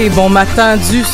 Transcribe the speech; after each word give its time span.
Et 0.00 0.08
bon 0.08 0.30
matin 0.30 0.78
du 0.78 1.04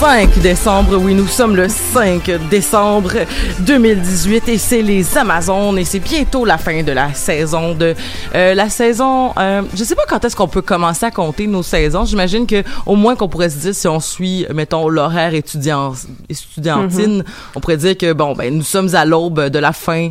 5 0.00 0.38
décembre. 0.40 0.98
Oui, 0.98 1.14
nous 1.14 1.26
sommes 1.26 1.56
le 1.56 1.66
5 1.66 2.30
décembre 2.50 3.12
2018 3.60 4.50
et 4.50 4.58
c'est 4.58 4.82
les 4.82 5.16
Amazones 5.16 5.78
et 5.78 5.84
c'est 5.86 6.00
bientôt 6.00 6.44
la 6.44 6.58
fin 6.58 6.82
de 6.82 6.92
la 6.92 7.14
saison 7.14 7.74
de 7.74 7.94
euh, 8.34 8.52
la 8.52 8.68
saison. 8.68 9.32
Euh, 9.38 9.62
je 9.74 9.82
sais 9.82 9.94
pas 9.94 10.02
quand 10.06 10.22
est-ce 10.26 10.36
qu'on 10.36 10.46
peut 10.46 10.60
commencer 10.60 11.06
à 11.06 11.10
compter 11.10 11.46
nos 11.46 11.62
saisons. 11.62 12.04
J'imagine 12.04 12.46
que 12.46 12.62
au 12.84 12.96
moins 12.96 13.16
qu'on 13.16 13.28
pourrait 13.28 13.48
se 13.48 13.56
dire 13.56 13.74
si 13.74 13.88
on 13.88 13.98
suit, 13.98 14.44
mettons 14.52 14.90
l'horaire 14.90 15.32
étudiant 15.32 15.94
estudiantine, 16.28 17.24
on 17.54 17.60
pourrait 17.60 17.78
dire 17.78 17.96
que 17.96 18.12
bon 18.12 18.34
ben 18.34 18.54
nous 18.54 18.62
sommes 18.62 18.94
à 18.94 19.06
l'aube 19.06 19.48
de 19.48 19.58
la 19.58 19.72
fin 19.72 20.10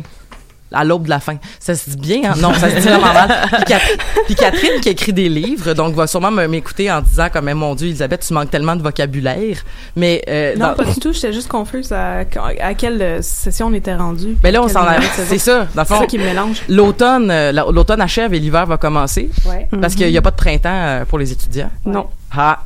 à 0.72 0.84
l'aube 0.84 1.04
de 1.04 1.10
la 1.10 1.20
fin. 1.20 1.36
Ça 1.60 1.74
se 1.74 1.90
dit 1.90 1.96
bien, 1.96 2.30
hein? 2.30 2.34
Non, 2.38 2.52
ça 2.54 2.68
se 2.70 2.76
dit 2.76 2.80
vraiment 2.88 3.12
mal. 3.12 3.28
Puis, 3.50 3.64
Cat- 3.66 3.80
puis 4.26 4.34
Catherine 4.34 4.80
qui 4.82 4.88
écrit 4.90 5.12
des 5.12 5.28
livres, 5.28 5.72
donc 5.74 5.94
va 5.94 6.06
sûrement 6.06 6.30
me- 6.30 6.46
m'écouter 6.48 6.90
en 6.90 7.00
disant 7.00 7.28
comme, 7.32 7.48
Eh, 7.48 7.54
mon 7.54 7.74
Dieu, 7.74 7.86
Elisabeth, 7.88 8.24
tu 8.26 8.34
manques 8.34 8.50
tellement 8.50 8.74
de 8.76 8.82
vocabulaire. 8.82 9.58
Mais 9.94 10.22
euh, 10.28 10.54
Non, 10.56 10.68
dans- 10.68 10.74
pas 10.74 10.84
du 10.84 10.98
tout. 11.00 11.12
J'étais 11.12 11.32
juste 11.32 11.48
confuse 11.48 11.92
à, 11.92 12.24
à 12.60 12.74
quelle 12.74 13.00
euh, 13.00 13.22
session 13.22 13.68
on 13.68 13.74
était 13.74 13.94
rendu. 13.94 14.36
Mais 14.42 14.50
là, 14.50 14.62
on 14.62 14.68
s'en 14.68 14.80
a. 14.86 15.00
C'est 15.02 15.38
ça, 15.38 15.66
dans 15.74 15.84
fond. 15.84 16.00
ça 16.00 16.06
qui 16.06 16.18
mélange. 16.18 16.62
L'automne, 16.68 17.30
euh, 17.30 17.52
la- 17.52 17.64
l'automne 17.70 18.00
achève 18.00 18.34
et 18.34 18.38
l'hiver 18.40 18.66
va 18.66 18.76
commencer 18.76 19.30
Ouais. 19.46 19.68
parce 19.80 19.94
qu'il 19.94 20.08
n'y 20.10 20.18
a 20.18 20.22
pas 20.22 20.30
de 20.32 20.36
printemps 20.36 21.02
pour 21.08 21.18
les 21.18 21.30
étudiants. 21.32 21.70
Non. 21.84 22.06
Ah, 22.36 22.60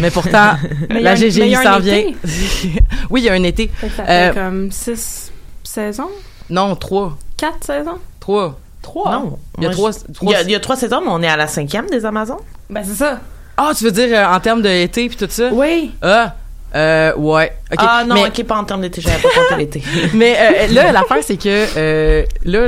mais 0.00 0.10
pourtant, 0.10 0.54
Mais 0.88 1.00
la 1.00 1.14
GGI 1.14 1.54
s'en 1.54 1.78
vient. 1.78 2.02
oui, 3.10 3.20
il 3.20 3.24
y 3.24 3.28
a 3.28 3.34
un 3.34 3.42
été. 3.42 3.70
Ça 3.96 4.02
Euh, 4.08 4.32
fait 4.32 4.38
comme 4.40 4.72
six 4.72 5.30
saisons? 5.62 6.08
Non, 6.52 6.76
trois, 6.76 7.16
Quatre 7.38 7.64
saisons? 7.64 7.98
trois. 8.20 8.58
Trois? 8.82 9.10
Non. 9.12 9.38
Il 9.58 9.62
y 9.64 9.66
a 9.66 9.68
Moi, 9.70 9.74
trois. 9.74 9.90
je- 9.92 10.12
trois- 10.12 10.32
Il 10.32 10.34
y, 10.34 10.36
a, 10.36 10.42
il 10.42 10.50
y 10.50 10.54
a 10.54 10.60
trois 10.60 10.76
saisons, 10.76 11.00
mais 11.00 11.08
on 11.10 11.22
est 11.22 11.28
à 11.28 11.36
la 11.36 11.46
cinquième 11.46 11.88
des 11.88 12.04
Amazones. 12.04 12.36
Ben, 12.68 12.82
c'est 12.84 12.94
ça. 12.96 13.20
Ah, 13.56 13.70
tu 13.76 13.84
veux 13.84 13.90
dire 13.92 14.08
euh, 14.12 14.34
en 14.34 14.38
termes 14.40 14.60
d'été 14.60 15.08
puis 15.08 15.16
tout 15.16 15.26
ça? 15.30 15.48
Oui. 15.52 15.92
Ah, 16.02 16.34
euh, 16.74 17.14
ouais. 17.16 17.52
Ah 17.78 18.04
non, 18.06 18.14
mais, 18.16 18.26
ok, 18.26 18.44
pas 18.44 18.56
en 18.56 18.64
termes 18.64 18.80
d'été, 18.82 19.00
j'avais 19.00 19.20
pas 19.22 19.28
compté 19.28 19.56
l'été. 19.56 19.82
mais 20.14 20.36
euh, 20.38 20.66
là, 20.74 20.92
l'affaire, 20.92 21.18
c'est 21.22 21.36
que 21.36 21.66
euh, 21.76 22.24
là, 22.44 22.66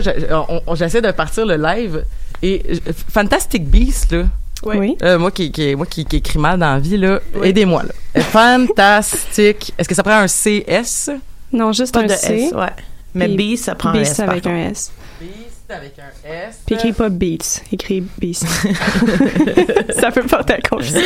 j'essaie 0.75 1.03
de 1.03 1.11
partir 1.11 1.45
le 1.47 1.57
live 1.57 2.05
et 2.43 2.63
euh, 2.89 2.93
Fantastic 3.13 3.67
Beast, 3.69 4.13
là. 4.13 4.23
Oui. 4.65 4.97
Euh, 5.03 5.19
moi 5.19 5.31
qui, 5.31 5.51
qui, 5.53 5.75
moi 5.75 5.85
qui, 5.85 6.05
qui 6.07 6.17
écris 6.17 6.39
mal 6.39 6.59
dans 6.59 6.73
la 6.75 6.79
vie, 6.81 6.97
là, 6.97 7.19
aidez-moi. 7.43 7.83
Là. 7.83 7.91
Euh, 8.17 8.21
Fantastique. 8.23 9.75
Est-ce 9.77 9.89
que 9.89 9.95
ça 9.95 10.03
prend 10.03 10.15
un 10.19 10.27
CS? 10.27 11.11
Non, 11.53 11.73
juste 11.73 11.93
Pas 11.93 12.01
un 12.01 12.07
de 12.07 12.13
C. 12.13 12.45
S, 12.49 12.53
ouais. 12.53 12.73
Mais 13.15 13.29
Puis 13.29 13.55
B, 13.55 13.57
ça 13.57 13.75
prend 13.75 13.91
un 13.91 13.93
Beast 13.93 14.13
S. 14.13 14.17
par 14.19 14.31
avec 14.31 14.47
un 14.47 14.57
S. 14.71 14.93
Beast 15.21 15.41
avec 15.71 15.95
un 15.99 16.29
S. 16.31 16.59
Puis 16.67 16.75
écrit 16.75 16.93
pas 16.93 17.09
Beats, 17.09 17.63
écrit 17.73 18.03
Beast. 18.19 18.45
ça 19.99 20.11
peut 20.11 20.23
porter 20.23 20.55
à 20.55 20.61
confusion. 20.61 21.01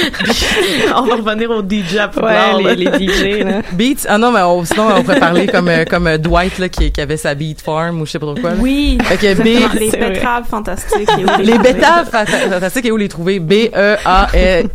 on 0.96 1.02
va 1.02 1.14
revenir 1.16 1.50
au 1.50 1.62
DJ 1.62 1.96
à 1.98 2.10
Ouais, 2.58 2.74
les, 2.74 2.86
les 2.90 3.06
DJ, 3.08 3.44
là. 3.44 3.62
Beats. 3.72 4.06
Ah 4.08 4.18
non, 4.18 4.32
mais 4.32 4.40
on- 4.42 4.64
sinon, 4.64 4.88
on 4.96 5.02
pourrait 5.04 5.20
parler 5.20 5.46
comme, 5.46 5.68
euh, 5.68 5.84
comme 5.84 6.06
euh, 6.06 6.18
Dwight, 6.18 6.58
là, 6.58 6.68
qui, 6.68 6.90
qui 6.90 7.00
avait 7.00 7.16
sa 7.16 7.34
Beat 7.34 7.60
Farm 7.60 8.00
ou 8.00 8.06
je 8.06 8.10
sais 8.12 8.18
pas 8.18 8.26
trop 8.26 8.34
quoi. 8.34 8.50
là. 8.50 8.56
Oui. 8.58 8.98
Fait 9.04 9.16
que 9.16 9.26
Exactement. 9.26 9.68
B, 9.68 9.74
Les 9.78 9.90
betteraves 9.90 10.44
fantastiques. 10.48 11.08
et 11.10 11.24
où 11.24 11.26
les 11.40 11.52
trouver? 11.52 11.58
betteraves 11.58 12.10
fanta- 12.10 12.50
fantastiques 12.50 12.84
et 12.86 12.90
où 12.92 12.96
les 12.96 13.08
trouver? 13.08 13.38
B-E-A-S- 13.38 14.66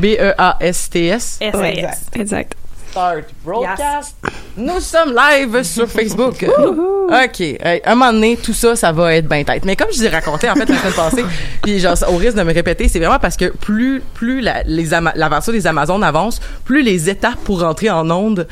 B-E-A-S-T-S. 0.00 1.38
S, 1.40 1.54
Ouais, 1.54 1.76
yes. 1.76 2.00
exact. 2.14 2.54
Start 2.96 3.24
broadcast. 3.44 4.16
Nous 4.56 4.80
sommes 4.80 5.14
live 5.14 5.62
sur 5.64 5.86
Facebook. 5.86 6.42
OK. 7.10 7.40
Hey, 7.40 7.82
un 7.84 7.94
moment 7.94 8.10
donné, 8.10 8.38
tout 8.38 8.54
ça, 8.54 8.74
ça 8.74 8.90
va 8.90 9.14
être 9.16 9.28
bien 9.28 9.44
tête. 9.44 9.66
Mais 9.66 9.76
comme 9.76 9.88
je 9.92 9.98
vous 9.98 10.04
ai 10.06 10.08
raconté, 10.08 10.48
en 10.48 10.54
fait, 10.54 10.66
la 10.66 10.78
semaine 10.78 10.92
passée, 10.94 11.24
puis 11.62 11.78
genre, 11.78 11.94
au 12.08 12.16
risque 12.16 12.38
de 12.38 12.42
me 12.42 12.54
répéter, 12.54 12.88
c'est 12.88 12.98
vraiment 12.98 13.18
parce 13.18 13.36
que 13.36 13.50
plus, 13.54 14.00
plus 14.14 14.40
la, 14.40 14.62
les 14.62 14.94
ama- 14.94 15.12
l'aventure 15.14 15.52
des 15.52 15.66
Amazones 15.66 16.02
avance, 16.02 16.40
plus 16.64 16.80
les 16.80 17.10
étapes 17.10 17.36
pour 17.44 17.60
rentrer 17.60 17.90
en 17.90 18.10
onde 18.10 18.48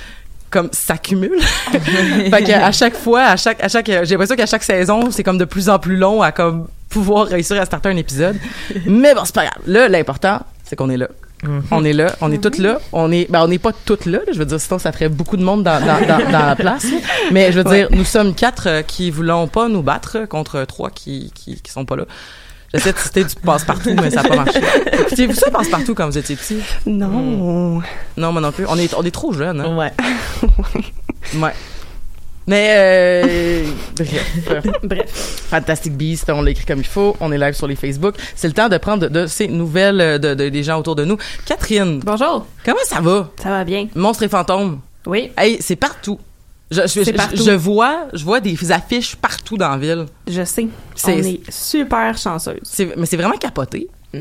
comme 0.51 0.69
s'accumulent. 0.73 1.41
fait 1.73 2.45
que 2.45 2.53
à 2.53 2.71
chaque 2.71 2.97
fois, 2.99 3.23
à 3.23 3.37
chaque, 3.39 3.65
à 3.65 3.69
chaque, 3.69 3.87
j'ai 3.87 4.05
l'impression 4.05 4.37
qu'à 4.37 4.45
chaque 4.45 4.63
saison, 4.63 5.11
c'est 5.11 5.23
comme 5.23 5.39
de 5.39 5.47
plus 5.47 5.71
en 5.71 5.79
plus 5.79 5.97
long 5.97 6.21
à 6.21 6.33
comme 6.33 6.69
pouvoir 6.91 7.29
réussir 7.29 7.59
à 7.59 7.65
starter 7.65 7.89
un 7.89 7.97
épisode. 7.97 8.37
Mais 8.85 9.15
bon, 9.15 9.23
c'est 9.25 9.35
pas 9.35 9.47
grave. 9.47 9.63
Là, 9.67 9.89
l'important, 9.89 10.41
c'est 10.65 10.77
qu'on 10.77 10.91
est 10.91 10.99
là. 10.99 11.09
On 11.71 11.85
est 11.85 11.93
là, 11.93 12.15
on 12.21 12.33
est 12.33 12.43
toutes 12.43 12.59
là. 12.59 12.79
On 12.93 13.13
est, 13.13 13.31
ben, 13.31 13.43
on 13.43 13.49
n'est 13.49 13.59
pas 13.59 13.73
toutes 13.85 14.07
là, 14.07 14.19
là. 14.19 14.33
Je 14.33 14.39
veux 14.39 14.47
dire, 14.47 14.61
sinon 14.61 14.79
ça 14.79 14.93
ferait 14.93 15.09
beaucoup 15.11 15.37
de 15.37 15.45
monde 15.45 15.63
dans, 15.63 15.79
dans, 15.79 16.01
dans, 16.07 16.31
dans 16.31 16.47
la 16.47 16.57
place. 16.57 16.87
Mais 17.33 17.53
je 17.53 17.61
veux 17.61 17.65
dire, 17.65 17.89
nous 17.91 18.05
sommes 18.05 18.35
quatre 18.35 18.67
euh, 18.67 18.83
qui 18.83 19.11
voulons 19.11 19.47
pas 19.47 19.69
nous 19.69 19.83
battre 19.83 20.27
contre 20.29 20.65
trois 20.65 20.91
qui, 20.91 21.31
qui, 21.35 21.61
qui 21.61 21.71
sont 21.71 21.85
pas 21.85 21.97
là. 21.97 22.05
J'essaie 22.73 22.93
de 22.93 22.99
citer 22.99 23.25
du 23.25 23.35
passe-partout, 23.37 23.95
mais 24.03 24.11
ça 24.11 24.23
n'a 24.23 24.29
pas 24.29 24.37
marché. 24.37 24.61
Écoutez-vous 24.93 25.35
ça, 25.35 25.49
passe-partout, 25.51 25.95
quand 25.95 26.07
vous 26.07 26.19
étiez 26.19 26.35
petit? 26.35 26.59
Non. 26.87 27.81
Non, 28.17 28.33
moi 28.33 28.41
non 28.41 28.51
plus. 28.51 28.65
On 28.67 28.77
est, 28.77 28.93
on 28.95 29.03
est 29.05 29.13
trop 29.13 29.33
jeunes, 29.33 29.61
hein? 29.61 29.77
Ouais. 29.77 29.93
Ouais. 31.37 31.53
Mais, 32.47 32.75
euh, 32.77 33.65
bref. 33.97 34.63
Bref. 34.83 35.47
Fantastic 35.51 35.97
Beast, 35.97 36.29
on 36.31 36.43
l'écrit 36.43 36.67
comme 36.67 36.81
il 36.81 36.87
faut. 36.87 37.17
On 37.21 37.33
est 37.33 37.39
live 37.39 37.55
sur 37.55 37.67
les 37.67 37.77
Facebook. 37.77 38.17
C'est 38.37 38.49
le 38.49 38.53
temps 38.55 38.69
de 38.69 38.77
prendre 38.77 39.09
de, 39.09 39.21
de 39.23 39.27
ces 39.27 39.49
nouvelles 39.49 40.01
euh, 40.01 40.19
de, 40.19 40.35
de- 40.35 40.49
des 40.51 40.63
gens 40.63 40.79
autour 40.79 40.95
de 40.97 41.05
nous. 41.05 41.17
Catherine, 41.47 42.01
Bonjour. 42.05 42.47
comment 42.65 42.79
ça 42.85 43.01
va? 43.01 43.31
Ça 43.43 43.49
va 43.51 43.65
bien? 43.65 43.89
Monstres 43.95 44.25
et 44.25 44.29
fantômes. 44.29 44.81
Oui. 45.07 45.31
Hey, 45.39 45.59
c'est 45.61 45.77
partout. 45.77 46.19
Je, 46.71 46.81
je, 46.83 46.87
C'est 46.87 47.05
je- 47.05 47.11
partout. 47.13 47.43
je 47.45 47.51
vois, 47.53 48.09
je 48.13 48.25
vois 48.25 48.41
des 48.41 48.73
affiches 48.73 49.17
partout 49.17 49.57
dans 49.57 49.71
la 49.71 49.77
ville. 49.79 50.07
Je 50.29 50.45
sais. 50.45 50.67
C'est- 50.95 51.15
On 51.15 51.19
est 51.19 51.51
super 51.51 52.17
chanceuse. 52.19 52.61
Mais 52.97 53.07
c'est 53.07 53.17
vraiment 53.17 53.37
capoté. 53.39 53.89
C'est- 54.13 54.21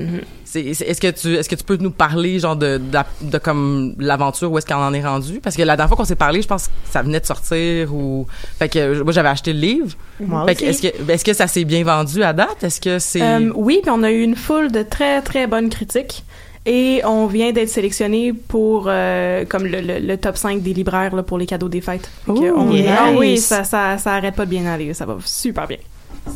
est-ce 0.56 1.00
que 1.02 1.10
tu, 1.12 1.36
est-ce 1.36 1.48
que 1.50 1.56
tu 1.56 1.64
peux 1.64 1.78
nous 1.78 1.92
parler 1.92 2.40
genre 2.40 2.56
de, 2.56 2.82
de, 3.22 3.38
comme 3.38 3.94
l'aventure 4.00 4.52
où 4.52 4.58
est-ce 4.58 4.66
qu'on 4.66 4.76
en 4.76 4.94
est 4.94 5.04
rendu 5.06 5.40
Parce 5.40 5.56
que 5.56 5.62
la 5.64 5.76
dernière 5.76 5.88
fois 5.90 5.98
qu'on 5.98 6.06
s'est 6.06 6.16
parlé, 6.16 6.42
je 6.42 6.48
pense 6.48 6.68
que 6.68 6.74
ça 6.92 7.02
venait 7.02 7.20
de 7.20 7.26
sortir 7.26 7.94
ou 7.94 8.26
fait 8.60 8.70
que 8.70 9.02
moi 9.02 9.14
j'avais 9.14 9.30
acheté 9.30 9.54
le 9.54 9.60
livre. 9.60 9.92
Moi 10.20 10.46
Fait 10.48 10.56
que 10.56 10.70
aussi. 10.70 10.88
est-ce 10.88 10.98
que, 11.04 11.12
est-ce 11.12 11.26
que 11.26 11.34
ça 11.34 11.48
s'est 11.48 11.64
bien 11.66 11.84
vendu 11.84 12.24
à 12.24 12.34
date? 12.34 12.64
Est-ce 12.64 12.80
que 12.82 13.00
c'est 13.00 13.22
Euh, 13.22 13.52
oui, 13.56 13.80
puis 13.82 13.92
on 13.92 14.04
a 14.04 14.12
eu 14.12 14.22
une 14.22 14.36
foule 14.36 14.72
de 14.72 14.84
très, 14.84 15.22
très 15.22 15.48
bonnes 15.48 15.70
critiques. 15.70 16.24
Et 16.66 17.02
on 17.04 17.26
vient 17.28 17.52
d'être 17.52 17.68
sélectionné 17.68 18.32
pour 18.32 18.86
euh, 18.88 19.44
comme 19.44 19.66
le, 19.66 19.82
le- 19.82 20.00
le 20.00 20.18
top 20.18 20.38
5 20.38 20.62
des 20.62 20.74
libraires 20.74 21.14
là, 21.14 21.22
pour 21.22 21.38
les 21.38 21.46
cadeaux 21.46 21.68
des 21.68 21.82
fêtes. 21.82 22.10
Ooh, 22.28 22.38
on-. 22.56 22.72
Ah 22.88 23.12
oui, 23.18 23.38
ça, 23.38 23.66
ça, 23.66 23.98
ça 23.98 24.14
arrête 24.14 24.34
pas 24.36 24.46
de 24.46 24.50
bien 24.50 24.66
aller. 24.66 24.94
Ça 24.94 25.06
va 25.06 25.18
super 25.26 25.68
bien. 25.68 25.76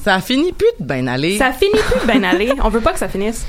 ça 0.04 0.16
a 0.16 0.20
fini 0.20 0.52
plus 0.52 0.68
de 0.81 0.86
bien 0.86 1.08
aller 1.08 1.38
Ça 1.38 1.54
finit 1.54 1.72
plus 1.72 2.06
de 2.06 2.12
bien 2.12 2.24
aller. 2.30 2.52
On 2.62 2.68
veut 2.68 2.81
pas 2.81 2.92
que 2.92 3.00
ça 3.00 3.08
finisse. 3.08 3.46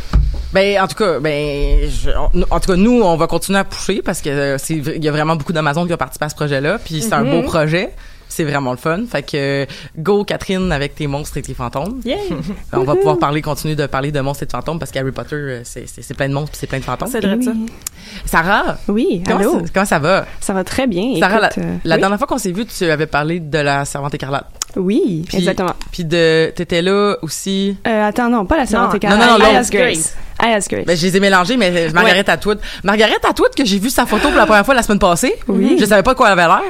Ben 0.52 0.80
en 0.80 0.86
tout 0.86 0.94
cas, 0.96 1.18
ben 1.20 1.88
je- 1.90 2.10
on- 2.10 2.42
en 2.54 2.60
tout 2.60 2.70
cas 2.72 2.76
nous 2.76 3.02
on 3.02 3.16
va 3.16 3.26
continuer 3.26 3.58
à 3.58 3.64
pousser 3.64 4.00
parce 4.02 4.22
que 4.22 4.30
euh, 4.30 4.56
c'est 4.58 4.74
il 4.76 5.04
y 5.04 5.08
a 5.08 5.12
vraiment 5.12 5.36
beaucoup 5.36 5.52
d'Amazon 5.52 5.86
qui 5.86 5.92
ont 5.92 5.96
participé 5.98 6.24
à 6.24 6.28
ce 6.30 6.34
projet-là, 6.36 6.78
puis 6.82 7.02
c'est 7.02 7.12
un 7.12 7.22
Mhm. 7.24 7.30
beau 7.30 7.42
projet. 7.42 7.90
C'est 8.30 8.44
vraiment 8.44 8.72
le 8.72 8.76
fun. 8.76 9.00
Fait 9.10 9.22
que 9.22 9.66
go 9.98 10.22
Catherine 10.22 10.70
avec 10.70 10.94
tes 10.94 11.06
monstres 11.06 11.38
et 11.38 11.42
tes 11.42 11.54
fantômes. 11.54 12.00
On 12.74 12.84
va 12.84 12.94
pouvoir 12.94 13.18
parler, 13.18 13.40
continuer 13.40 13.74
de 13.74 13.86
parler 13.86 14.12
de 14.12 14.20
monstres 14.20 14.42
et 14.42 14.46
de 14.46 14.52
fantômes 14.52 14.78
parce 14.78 14.90
qu'Harry 14.90 15.12
Potter, 15.12 15.34
euh, 15.34 15.60
c'est, 15.64 16.14
plein 16.14 16.28
de 16.28 16.34
monstres 16.34 16.50
puis 16.50 16.58
c'est 16.60 16.66
plein 16.66 16.78
de 16.78 16.84
fantômes. 16.84 17.08
C'est 17.10 17.24
vrai 17.24 17.36
de 17.36 17.42
ça. 17.42 17.50
Oui, 17.54 17.66
Sarah, 18.26 18.76
Oui, 18.88 19.22
comment, 19.26 19.38
allô? 19.40 19.52
ça, 19.60 19.64
comment 19.72 19.86
ça 19.86 19.98
va? 19.98 20.26
Ça 20.40 20.52
va 20.52 20.62
très 20.62 20.86
bien. 20.86 21.18
Sarah, 21.18 21.46
écoute, 21.48 21.58
euh, 21.64 21.76
La 21.84 21.94
oui. 21.94 22.00
dernière 22.02 22.18
fois 22.18 22.26
qu'on 22.26 22.38
s'est 22.38 22.52
vu, 22.52 22.66
tu 22.66 22.84
avais 22.90 23.06
parlé 23.06 23.40
de 23.40 23.58
la 23.58 23.84
servante 23.86 24.14
écarlate. 24.14 24.46
Oui, 24.76 25.24
exactement. 25.32 25.72
Puis 25.90 26.04
de, 26.04 26.52
t'étais 26.54 26.82
là 26.82 27.16
aussi. 27.22 27.76
Euh, 27.86 28.08
attends, 28.08 28.28
non, 28.28 28.44
pas 28.44 28.58
la 28.58 28.66
servante 28.66 28.90
Non, 28.90 28.96
écarlate. 28.96 29.20
non, 29.20 29.38
non, 29.38 29.44
non, 29.52 29.58
l'autre. 29.58 29.70
Grace. 29.70 30.14
Ben, 30.84 30.96
je 30.96 31.06
les 31.06 31.16
ai 31.16 31.20
mélangés, 31.20 31.56
mais 31.56 31.90
Margaret 31.92 32.28
Atwood. 32.30 32.58
Margaret 32.84 33.18
Atwood, 33.28 33.54
que 33.56 33.64
j'ai 33.64 33.78
vu 33.78 33.90
sa 33.90 34.06
photo 34.06 34.28
pour 34.28 34.36
la 34.38 34.46
première 34.46 34.64
fois 34.64 34.74
la 34.74 34.82
semaine 34.82 34.98
passée. 34.98 35.34
Oui. 35.48 35.76
Je 35.80 35.84
savais 35.84 36.02
pas 36.02 36.14
quoi 36.14 36.28
elle 36.32 36.38
avait 36.38 36.46
l'air. 36.48 36.62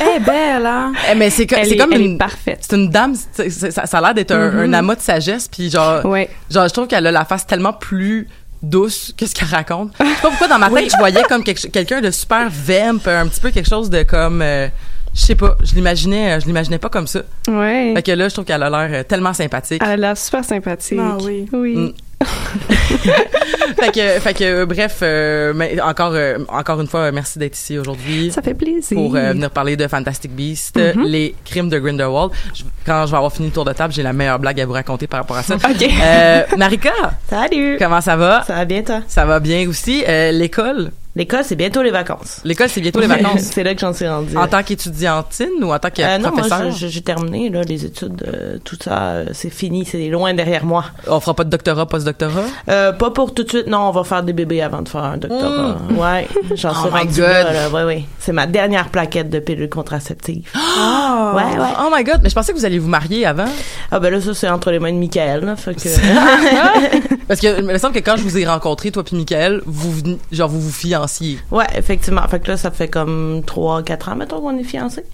Elle 0.00 0.16
est 0.16 0.20
belle, 0.20 0.66
hein? 0.66 0.92
Eh, 1.10 1.14
mais 1.14 1.30
c'est, 1.30 1.50
elle 1.52 1.64
c'est 1.66 1.72
est, 1.74 1.76
comme 1.76 1.92
elle 1.92 2.00
une, 2.00 2.14
est 2.14 2.18
parfaite. 2.18 2.58
c'est 2.68 2.76
une 2.76 2.90
dame, 2.90 3.14
c'est- 3.32 3.50
c'est- 3.50 3.70
ça, 3.70 3.86
ça 3.86 3.98
a 3.98 4.00
l'air 4.00 4.14
d'être 4.14 4.32
un, 4.32 4.58
un 4.60 4.72
amas 4.72 4.96
de 4.96 5.00
sagesse, 5.00 5.48
puis 5.48 5.70
genre, 5.70 6.04
Ouais. 6.04 6.28
genre, 6.50 6.66
je 6.66 6.72
trouve 6.72 6.86
qu'elle 6.86 7.06
a 7.06 7.12
la 7.12 7.24
face 7.24 7.46
tellement 7.46 7.72
plus 7.72 8.26
douce 8.62 9.12
que 9.16 9.26
ce 9.26 9.34
qu'elle 9.34 9.48
raconte. 9.48 9.92
Je 10.00 10.04
sais 10.06 10.10
pas 10.22 10.28
pourquoi 10.28 10.48
dans 10.48 10.58
ma 10.58 10.70
tête, 10.70 10.90
je 10.90 10.96
voyais 10.98 11.22
comme 11.28 11.44
quelque- 11.44 11.68
quelqu'un 11.68 12.00
de 12.00 12.10
super 12.10 12.48
vamp, 12.50 13.06
un 13.06 13.26
petit 13.28 13.40
peu 13.40 13.50
quelque 13.50 13.68
chose 13.68 13.90
de 13.90 14.02
comme, 14.02 14.40
euh, 14.42 14.68
je 15.14 15.20
sais 15.20 15.34
pas, 15.34 15.56
je 15.62 15.74
l'imaginais, 15.74 16.32
euh, 16.32 16.40
je 16.40 16.46
l'imaginais 16.46 16.78
pas 16.78 16.88
comme 16.88 17.06
ça. 17.06 17.20
Ouais. 17.48 17.92
Fait 17.94 18.02
que 18.02 18.12
là, 18.12 18.28
je 18.28 18.34
trouve 18.34 18.44
qu'elle 18.44 18.62
a 18.62 18.70
l'air 18.70 19.00
euh, 19.00 19.02
tellement 19.04 19.34
sympathique. 19.34 19.82
Elle 19.84 19.90
a 19.90 19.96
l'air 19.96 20.16
super 20.18 20.44
sympathique. 20.44 20.98
Ah 21.00 21.16
oui. 21.22 21.46
Oui. 21.52 21.76
Mm. 21.76 21.92
fait 23.80 23.92
que, 23.92 24.20
fait 24.20 24.34
que, 24.34 24.44
euh, 24.44 24.66
bref, 24.66 24.98
euh, 25.02 25.52
mais 25.54 25.80
encore, 25.80 26.12
euh, 26.14 26.38
encore 26.48 26.80
une 26.80 26.86
fois, 26.86 27.10
merci 27.12 27.38
d'être 27.38 27.56
ici 27.56 27.78
aujourd'hui. 27.78 28.30
Ça 28.32 28.42
fait 28.42 28.54
plaisir. 28.54 28.96
pour 28.96 29.14
euh, 29.16 29.32
venir 29.32 29.50
parler 29.50 29.76
de 29.76 29.86
Fantastic 29.88 30.30
Beasts, 30.34 30.76
Mhm. 30.78 31.04
les 31.04 31.34
crimes 31.44 31.68
de 31.68 31.78
Grindelwald. 31.78 32.32
Je- 32.54 32.64
quand 32.86 33.06
je 33.06 33.10
vais 33.10 33.16
avoir 33.16 33.32
fini 33.32 33.48
le 33.48 33.52
tour 33.54 33.64
de 33.64 33.72
table, 33.72 33.92
j'ai 33.92 34.02
la 34.02 34.12
meilleure 34.12 34.38
blague 34.38 34.60
à 34.60 34.66
vous 34.66 34.72
raconter 34.72 35.06
par 35.06 35.20
rapport 35.20 35.36
à 35.36 35.42
ça. 35.42 35.54
OK. 35.56 36.56
Marika, 36.56 36.92
Salut! 37.28 37.76
comment 37.78 38.00
ça 38.00 38.16
va? 38.16 38.42
Ça 38.46 38.54
va 38.54 38.64
bien, 38.64 38.82
toi? 38.82 39.00
Ça 39.08 39.24
va 39.24 39.40
bien 39.40 39.68
aussi. 39.68 40.04
L'école, 40.32 40.90
L'école, 41.14 41.40
c'est 41.44 41.56
bientôt 41.56 41.82
les 41.82 41.90
vacances. 41.90 42.40
l'école, 42.44 42.68
c'est 42.70 42.80
bientôt 42.80 43.00
les 43.00 43.06
vacances. 43.16 43.40
c'est 43.42 43.62
là 43.62 43.74
que 43.74 43.80
j'en 43.80 43.92
suis 43.92 44.08
rendue. 44.08 44.36
en 44.36 44.46
tant 44.48 44.62
qu'étudiantine 44.62 45.62
ou 45.62 45.72
en 45.72 45.78
tant 45.78 45.90
que 45.90 46.00
Euh, 46.00 46.18
non, 46.18 46.30
moi, 46.34 46.70
j'ai 46.70 47.02
terminé, 47.02 47.50
là, 47.50 47.62
les 47.62 47.84
études, 47.84 48.24
euh, 48.26 48.56
tout 48.64 48.76
ça, 48.82 48.98
euh, 49.02 49.24
c'est 49.32 49.50
fini, 49.50 49.84
c'est 49.84 50.08
loin 50.08 50.32
derrière 50.32 50.64
moi. 50.64 50.86
On 51.06 51.20
fera 51.20 51.34
pas 51.34 51.44
de 51.44 51.50
doctorat, 51.50 51.86
post-doctorat? 51.86 52.44
Euh, 52.70 52.92
pas 52.92 53.10
pour 53.10 53.34
tout 53.34 53.42
de 53.44 53.48
suite, 53.50 53.66
non, 53.66 53.80
on 53.88 53.90
va 53.90 54.04
faire 54.04 54.22
des 54.22 54.32
bébés 54.32 54.62
avant 54.62 54.80
de 54.82 54.88
faire 54.88 55.04
un 55.04 55.16
doctorat. 55.18 55.76
Ouais, 55.90 56.26
j'en 56.54 56.70
Oh 56.74 56.86
suis 56.86 56.90
my 56.92 56.98
rendue 57.00 57.20
God. 57.20 57.28
là, 57.28 57.52
là, 57.52 57.68
ouais, 57.70 57.84
ouais. 57.84 58.04
C'est 58.18 58.32
ma 58.32 58.46
dernière 58.46 58.88
plaquette 58.88 59.28
de 59.28 59.38
pilule 59.38 59.68
contraceptive. 59.68 60.48
Oh. 60.56 60.58
Ouais, 61.34 61.42
ouais. 61.44 61.68
Oh 61.80 61.88
my 61.94 62.04
god, 62.04 62.20
mais 62.22 62.28
je 62.28 62.34
pensais 62.34 62.52
que 62.52 62.58
vous 62.58 62.64
alliez 62.66 62.78
vous 62.78 62.88
marier 62.88 63.24
avant. 63.24 63.46
Ah 63.90 63.98
ben 64.00 64.10
là, 64.12 64.20
ça, 64.20 64.34
c'est 64.34 64.48
entre 64.48 64.70
les 64.70 64.78
mains 64.78 64.92
de 64.92 64.98
Michael, 64.98 65.44
là, 65.44 65.56
fait 65.56 65.74
que... 65.74 65.88
Parce 67.28 67.40
que 67.40 67.58
il 67.60 67.64
me 67.64 67.78
semble 67.78 67.94
que 67.94 68.00
quand 68.00 68.16
je 68.16 68.22
vous 68.22 68.36
ai 68.36 68.44
rencontré, 68.46 68.90
toi 68.90 69.02
puis 69.02 69.16
Michael, 69.16 69.62
vous, 69.64 69.94
genre, 70.30 70.48
vous 70.50 70.60
vous 70.60 70.70
fianciez. 71.06 71.38
ouais, 71.50 71.66
effectivement. 71.74 72.26
Fait 72.28 72.40
que 72.40 72.48
là, 72.48 72.56
ça 72.56 72.70
fait 72.70 72.88
comme 72.88 73.42
3-4 73.46 74.10
ans, 74.10 74.16
mettons, 74.16 74.40
qu'on 74.40 74.58
est 74.58 74.64
fiancés. 74.64 75.04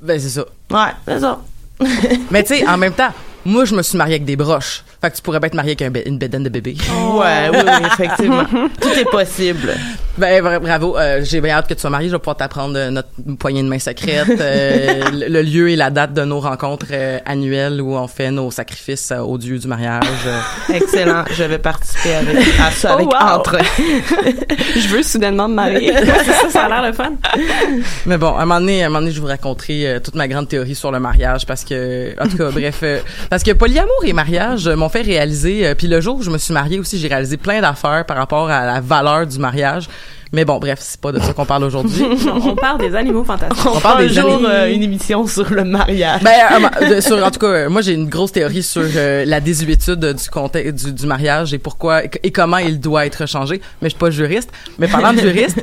Ben, 0.00 0.18
c'est 0.18 0.28
ça. 0.30 0.44
Ouais, 0.70 0.92
c'est 1.06 1.20
ça. 1.20 1.40
Mais 2.30 2.42
tu 2.42 2.56
sais, 2.56 2.66
en 2.66 2.76
même 2.76 2.92
temps, 2.92 3.10
moi, 3.44 3.64
je 3.64 3.74
me 3.74 3.82
suis 3.82 3.96
mariée 3.98 4.14
avec 4.14 4.24
des 4.24 4.36
broches. 4.36 4.84
Fait 5.00 5.10
que 5.10 5.16
tu 5.16 5.22
pourrais 5.22 5.40
pas 5.40 5.48
être 5.48 5.54
mariée 5.54 5.76
avec 5.78 5.82
un 5.82 5.90
une 6.06 6.18
bédaine 6.18 6.44
de 6.44 6.48
bébé. 6.48 6.76
Ouais, 7.12 7.50
oui, 7.52 7.58
oui, 7.64 7.86
effectivement. 7.92 8.44
Tout 8.80 8.88
est 8.98 9.04
possible. 9.10 9.74
Ben 10.18 10.42
bra- 10.42 10.58
bravo, 10.58 10.96
euh, 10.98 11.20
j'ai 11.24 11.40
bien 11.40 11.54
hâte 11.56 11.68
que 11.68 11.74
tu 11.74 11.80
sois 11.80 11.90
mariée. 11.90 12.08
Je 12.08 12.14
vais 12.14 12.18
pouvoir 12.18 12.36
t'apprendre 12.36 12.74
euh, 12.76 12.90
notre 12.90 13.08
poignée 13.38 13.62
de 13.62 13.68
main 13.68 13.78
secrète, 13.78 14.28
euh, 14.40 15.02
le, 15.12 15.28
le 15.28 15.42
lieu 15.42 15.70
et 15.70 15.76
la 15.76 15.90
date 15.90 16.14
de 16.14 16.22
nos 16.24 16.40
rencontres 16.40 16.86
euh, 16.92 17.18
annuelles 17.26 17.80
où 17.80 17.94
on 17.96 18.06
fait 18.08 18.30
nos 18.30 18.50
sacrifices 18.50 19.12
au 19.12 19.36
dieu 19.38 19.58
du 19.58 19.66
mariage. 19.66 20.04
Excellent. 20.72 21.24
Je 21.36 21.44
vais 21.44 21.58
participer 21.58 22.14
avec, 22.14 22.36
à 22.60 22.70
ça 22.70 22.90
Oh, 22.92 22.94
avec 22.94 23.08
wow. 23.08 23.38
entre. 23.38 23.58
Je 24.76 24.88
veux 24.88 25.02
soudainement 25.02 25.48
me 25.48 25.54
marier. 25.54 25.92
ça, 25.92 26.48
ça 26.50 26.62
a 26.64 26.68
l'air 26.68 26.82
le 26.86 26.92
fun. 26.92 27.12
Mais 28.06 28.18
bon, 28.18 28.34
à 28.36 28.42
un 28.42 28.46
moment 28.46 28.60
donné, 28.60 28.82
à 28.82 28.86
un 28.86 28.88
moment 28.88 29.00
donné, 29.00 29.12
je 29.12 29.20
vous 29.20 29.26
raconterai 29.26 29.98
toute 30.02 30.14
ma 30.14 30.28
grande 30.28 30.48
théorie 30.48 30.74
sur 30.74 30.90
le 30.90 31.00
mariage 31.00 31.46
parce 31.46 31.64
que, 31.64 32.14
en 32.22 32.28
tout 32.28 32.36
cas, 32.38 32.50
bref, 32.50 32.82
parce 33.32 33.44
que 33.44 33.52
polyamour 33.52 34.04
et 34.04 34.12
mariage 34.12 34.68
m'ont 34.68 34.90
fait 34.90 35.00
réaliser. 35.00 35.66
euh, 35.66 35.74
Puis 35.74 35.86
le 35.86 36.02
jour 36.02 36.18
où 36.18 36.22
je 36.22 36.28
me 36.28 36.36
suis 36.36 36.52
mariée 36.52 36.78
aussi, 36.78 36.98
j'ai 36.98 37.08
réalisé 37.08 37.38
plein 37.38 37.62
d'affaires 37.62 38.04
par 38.04 38.18
rapport 38.18 38.50
à 38.50 38.66
la 38.66 38.80
valeur 38.82 39.26
du 39.26 39.38
mariage. 39.38 39.88
Mais 40.34 40.44
bon, 40.44 40.58
bref, 40.58 40.80
c'est 40.82 41.00
pas 41.00 41.12
de 41.12 41.18
ça 41.18 41.32
qu'on 41.32 41.46
parle 41.46 41.64
aujourd'hui. 41.64 42.04
On 42.30 42.54
parle 42.54 42.78
des 42.80 42.94
animaux 42.94 43.24
fantastiques. 43.24 43.64
On, 43.64 43.80
parle 43.80 43.80
parle 43.80 44.08
des 44.08 44.12
jour 44.12 44.42
euh, 44.46 44.70
une 44.70 44.82
émission 44.82 45.26
sur 45.26 45.48
le 45.48 45.64
mariage. 45.64 46.20
Ben, 46.22 46.30
euh, 46.82 46.96
de- 46.96 47.00
sur, 47.00 47.16
en 47.26 47.30
tout 47.30 47.38
cas, 47.38 47.46
euh, 47.46 47.70
moi 47.70 47.80
j'ai 47.80 47.94
une 47.94 48.10
grosse 48.10 48.32
théorie 48.32 48.62
sur 48.62 48.82
euh, 48.84 49.24
la 49.24 49.40
désuétude 49.40 50.00
du 50.04 50.28
contexte 50.28 50.84
du, 50.84 50.92
du 50.92 51.06
mariage 51.06 51.54
et 51.54 51.58
pourquoi 51.58 52.04
et, 52.04 52.30
comment 52.30 52.58
il 52.58 52.80
doit 52.80 53.06
être 53.06 53.26
changé. 53.26 53.62
Mais 53.80 53.88
je 53.88 53.94
suis 53.94 53.98
pas 53.98 54.10
juriste. 54.10 54.52
Mais 54.78 54.88
parlant 54.88 55.14
de 55.14 55.20
juriste, 55.20 55.56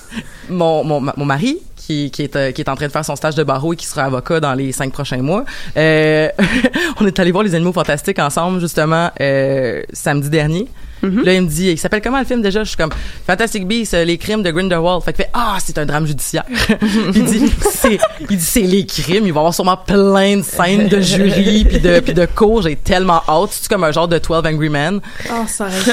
mon, 0.50 0.84
mon, 0.84 1.00
mon 1.00 1.24
mari 1.24 1.58
qui, 1.86 2.10
qui 2.10 2.22
est 2.22 2.36
euh, 2.36 2.52
qui 2.52 2.62
est 2.62 2.68
en 2.68 2.76
train 2.76 2.86
de 2.86 2.92
faire 2.92 3.04
son 3.04 3.16
stage 3.16 3.34
de 3.34 3.44
barreau 3.44 3.72
et 3.72 3.76
qui 3.76 3.86
sera 3.86 4.04
avocat 4.04 4.40
dans 4.40 4.54
les 4.54 4.72
cinq 4.72 4.92
prochains 4.92 5.22
mois. 5.22 5.44
Euh, 5.76 6.28
on 7.00 7.06
est 7.06 7.18
allé 7.18 7.30
voir 7.30 7.44
les 7.44 7.54
animaux 7.54 7.72
fantastiques 7.72 8.18
ensemble 8.18 8.60
justement 8.60 9.10
euh, 9.20 9.82
samedi 9.92 10.30
dernier. 10.30 10.66
Là, 11.02 11.34
il 11.34 11.42
me 11.42 11.46
dit, 11.48 11.72
il 11.72 11.76
s'appelle 11.78 12.00
comment 12.00 12.18
le 12.18 12.24
film 12.24 12.40
déjà? 12.40 12.64
Je 12.64 12.68
suis 12.68 12.78
comme, 12.78 12.88
Fantastic 13.26 13.66
Beasts, 13.68 13.92
les 13.92 14.16
crimes 14.16 14.42
de 14.42 14.50
Grindelwald. 14.50 15.02
Fait 15.02 15.12
que 15.12 15.18
fait, 15.18 15.28
ah, 15.34 15.58
c'est 15.62 15.76
un 15.76 15.84
drame 15.84 16.06
judiciaire. 16.06 16.44
il 17.14 17.24
dit, 17.26 17.52
c'est, 17.60 17.98
il 18.30 18.38
dit, 18.38 18.42
c'est 18.42 18.62
les 18.62 18.86
crimes. 18.86 19.26
Il 19.26 19.32
va 19.34 19.40
y 19.40 19.40
avoir 19.40 19.52
sûrement 19.52 19.76
plein 19.76 20.38
de 20.38 20.42
scènes 20.42 20.88
de 20.88 21.02
jury 21.02 21.64
puis 21.68 21.78
de, 21.78 22.00
puis 22.00 22.14
de 22.14 22.24
cours. 22.24 22.62
J'ai 22.62 22.76
tellement 22.76 23.20
hâte. 23.28 23.50
C'est 23.50 23.68
comme 23.68 23.84
un 23.84 23.92
genre 23.92 24.08
de 24.08 24.16
12 24.18 24.46
Angry 24.46 24.70
Men? 24.70 25.02
Oh, 25.30 25.42
ça 25.46 25.66
été 25.68 25.90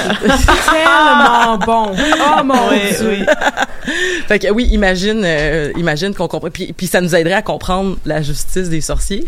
tellement 0.70 1.58
bon. 1.58 1.90
Oh 1.94 2.44
mon 2.44 2.68
Oui, 2.70 2.78
dieu. 2.98 3.08
oui. 3.10 3.26
Fait 4.28 4.38
que 4.38 4.50
oui, 4.50 4.68
imagine, 4.72 5.22
euh, 5.24 5.70
imagine 5.76 6.14
qu'on 6.14 6.28
comprend. 6.28 6.50
Puis, 6.50 6.72
puis 6.72 6.86
ça 6.86 7.00
nous 7.00 7.14
aiderait 7.14 7.34
à 7.34 7.42
comprendre 7.42 7.96
la 8.06 8.22
justice 8.22 8.68
des 8.68 8.80
sorciers. 8.80 9.26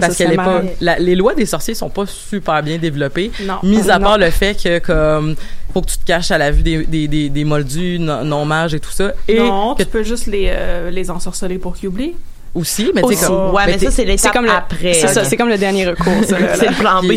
Parce 0.00 0.14
ça 0.14 0.24
qu'elle 0.24 0.32
est 0.34 0.36
pas, 0.36 0.62
la- 0.80 0.98
les 0.98 1.14
lois 1.14 1.34
des 1.34 1.46
sorciers 1.46 1.74
sont 1.74 1.90
pas 1.90 2.04
super 2.06 2.62
bien 2.62 2.78
développées. 2.78 3.30
Non. 3.42 3.54
Mis 3.62 3.90
à 3.90 3.98
Non. 3.98 4.04
part 4.06 4.18
le 4.18 4.30
fait 4.30 4.54
que 4.62 4.78
comme 4.78 5.34
faut 5.72 5.80
que 5.82 5.90
tu 5.90 5.98
te 5.98 6.04
caches 6.06 6.30
à 6.30 6.38
la 6.38 6.50
vue 6.50 6.62
des 6.62 6.84
des 6.84 7.08
des, 7.08 7.28
des 7.28 7.44
moldus 7.44 7.98
non, 7.98 8.24
non 8.24 8.44
mages 8.44 8.74
et 8.74 8.80
tout 8.80 8.92
ça 8.92 9.12
et 9.26 9.38
non, 9.40 9.74
que 9.74 9.82
tu 9.82 9.88
peux 9.88 10.04
juste 10.04 10.26
les, 10.28 10.46
euh, 10.50 10.90
les 10.90 11.10
ensorceler 11.10 11.58
pour 11.58 11.74
qu'ils 11.74 11.88
oublient. 11.88 12.14
aussi 12.54 12.92
mais 12.94 13.02
tu 13.02 13.14
sais 13.14 13.26
comme 13.26 13.52
Ouais, 13.52 13.62
mais, 13.66 13.78
ça, 13.78 13.90
c'est 13.90 14.04
l'étape 14.04 14.36
après. 14.48 14.94
c'est 14.94 15.08
ça, 15.08 15.24
c'est 15.24 15.36
comme 15.36 15.48
le 15.48 15.58
dernier 15.58 15.86
recours. 15.88 16.12
C'est 16.28 16.38
le 16.70 16.78
plan 16.78 17.02
B. 17.02 17.14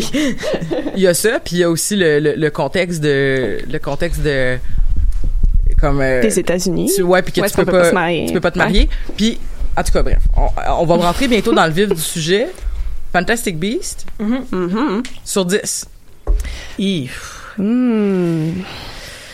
Il 0.96 1.02
y 1.02 1.06
a 1.06 1.14
ça 1.14 1.38
puis 1.38 1.56
il 1.56 1.58
y 1.60 1.64
a 1.64 1.70
aussi 1.70 1.94
le, 1.94 2.18
le, 2.18 2.34
le 2.34 2.50
contexte 2.50 3.00
de 3.00 3.58
le 3.70 3.78
contexte 3.78 4.22
de 4.22 4.56
comme 5.80 6.00
euh, 6.00 6.20
Des 6.22 6.38
États-Unis. 6.38 6.90
tu, 6.94 7.02
ouais 7.02 7.22
puis 7.22 7.32
que 7.32 7.40
tu 7.46 7.56
peux 7.56 7.64
pas, 7.64 7.72
pas 7.72 7.88
se 7.90 7.94
marier. 7.94 8.26
tu 8.26 8.32
peux 8.34 8.40
pas 8.40 8.50
te 8.50 8.58
marier 8.58 8.88
puis 9.16 9.38
en 9.76 9.82
tout 9.82 9.92
cas 9.92 10.02
bref 10.02 10.18
on, 10.36 10.48
on 10.82 10.86
va 10.86 10.96
rentrer 10.96 11.28
bientôt 11.28 11.52
dans 11.52 11.66
le 11.66 11.72
vif 11.72 11.88
du 11.88 12.00
sujet 12.00 12.48
Fantastic 13.12 13.58
Beast 13.58 14.06
Mhm. 14.18 15.02
sur 15.24 15.44
10 15.44 15.86
Hmm. 17.58 18.50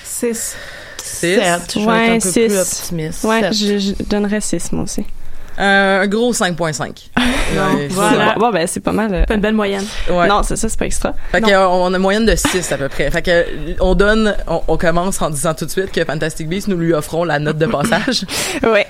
6. 0.04 0.56
Six. 1.02 1.36
Sept. 1.36 1.72
Je 1.74 1.80
vais 1.80 1.86
Ouais, 1.86 2.16
être 2.16 2.26
un 2.26 2.30
peu 2.30 2.32
plus 2.32 2.48
six. 2.50 2.58
optimiste. 2.58 3.24
Ouais, 3.24 3.40
Sept. 3.42 3.52
je, 3.54 3.78
je 3.78 4.04
donnerais 4.04 4.40
6, 4.40 4.72
moi 4.72 4.84
aussi. 4.84 5.04
Euh, 5.58 6.02
un 6.02 6.06
gros 6.06 6.32
5.5. 6.32 7.08
Ouais, 7.54 7.88
Voilà. 7.90 8.34
Bon, 8.38 8.50
ben, 8.50 8.66
c'est 8.66 8.80
pas 8.80 8.90
mal. 8.92 9.14
euh, 9.14 9.24
Pas 9.26 9.34
une 9.34 9.40
belle 9.40 9.54
moyenne. 9.54 9.84
Ouais. 10.10 10.26
Non, 10.26 10.42
c'est 10.42 10.56
ça, 10.56 10.68
c'est 10.68 10.78
pas 10.78 10.86
extra. 10.86 11.14
Fait 11.30 11.40
que, 11.42 11.50
euh, 11.50 11.68
on 11.68 11.92
a 11.92 11.96
une 11.96 12.02
moyenne 12.02 12.24
de 12.26 12.34
6 12.34 12.72
à 12.72 12.78
peu 12.78 12.88
près. 12.88 13.10
Fait 13.10 13.22
que 13.22 13.44
on 13.80 13.94
donne, 13.94 14.34
on, 14.48 14.62
on 14.66 14.76
commence 14.76 15.20
en 15.22 15.30
disant 15.30 15.54
tout 15.54 15.66
de 15.66 15.70
suite 15.70 15.92
que 15.92 16.04
Fantastic 16.04 16.48
Beasts, 16.48 16.68
nous 16.68 16.76
lui 16.78 16.92
offrons 16.94 17.22
la 17.24 17.38
note 17.38 17.58
de 17.58 17.66
passage. 17.66 18.24
Ouais. 18.62 18.86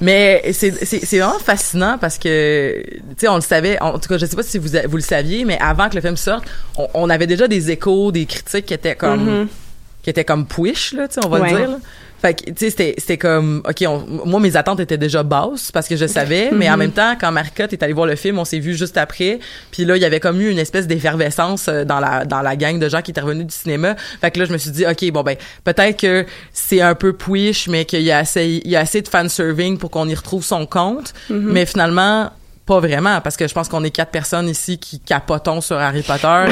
Mais 0.00 0.50
c'est 0.52 0.70
vraiment 1.18 1.38
fascinant 1.40 1.98
parce 2.00 2.18
que 2.18 2.82
tu 2.86 3.00
sais 3.18 3.28
on 3.28 3.34
le 3.34 3.40
savait 3.40 3.80
en 3.82 3.98
tout 3.98 4.08
cas 4.08 4.16
je 4.16 4.26
sais 4.26 4.36
pas 4.36 4.44
si 4.44 4.56
vous 4.58 4.68
vous 4.88 4.96
le 4.96 5.02
saviez 5.02 5.44
mais 5.44 5.58
avant 5.60 5.88
que 5.88 5.96
le 5.96 6.00
film 6.00 6.16
sorte 6.16 6.44
on, 6.76 6.86
on 6.94 7.10
avait 7.10 7.26
déjà 7.26 7.48
des 7.48 7.72
échos 7.72 8.12
des 8.12 8.24
critiques 8.24 8.66
qui 8.66 8.74
étaient 8.74 8.94
comme 8.94 9.24
Mhm. 9.40 9.48
qui 10.04 10.10
étaient 10.10 10.24
comme 10.24 10.46
push 10.46 10.92
là 10.92 11.08
tu 11.08 11.14
sais 11.14 11.26
on 11.26 11.28
va 11.28 11.40
Ouais. 11.40 11.50
le 11.50 11.56
dire 11.58 11.68
là. 11.70 11.76
Fait 12.20 12.34
que 12.34 12.50
tu 12.50 12.54
sais 12.58 12.70
c'était 12.70 12.94
c'était 12.98 13.16
comme 13.18 13.62
OK 13.68 13.84
on- 13.86 14.26
moi 14.26 14.40
mes 14.40 14.56
attentes 14.56 14.80
étaient 14.80 14.98
déjà 14.98 15.22
basses 15.22 15.70
parce 15.70 15.86
que 15.86 15.94
je 15.96 16.04
savais 16.06 16.50
mais 16.52 16.68
en 16.68 16.72
Mhm. 16.72 16.78
même 16.80 16.90
temps 16.92 17.14
quand 17.20 17.30
Marcotte 17.30 17.72
est 17.72 17.82
allé 17.82 17.92
voir 17.92 18.06
le 18.06 18.16
film 18.16 18.38
on 18.40 18.44
s'est 18.44 18.58
vu 18.58 18.74
juste 18.76 18.96
après 18.96 19.38
puis 19.70 19.84
là 19.84 19.96
il 19.96 20.02
y 20.02 20.04
avait 20.04 20.18
comme 20.18 20.40
eu 20.40 20.50
une 20.50 20.58
espèce 20.58 20.88
d'effervescence 20.88 21.66
euh, 21.68 21.84
dans 21.84 22.00
la 22.00 22.24
dans 22.24 22.42
la 22.42 22.56
gang 22.56 22.78
de 22.80 22.88
gens 22.88 23.02
qui 23.02 23.12
étaient 23.12 23.20
revenus 23.20 23.46
du 23.46 23.54
cinéma 23.54 23.94
fait 24.20 24.30
que 24.32 24.40
là 24.40 24.46
je 24.46 24.52
me 24.52 24.58
suis 24.58 24.70
dit 24.72 24.84
OK 24.84 25.10
bon 25.12 25.22
ben 25.22 25.36
peut-être 25.62 25.96
que 26.00 26.26
c'est 26.52 26.80
un 26.80 26.94
peu 26.96 27.12
push 27.12 27.68
mais 27.68 27.84
qu'il 27.84 28.02
y 28.02 28.10
a 28.10 28.18
assez 28.18 28.60
il 28.64 28.70
y 28.70 28.74
a 28.74 28.80
assez 28.80 29.00
de 29.00 29.08
fan 29.08 29.28
serving 29.28 29.78
pour 29.78 29.90
qu'on 29.90 30.08
y 30.08 30.14
retrouve 30.14 30.44
son 30.44 30.66
compte 30.66 31.14
Mhm. 31.30 31.52
mais 31.52 31.66
finalement 31.66 32.30
pas 32.68 32.78
vraiment 32.80 33.20
parce 33.20 33.36
que 33.36 33.48
je 33.48 33.54
pense 33.54 33.68
qu'on 33.68 33.82
est 33.82 33.90
quatre 33.90 34.10
personnes 34.12 34.48
ici 34.48 34.78
qui 34.78 35.00
capotons 35.00 35.60
sur 35.60 35.76
Harry 35.78 36.02
Potter 36.02 36.44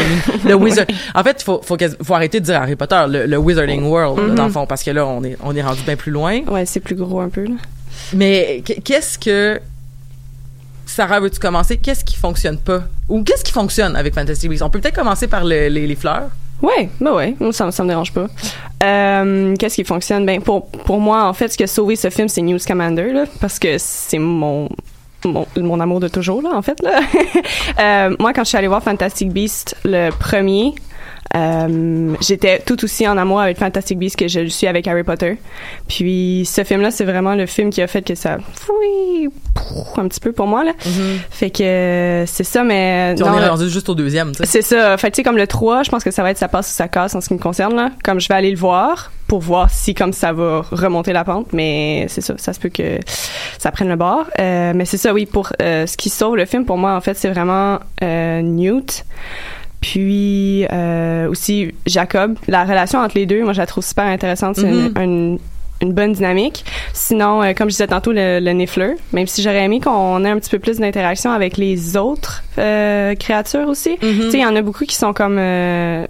le 0.45 0.55
wizard 0.65 0.87
en 1.15 1.23
fait 1.23 1.43
faut 1.43 1.61
faut, 1.63 1.77
arrêter 2.15 2.41
de 2.41 2.45
dire 2.47 2.57
Harry 2.63 2.75
Potter 2.75 3.05
le, 3.09 3.27
le 3.27 3.37
Wizarding 3.37 3.85
World 3.85 4.31
Mhm. 4.31 4.35
dans 4.35 4.47
le 4.47 4.51
fond 4.53 4.67
parce 4.67 4.83
que 4.83 4.91
là 4.91 5.07
on 5.07 5.23
est 5.23 5.37
on 5.45 5.55
est 5.55 5.63
rendu 5.63 5.83
bien 5.83 5.97
plus 5.97 6.11
loin 6.13 6.41
Ouais, 6.49 6.67
c'est 6.67 6.81
plus 6.81 6.95
gros 6.97 7.21
un 7.21 7.29
peu, 7.29 7.45
là. 7.45 7.55
mais 8.15 8.63
qu- 8.67 8.81
qu'est-ce 8.83 9.19
que 9.19 9.61
Sarah 10.87 11.19
veux-tu 11.21 11.39
commencer? 11.41 11.77
Qu'est-ce 11.77 12.05
qui 12.05 12.17
fonctionne 12.17 12.59
pas? 12.59 12.83
Ou 13.09 13.23
qu'est-ce 13.25 13.45
qui 13.45 13.53
fonctionne 13.53 13.97
avec 13.97 14.15
Fantasy 14.15 14.49
Beasts 14.49 14.63
on 14.63 14.71
peut 14.71 14.81
peut-être 14.81 14.95
commencer 14.97 15.27
par 15.27 15.45
le- 15.45 15.69
les, 15.69 15.87
les 15.87 15.97
fleurs 15.97 16.29
Ouais, 16.63 16.89
bah 17.03 17.13
ouais, 17.13 17.35
moi, 17.39 17.53
ça, 17.53 17.71
ça 17.71 17.83
me 17.83 17.89
dérange 17.89 18.13
pas. 18.15 18.29
Euh, 18.83 19.55
Qu'est-ce 19.59 19.75
qui 19.75 19.85
fonctionne? 19.85 20.25
Ben, 20.25 20.41
pour, 20.41 20.71
pour 20.71 21.01
moi, 21.01 21.25
en 21.29 21.35
fait, 21.35 21.49
ce 21.53 21.57
qui 21.59 21.63
a 21.65 21.67
sauvé 21.67 21.97
ce 21.97 22.09
film, 22.09 22.29
c'est 22.31 22.41
News 22.41 22.59
Commander, 22.67 23.13
là, 23.13 23.25
parce 23.43 23.59
que 23.59 23.77
c'est 23.79 24.19
mon, 24.19 24.71
mon, 25.27 25.81
amour 25.81 26.01
de 26.01 26.09
toujours, 26.09 26.43
là, 26.43 26.51
en 26.55 26.63
fait, 26.63 26.81
là. 26.83 27.01
Euh, 27.79 28.17
moi, 28.19 28.33
quand 28.33 28.45
je 28.45 28.49
suis 28.49 28.57
allée 28.57 28.69
voir 28.69 28.83
Fantastic 28.83 29.31
Beast, 29.31 29.77
le 29.85 30.11
premier, 30.11 30.75
euh, 31.37 32.15
j'étais 32.21 32.61
tout 32.61 32.83
aussi 32.85 33.07
en 33.07 33.17
amour 33.17 33.41
avec 33.41 33.59
Fantastic 33.59 33.99
Beasts 33.99 34.17
que 34.17 34.29
je 34.29 34.41
le 34.41 34.49
suis 34.49 34.67
avec 34.67 34.87
Harry 34.89 35.05
Potter. 35.05 35.39
Puis 35.89 36.49
ce 36.51 36.65
film-là, 36.65 36.91
c'est 36.91 37.05
vraiment 37.05 37.35
le 37.35 37.47
film 37.47 37.71
qui 37.71 37.83
a 37.83 37.87
fait 37.87 38.03
que 38.03 38.15
ça, 38.15 38.39
oui, 38.81 39.29
un 39.97 40.09
petit 40.09 40.21
peu 40.21 40.33
pour 40.33 40.47
moi 40.47 40.65
là. 40.65 40.73
Fait 41.31 41.51
que 41.51 41.63
euh, 41.63 42.27
c'est 42.27 42.45
ça, 42.45 42.65
mais 42.65 43.15
Puis 43.15 43.25
on 43.25 43.31
non, 43.31 43.39
est 43.39 43.49
rendu 43.49 43.69
juste 43.69 43.89
au 43.89 43.95
deuxième 43.95 44.33
c'est 44.45 44.63
ça. 44.63 44.97
Fait 44.97 45.11
que, 45.11 45.17
tu 45.17 45.17
sais, 45.17 45.23
comme 45.23 45.37
le 45.37 45.47
3, 45.47 45.83
je 45.83 45.91
pense 45.91 46.05
que 46.05 46.11
ça 46.11 46.23
va 46.23 46.31
être 46.31 46.39
ça 46.39 46.49
passe 46.49 46.71
ou 46.71 46.75
ça 46.75 46.89
casse 46.89 47.15
en 47.15 47.21
ce 47.21 47.29
qui 47.29 47.35
me 47.35 47.39
concerne, 47.39 47.75
là. 47.75 47.91
Comme 48.03 48.21
je 48.21 48.29
vais 48.29 48.35
aller 48.35 48.51
le 48.51 48.57
voir 48.57 49.11
pour 49.27 49.41
voir 49.41 49.71
si, 49.71 49.95
comme 49.95 50.13
ça 50.13 50.33
va 50.33 50.63
remonter 50.71 51.13
la 51.13 51.25
pente, 51.25 51.53
mais 51.53 52.07
c'est 52.09 52.21
ça. 52.21 52.35
Ça 52.39 52.53
se 52.53 52.61
peut 52.61 52.69
que 52.69 52.99
ça 53.59 53.71
prenne 53.73 53.89
le 53.89 53.97
bord. 53.97 54.25
Euh, 54.39 54.73
mais 54.75 54.85
c'est 54.85 54.97
ça, 54.97 55.13
oui, 55.13 55.27
pour 55.27 55.53
euh, 55.61 55.87
ce 55.87 55.97
qui 55.97 56.11
sauve 56.11 56.37
le 56.37 56.47
film, 56.47 56.65
pour 56.65 56.79
moi, 56.79 56.95
en 56.95 57.01
fait, 57.01 57.15
c'est 57.15 57.31
vraiment 57.31 57.81
euh, 58.03 58.41
Newt. 58.43 59.05
Puis 59.93 60.67
euh, 60.73 61.29
aussi 61.29 61.73
Jacob. 61.87 62.37
La 62.49 62.65
relation 62.65 62.99
entre 62.99 63.17
les 63.17 63.25
deux, 63.27 63.43
moi, 63.45 63.53
je 63.53 63.59
la 63.61 63.67
trouve 63.67 63.85
super 63.85 64.05
intéressante. 64.07 64.57
C'est 64.57 64.69
une, 64.69 64.93
une- 65.01 65.39
une 65.83 65.93
bonne 65.93 66.15
dynamique. 66.15 66.65
Sinon, 66.95 67.43
euh, 67.43 67.53
comme 67.53 67.69
je 67.69 67.75
disais 67.75 67.87
tantôt, 67.87 68.11
le, 68.11 68.41
le 68.41 68.51
Niffler, 68.53 68.95
même 69.13 69.27
si 69.27 69.43
j'aurais 69.43 69.63
aimé 69.63 69.79
qu'on 69.79 70.25
ait 70.25 70.31
un 70.31 70.39
petit 70.39 70.49
peu 70.49 70.59
plus 70.59 70.79
d'interaction 70.79 71.31
avec 71.33 71.59
les 71.59 71.99
autres 71.99 72.43
euh, 72.59 73.15
créatures 73.15 73.69
aussi. 73.69 73.91
Mhm. 73.91 73.99
Tu 74.23 74.31
sais, 74.31 74.39
il 74.39 74.41
y 74.41 74.47
en 74.47 74.57
a 74.57 74.63
beaucoup 74.63 74.87
qui 74.87 74.97
sont 74.97 75.13
comme... 75.13 75.37
euh, 75.39 76.07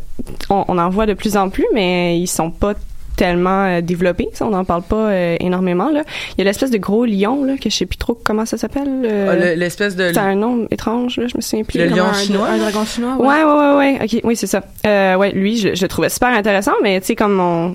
on, 0.51 0.65
on 0.69 0.79
en 0.79 0.89
voit 0.89 1.07
de 1.07 1.15
plus 1.15 1.37
en 1.37 1.51
plus, 1.51 1.67
mais 1.75 2.17
ils 2.17 2.29
sont 2.29 2.53
pas 2.53 2.75
tellement 3.17 3.65
euh, 3.65 3.81
développés. 3.81 4.29
Ça, 4.33 4.47
on 4.47 4.51
n'en 4.51 4.65
parle 4.65 4.83
pas 4.83 5.09
euh, 5.11 5.37
énormément. 5.41 5.91
Là. 5.91 6.03
Il 6.37 6.39
y 6.39 6.41
a 6.43 6.45
l'espèce 6.45 6.71
de 6.71 6.79
gros 6.79 7.05
lion, 7.05 7.45
là, 7.45 7.55
que 7.57 7.71
je 7.71 7.75
sais 7.77 7.87
plus 7.87 7.97
trop 7.97 8.15
comment 8.23 8.45
ça 8.47 8.59
s'appelle. 8.59 8.89
euh, 9.05 9.55
le- 9.55 9.59
l'espèce 9.59 9.97
de 9.97 10.11
c'est 10.13 10.19
un 10.19 10.35
nom 10.35 10.67
étrange, 10.71 11.17
là, 11.19 11.27
je 11.27 11.37
me 11.37 11.41
souviens 11.43 11.65
plus. 11.65 11.79
Le 11.79 11.87
lion 11.87 12.05
un, 12.05 12.13
chinois, 12.13 12.49
Un 12.49 12.59
dragon 12.59 12.85
chinois, 12.85 13.17
Ouais, 13.19 13.43
ouais, 13.45 13.45
ouais, 13.45 13.77
ouais. 13.77 13.99
Ok, 14.05 14.21
oui, 14.25 14.37
c'est 14.37 14.47
ça. 14.47 14.63
Euh, 14.87 15.17
ouais, 15.17 15.33
lui, 15.33 15.57
je, 15.57 15.75
je 15.75 15.83
le 15.83 15.89
trouvais 15.89 16.09
super 16.09 16.29
intéressant, 16.29 16.73
mais 16.83 17.01
tu 17.01 17.07
sais, 17.09 17.17
comme 17.17 17.41
on, 17.41 17.75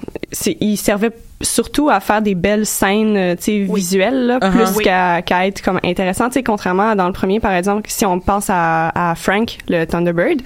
il 0.59 0.77
servait 0.77 1.11
surtout 1.41 1.89
à 1.89 1.99
faire 1.99 2.21
des 2.21 2.35
belles 2.35 2.65
scènes, 2.65 3.15
euh, 3.17 3.35
tu 3.35 3.43
sais, 3.43 3.59
visuelles, 3.73 4.25
là, 4.27 4.37
Uh-huh. 4.39 4.51
plus 4.51 4.77
Oui. 4.77 4.83
qu'à, 4.83 5.45
être 5.45 5.61
comme 5.61 5.79
intéressant. 5.83 6.29
Tu 6.29 6.43
contrairement 6.43 6.89
à 6.89 6.95
dans 6.95 7.07
le 7.07 7.13
premier, 7.13 7.39
par 7.39 7.53
exemple, 7.53 7.83
si 7.89 8.05
on 8.05 8.19
pense 8.19 8.49
à, 8.49 9.11
à 9.11 9.15
Frank, 9.15 9.57
le 9.67 9.85
Thunderbird, 9.85 10.41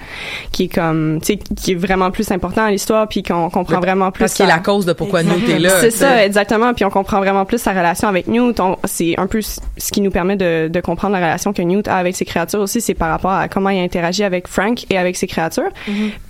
qui 0.52 0.64
est 0.64 0.68
comme, 0.74 1.18
tu 1.20 1.34
sais, 1.34 1.38
qui 1.56 1.72
est 1.72 1.74
vraiment 1.74 2.10
plus 2.10 2.30
important 2.30 2.62
à 2.64 2.70
l'histoire, 2.70 3.08
puis 3.08 3.22
qu'on 3.22 3.48
comprend 3.50 3.76
Le- 3.76 3.80
vraiment 3.86 4.10
plus. 4.10 4.20
parce 4.20 4.34
qu'il 4.34 4.44
est 4.44 4.48
la 4.48 4.58
cause 4.58 4.86
de 4.86 4.92
pourquoi 4.92 5.22
Newt 5.22 5.48
est 5.48 5.58
là 5.58 5.70
c'est 5.80 5.90
ça, 5.90 6.24
exactement. 6.24 6.74
Puis 6.74 6.84
on 6.84 6.90
comprend 6.90 7.18
vraiment 7.18 7.44
plus 7.44 7.58
sa 7.58 7.70
relation 7.72 8.08
avec 8.08 8.26
Newt. 8.28 8.60
C'est 8.84 9.18
un 9.18 9.26
peu 9.26 9.40
ce 9.42 9.92
qui 9.92 10.00
nous 10.00 10.10
permet 10.10 10.36
de, 10.36 10.68
de 10.68 10.80
comprendre 10.80 11.12
la 11.14 11.20
relation 11.20 11.52
que 11.52 11.62
Newt 11.62 11.88
a 11.88 11.96
avec 11.96 12.16
ses 12.16 12.24
créatures 12.24 12.60
aussi. 12.60 12.80
C'est 12.80 12.94
par 12.94 13.10
rapport 13.10 13.32
à 13.32 13.48
comment 13.48 13.70
il 13.70 13.80
interagit 13.80 14.24
avec 14.24 14.48
Frank 14.48 14.84
et 14.90 14.98
avec 14.98 15.16
ses 15.16 15.26
créatures. 15.26 15.70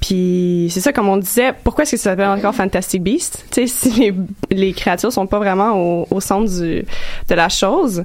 Puis 0.01 0.69
c'est 0.71 0.81
ça, 0.81 0.93
comme 0.93 1.09
on 1.09 1.17
disait, 1.17 1.53
pourquoi 1.65 1.83
est-ce 1.83 1.93
que 1.93 1.97
ça 1.97 2.11
s'appelle 2.11 2.29
encore 2.29 2.55
Fantastic 2.55 3.03
Beast? 3.03 3.45
Tu 3.51 3.67
sais, 3.67 3.91
si 3.91 4.01
les, 4.01 4.15
les 4.57 4.73
créatures 4.73 5.13
sont 5.13 5.27
pas 5.27 5.39
vraiment 5.39 5.73
au, 5.73 6.07
au 6.11 6.21
centre 6.21 6.51
du, 6.51 6.85
de 7.29 7.35
la 7.35 7.49
chose. 7.49 8.05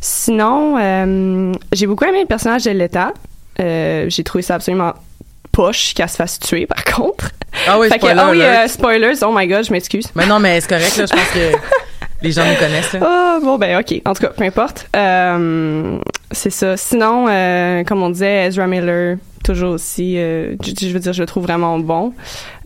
Sinon, 0.00 0.76
euh, 0.78 1.52
j'ai 1.72 1.86
beaucoup 1.86 2.04
aimé 2.04 2.20
le 2.20 2.26
personnage 2.26 2.64
de 2.64 2.70
l'État. 2.70 3.12
Euh, 3.60 4.06
j'ai 4.08 4.24
trouvé 4.24 4.42
ça 4.42 4.56
absolument 4.56 4.92
poche 5.52 5.94
qu'elle 5.94 6.08
se 6.08 6.16
fasse 6.16 6.38
tuer, 6.38 6.66
par 6.66 6.84
contre. 6.84 7.30
ah 7.68 7.78
oui 7.78 7.88
Fait 7.88 7.98
que, 7.98 8.06
ah 8.06 8.28
oui, 8.30 8.42
euh, 8.42 8.66
spoilers, 8.68 9.22
oh 9.22 9.30
my 9.34 9.46
god, 9.46 9.64
je 9.64 9.72
m'excuse. 9.72 10.06
mais 10.14 10.26
non 10.26 10.38
mais 10.40 10.60
c'est 10.60 10.68
correct 10.68 10.96
là 10.96 11.04
je 11.04 11.12
pense 11.12 11.30
que 11.34 11.52
les 12.22 12.32
gens 12.32 12.44
nous 12.46 12.54
connaissent 12.54 12.92
là. 12.94 13.00
Ah, 13.02 13.38
bon, 13.42 13.58
ben, 13.58 13.78
OK. 13.80 14.00
En 14.06 14.14
tout 14.14 14.22
cas, 14.22 14.30
peu 14.30 14.44
importe. 14.44 14.88
C'est 16.30 16.50
ça. 16.50 16.76
Sinon, 16.76 17.26
comme 17.86 18.02
on 18.02 18.10
disait, 18.10 18.46
Ezra 18.46 18.66
Miller, 18.66 19.16
toujours 19.42 19.72
aussi, 19.72 20.16
euh, 20.18 20.54
je, 20.62 20.72
je 20.86 20.92
veux 20.92 20.98
dire, 21.00 21.12
je 21.12 21.20
le 21.22 21.26
trouve 21.26 21.42
vraiment 21.44 21.78
bon. 21.78 22.12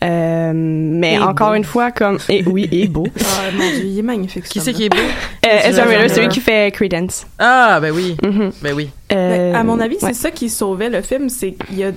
Euh, 0.05 0.53
mais 0.55 1.15
Et 1.15 1.19
encore 1.19 1.51
beau. 1.51 1.55
une 1.57 1.65
fois, 1.65 1.91
comme, 1.91 2.19
et 2.29 2.45
oui, 2.47 2.69
et 2.71 2.87
beau. 2.87 3.07
Ah, 3.21 3.51
mon 3.55 3.69
Dieu, 3.71 3.85
il 3.87 3.99
est 3.99 4.03
magnifique. 4.03 4.45
qui 4.45 4.61
c'est 4.61 4.73
qui 4.73 4.85
est 4.85 4.89
beau? 4.89 4.97
Euh, 5.47 5.69
Ezra 5.69 5.87
Miller, 5.87 6.11
celui 6.11 6.29
qui 6.29 6.41
fait 6.41 6.71
Credence. 6.73 7.27
ah 7.39 7.79
ben 7.81 7.93
oui 7.95 8.17
Mhm. 8.23 8.53
ben 8.63 8.73
oui 8.75 8.91
Euh, 9.13 9.53
Mais 9.53 9.59
à 9.59 9.63
mon 9.65 9.79
avis, 9.81 9.95
ouais. 9.95 10.01
c'est 10.09 10.15
ça 10.15 10.31
qui 10.31 10.49
sauvait 10.49 10.91
le 10.91 11.01
film, 11.03 11.29
c'est 11.29 11.53
qu'il 11.53 11.79
y 11.79 11.85
a 11.85 11.93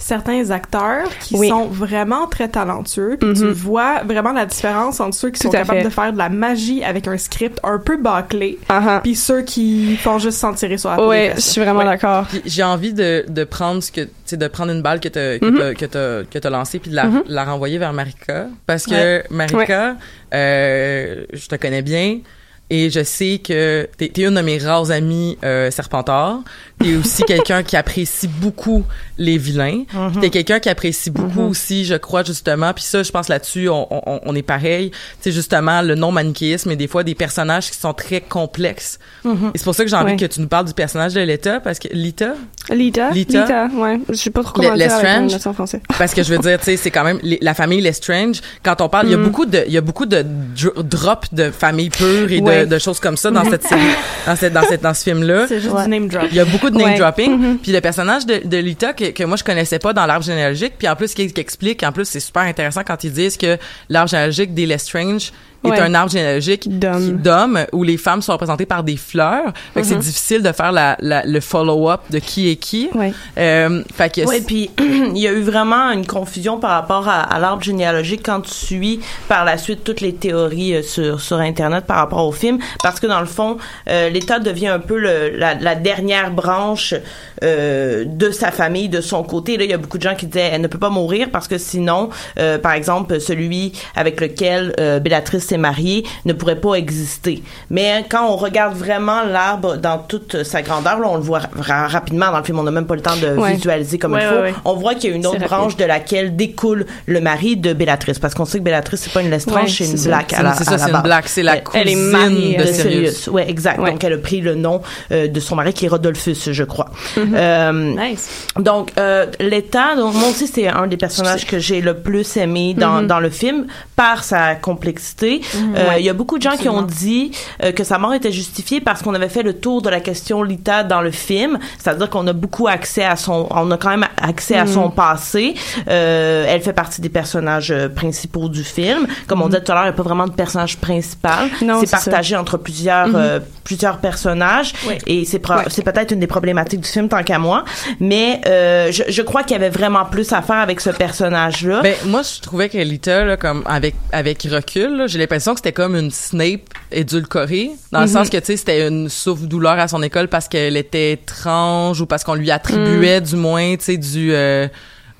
certains 0.00 0.50
acteurs 0.50 1.08
qui 1.20 1.36
Oui. 1.36 1.48
sont 1.48 1.66
vraiment 1.66 2.26
très 2.26 2.48
talentueux, 2.48 3.16
puis 3.20 3.32
tu 3.34 3.44
Mhm. 3.44 3.50
vois 3.52 4.02
vraiment 4.02 4.32
la 4.32 4.46
différence 4.46 4.98
entre 4.98 5.14
ceux 5.14 5.30
qui 5.30 5.38
Tout 5.40 5.46
sont 5.48 5.52
capables 5.52 5.78
fait. 5.80 5.84
de 5.84 5.90
faire 5.90 6.12
de 6.12 6.18
la 6.18 6.28
magie 6.28 6.82
avec 6.82 7.06
un 7.06 7.16
script 7.18 7.60
un 7.62 7.78
peu 7.78 7.96
bâclé, 7.96 8.58
Uh-huh. 8.68 9.00
puis 9.02 9.14
ceux 9.14 9.42
qui 9.42 9.96
font 9.96 10.18
juste 10.18 10.38
s'en 10.38 10.52
tirer 10.54 10.78
sur 10.78 10.90
la 10.90 11.06
Ouais, 11.06 11.28
des 11.28 11.34
je 11.36 11.40
suis 11.40 11.60
vraiment 11.60 11.80
Ouais. 11.80 11.84
d'accord. 11.84 12.26
J'ai 12.44 12.62
envie 12.64 12.92
de, 12.92 13.24
de 13.28 13.44
prendre 13.44 13.82
ce 13.82 13.92
que 13.92 14.08
tu 14.26 14.36
de 14.36 14.48
prendre 14.48 14.72
une 14.72 14.80
balle 14.82 15.00
que 15.00 15.08
t'as 15.08 15.38
que 15.38 15.44
Mhm. 15.44 16.26
que 16.30 16.38
t'as 16.38 16.50
lancée 16.50 16.78
puis 16.78 16.90
de 16.90 16.96
la, 16.96 17.04
Mhm. 17.06 17.22
la 17.26 17.44
renvoyer 17.44 17.78
vers 17.78 17.92
Marika 17.92 18.46
parce 18.66 18.86
que 18.86 18.92
Ouais. 18.92 19.24
Marika 19.30 19.96
euh, 20.32 21.24
je 21.32 21.46
te 21.48 21.56
connais 21.56 21.82
bien 21.82 22.20
et 22.70 22.88
je 22.90 23.02
sais 23.02 23.40
que 23.42 23.88
t'es 23.96 24.10
es 24.16 24.22
une 24.22 24.34
de 24.36 24.40
mes 24.40 24.58
rares 24.58 24.90
amies 24.90 25.36
euh, 25.44 25.70
Serpentard. 25.70 26.40
T'es 26.82 26.94
aussi 26.96 27.22
quelqu'un 27.26 27.62
qui 27.62 27.76
apprécie 27.76 28.28
beaucoup 28.28 28.84
les 29.18 29.36
vilains. 29.38 29.84
Mhm. 29.92 30.12
Puis 30.12 30.20
T'es 30.22 30.30
quelqu'un 30.30 30.60
qui 30.60 30.68
apprécie 30.68 31.10
beaucoup 31.10 31.40
Mhm. 31.42 31.48
aussi, 31.50 31.84
je 31.84 31.94
crois 31.94 32.22
justement. 32.24 32.72
Puis 32.72 32.84
ça, 32.84 33.02
je 33.02 33.10
pense 33.10 33.28
là-dessus, 33.28 33.68
on, 33.68 33.86
on, 33.90 34.20
on 34.24 34.34
est 34.34 34.42
pareil. 34.42 34.90
C'est 35.20 35.32
justement 35.32 35.82
le 35.82 35.94
non 35.94 36.10
manichéisme 36.12 36.70
et 36.70 36.76
des 36.76 36.86
fois 36.88 37.02
des 37.04 37.14
personnages 37.14 37.70
qui 37.70 37.76
sont 37.78 37.92
très 37.92 38.20
complexes. 38.20 38.98
Mhm. 39.24 39.50
Et 39.54 39.58
c'est 39.58 39.64
pour 39.64 39.74
ça 39.74 39.84
que 39.84 39.90
j'ai 39.90 39.96
envie 39.96 40.12
Ouais. 40.12 40.16
que 40.16 40.24
tu 40.26 40.40
nous 40.40 40.48
parles 40.48 40.64
du 40.66 40.74
personnage 40.74 41.12
de 41.14 41.20
Lita 41.20 41.60
parce 41.60 41.78
que 41.78 41.88
Lita, 41.92 42.34
Lita? 42.70 43.10
Lita? 43.10 43.40
Lita, 43.42 43.68
ouais. 43.76 44.00
Je 44.08 44.14
sais 44.14 44.30
pas 44.30 44.42
trop 44.42 44.52
Le- 44.62 44.68
comment 44.68 44.74
avec 44.80 44.88
Lestrange. 44.90 45.46
en 45.46 45.52
français. 45.52 45.80
parce 45.98 46.14
que 46.14 46.22
je 46.22 46.32
veux 46.34 46.38
dire, 46.38 46.58
tu 46.58 46.64
sais, 46.66 46.76
c'est 46.76 46.90
quand 46.90 47.04
même 47.04 47.18
les- 47.22 47.38
la 47.42 47.54
famille 47.54 47.80
Lestrange. 47.80 48.40
Quand 48.62 48.80
on 48.80 48.88
parle, 48.88 49.06
il 49.08 49.10
y 49.12 49.14
a 49.14 49.18
Mm. 49.18 49.24
beaucoup 49.24 49.44
de, 49.46 49.64
il 49.66 49.72
y 49.72 49.76
a 49.76 49.80
beaucoup 49.82 50.06
de 50.06 50.24
dr- 50.56 50.82
drops 50.82 51.32
de 51.34 51.50
famille 51.50 51.90
pure 51.90 52.30
et 52.32 52.40
Ouais. 52.40 52.59
de, 52.59 52.59
de 52.66 52.78
choses 52.78 53.00
comme 53.00 53.16
ça 53.16 53.30
dans 53.30 53.44
cette 53.44 53.62
série, 53.66 53.80
dans 54.26 54.36
cette, 54.36 54.52
dans 54.52 54.62
cette, 54.62 54.82
dans 54.82 54.94
ce 54.94 55.02
film-là. 55.04 55.46
C'est 55.48 55.60
juste 55.60 55.72
Ouais. 55.74 55.84
du 55.84 55.90
name 55.90 56.08
drop. 56.08 56.22
Il 56.30 56.36
y 56.36 56.40
a 56.40 56.44
beaucoup 56.44 56.70
de 56.70 56.76
name 56.76 56.90
Ouais. 56.90 56.98
dropping. 56.98 57.38
Mhm. 57.38 57.58
Puis 57.58 57.72
le 57.72 57.80
personnage 57.80 58.26
de, 58.26 58.40
de 58.44 58.56
Lita 58.58 58.92
que, 58.92 59.10
que 59.10 59.24
moi 59.24 59.36
je 59.36 59.44
connaissais 59.44 59.78
pas 59.78 59.92
dans 59.92 60.06
l'arbre 60.06 60.24
généalogique, 60.24 60.74
puis 60.78 60.88
en 60.88 60.96
plus 60.96 61.14
qui, 61.14 61.32
qui 61.32 61.40
explique, 61.40 61.82
en 61.82 61.92
plus 61.92 62.04
c'est 62.06 62.20
super 62.20 62.42
intéressant 62.42 62.82
quand 62.86 63.02
ils 63.04 63.12
disent 63.12 63.36
que 63.36 63.56
l'arbre 63.88 64.08
généalogique 64.10 64.54
des 64.54 64.66
Lestrange 64.66 65.32
est 65.68 65.70
Ouais. 65.72 65.80
un 65.80 65.94
arbre 65.94 66.10
généalogique 66.10 66.66
D'hommes. 66.78 67.66
où 67.72 67.82
les 67.82 67.96
femmes 67.96 68.22
sont 68.22 68.32
représentées 68.32 68.66
par 68.66 68.82
des 68.82 68.96
fleurs. 68.96 69.52
Fait 69.74 69.82
que 69.82 69.86
c'est 69.86 69.94
Mhm. 69.94 70.00
difficile 70.00 70.42
de 70.42 70.52
faire 70.52 70.72
la, 70.72 70.96
la- 71.00 71.24
le 71.24 71.40
follow-up 71.40 72.00
de 72.10 72.18
qui 72.18 72.50
est 72.50 72.56
qui. 72.56 72.88
Ouais. 72.94 73.12
Euh, 73.38 73.82
fait 73.94 74.14
que 74.14 74.26
Oui, 74.26 74.40
puis 74.46 74.70
il 74.78 75.18
y 75.18 75.26
a 75.28 75.32
eu 75.32 75.42
vraiment 75.42 75.90
une 75.90 76.06
confusion 76.06 76.58
par 76.58 76.70
rapport 76.70 77.08
à, 77.08 77.20
à 77.20 77.38
l'arbre 77.38 77.62
généalogique 77.62 78.22
quand 78.24 78.40
tu 78.40 78.50
suis 78.54 79.00
par 79.28 79.44
la 79.44 79.58
suite 79.58 79.84
toutes 79.84 80.00
les 80.00 80.14
théories 80.14 80.76
euh, 80.76 80.82
sur 80.82 81.20
sur 81.20 81.36
internet 81.38 81.84
par 81.84 81.96
rapport 81.98 82.26
au 82.26 82.32
film, 82.32 82.58
parce 82.82 82.98
que 83.00 83.06
dans 83.06 83.20
le 83.20 83.26
fond, 83.26 83.58
euh, 83.88 84.08
l'État 84.08 84.38
devient 84.38 84.68
un 84.68 84.78
peu 84.78 84.98
le, 84.98 85.30
la, 85.36 85.54
la 85.54 85.74
dernière 85.74 86.30
branche 86.30 86.94
euh, 87.42 88.04
de 88.06 88.30
sa 88.30 88.50
famille, 88.50 88.88
de 88.88 89.00
son 89.00 89.22
côté. 89.22 89.56
Là, 89.56 89.64
il 89.64 89.70
y 89.70 89.74
a 89.74 89.78
beaucoup 89.78 89.98
de 89.98 90.02
gens 90.02 90.14
qui 90.14 90.26
disaient 90.26 90.50
elle 90.52 90.60
ne 90.62 90.66
peut 90.68 90.78
pas 90.78 90.90
mourir 90.90 91.28
parce 91.32 91.48
que 91.48 91.58
sinon, 91.58 92.10
euh, 92.38 92.58
par 92.58 92.72
exemple, 92.72 93.20
celui 93.20 93.72
avec 93.96 94.20
lequel 94.20 94.74
euh, 94.80 94.98
Béatrice 95.00 95.49
s'est 95.50 95.58
mariée 95.58 96.04
ne 96.24 96.32
pourrait 96.32 96.60
pas 96.60 96.74
exister. 96.74 97.42
Mais 97.70 98.04
quand 98.08 98.26
on 98.30 98.36
regarde 98.36 98.74
vraiment 98.76 99.22
l'arbre 99.24 99.76
dans 99.76 99.98
toute 99.98 100.42
sa 100.44 100.62
grandeur, 100.62 100.98
là, 101.00 101.06
on 101.08 101.16
le 101.16 101.22
voit 101.22 101.40
ra- 101.58 101.88
rapidement 101.88 102.30
dans 102.30 102.38
le 102.38 102.44
film. 102.44 102.58
On 102.58 102.62
n'a 102.62 102.70
même 102.70 102.86
pas 102.86 102.94
le 102.94 103.00
temps 103.02 103.16
de 103.16 103.36
Ouais. 103.36 103.54
visualiser 103.54 103.98
comme 103.98 104.12
Ouais, 104.14 104.20
il 104.22 104.28
faut. 104.28 104.34
ouais, 104.36 104.40
ouais. 104.42 104.54
On 104.64 104.74
voit 104.74 104.94
qu'il 104.94 105.10
y 105.10 105.12
a 105.12 105.16
une 105.16 105.26
autre 105.26 105.36
rapide. 105.40 105.48
branche 105.48 105.76
de 105.76 105.84
laquelle 105.84 106.36
découle 106.36 106.86
le 107.06 107.20
mari 107.20 107.56
de 107.56 107.72
Béatrice, 107.72 108.18
parce 108.18 108.34
qu'on 108.34 108.44
sait 108.44 108.58
que 108.58 108.64
Béatrice 108.64 109.00
c'est 109.02 109.12
pas 109.12 109.22
une 109.22 109.30
Lestrange, 109.30 109.62
Ouais, 109.62 109.68
c'est 109.68 109.84
une 109.96 110.02
black 110.04 110.32
à 110.32 110.36
C'est- 110.36 110.42
la 110.42 110.52
c'est 110.54 110.64
ça, 110.64 110.78
c'est 110.78 110.90
une 110.90 111.02
black, 111.02 111.28
c'est 111.28 111.42
la 111.42 111.56
Elle- 111.56 111.62
elle 111.74 111.88
est 111.88 111.94
cousine 111.94 112.10
mariée, 112.10 112.56
de 112.56 112.62
euh, 112.62 112.72
Sirius. 112.72 113.26
Ouais, 113.28 113.48
exact. 113.50 113.78
Ouais. 113.80 113.90
Donc 113.90 114.04
elle 114.04 114.12
a 114.14 114.18
pris 114.18 114.40
le 114.40 114.54
nom 114.54 114.80
euh, 115.12 115.26
de 115.28 115.40
son 115.40 115.56
mari 115.56 115.72
qui 115.72 115.86
est 115.86 115.88
Rodolphus, 115.88 116.36
je 116.52 116.64
crois. 116.64 116.90
Euh, 117.18 117.72
Nice. 117.96 118.28
donc, 118.58 118.92
euh, 118.98 119.26
l'État, 119.40 119.96
donc 119.96 120.14
moi 120.14 120.28
aussi, 120.30 120.46
c'est 120.46 120.68
un 120.68 120.86
des 120.86 120.96
personnages 120.96 121.46
que 121.46 121.58
j'ai 121.58 121.80
le 121.80 121.94
plus 121.94 122.36
aimé 122.36 122.74
dans, 122.74 123.02
Mhm. 123.02 123.06
dans 123.06 123.20
le 123.20 123.30
film 123.30 123.66
par 123.96 124.24
sa 124.24 124.54
complexité. 124.54 125.39
Euh, 125.76 125.94
Il 125.98 126.04
y 126.04 126.08
a 126.08 126.12
beaucoup 126.12 126.38
de 126.38 126.42
gens 126.42 126.56
qui 126.56 126.68
ont 126.68 126.82
dit 126.82 127.32
euh, 127.62 127.72
que 127.72 127.84
sa 127.84 127.98
mort 127.98 128.14
était 128.14 128.32
justifiée 128.32 128.80
parce 128.80 129.02
qu'on 129.02 129.14
avait 129.14 129.28
fait 129.28 129.42
le 129.42 129.54
tour 129.54 129.82
de 129.82 129.88
la 129.90 130.00
question 130.00 130.42
Lita 130.42 130.82
dans 130.84 131.00
le 131.00 131.10
film, 131.10 131.58
c'est-à-dire 131.78 132.08
qu'on 132.10 132.26
a 132.26 132.32
beaucoup 132.32 132.66
accès 132.68 133.04
à 133.04 133.16
son, 133.16 133.46
on 133.50 133.70
a 133.70 133.76
quand 133.76 133.90
même 133.90 134.06
accès 134.22 134.56
à 134.56 134.66
son 134.66 134.90
passé. 134.90 135.54
Euh, 135.88 136.44
elle 136.48 136.60
fait 136.60 136.72
partie 136.72 137.00
des 137.00 137.08
personnages 137.08 137.74
principaux 137.94 138.48
du 138.48 138.64
film. 138.64 139.06
Comme 139.26 139.42
on 139.42 139.46
disait 139.48 139.62
tout 139.62 139.72
à 139.72 139.74
l'heure, 139.74 139.84
il 139.84 139.88
n'y 139.88 139.94
a 139.94 139.96
pas 139.96 140.02
vraiment 140.02 140.26
de 140.26 140.32
personnage 140.32 140.76
principal. 140.78 141.48
C'est 141.80 141.86
ça. 141.86 141.96
partagé 141.98 142.36
entre 142.36 142.56
plusieurs 142.56 143.08
euh, 143.14 143.40
plusieurs 143.64 143.98
personnages 143.98 144.72
Ouais. 144.86 144.98
et 145.06 145.24
c'est 145.24 145.38
peut-être 145.38 146.12
une 146.12 146.20
des 146.20 146.26
problématiques 146.26 146.80
du 146.80 146.88
film 146.88 147.08
tant 147.08 147.22
qu'à 147.22 147.38
moi 147.38 147.64
mais 148.00 148.40
euh, 148.46 148.90
je, 148.92 149.02
je 149.08 149.22
crois 149.22 149.42
qu'il 149.42 149.52
y 149.52 149.54
avait 149.54 149.68
vraiment 149.70 150.04
plus 150.04 150.32
à 150.32 150.42
faire 150.42 150.56
avec 150.56 150.80
ce 150.80 150.90
personnage 150.90 151.64
là 151.66 151.80
Ben, 151.82 151.94
moi, 152.06 152.22
je 152.22 152.40
trouvais 152.40 152.68
que 152.68 152.78
Lita, 152.78 153.24
là, 153.24 153.36
comme, 153.36 153.62
avec, 153.66 153.94
avec 154.12 154.42
recul, 154.50 154.96
là, 154.96 155.06
j'ai 155.06 155.18
l'impression 155.30 155.54
que 155.54 155.60
c'était 155.60 155.72
comme 155.72 155.94
une 155.96 156.10
Snape 156.10 156.60
édulcorée, 156.90 157.70
dans 157.92 158.00
le 158.00 158.06
Mhm. 158.06 158.12
sens 158.12 158.30
que, 158.30 158.36
tu 158.38 158.46
sais, 158.46 158.56
c'était 158.56 158.86
une 158.88 159.08
souffre-douleur 159.08 159.78
à 159.78 159.86
son 159.88 160.02
école 160.02 160.28
parce 160.28 160.48
qu'elle 160.48 160.76
était 160.76 161.12
étrange 161.12 162.00
ou 162.00 162.06
parce 162.06 162.24
qu'on 162.24 162.34
lui 162.34 162.50
attribuait, 162.50 163.20
du 163.20 163.36
moins, 163.36 163.76
tu 163.76 163.84
sais, 163.84 163.96
du, 163.96 164.32
euh, 164.34 164.66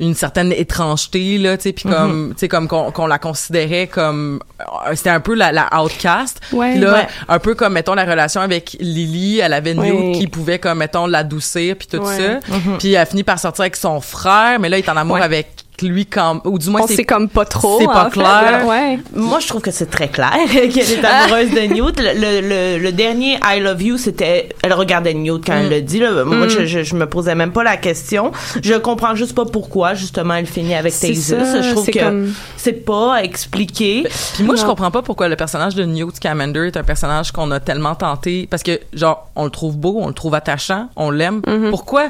une 0.00 0.14
certaine 0.14 0.50
étrangeté, 0.52 1.37
là, 1.38 1.57
tu 1.59 1.64
sais, 1.64 1.73
puis 1.73 1.88
comme, 1.88 2.31
tu 2.35 2.40
sais, 2.40 2.49
comme 2.49 2.67
qu'on 2.69 2.90
qu'on 2.90 3.07
la 3.07 3.19
considérait 3.19 3.87
comme, 3.87 4.40
euh, 4.61 4.95
c'était 4.95 5.11
un 5.11 5.21
peu 5.21 5.35
la, 5.35 5.52
la 5.52 5.69
outcast. 5.83 6.40
Ouais. 6.52 6.76
Là, 6.76 6.93
Ouais. 6.95 7.07
un 7.29 7.38
peu 7.38 7.55
comme, 7.55 7.75
mettons, 7.75 7.95
la 7.95 8.05
relation 8.07 8.40
avec 8.40 8.76
Lily, 8.81 9.38
elle 9.40 9.52
avait 9.52 9.75
Newt 9.75 9.83
Ouais. 9.93 10.12
qui 10.19 10.26
pouvait, 10.26 10.59
comme, 10.59 10.79
mettons, 10.79 11.07
l'adoucir 11.07 11.76
puis 11.76 11.87
tout 11.87 12.05
ça. 12.05 12.40
Puis 12.79 12.95
elle 12.95 13.07
finit 13.07 13.25
par 13.25 13.38
sortir 13.38 13.62
avec 13.62 13.76
son 13.76 14.00
frère, 14.00 14.59
mais 14.59 14.69
là, 14.71 14.79
il 14.79 14.85
est 14.85 14.88
en 14.90 14.97
amour 14.97 15.19
avec 15.19 15.49
lui 15.83 16.07
quand, 16.07 16.41
ou 16.45 16.59
du 16.59 16.71
moins, 16.71 16.87
c'est 16.87 17.05
comme 17.05 17.29
pas 17.29 17.45
trop. 17.45 17.79
c'est 17.81 17.87
pas 17.87 18.11
clair. 18.11 18.65
Ouais. 18.67 18.99
moi 19.15 19.39
je 19.41 19.49
trouve 19.49 19.63
que 19.63 19.71
c'est 19.71 19.91
très 19.91 20.09
clair 20.09 20.33
qu'elle 20.51 20.69
est 20.79 21.05
amoureuse 21.05 21.51
de 21.55 21.61
Newt 21.73 21.99
le, 22.01 22.13
le, 22.15 22.41
le, 22.77 22.79
le 22.83 22.93
dernier 22.93 23.39
I 23.45 23.61
love 23.61 23.83
you 23.83 23.97
c'était 23.97 24.49
elle 24.63 24.73
regardait 24.73 25.15
Newt 25.15 25.45
quand 25.47 25.55
elle 25.55 25.71
le 25.71 25.81
dit 25.83 25.99
là 26.01 26.25
moi 26.25 26.47
Mm. 26.47 26.49
je, 26.51 26.67
je, 26.67 26.83
je 26.83 26.95
me 26.97 27.07
posais 27.07 27.35
même 27.35 27.53
pas 27.53 27.63
la 27.65 27.77
question 27.77 28.33
je 28.63 28.75
comprends 28.75 29.15
juste 29.15 29.35
pas 29.35 29.45
pourquoi 29.45 29.95
justement 29.95 30.35
elle 30.35 30.47
finit 30.47 30.75
avec 30.75 30.93
ça, 30.93 31.07
je 31.09 31.71
trouve 31.73 31.85
c'est 31.85 31.93
que 31.93 31.99
comme- 31.99 32.33
c'est 32.57 32.73
pas 32.85 33.23
expliqué 33.23 34.05
Puis 34.35 34.45
moi, 34.45 34.57
je 34.57 34.64
comprends 34.64 34.90
pas 34.90 35.03
pourquoi 35.03 35.29
le 35.29 35.37
personnage 35.37 35.75
de 35.75 35.85
Newt 35.85 36.16
Scamander 36.16 36.66
est 36.66 36.77
un 36.77 36.83
personnage 36.83 37.33
qu'on 37.33 37.51
a 37.51 37.61
tellement 37.61 37.95
tenté. 37.95 38.47
Parce 38.51 38.62
que, 38.62 38.79
genre, 38.93 39.29
on 39.37 39.45
le 39.45 39.51
trouve 39.51 39.77
beau, 39.77 39.97
on 40.01 40.09
le 40.09 40.14
trouve 40.14 40.35
attachant, 40.35 40.88
on 40.97 41.11
l'aime. 41.11 41.43
Mhm. 41.47 41.71
Pourquoi? 41.71 42.09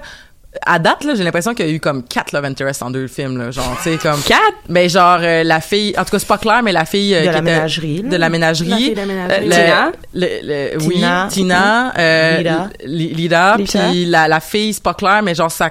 À 0.66 0.80
date, 0.80 1.04
là, 1.04 1.14
j'ai 1.14 1.22
l'impression 1.22 1.54
qu'il 1.54 1.66
y 1.66 1.68
a 1.68 1.72
eu 1.72 1.78
comme 1.78 2.02
quatre 2.02 2.32
love 2.32 2.44
interests 2.44 2.82
en 2.82 2.90
deux 2.90 3.06
films, 3.06 3.38
là. 3.38 3.50
Genre, 3.52 3.76
tu 3.82 3.90
sais, 3.90 3.98
comme. 4.02 4.20
Quatre? 4.22 4.40
Mais 4.68 4.88
genre, 4.88 5.18
euh, 5.22 5.44
la 5.44 5.60
fille. 5.60 5.94
En 5.96 6.04
tout 6.04 6.10
cas, 6.10 6.18
c'est 6.18 6.26
pas 6.28 6.38
clair, 6.38 6.60
mais 6.64 6.72
la 6.72 6.84
fille. 6.84 7.14
euh, 7.14 7.20
De 7.20 7.26
qui 7.26 7.32
la 7.32 7.32
était- 7.38 7.42
ménagerie. 7.42 8.02
De 8.02 8.16
la 8.16 8.28
ménagerie. 8.28 8.68
La 8.68 8.76
fille 8.76 8.90
de 8.90 8.96
la 8.96 9.06
ménagerie. 9.06 9.36
Euh, 9.38 9.44
le- 9.46 9.50
Tina. 9.52 9.92
le- 10.12 10.72
le- 10.74 10.78
oui, 10.84 10.94
Tina. 10.96 11.28
Tina. 11.30 11.92
euh, 11.98 12.66
Lida. 12.84 13.56
Puis 13.58 14.06
la, 14.06 14.26
la 14.28 14.40
fille, 14.40 14.72
c'est 14.74 14.82
pas 14.82 14.94
clair, 14.94 15.22
mais 15.22 15.34
genre, 15.34 15.50
ça 15.52 15.70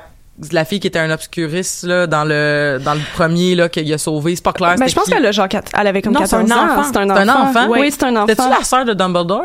la 0.53 0.63
fille 0.63 0.79
qui 0.79 0.87
était 0.87 0.99
un 0.99 1.11
obscuriste 1.11 1.83
là 1.83 2.07
dans 2.07 2.23
le 2.23 2.79
dans 2.85 2.93
le 2.93 3.01
premier 3.13 3.55
là 3.55 3.67
qu'il 3.67 3.91
a 3.93 3.97
sauvé 3.97 4.37
c'est 4.37 4.41
pas 4.41 4.53
clair 4.53 4.69
Ben, 4.69 4.87
c'était 4.87 4.91
je 4.91 4.95
pense 4.95 5.09
qu'elle 5.09 5.25
a 5.25 5.31
genre 5.33 5.49
quatre- 5.49 5.69
elle 5.77 5.85
avait 5.87 6.01
comme 6.01 6.13
Non, 6.13 6.21
c'est 6.23 6.37
14 6.37 6.49
un 6.49 6.55
ans. 6.55 6.71
enfant. 6.79 6.89
C'est 6.93 6.97
un 6.97 7.13
C'est 7.13 7.21
un 7.21 7.29
enfant. 7.29 7.67
Oui, 7.69 7.91
c'est 7.91 8.03
un 8.05 8.15
enfant. 8.15 8.27
C'était-tu 8.29 8.49
la 8.49 8.63
sœur 8.63 8.85
de 8.85 8.93
Dumbledore? 8.93 9.43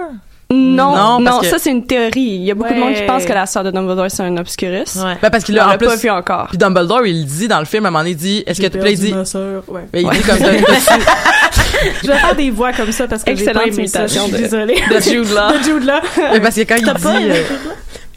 Non, 0.52 0.94
Non, 0.94 1.20
non, 1.20 1.38
que- 1.40 1.46
ça 1.46 1.58
c'est 1.58 1.70
une 1.70 1.86
théorie. 1.86 2.20
Il 2.20 2.44
y 2.44 2.50
a 2.50 2.54
beaucoup 2.54 2.74
de 2.74 2.78
monde 2.78 2.94
qui 2.94 3.02
pense 3.02 3.24
que 3.24 3.32
la 3.32 3.46
sœur 3.46 3.64
de 3.64 3.70
Dumbledore 3.70 4.06
c'est 4.10 4.22
un 4.22 4.36
obscurus. 4.36 4.94
ouais. 4.96 5.16
Ben 5.22 5.30
parce 5.30 5.42
qu'il 5.42 5.58
On 5.58 5.62
a 5.62 5.66
en 5.66 5.70
l'a 5.70 5.78
plus 5.78 5.86
pas 5.88 5.96
vu 5.96 6.10
encore. 6.10 6.48
puis 6.48 6.58
Dumbledore 6.58 7.06
il 7.06 7.20
le 7.20 7.24
dit 7.24 7.48
dans 7.48 7.58
le 7.60 7.64
film 7.64 7.84
à 7.86 7.88
un 7.88 7.90
moment 7.90 8.00
donné 8.00 8.10
il 8.10 8.16
dit 8.16 8.44
est-ce 8.46 8.60
que 8.60 8.66
tu 8.66 8.78
perdu 8.78 8.94
dit 8.94 9.12
ma 9.14 9.24
sœur, 9.24 9.62
ouais. 9.68 9.86
ben, 9.92 10.02
il 10.06 10.10
dit 10.10 10.22
comme 10.22 10.38
ça 10.38 10.52
Je 12.02 12.06
vais 12.08 12.16
faire 12.18 12.36
des 12.36 12.50
voix 12.50 12.72
comme 12.72 12.92
ça 12.92 13.06
parce 13.08 13.24
que 13.24 13.34
j'ai 13.34 13.44
pas 13.46 13.64
Excellente 13.64 13.78
aimé 13.78 13.86
ça. 13.88 14.06
Je 14.06 14.12
suis 14.12 14.20
imitation 14.20 14.36
de- 14.38 14.42
désolée. 14.42 14.74
de 14.90 15.00
Jude 15.00 15.34
Law. 15.34 15.52
de 15.58 15.62
Jude 15.64 15.84
Law. 15.84 16.00
mais 16.32 16.40
parce 16.40 16.54
que 16.54 16.60
quand 16.62 16.76
il 16.76 16.84
dit 16.84 17.30
euh, 17.30 17.42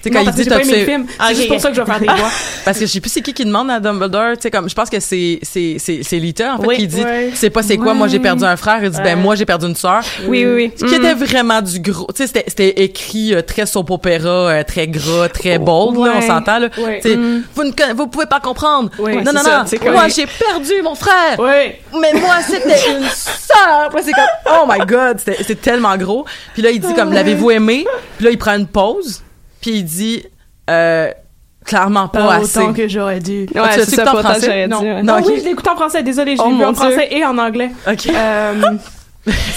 tu 0.01 0.03
sais 0.03 0.09
quand 0.09 0.19
Non, 0.19 0.21
il 0.21 0.25
parce 0.25 0.37
que 0.37 0.41
dit 0.43 0.43
j'ai 0.43 0.49
pas 0.49 0.55
t'as 0.57 0.61
aimé 0.63 0.71
le 0.71 0.79
fait- 0.79 0.85
film. 0.91 1.05
Ah, 1.19 1.25
C'est 1.29 1.35
juste 1.35 1.47
pour 1.49 1.59
ça 1.59 1.69
que 1.69 1.75
je 1.75 1.81
vais 1.81 1.85
faire 1.87 1.99
des 1.99 2.05
voix. 2.05 2.29
parce 2.65 2.79
que 2.79 2.85
je 2.85 2.91
sais 2.91 2.99
plus 3.01 3.09
c'est 3.09 3.21
qui 3.21 3.33
qui 3.33 3.45
demande 3.45 3.69
à 3.71 3.79
Dumbledore 3.79 4.33
tu 4.35 4.41
sais 4.43 4.51
comme 4.51 4.69
je 4.69 4.75
pense 4.75 4.89
que 4.89 4.99
c'est 4.99 5.39
c'est 5.43 5.77
c'est 5.79 6.01
c'est 6.03 6.17
Lita 6.19 6.53
en 6.55 6.57
fait 6.61 6.67
Oui. 6.67 6.77
qui 6.77 6.87
dit 6.87 7.03
c'est 7.33 7.49
pas 7.49 7.63
c'est 7.63 7.77
quoi 7.77 7.93
moi 7.93 8.07
j'ai 8.07 8.19
perdu 8.19 8.43
un 8.43 8.55
frère 8.57 8.83
il 8.83 8.89
dit 8.89 9.01
ben 9.03 9.17
moi 9.17 9.35
j'ai 9.35 9.45
perdu 9.45 9.65
une 9.65 9.75
sœur 9.75 10.01
Oui, 10.27 10.45
oui, 10.45 10.53
oui. 10.53 10.71
Ce 10.79 10.85
qui 10.85 10.95
était 10.95 11.13
vraiment 11.13 11.61
du 11.61 11.79
gros, 11.79 12.07
tu 12.07 12.17
sais, 12.17 12.27
c'était, 12.27 12.45
c'était 12.47 12.83
écrit 12.83 13.33
euh, 13.33 13.41
très 13.41 13.65
soap 13.65 13.89
opéra, 13.91 14.29
euh, 14.29 14.63
très 14.63 14.87
gras, 14.87 15.29
très 15.29 15.57
bold, 15.57 15.97
là, 15.97 16.13
on 16.17 16.21
s'entend, 16.21 16.59
là. 16.59 16.69
Tu 16.69 16.81
sais, 17.01 17.15
vous 17.15 17.63
ne 17.63 17.93
vous 17.95 18.07
pouvez 18.07 18.25
pas 18.25 18.39
comprendre. 18.39 18.89
Non, 18.99 19.07
non, 19.23 19.33
non. 19.33 19.91
Moi, 19.91 20.07
j'ai 20.09 20.25
perdu 20.27 20.73
mon 20.83 20.95
frère. 20.95 21.37
Mais 21.39 22.13
moi, 22.19 22.35
c'était 22.45 22.91
une 22.91 23.03
sœur. 23.09 23.89
C'est 24.03 24.11
comme, 24.11 24.23
oh 24.61 24.65
my 24.69 24.85
god, 24.85 25.19
c'était, 25.23 25.55
tellement 25.55 25.95
gros. 25.97 26.25
Puis 26.53 26.61
là, 26.61 26.69
il 26.71 26.79
dit 26.79 26.93
comme, 26.93 27.13
l'avez-vous 27.13 27.51
aimé? 27.51 27.85
Puis 28.17 28.25
là, 28.25 28.31
il 28.31 28.37
prend 28.37 28.55
une 28.55 28.67
pause. 28.67 29.21
Puis 29.61 29.71
il 29.77 29.83
dit, 29.85 30.23
euh, 30.69 31.09
clairement 31.65 32.07
pas, 32.07 32.25
Pas 32.27 32.33
assez. 32.35 32.59
autant 32.59 32.73
que 32.73 32.87
j'aurais 32.87 33.19
dû. 33.19 33.47
Ah, 33.55 33.61
Ouais, 33.63 33.67
tu 33.69 33.73
c'est 33.73 33.79
l'as-tu 33.79 33.95
ça, 33.95 34.03
écouté 34.03 34.17
en 34.17 34.21
français? 34.23 34.67
Non, 34.67 34.79
dit, 34.79 34.85
ouais. 34.85 35.03
non, 35.03 35.13
Non, 35.15 35.19
ok. 35.19 35.25
oui, 35.27 35.33
je 35.39 35.43
l'ai 35.45 35.51
écouté 35.51 35.69
en 35.69 35.75
français. 35.75 36.03
Désolée, 36.03 36.35
je 36.35 36.41
l'ai 36.41 36.47
Oh, 36.47 36.55
vu 36.57 36.63
en 36.63 36.71
Dieu. 36.71 36.81
français 36.81 37.07
et 37.11 37.25
en 37.25 37.37
anglais. 37.37 37.71
OK. 37.91 38.07
Euh, 38.07 38.53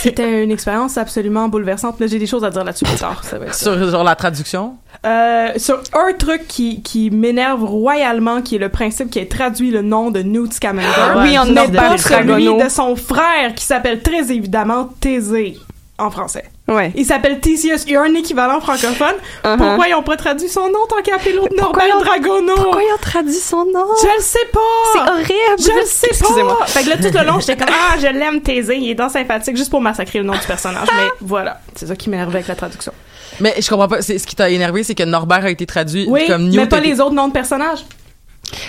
C'était 0.03 0.43
une 0.43 0.51
expérience 0.51 0.99
absolument 0.99 1.49
bouleversante. 1.49 2.01
Là, 2.01 2.09
j'ai 2.09 2.19
des 2.19 2.27
choses 2.27 2.45
à 2.45 2.51
dire 2.51 2.65
là-dessus 2.65 2.85
plus 2.85 2.97
tard. 2.97 3.23
Ça 3.23 3.39
va 3.39 3.47
être 3.47 3.55
ça. 3.55 3.77
Sur, 3.77 3.91
genre, 3.91 4.03
la 4.03 4.17
traduction? 4.17 4.75
Euh, 5.07 5.51
sur 5.59 5.81
un 5.95 6.13
truc 6.15 6.49
qui, 6.49 6.83
qui 6.83 7.11
m'énerve 7.11 7.63
royalement, 7.63 8.43
qui 8.43 8.57
est 8.57 8.59
le 8.59 8.69
principe 8.69 9.11
qui 9.11 9.21
est 9.21 9.31
traduit 9.31 9.71
le 9.71 9.83
nom 9.83 10.11
de 10.11 10.23
Newt 10.23 10.53
Scamander. 10.55 10.89
Ah 10.97 11.23
oui, 11.23 11.35
Norbert 11.53 11.91
pas 11.91 11.99
celui 11.99 12.47
de 12.65 12.69
son 12.69 12.97
frère 12.97 13.55
qui 13.55 13.65
s'appelle 13.65 14.03
très 14.03 14.33
évidemment 14.33 14.91
Thésée 15.01 15.57
en 15.99 16.11
français. 16.11 16.45
Ouais. 16.70 16.92
Il 16.94 17.04
s'appelle 17.04 17.40
Theseus. 17.40 17.85
Il 17.87 17.92
y 17.92 17.96
a 17.96 18.02
un 18.02 18.14
équivalent 18.14 18.61
francophone. 18.61 19.16
Uh-huh. 19.44 19.56
Pourquoi 19.59 19.88
ils 19.88 19.94
ont 19.94 20.02
pas 20.02 20.16
traduit 20.16 20.48
son 20.48 20.68
nom 20.68 20.87
tant 20.88 21.02
qu'à 21.02 21.16
appeler 21.16 21.33
l'autre 21.35 21.52
ont- 21.59 22.00
Dragono? 22.00 22.54
Pourquoi 22.54 22.83
ils 22.83 22.92
ont 22.94 22.98
traduit 23.02 23.33
son 23.35 23.64
nom? 23.66 23.87
Je 24.00 24.06
le 24.16 24.22
sais 24.22 24.38
pas! 24.52 24.61
C'est 24.92 25.00
horrible! 25.00 25.59
Je 25.59 25.80
le 25.80 25.85
sais 25.87 26.06
pas! 26.09 26.14
Excusez-moi. 26.14 26.59
Fait 26.66 26.85
que 26.85 26.88
là, 26.90 26.96
tout 26.96 27.18
le 27.18 27.26
long, 27.26 27.40
j'étais 27.40 27.56
comme, 27.56 27.68
ah, 27.74 27.96
je 27.98 28.06
l'aime, 28.06 28.40
Thésée, 28.40 28.76
il 28.76 28.90
est 28.90 28.94
dans 28.94 29.09
sympathique, 29.09 29.56
juste 29.56 29.70
pour 29.70 29.80
massacrer 29.80 30.20
le 30.20 30.24
nom 30.24 30.33
du 30.35 30.46
personnage. 30.46 30.88
Mais 30.96 31.09
voilà, 31.20 31.61
c'est 31.74 31.87
ça 31.87 31.96
qui 31.96 32.09
m'énervait 32.09 32.37
avec 32.37 32.48
la 32.48 32.54
traduction. 32.54 32.92
Mais 33.40 33.54
je 33.59 33.68
comprends 33.68 33.88
pas. 33.88 34.02
C'est, 34.02 34.18
ce 34.18 34.26
qui 34.26 34.37
t'a 34.37 34.50
énervé, 34.50 34.83
c'est 34.85 34.94
que 34.94 35.02
Norbert 35.02 35.44
a 35.44 35.50
été 35.50 35.66
traduit 35.66 36.06
Oui, 36.09 36.26
comme 36.26 36.44
Newt. 36.48 36.56
mais 36.56 36.66
pas 36.66 36.80
les 36.80 37.00
autres 37.00 37.14
noms 37.14 37.28
de 37.28 37.33
personnages. 37.33 37.85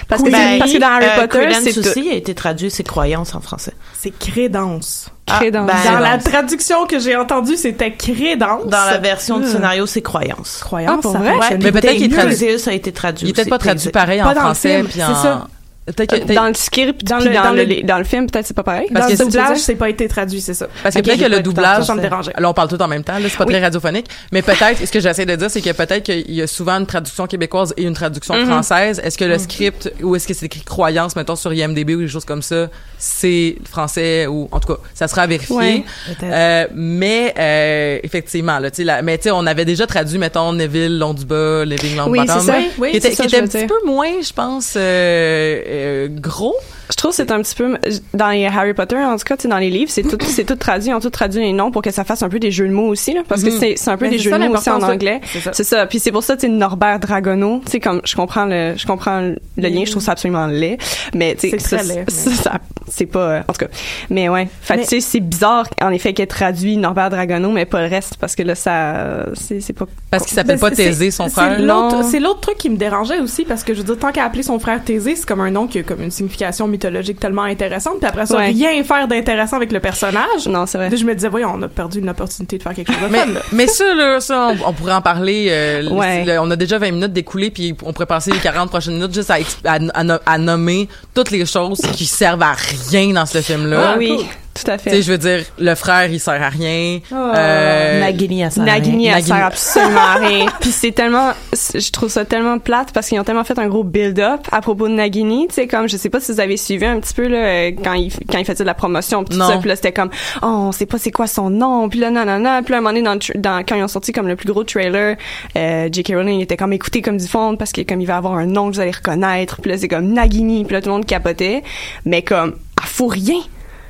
Parce 0.07 0.21
que, 0.23 0.29
Ben, 0.29 0.59
parce 0.59 0.71
que 0.73 0.77
dans 0.77 0.87
Harry 0.87 1.05
euh, 1.05 1.21
Potter, 1.27 1.53
c'est 1.53 1.77
aussi 1.77 2.09
a 2.09 2.13
été 2.13 2.33
traduit 2.35 2.69
ses 2.71 2.83
croyances 2.83 3.33
en 3.35 3.41
français 3.41 3.73
C'est 3.97 4.11
crédence. 4.17 5.07
Crédence. 5.25 5.69
Ah, 5.73 5.83
ben, 5.85 5.93
Dans 5.93 5.99
la 5.99 6.17
traduction 6.17 6.85
que 6.85 6.99
j'ai 6.99 7.15
entendue, 7.15 7.55
c'était 7.55 7.91
crédence. 7.93 8.65
dans 8.65 8.85
la 8.85 8.97
version 8.97 9.39
du 9.39 9.47
scénario 9.47 9.85
c'est 9.85 10.01
croyances 10.01 10.59
croyance, 10.61 10.95
Ah, 10.97 11.01
pour 11.01 11.11
ça 11.13 11.19
vrai? 11.19 11.33
fonctionne. 11.33 11.63
Mais 11.63 11.71
peut-être 11.71 11.95
qu'il 11.95 12.11
est 12.11 12.15
traduit- 12.15 12.37
Théseus 12.37 12.67
a 12.69 12.73
été 12.73 12.91
traduit 12.91 13.27
Il 13.27 13.29
est 13.29 13.33
peut-être 13.33 13.49
pas 13.49 13.57
traduit 13.59 13.89
pareil 13.89 14.21
Pas 14.21 14.31
en 14.31 14.35
français 14.35 14.75
film, 14.75 14.87
puis 14.87 14.99
c'est 14.99 15.21
ça. 15.21 15.47
Peut-être 15.93 16.25
que- 16.25 16.31
Euh, 16.31 16.35
dans 16.35 16.47
le 16.47 16.53
script 16.53 17.03
Dans 17.03 17.17
puis 17.19 17.29
le- 17.29 17.33
dans, 17.33 17.43
dans 17.43 17.51
le, 17.51 17.63
le- 17.63 17.83
dans 17.83 17.97
le 17.97 18.03
film, 18.03 18.27
peut-être 18.29 18.45
c'est 18.47 18.53
pas 18.55 18.63
pareil. 18.63 18.87
Parce 18.93 19.05
Dans 19.05 19.07
que 19.07 19.11
le 19.11 19.17
c'est- 19.17 19.23
doublage, 19.37 19.57
c'est 19.59 19.75
pas 19.75 19.89
été 19.89 20.07
traduit, 20.07 20.41
c'est 20.41 20.53
ça. 20.53 20.67
Parce 20.83 20.95
que 20.95 21.01
peut-être 21.01 21.19
que 21.19 21.25
le 21.29 21.39
doublage. 21.41 21.79
Ça, 21.81 21.85
ça 21.85 21.95
me 21.95 22.01
dérangeait. 22.01 22.33
Là, 22.37 22.49
on 22.49 22.53
parle 22.53 22.67
tout 22.69 22.81
en 22.81 22.87
même 22.87 23.03
temps, 23.03 23.13
là, 23.17 23.27
c'est 23.29 23.37
pas 23.37 23.45
Oui. 23.45 23.53
très 23.53 23.61
radiophonique. 23.61 24.07
Mais 24.31 24.41
peut-être, 24.41 24.85
ce 24.85 24.91
que 24.91 24.99
j'essaie 24.99 25.25
de 25.25 25.35
dire, 25.35 25.49
c'est 25.49 25.61
que 25.61 25.71
peut-être 25.71 26.03
qu'il 26.03 26.31
y 26.31 26.41
a 26.41 26.47
souvent 26.47 26.77
une 26.79 26.85
traduction 26.85 27.27
québécoise 27.27 27.73
et 27.77 27.83
une 27.83 27.93
traduction 27.93 28.35
Mhm. 28.35 28.45
française. 28.47 29.01
Est-ce 29.03 29.17
que 29.17 29.25
le 29.25 29.37
script, 29.37 29.91
ou 30.01 30.15
est-ce 30.15 30.27
que 30.27 30.33
c'est 30.33 30.45
écrit 30.45 30.61
croyance, 30.61 31.15
mettons, 31.15 31.35
sur 31.35 31.53
IMDB 31.53 31.95
ou 31.95 32.01
des 32.01 32.07
choses 32.07 32.25
comme 32.25 32.41
ça, 32.41 32.69
c'est 32.97 33.55
français 33.69 34.27
ou, 34.27 34.47
en 34.51 34.59
tout 34.59 34.73
cas, 34.73 34.79
ça 34.93 35.07
sera 35.07 35.23
à 35.23 35.27
vérifier. 35.27 35.55
Ouais. 35.55 35.83
Peut-être. 36.07 36.31
Euh, 36.33 36.67
mais, 36.75 37.33
euh, 37.37 37.99
effectivement, 38.03 38.59
là, 38.59 38.69
tu 38.71 38.85
sais, 38.85 39.01
mais 39.03 39.17
tu 39.17 39.23
sais, 39.23 39.31
on 39.31 39.45
avait 39.45 39.65
déjà 39.65 39.87
traduit, 39.87 40.17
mettons, 40.17 40.53
Neville, 40.53 40.97
Londuba, 40.97 41.65
Living 41.65 41.97
Longbottom. 41.97 42.11
Oui, 42.11 42.25
c'est 42.27 42.51
ça. 42.51 42.57
Oui, 42.77 42.91
qui 42.91 42.97
était, 42.97 43.37
un 43.37 43.47
petit 43.47 43.65
peu 43.65 43.85
moins, 43.85 44.21
je 44.21 44.33
pense, 44.33 44.73
euh, 44.77 45.61
gros. 46.09 46.55
Je 46.91 46.95
trouve 46.97 47.11
que 47.11 47.17
c'est 47.17 47.31
un 47.31 47.41
petit 47.41 47.55
peu 47.55 47.77
dans 48.13 48.29
les 48.29 48.45
Harry 48.45 48.73
Potter 48.73 48.97
en 48.97 49.17
tout 49.17 49.23
cas, 49.23 49.35
tu 49.37 49.43
sais, 49.43 49.47
dans 49.47 49.57
les 49.57 49.69
livres, 49.69 49.89
c'est 49.91 50.03
tout 50.03 50.17
c'est 50.21 50.43
tout 50.43 50.55
traduit, 50.55 50.93
on 50.93 50.99
tout 50.99 51.09
traduit 51.09 51.41
les 51.41 51.53
noms 51.53 51.71
pour 51.71 51.81
que 51.81 51.91
ça 51.91 52.03
fasse 52.03 52.21
un 52.21 52.29
peu 52.29 52.39
des 52.39 52.51
jeux 52.51 52.67
de 52.67 52.73
mots 52.73 52.87
aussi 52.87 53.13
là, 53.13 53.21
parce 53.27 53.43
que 53.43 53.49
Mhm. 53.49 53.57
c'est 53.59 53.73
c'est 53.77 53.89
un 53.89 53.97
peu 53.97 54.05
Mais 54.05 54.11
des 54.11 54.17
jeux 54.19 54.29
ça, 54.29 54.37
de 54.39 54.45
mots 54.47 54.55
aussi 54.57 54.69
en 54.69 54.81
anglais. 54.81 55.21
C'est 55.53 55.63
ça. 55.63 55.85
Puis 55.87 55.99
c'est 55.99 56.11
pour 56.11 56.23
ça, 56.23 56.35
tu 56.35 56.41
sais, 56.41 56.47
Norbert 56.49 56.99
Dragono, 56.99 57.61
tu 57.65 57.71
sais, 57.71 57.79
comme 57.79 58.01
je 58.03 58.15
comprends 58.15 58.45
le, 58.45 58.73
je 58.77 58.85
comprends 58.85 59.21
le 59.21 59.35
lien, 59.57 59.83
je 59.85 59.91
trouve 59.91 60.03
ça 60.03 60.11
absolument 60.13 60.47
laid, 60.47 60.77
mais 61.15 61.35
tu 61.35 61.49
sais, 61.49 61.57
C'est 61.59 62.29
ça, 62.31 62.59
c'est 62.87 63.05
pas, 63.05 63.19
euh, 63.19 63.39
en 63.47 63.53
tout 63.53 63.65
cas. 63.65 63.71
Mais 64.09 64.27
ouais, 64.29 64.47
fait 64.61 64.77
tu 64.79 64.85
sais, 64.85 64.99
c'est 64.99 65.19
bizarre 65.21 65.67
en 65.81 65.91
effet 65.91 66.13
qu'il 66.13 66.23
ait 66.23 66.27
traduit 66.27 66.77
Norbert 66.77 67.09
Dragono, 67.09 67.51
mais 67.51 67.65
pas 67.65 67.81
le 67.81 67.87
reste 67.87 68.17
parce 68.17 68.35
que 68.35 68.43
là, 68.43 68.55
ça, 68.55 69.25
c'est 69.33 69.61
c'est 69.61 69.73
pas. 69.73 69.85
Parce 70.09 70.25
qu'il 70.25 70.35
s'appelle 70.35 70.57
Ben, 70.57 70.69
pas 70.69 70.75
Thésée, 70.75 71.09
son 71.11 71.25
c'est 71.25 71.31
frère. 71.31 71.57
C'est 72.03 72.19
l'autre 72.19 72.41
truc 72.41 72.57
qui 72.57 72.69
me 72.69 72.77
dérangeait 72.77 73.19
aussi 73.19 73.45
parce 73.45 73.63
que 73.63 73.73
je 73.73 73.79
veux 73.79 73.85
dire, 73.85 73.97
tant 73.97 74.11
qu'à 74.11 74.25
appeler 74.25 74.43
son 74.43 74.59
frère 74.59 74.83
Thésée, 74.83 75.15
c'est 75.15 75.25
comme 75.25 75.39
un 75.41 75.51
nom 75.51 75.67
qui 75.67 75.79
a 75.79 75.83
comme 75.83 76.01
une 76.01 76.11
signification 76.11 76.67
mythologique 76.85 77.19
tellement 77.19 77.43
intéressante. 77.43 77.99
Puis 77.99 78.07
après 78.07 78.25
ça, 78.25 78.37
Ouais. 78.37 78.47
rien 78.47 78.83
faire 78.83 79.07
d'intéressant 79.07 79.57
avec 79.57 79.71
le 79.71 79.79
personnage. 79.79 80.47
Non, 80.47 80.65
c'est 80.65 80.77
vrai. 80.77 80.89
Puis 80.89 80.97
je 80.97 81.05
me 81.05 81.13
disais, 81.13 81.27
voyons, 81.29 81.51
on 81.55 81.61
a 81.61 81.67
perdu 81.67 81.99
une 81.99 82.09
opportunité 82.09 82.57
de 82.57 82.63
faire 82.63 82.73
quelque 82.73 82.91
chose 82.91 83.01
de 83.03 83.07
Mais, 83.07 83.19
fun. 83.25 83.31
là. 83.33 83.39
mais 83.51 83.67
ça, 83.67 83.93
là, 83.93 84.19
ça, 84.19 84.47
on, 84.65 84.69
on 84.69 84.73
pourrait 84.73 84.93
en 84.93 85.01
parler. 85.01 85.47
euh, 85.49 85.89
Ouais. 85.89 86.25
le- 86.25 86.39
on 86.39 86.49
a 86.49 86.55
déjà 86.55 86.77
20 86.79 86.91
minutes 86.91 87.13
d'écouler, 87.13 87.51
puis 87.51 87.75
on 87.83 87.93
pourrait 87.93 88.05
passer 88.07 88.31
les 88.31 88.39
40 88.39 88.69
prochaines 88.69 88.95
minutes 88.95 89.13
juste 89.13 89.29
à, 89.29 89.35
à, 89.65 89.79
à 89.93 90.03
no- 90.03 90.17
à 90.25 90.37
nommer 90.37 90.87
toutes 91.13 91.31
les 91.31 91.45
choses 91.45 91.79
qui 91.93 92.05
servent 92.05 92.41
à 92.43 92.53
rien 92.91 93.13
dans 93.13 93.25
ce 93.25 93.41
film-là. 93.41 93.91
Ah 93.93 93.95
oui, 93.97 94.15
cool. 94.17 94.25
Tout 94.53 94.69
à 94.69 94.77
Tu 94.77 94.83
sais, 94.85 94.89
fait. 94.91 95.01
je 95.01 95.11
veux 95.11 95.17
dire, 95.17 95.39
le 95.59 95.75
frère, 95.75 96.11
il 96.11 96.19
sert 96.19 96.41
à 96.41 96.49
rien. 96.49 96.99
Oh. 97.11 97.15
Euh, 97.15 97.99
Nagini, 98.01 98.41
elle 98.41 98.51
sert 98.51 98.63
à 98.63 98.65
rien. 98.65 98.73
Nagini, 98.75 99.05
elle 99.07 99.11
Nagini. 99.13 99.27
sert 99.29 99.45
absolument 99.45 99.99
à 100.01 100.13
rien. 100.15 100.45
Puis 100.59 100.71
c'est 100.71 100.91
tellement, 100.91 101.31
je 101.53 101.91
trouve 101.91 102.09
ça 102.09 102.25
tellement 102.25 102.59
plate 102.59 102.91
parce 102.93 103.07
qu'ils 103.07 103.19
ont 103.19 103.23
tellement 103.23 103.43
fait 103.43 103.57
un 103.59 103.67
gros 103.67 103.83
build-up 103.83 104.41
à 104.51 104.61
propos 104.61 104.87
de 104.87 104.93
Nagini, 104.93 105.47
tu 105.47 105.55
sais, 105.55 105.67
comme, 105.67 105.87
je 105.87 105.97
sais 105.97 106.09
pas 106.09 106.19
si 106.19 106.31
vous 106.33 106.39
avez 106.39 106.57
suivi 106.57 106.85
un 106.85 106.99
petit 106.99 107.13
peu, 107.13 107.27
là, 107.27 107.67
quand 107.83 107.93
il, 107.93 108.11
quand 108.29 108.37
il 108.39 108.45
faisait 108.45 108.63
de 108.63 108.67
la 108.67 108.73
promotion, 108.73 109.23
pis 109.23 109.31
tout 109.33 109.37
Non. 109.39 109.47
ça, 109.47 109.57
puis 109.57 109.69
là, 109.69 109.75
c'était 109.75 109.93
comme, 109.93 110.09
oh, 110.41 110.45
on 110.47 110.71
sait 110.71 110.85
pas 110.85 110.97
c'est 110.97 111.11
quoi 111.11 111.27
son 111.27 111.49
nom, 111.49 111.87
puis 111.89 111.99
là, 111.99 112.09
nanana, 112.11 112.61
puis 112.61 112.71
là, 112.71 112.77
à 112.77 112.79
un 112.79 112.81
moment 112.83 112.93
donné, 112.93 113.03
dans, 113.03 113.17
dans, 113.41 113.63
quand 113.65 113.75
ils 113.75 113.83
ont 113.83 113.87
sorti 113.87 114.11
comme 114.11 114.27
le 114.27 114.35
plus 114.35 114.51
gros 114.51 114.63
trailer, 114.63 115.15
euh, 115.57 115.89
J.K. 115.91 116.09
Rowling 116.15 116.39
il 116.39 116.43
était 116.43 116.57
comme 116.57 116.73
écouté 116.73 117.01
comme 117.01 117.17
du 117.17 117.27
fond 117.27 117.55
parce 117.55 117.71
que 117.71 117.81
comme 117.81 118.01
il 118.01 118.07
va 118.07 118.17
avoir 118.17 118.35
un 118.35 118.45
nom 118.45 118.69
que 118.69 118.75
vous 118.75 118.79
allez 118.81 118.91
reconnaître, 118.91 119.61
puis 119.61 119.71
là, 119.71 119.77
c'est 119.77 119.87
comme 119.87 120.07
Nagini, 120.13 120.65
puis 120.65 120.73
là, 120.73 120.81
tout 120.81 120.89
le 120.89 120.93
monde 120.95 121.05
capotait, 121.05 121.63
mais 122.05 122.21
comme, 122.21 122.55
elle 122.81 122.87
fout 122.87 123.11
rien. 123.11 123.39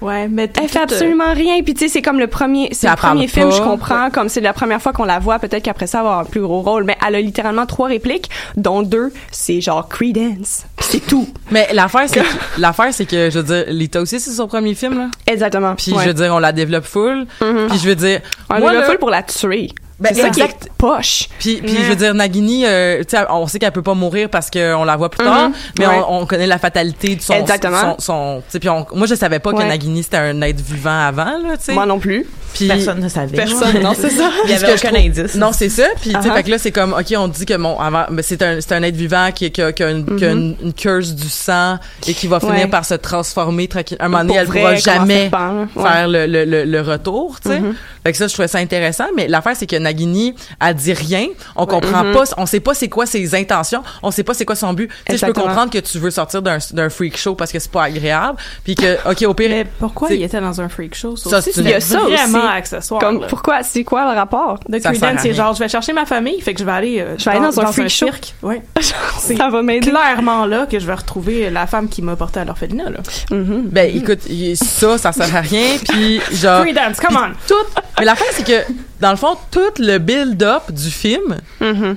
Ouais, 0.02 0.28
mais 0.28 0.50
Elle 0.60 0.68
fait 0.68 0.80
euh, 0.80 0.84
absolument 0.84 1.34
rien. 1.34 1.62
Puis 1.64 1.74
tu 1.76 1.82
sais, 1.86 1.88
c'est 1.90 2.02
comme 2.02 2.20
le 2.20 2.28
premier, 2.28 2.70
c'est 2.72 2.90
le 2.90 2.96
premier 2.96 3.28
film, 3.28 3.50
pas. 3.50 3.56
je 3.56 3.62
comprends. 3.62 4.10
Comme 4.10 4.30
c'est 4.30 4.42
la 4.42 4.54
première 4.54 4.82
fois 4.82 4.94
qu'on 4.94 5.04
la 5.06 5.20
voit, 5.20 5.38
peut-être 5.40 5.64
qu'après 5.64 5.88
ça, 5.88 6.00
elle 6.00 6.04
va 6.06 6.10
avoir 6.12 6.26
un 6.26 6.30
plus 6.30 6.42
gros 6.42 6.62
rôle. 6.62 6.84
Mais 6.84 6.98
elle 7.08 7.16
a 7.16 7.22
littéralement 7.22 7.66
trois 7.66 7.88
répliques, 7.88 8.30
dont 8.58 8.82
deux, 8.82 9.14
c'est 9.32 9.62
genre 9.62 9.88
Credence. 9.88 10.66
Puis 10.78 10.88
c'est 10.90 11.06
tout. 11.08 11.28
Mais 11.52 11.68
l'affaire, 11.74 12.04
c'est 12.08 12.20
que, 12.22 12.26
l'affaire, 12.58 12.94
c'est 12.94 13.06
que, 13.06 13.30
je 13.30 13.40
veux 13.40 13.44
dire, 13.46 13.66
Lita 13.68 14.02
aussi, 14.02 14.20
c'est 14.20 14.32
son 14.32 14.48
premier 14.48 14.74
film, 14.74 14.98
là. 14.98 15.08
Exactement. 15.28 15.76
Puis, 15.76 15.92
Ouais. 15.94 16.04
je 16.04 16.08
veux 16.08 16.14
dire, 16.16 16.34
on 16.34 16.40
la 16.40 16.52
développe 16.52 16.86
full. 16.86 17.28
Mhm. 17.42 17.68
Puis, 17.70 17.80
je 17.80 17.88
veux 17.88 17.96
dire, 17.96 18.22
On 18.50 18.56
est 18.56 18.74
là, 18.74 18.84
full 18.84 18.98
pour 18.98 19.10
la 19.12 19.22
tuer. 19.24 19.70
Ben, 20.02 20.10
c'est 20.14 20.22
ça 20.22 20.30
qui 20.30 20.42
exact. 20.42 20.66
est 20.66 20.72
poche. 20.78 21.30
Puis, 21.40 21.62
puis 21.62 21.76
je 21.78 21.84
veux 21.90 21.96
dire, 21.96 22.14
Nagini, 22.14 22.66
euh, 22.66 23.00
tu 23.04 23.16
sais, 23.16 23.24
on 23.30 23.46
sait 23.48 23.60
qu'elle 23.60 23.72
peut 23.72 23.82
pas 23.82 23.94
mourir 23.94 24.30
parce 24.30 24.50
qu'on 24.50 24.84
la 24.84 24.98
voit 24.98 25.10
plus 25.10 25.24
tard, 25.24 25.50
Mhm. 25.50 25.54
mais 25.80 25.88
Ouais. 25.88 26.02
on, 26.08 26.22
on 26.22 26.26
connaît 26.26 26.48
la 26.48 26.58
fatalité 26.58 27.16
de 27.16 27.22
son... 27.22 27.34
Exactement. 27.34 27.96
Son, 28.00 28.00
son, 28.00 28.38
tu 28.46 28.52
sais, 28.54 28.60
puis 28.60 28.70
on- 28.70 28.86
moi, 28.96 29.08
je 29.08 29.16
savais 29.16 29.40
pas 29.40 29.54
que. 29.54 29.62
Nagini, 29.62 30.02
c'était 30.04 30.18
un 30.18 30.42
être 30.42 30.60
vivant 30.60 31.06
avant, 31.08 31.26
là, 31.38 31.56
tu 31.58 31.66
sais. 31.66 31.74
Moi 31.74 31.86
non 31.86 32.00
plus. 32.00 32.26
Puis, 32.54 32.68
Personne 32.68 33.00
ne 33.00 33.08
savait. 33.08 33.38
Personne, 33.38 33.80
non, 33.82 33.94
c'est 33.98 34.10
ça. 34.10 34.30
Il 34.46 34.52
y 34.52 34.54
avait 34.54 34.74
aucun 34.74 34.90
trouve- 34.90 35.00
indice. 35.06 35.36
Non, 35.36 35.52
c'est 35.54 35.70
ça. 35.70 35.86
Puis, 36.02 36.10
tu 36.10 36.22
sais, 36.22 36.28
Uh-huh. 36.28 36.34
fait 36.36 36.44
que 36.44 36.50
là, 36.50 36.58
c'est 36.58 36.72
comme, 36.72 36.94
OK, 36.94 37.14
on 37.18 37.28
dit 37.30 37.46
que, 37.46 37.56
bon, 37.56 37.80
avant, 37.80 38.06
mais 38.10 38.24
c'est 38.24 38.42
un, 38.42 38.60
c'est 38.60 38.74
un 38.74 38.84
être 38.84 38.96
vivant 38.96 39.30
qui, 39.34 39.50
qui, 39.52 39.62
a, 39.62 39.72
qui 39.72 39.84
a 39.84 39.92
une, 39.92 40.18
qui 40.18 40.26
a 40.26 40.32
une, 40.32 40.56
une 40.62 40.74
curse 40.74 41.12
du 41.12 41.30
sang 41.30 41.78
et 42.08 42.14
qui 42.14 42.28
va 42.28 42.40
finir 42.40 42.56
Mm-hmm. 42.56 42.62
Ouais. 42.64 42.68
par 42.68 42.84
se 42.86 42.96
transformer 42.96 43.68
tranquillement. 43.70 44.04
À 44.04 44.06
un 44.08 44.10
moment 44.10 44.24
donné, 44.26 44.36
elle 44.40 44.48
vrai, 44.48 44.60
pourra 44.60 44.76
jamais 44.76 45.30
faire 45.30 46.08
le, 46.08 46.26
le, 46.28 46.44
le, 46.46 46.66
le 46.66 46.82
retour, 46.82 47.38
tu 47.42 47.50
sais. 47.50 47.60
Mhm. 47.60 47.74
Fait 48.04 48.12
que 48.12 48.18
ça, 48.18 48.28
je 48.28 48.34
trouvais 48.34 48.48
ça 48.48 48.58
intéressant. 48.58 49.06
Mais 49.16 49.28
l'affaire, 49.28 49.56
c'est 49.56 49.68
que 49.68 49.76
Nagini, 49.92 50.34
elle 50.62 50.74
dit 50.76 50.94
rien. 50.94 51.28
On 51.56 51.66
comprend 51.66 52.04
Mhm. 52.06 52.14
pas, 52.14 52.24
on 52.38 52.46
sait 52.46 52.60
pas 52.62 52.74
c'est 52.74 52.88
quoi 52.88 53.06
ses 53.06 53.36
intentions. 53.36 53.84
On 54.04 54.10
sait 54.12 54.24
pas 54.24 54.34
c'est 54.34 54.46
quoi 54.46 54.56
son 54.56 54.74
but. 54.74 54.90
Tu 55.06 55.12
sais, 55.12 55.18
je 55.18 55.26
peux 55.26 55.34
comprendre 55.34 55.70
que 55.72 55.80
tu 55.80 56.00
veux 56.00 56.12
sortir 56.12 56.42
d'un, 56.42 56.60
freak 56.90 57.18
show 57.18 57.36
parce 57.36 57.52
que 57.52 57.60
c'est 57.60 57.72
pas 57.72 57.84
agréable. 57.84 58.38
Puis 58.64 58.76
que, 58.76 58.98
OK, 59.10 59.22
au 59.24 59.34
pire, 59.34 59.50
Mais 59.50 59.66
pourquoi 59.80 60.10
il 60.12 60.24
était 60.24 60.40
dans 60.42 60.62
un 60.62 60.70
freak 60.70 60.96
show? 60.96 61.16
Ça, 61.16 61.30
Ça, 61.30 61.38
aussi, 61.40 61.52
c'est 61.54 61.62
une- 61.62 61.68
c'était 61.68 61.70
Il 61.70 61.74
y 61.74 61.76
a 61.76 61.82
ça 61.82 62.02
aussi. 62.04 62.16
vraiment 62.16 62.48
accessoire. 62.50 63.02
Comme, 63.02 63.26
pourquoi, 63.28 63.64
c'est 63.64 63.84
quoi 63.84 64.12
le 64.12 64.18
rapport? 64.18 64.60
De 64.70 64.80
Ça 64.80 64.92
Creedence, 64.94 65.22
c'est 65.22 65.34
genre, 65.34 65.54
je 65.54 65.60
vais 65.60 65.70
chercher 65.70 65.94
ma 65.94 66.06
famille, 66.06 66.40
fait 66.42 66.54
que 66.54 66.60
je 66.60 66.66
vais 66.66 66.72
aller, 66.72 67.00
euh, 67.02 67.16
Je 67.18 67.26
vais 67.26 67.32
aller 67.32 67.40
dans 67.42 67.60
un 67.60 67.72
freak 67.72 67.90
show. 67.90 68.06
cirque. 68.08 68.34
Ouais. 68.42 68.62
Ça 69.18 69.50
va 69.50 69.62
m'aider. 69.62 69.90
clairement 69.90 70.46
là 70.46 70.66
que 70.66 70.80
je 70.80 70.86
vais 70.86 70.94
retrouver 70.94 71.50
la 71.50 71.68
femme 71.68 71.88
qui 71.90 72.02
m'a 72.02 72.16
porté 72.16 72.40
à 72.40 72.46
l'orphelinat, 72.46 72.90
là. 72.90 73.00
Mhm. 73.32 73.64
ben, 73.72 73.96
écoute, 73.96 74.20
ça, 74.56 74.98
ça 74.98 75.12
sert 75.12 75.36
à 75.36 75.42
rien. 75.42 75.78
Puis, 75.90 76.22
genre, 76.34 76.62
Creedence, 76.64 77.00
come 77.00 77.18
on! 77.18 77.32
tout. 77.48 77.56
Mais 78.02 78.06
l'affaire, 78.06 78.28
c'est 78.32 78.46
que, 78.46 78.74
dans 79.00 79.12
le 79.12 79.18
fond, 79.18 79.36
tout 79.52 79.60
le 79.80 79.98
build-up 79.98 80.72
du 80.72 80.90
film, 80.90 81.38
Mhm. 81.60 81.96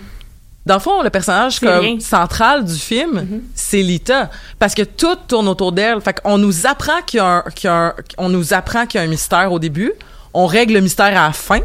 dans 0.67 0.75
le 0.75 0.81
fond, 0.81 1.03
le 1.03 1.11
personnage 1.11 1.59
comme 1.61 2.01
central 2.01 2.65
du 2.65 2.75
film, 2.77 3.43
c'est 3.55 3.83
Lita. 3.83 4.31
Parce 4.59 4.75
que 4.75 4.83
tout 4.83 5.17
tourne 5.27 5.49
autour 5.49 5.73
d'elle. 5.73 6.01
Fait 6.01 6.21
qu'on 6.21 6.39
nous 6.39 6.67
apprend 6.67 7.03
qu'il 7.07 7.19
y 7.19 7.21
a 7.21 7.27
un, 7.27 7.43
qu'il 7.55 7.69
y 7.69 7.71
a 7.71 7.75
un- 7.89 7.95
on 8.19 8.29
nous 8.29 8.55
apprend 8.55 8.87
qu'il 8.87 9.01
y 9.01 9.03
a 9.03 9.07
un 9.07 9.11
mystère 9.11 9.51
au 9.53 9.59
début. 9.59 9.93
On 10.33 10.47
règle 10.47 10.75
le 10.75 10.81
mystère 10.81 11.07
à 11.07 11.27
la 11.29 11.33
fin. 11.33 11.61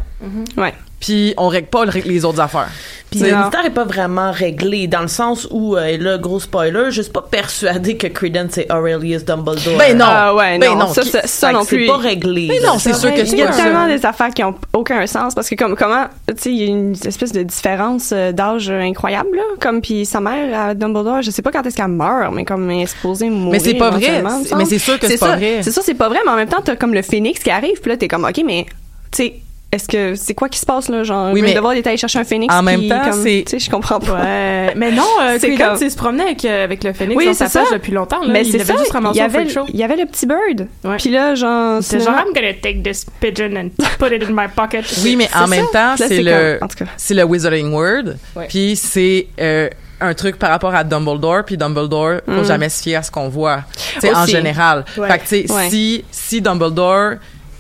Ouais. 0.58 0.74
Puis 1.00 1.34
on 1.38 1.48
règle 1.48 1.68
pas 1.68 1.86
le- 1.86 1.92
les 2.06 2.26
autres 2.26 2.42
affaires. 2.42 2.70
Puis 3.10 3.22
C'est- 3.22 3.32
le 3.32 3.38
mystère 3.38 3.66
est 3.66 3.70
pas 3.72 3.86
vraiment 3.86 4.32
réglé 4.32 4.86
dans 4.88 5.02
le 5.02 5.08
sens 5.08 5.48
où 5.50 5.76
euh, 5.76 5.86
et 5.86 5.98
là 5.98 6.18
gros 6.18 6.40
spoiler, 6.40 6.92
je 6.92 7.02
suis 7.02 7.12
pas 7.12 7.24
persuadée 7.24 7.98
que 7.98 8.06
Credence 8.08 8.58
est 8.60 8.72
Aurelius 8.72 9.26
Dumbledore. 9.26 9.78
Ben 9.80 9.98
non. 9.98 10.06
Ah 10.08 10.36
ouais, 10.36 10.60
Ben 10.60 10.72
non. 10.72 10.80
non, 10.80 10.94
Ça, 10.94 11.04
ça, 11.04 11.22
ça 11.26 11.52
non 11.52 11.62
c'est 11.64 11.78
plus. 11.78 11.88
pas 11.88 11.98
réglé. 11.98 12.48
Mais 12.50 12.60
là. 12.60 12.68
non, 12.74 12.80
c'est 12.80 12.94
sûr 12.94 13.12
que 13.14 13.22
Il 13.22 13.28
c'est 13.28 13.38
y 13.38 13.42
a 13.42 13.48
pas 13.48 13.54
tellement 13.56 13.88
ça. 13.88 13.98
des 13.98 14.06
affaires 14.06 14.30
qui 14.30 14.44
ont 14.44 14.54
aucun 14.74 15.08
sens 15.08 15.34
parce 15.34 15.50
que 15.50 15.56
comme 15.56 15.76
comment 15.76 16.06
tu 16.28 16.34
sais 16.38 16.52
il 16.52 16.58
y 16.58 16.64
a 16.66 16.68
une 16.68 16.92
espèce 16.94 17.32
de 17.32 17.42
différence 17.44 18.12
euh, 18.14 18.32
d'âge 18.32 18.70
incroyable 18.70 19.30
là 19.38 19.44
comme 19.60 19.82
puis 19.82 20.06
sa 20.06 20.20
mère 20.20 20.60
à 20.70 20.74
Dumbledore 20.76 21.22
je 21.24 21.32
sais 21.32 21.42
pas 21.42 21.52
quand 21.52 21.66
est-ce 21.66 21.78
qu'elle 21.78 21.88
meurt 21.88 22.32
mais 22.34 22.46
comme 22.46 22.70
elle 22.70 22.82
est 22.82 22.86
supposée 22.88 23.30
mourir 23.30 23.54
Mais 23.54 23.60
c'est 23.60 23.74
pas 23.76 23.90
vrai. 23.90 24.22
C'est- 24.46 24.56
mais 24.56 24.66
c'est 24.66 24.78
sûr 24.80 25.00
que 25.00 25.08
c'est 25.08 25.18
pas 25.18 25.28
ça. 25.32 25.36
vrai. 25.38 25.60
c'est 25.64 25.72
ça 25.72 25.82
c'est 25.84 25.94
pas 25.96 26.10
vrai 26.10 26.20
mais 26.26 26.32
en 26.32 26.36
même 26.36 26.50
temps 26.50 26.62
t'as 26.64 26.76
comme 26.76 26.94
le 26.94 27.02
phénix 27.02 27.40
qui 27.42 27.50
arrive 27.50 27.80
puis 27.82 27.90
là 27.90 27.98
t'es 27.98 28.08
comme 28.10 28.26
ok 28.26 28.42
mais 28.46 28.66
tu 29.12 29.24
sais 29.24 29.34
est-ce 29.72 29.88
que 29.88 30.16
c'est 30.16 30.34
quoi 30.34 30.50
qui 30.50 30.58
se 30.60 30.66
passe 30.66 30.90
là? 30.90 31.04
Genre 31.04 31.32
Oui, 31.32 31.42
mais 31.42 31.50
Grindelwald 31.54 31.78
est 31.78 31.88
allé 31.88 31.98
chercher 31.98 32.20
un 32.20 32.24
phénix 32.24 32.54
en 32.54 32.64
même 32.64 32.88
temps, 32.88 33.02
comme, 33.12 33.22
c'est- 33.24 33.44
tu 33.46 33.52
sais 33.52 33.60
je 33.60 33.70
comprends 33.70 34.00
pas 34.00 34.14
Ouais. 34.14 34.74
Mais 34.76 34.92
non, 34.92 35.04
euh, 35.22 35.38
C'est 35.40 35.56
comme- 35.56 35.78
il 35.80 35.92
se 35.92 35.96
promenait 35.96 36.24
avec, 36.24 36.44
euh, 36.46 36.64
avec 36.64 36.84
le 36.84 36.94
phénix 36.94 37.16
Oui, 37.18 37.26
dans 37.28 37.34
c'est 37.34 37.48
sa 37.48 37.60
poche 37.60 37.70
ça. 37.70 37.76
depuis 37.76 37.92
longtemps. 37.92 38.22
Là. 38.22 38.28
mais 38.32 38.42
il 38.42 38.52
c'est 38.52 38.62
avait 38.62 38.66
ça 38.74 38.80
juste 38.80 38.92
il 39.14 39.18
y 39.18 39.22
avait 39.22 39.50
show. 39.50 39.66
il 39.70 39.80
y 39.80 39.84
avait 39.84 39.96
le 39.98 40.06
petit 40.06 40.26
bird 40.26 40.68
Ouais. 40.84 40.98
puis 40.98 41.10
là 41.12 41.36
genre 41.36 41.80
C'est 41.84 42.00
genre, 42.00 42.16
I'm 42.16 42.34
gonna 42.34 42.54
take 42.54 42.82
this 42.84 43.06
pigeon 43.20 43.56
and 43.56 43.70
put 44.00 44.12
it 44.14 44.24
in 44.28 44.32
my 44.34 44.48
pocket. 44.56 44.86
Oui, 45.04 45.16
mais 45.16 45.30
en 45.36 45.48
même 45.48 45.66
ça. 45.66 45.72
temps, 45.72 45.90
Là, 45.92 45.96
c'est 45.98 46.08
c'est 46.08 46.22
le, 46.24 46.60
c'est 46.98 47.14
le 47.14 47.24
Wizarding 47.24 47.72
Word. 47.72 48.16
Ouais. 48.36 48.48
Puis 48.50 48.76
c'est 48.76 49.28
euh, 49.40 49.70
un 50.02 50.14
truc 50.14 50.38
par 50.40 50.50
rapport 50.50 50.74
à 50.74 50.84
Dumbledore. 50.84 51.44
Puis 51.46 51.58
Dumbledore, 51.58 52.22
faut 52.26 52.32
Mm. 52.42 52.46
jamais 52.46 52.70
se 52.70 52.82
fier 52.82 52.96
à 52.96 53.04
ce 53.04 53.12
qu'on 53.12 53.28
voit. 53.30 53.64
Tu 53.96 54.00
sais, 54.02 54.16
en 54.16 54.26
général. 54.26 54.86
Fait 54.88 55.18
que 55.20 55.24
tu 55.24 55.48
sais, 55.48 55.52
Ouais. 55.54 55.70
si 55.70 56.06
si 56.10 56.42
Dumbledore 56.42 57.16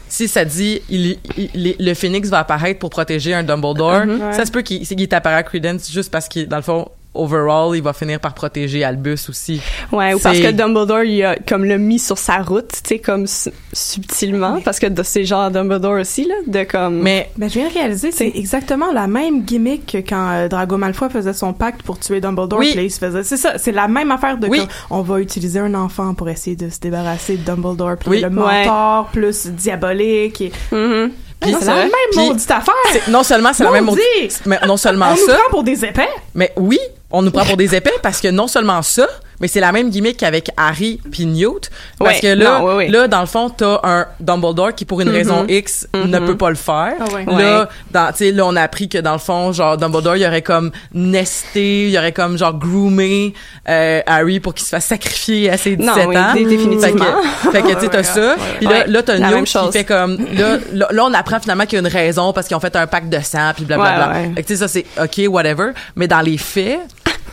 si 0.09 0.27
ça 0.27 0.43
dit 0.43 0.81
il, 0.89 1.17
il- 1.37 1.49
il- 1.53 1.75
le 1.79 1.93
phénix 1.93 2.29
va 2.29 2.39
apparaître 2.39 2.79
pour 2.79 2.89
protéger 2.89 3.33
un 3.33 3.43
Dumbledore, 3.43 4.05
Mhm. 4.05 4.33
ça 4.33 4.45
se 4.45 4.51
peut 4.51 4.61
qu'il 4.61 4.85
qu'il 4.85 5.07
t'apparaît 5.07 5.35
à 5.37 5.43
Credence 5.43 5.89
juste 5.91 6.11
parce 6.11 6.27
qu'il 6.27 6.47
dans 6.47 6.57
le 6.57 6.63
fond 6.63 6.89
overall, 7.13 7.75
il 7.75 7.81
va 7.81 7.91
finir 7.93 8.19
par 8.19 8.33
protéger 8.33 8.83
Albus 8.83 9.29
aussi. 9.29 9.61
Ouais, 9.91 10.13
ou 10.13 10.19
parce 10.19 10.39
que 10.39 10.51
Dumbledore, 10.51 11.03
il 11.03 11.23
a 11.23 11.35
comme 11.37 11.65
le 11.65 11.77
mis 11.77 11.99
sur 11.99 12.17
sa 12.17 12.37
route, 12.37 12.69
tu 12.83 12.87
sais, 12.87 12.99
comme 12.99 13.25
su- 13.27 13.49
subtilement, 13.73 14.59
parce 14.63 14.79
que 14.79 14.85
de- 14.87 15.03
c'est 15.03 15.25
genre 15.25 15.49
Dumbledore 15.51 15.99
aussi, 15.99 16.25
là, 16.25 16.35
de 16.47 16.63
comme... 16.63 16.99
Mais 17.01 17.29
Ben, 17.37 17.49
je 17.49 17.55
viens 17.59 17.67
de 17.69 17.73
réaliser, 17.73 18.11
c'est 18.11 18.31
exactement 18.35 18.91
la 18.93 19.07
même 19.07 19.43
gimmick 19.43 19.85
que 19.91 19.97
quand 19.97 20.29
euh, 20.31 20.47
Drago 20.47 20.77
Malfoy 20.77 21.09
faisait 21.09 21.33
son 21.33 21.53
pacte 21.53 21.81
pour 21.83 21.99
tuer 21.99 22.21
Dumbledore. 22.21 22.59
Oui. 22.59 22.67
puis 22.67 22.75
là, 22.77 22.81
il 22.83 22.91
se 22.91 22.99
faisait. 22.99 23.23
C'est 23.23 23.37
ça, 23.37 23.57
c'est 23.57 23.71
la 23.71 23.87
même 23.87 24.11
affaire 24.11 24.37
de 24.37 24.47
Oui. 24.47 24.59
comme, 24.59 24.67
on 24.91 25.01
va 25.01 25.19
utiliser 25.19 25.59
un 25.59 25.73
enfant 25.73 26.13
pour 26.13 26.29
essayer 26.29 26.55
de 26.55 26.69
se 26.69 26.79
débarrasser 26.79 27.37
de 27.37 27.43
Dumbledore. 27.43 27.97
Puis 27.99 28.09
Oui. 28.09 28.21
le 28.21 28.27
Ouais. 28.27 28.65
mentor 28.65 29.07
plus 29.11 29.47
diabolique. 29.47 30.41
Et... 30.41 30.51
Mhm. 30.71 31.11
Puis- 31.39 31.55
c'est 31.57 31.65
la 31.65 31.75
même 31.75 31.89
maudite 32.17 32.51
affaire. 32.51 32.73
c'est- 32.91 33.09
non 33.09 33.23
seulement 33.23 33.53
c'est 33.53 33.63
la 33.63 33.71
même 33.71 33.85
Maudit! 33.85 34.01
mais 34.45 34.59
non 34.67 34.75
seulement 34.75 35.07
On 35.07 35.11
nous 35.11 35.25
ça, 35.25 35.33
prend 35.35 35.49
pour 35.51 35.63
des 35.63 35.85
épais. 35.85 36.09
mais 36.35 36.51
oui, 36.57 36.77
on 37.11 37.21
nous 37.21 37.31
prend 37.31 37.45
pour 37.45 37.57
des 37.57 37.75
épais 37.75 37.93
parce 38.01 38.21
que 38.21 38.27
non 38.27 38.47
seulement 38.47 38.81
ça, 38.81 39.07
mais 39.39 39.47
c'est 39.47 39.59
la 39.59 39.71
même 39.71 39.89
gimmick 39.89 40.17
qu'avec 40.17 40.49
Harry 40.57 40.99
puis 41.11 41.25
Newt. 41.25 41.69
Parce 41.97 42.15
Ouais, 42.15 42.19
que 42.21 42.27
là, 42.27 42.59
non, 42.59 42.65
ouais, 42.65 42.75
ouais. 42.75 42.87
là, 42.89 43.07
dans 43.07 43.21
le 43.21 43.25
fond, 43.27 43.49
t'as 43.49 43.79
un 43.83 44.05
Dumbledore 44.19 44.73
qui, 44.75 44.85
pour 44.85 45.01
une 45.01 45.09
Mhm. 45.09 45.15
raison 45.15 45.45
X, 45.47 45.87
ne 45.93 46.19
Mhm. 46.19 46.25
peut 46.25 46.37
pas 46.37 46.49
le 46.49 46.55
faire. 46.55 46.93
Ah 46.99 47.05
ouais. 47.13 47.25
Là, 47.25 47.61
Ouais. 47.61 47.67
dans, 47.91 48.11
tu 48.11 48.17
sais, 48.17 48.31
là, 48.31 48.45
on 48.45 48.55
a 48.55 48.61
appris 48.61 48.89
que 48.89 48.97
dans 48.97 49.13
le 49.13 49.19
fond, 49.19 49.51
genre, 49.53 49.77
Dumbledore, 49.77 50.15
il 50.17 50.25
aurait 50.25 50.41
comme 50.41 50.71
nesté, 50.93 51.89
il 51.89 51.97
aurait 51.97 52.11
comme, 52.11 52.37
genre, 52.37 52.53
groomé 52.57 53.33
euh, 53.67 54.01
Harry 54.07 54.39
pour 54.39 54.53
qu'il 54.53 54.65
se 54.65 54.69
fasse 54.69 54.85
sacrifier 54.85 55.49
à 55.49 55.57
ses 55.57 55.75
17 55.75 55.95
Non, 55.97 56.07
oui, 56.07 56.17
ans. 56.17 56.33
dé- 56.33 56.45
définitivement. 56.45 57.05
Fait 57.43 57.47
que, 57.47 57.51
fait 57.51 57.61
que, 57.61 57.73
tu 57.75 57.79
sais, 57.81 57.89
t'as 57.89 58.03
ça. 58.03 58.35
Puis 58.57 58.65
là, 58.67 58.71
Ouais, 58.71 58.87
là, 58.87 59.03
t'as 59.03 59.17
Newt 59.19 59.45
qui 59.45 59.71
fait 59.71 59.83
comme, 59.83 60.17
là, 60.33 60.57
là, 60.73 60.87
là, 60.91 61.05
on 61.05 61.13
apprend 61.13 61.39
finalement 61.39 61.65
qu'il 61.65 61.73
y 61.73 61.77
a 61.77 61.87
une 61.87 61.93
raison 61.93 62.33
parce 62.33 62.47
qu'ils 62.47 62.57
ont 62.57 62.59
fait 62.59 62.75
un 62.75 62.87
pacte 62.87 63.09
de 63.09 63.19
sang, 63.21 63.51
puis 63.55 63.65
blablabla. 63.65 64.07
Ouais, 64.09 64.13
ouais. 64.27 64.31
Fait 64.35 64.43
que, 64.43 64.47
tu 64.47 64.53
sais, 64.55 64.59
ça, 64.59 64.67
c'est 64.67 64.85
OK, 65.01 65.27
whatever. 65.33 65.71
Mais 65.95 66.07
dans 66.07 66.21
les 66.21 66.37
faits, 66.37 66.79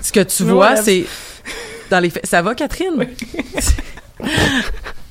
ce 0.03 0.13
que 0.13 0.21
tu 0.21 0.45
vois, 0.45 0.77
c'est, 0.77 1.05
dans 1.91 2.01
les 2.01 2.11
faits, 2.11 2.27
ça 2.27 2.43
va, 2.43 2.55
Catherine? 2.55 3.07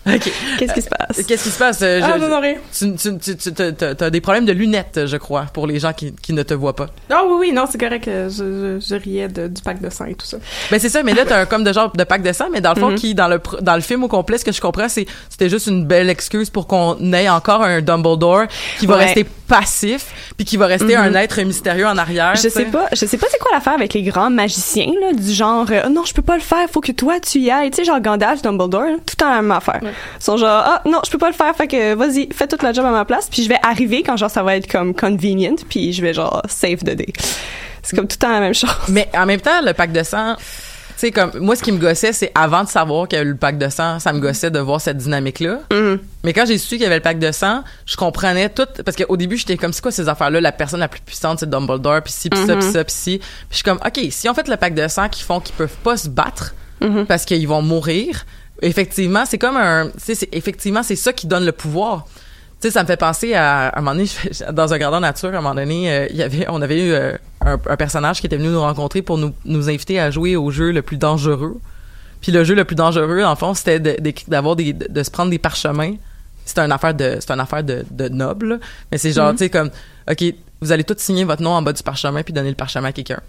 OK. 0.07 0.31
Qu'est-ce 0.59 0.73
qui 0.73 0.81
se 0.81 0.89
passe? 0.89 1.25
Qu'est-ce 1.25 1.43
qui 1.43 1.49
se 1.49 1.57
passe? 1.57 1.79
Euh, 1.81 1.99
Ah, 2.03 2.13
je- 2.15 2.21
non, 2.21 2.29
non, 2.29 2.39
rien. 2.39 2.55
tu, 2.77 2.95
tu, 2.95 3.17
tu, 3.17 3.35
tu- 3.37 3.53
t'as- 3.53 3.71
t'as 3.71 3.95
t'as 3.95 4.09
des 4.09 4.21
problèmes 4.21 4.45
de 4.45 4.51
lunettes, 4.53 5.01
je 5.05 5.17
crois, 5.17 5.45
pour 5.53 5.65
les 5.67 5.79
gens 5.79 5.93
qui, 5.93 6.13
qui 6.13 6.31
ne 6.33 6.43
te 6.43 6.53
voient 6.53 6.75
pas. 6.75 6.87
Ah 7.09 7.23
oui, 7.27 7.35
oui, 7.39 7.51
non, 7.51 7.65
c'est 7.69 7.79
correct. 7.79 8.07
euh, 8.07 8.29
Je, 8.29 8.79
je, 8.81 8.85
je 8.87 8.95
riais 9.01 9.27
de- 9.27 9.47
du 9.47 9.61
pack 9.61 9.81
de 9.81 9.89
sang 9.89 10.05
et 10.05 10.15
tout 10.15 10.25
ça. 10.25 10.37
Ben 10.71 10.79
c'est 10.79 10.89
ça, 10.89 11.01
mais 11.03 11.13
là 11.13 11.23
t'as 11.25 11.39
un 11.41 11.45
comme 11.45 11.63
de 11.63 11.73
genre 11.73 11.91
de 11.91 12.03
pack 12.03 12.21
de 12.21 12.31
sang, 12.33 12.45
mais 12.51 12.61
dans 12.61 12.73
le 12.73 12.79
fond 12.79 12.89
Mhm. 12.91 12.95
qui 12.95 13.15
dans 13.15 13.27
le 13.27 13.39
dans 13.61 13.75
le 13.75 13.81
film 13.81 14.03
au 14.03 14.07
complet, 14.07 14.37
ce 14.37 14.45
que 14.45 14.51
je 14.51 14.61
comprends 14.61 14.89
c'est 14.89 15.05
c'était 15.29 15.49
juste 15.49 15.67
une 15.67 15.85
belle 15.85 16.09
excuse 16.09 16.49
pour 16.49 16.67
qu'on 16.67 16.97
ait 17.13 17.29
encore 17.29 17.61
un 17.63 17.81
Dumbledore 17.81 18.43
qui 18.79 18.85
va 18.85 18.97
Ouais. 18.97 19.05
rester 19.05 19.25
passif, 19.47 20.07
puis 20.37 20.45
qui 20.45 20.57
va 20.57 20.65
rester 20.67 20.95
Mhm. 20.97 21.03
un 21.03 21.13
être 21.15 21.39
mystérieux 21.41 21.85
en 21.87 21.97
arrière. 21.97 22.35
Je 22.35 22.41
tu 22.41 22.49
sais 22.49 22.65
pas, 22.65 22.87
je 22.93 23.05
sais 23.05 23.17
pas 23.17 23.27
c'est 23.31 23.39
quoi 23.39 23.51
l'affaire 23.53 23.73
avec 23.73 23.93
les 23.93 24.01
grands 24.03 24.29
magiciens 24.29 24.91
là, 25.01 25.13
du 25.13 25.31
genre 25.33 25.65
euh, 25.71 25.87
non 25.89 26.03
je 26.05 26.13
peux 26.13 26.21
pas 26.21 26.35
le 26.35 26.41
faire, 26.41 26.67
faut 26.69 26.81
que 26.81 26.91
toi 26.91 27.19
tu 27.19 27.39
y 27.39 27.49
ailles, 27.51 27.69
tu 27.71 27.77
sais 27.77 27.83
genre 27.85 27.99
Gandalf, 27.99 28.41
Dumbledore, 28.41 28.81
là, 28.83 28.95
tout 29.05 29.15
la 29.25 29.41
même 29.41 29.51
affaire. 29.51 29.81
Sont 30.19 30.37
genre 30.37 30.63
ah 30.65 30.81
non 30.85 31.01
je 31.05 31.11
peux 31.11 31.17
pas 31.17 31.29
le 31.29 31.35
faire, 31.35 31.55
fait 31.55 31.67
que 31.67 31.93
vas-y 31.95 32.29
fais 32.33 32.47
toute 32.47 32.63
la 32.63 32.73
job 32.73 32.85
à 32.85 32.91
ma 32.91 33.05
place, 33.05 33.27
puis 33.29 33.43
je 33.43 33.49
vais 33.49 33.59
arriver 33.63 34.03
quand 34.03 34.17
genre 34.17 34.29
ça 34.31 34.43
va 34.43 34.55
être 34.57 34.71
comme 34.71 34.93
convenient, 34.95 35.55
puis 35.69 35.93
je 35.93 36.01
vais 36.01 36.13
genre 36.13 36.41
save 36.47 36.77
the 36.79 36.91
day. 36.95 37.11
C'est 37.83 37.95
comme 37.95 38.07
tout 38.07 38.15
le 38.19 38.25
temps 38.25 38.31
la 38.31 38.39
même 38.39 38.55
chose. 38.55 38.69
Mais 38.89 39.07
en 39.15 39.25
même 39.27 39.41
temps, 39.41 39.61
le 39.63 39.73
pack 39.73 39.91
de 39.91 40.01
sang, 40.01 40.35
tu 40.37 40.43
sais, 40.97 41.11
comme, 41.11 41.31
moi, 41.39 41.55
ce 41.55 41.61
qui 41.61 41.71
me 41.71 41.77
gossait, 41.77 42.13
c'est 42.13 42.31
avant 42.33 42.63
de 42.63 42.67
savoir 42.69 43.07
qu'il 43.07 43.17
y 43.17 43.21
avait 43.21 43.29
le 43.29 43.35
pack 43.35 43.59
de 43.59 43.69
sang, 43.69 43.99
ça 43.99 44.11
me 44.11 44.19
gossait 44.19 44.49
de 44.49 44.57
voir 44.59 44.81
cette 44.81 44.97
dynamique-là. 44.97 45.59
Mhm. 45.71 45.99
Mais 46.23 46.33
quand 46.33 46.45
j'ai 46.47 46.57
su 46.57 46.69
qu'il 46.77 46.81
y 46.81 46.85
avait 46.85 46.95
le 46.95 47.01
pack 47.01 47.19
de 47.19 47.31
sang, 47.31 47.63
je 47.85 47.95
comprenais 47.95 48.49
tout, 48.49 48.65
parce 48.83 48.97
qu'au 48.97 49.17
début, 49.17 49.37
j'étais 49.37 49.55
comme, 49.57 49.71
c'est 49.71 49.81
quoi 49.83 49.91
ces 49.91 50.09
affaires-là? 50.09 50.41
La 50.41 50.51
personne 50.51 50.79
la 50.79 50.87
plus 50.87 51.01
puissante, 51.01 51.41
c'est 51.41 51.49
Dumbledore, 51.49 52.01
puis 52.01 52.11
ci, 52.13 52.29
puis 52.29 52.39
ça, 52.47 52.55
Mhm. 52.55 52.59
puis 52.61 52.71
ça, 52.71 52.83
puis 52.83 52.93
ci. 52.95 53.17
Puis 53.19 53.27
je 53.51 53.55
suis 53.57 53.63
comme, 53.63 53.79
OK, 53.85 53.99
si 54.09 54.27
on 54.29 54.33
fait 54.33 54.47
le 54.47 54.57
pack 54.57 54.73
de 54.73 54.87
sang 54.87 55.07
qui 55.09 55.21
font 55.21 55.39
qu'ils 55.39 55.53
peuvent 55.55 55.77
pas 55.83 55.95
se 55.97 56.09
battre, 56.09 56.55
Mhm. 56.81 57.05
parce 57.05 57.25
qu'ils 57.25 57.47
vont 57.47 57.61
mourir, 57.61 58.25
effectivement, 58.61 59.25
c'est 59.25 59.37
comme 59.37 59.57
un, 59.57 59.89
c'est- 59.97 60.29
effectivement, 60.31 60.83
c'est 60.83 60.95
ça 60.95 61.13
qui 61.13 61.27
donne 61.27 61.45
le 61.45 61.51
pouvoir. 61.51 62.05
Tu 62.61 62.67
sais, 62.67 62.71
ça 62.71 62.83
me 62.83 62.87
fait 62.87 62.97
penser 62.97 63.33
à, 63.33 63.67
à 63.67 63.77
un 63.79 63.81
moment 63.81 63.91
donné, 63.95 64.05
je- 64.31 64.51
dans 64.51 64.73
un 64.73 64.77
grandeur 64.77 65.01
nature, 65.01 65.29
à 65.29 65.37
un 65.37 65.41
moment 65.41 65.55
donné, 65.55 65.91
euh, 65.91 66.07
il 66.09 66.15
y 66.15 66.23
avait, 66.23 66.45
on 66.49 66.61
avait 66.61 66.79
eu 66.87 66.91
euh, 66.93 67.13
un, 67.41 67.59
un 67.67 67.75
personnage 67.77 68.19
qui 68.21 68.27
était 68.27 68.37
venu 68.37 68.49
nous 68.49 68.61
rencontrer 68.61 69.01
pour 69.01 69.17
nous, 69.17 69.33
nous 69.45 69.69
inviter 69.69 69.99
à 69.99 70.09
jouer 70.11 70.35
au 70.35 70.49
jeu 70.51 70.71
le 70.71 70.81
plus 70.81 70.97
dangereux. 70.97 71.59
Puis 72.21 72.31
le 72.31 72.43
jeu 72.43 72.55
le 72.55 72.63
plus 72.65 72.75
dangereux, 72.75 73.23
en 73.23 73.35
fond, 73.35 73.53
c'était 73.53 73.79
de- 73.79 73.97
de- 74.01 74.13
d'avoir 74.27 74.55
des, 74.55 74.73
de, 74.73 74.87
de 74.89 75.03
se 75.03 75.11
prendre 75.11 75.29
des 75.31 75.37
parchemins. 75.39 75.93
C'est 76.45 76.59
une 76.59 76.71
affaire 76.71 76.93
de, 76.93 77.17
c'est 77.19 77.31
une 77.31 77.39
affaire 77.39 77.63
de, 77.63 77.85
de 77.91 78.07
noble, 78.09 78.47
là. 78.47 78.57
mais 78.91 78.97
c'est 78.97 79.11
genre, 79.11 79.29
Mhm. 79.31 79.37
tu 79.37 79.37
sais, 79.39 79.49
comme, 79.49 79.69
ok, 80.09 80.23
vous 80.61 80.71
allez 80.71 80.83
tous 80.83 80.97
signer 80.99 81.23
votre 81.23 81.41
nom 81.41 81.51
en 81.51 81.61
bas 81.61 81.73
du 81.73 81.83
parchemin 81.83 82.23
puis 82.23 82.33
donner 82.33 82.49
le 82.49 82.55
parchemin 82.55 82.89
à 82.89 82.91
quelqu'un. 82.93 83.19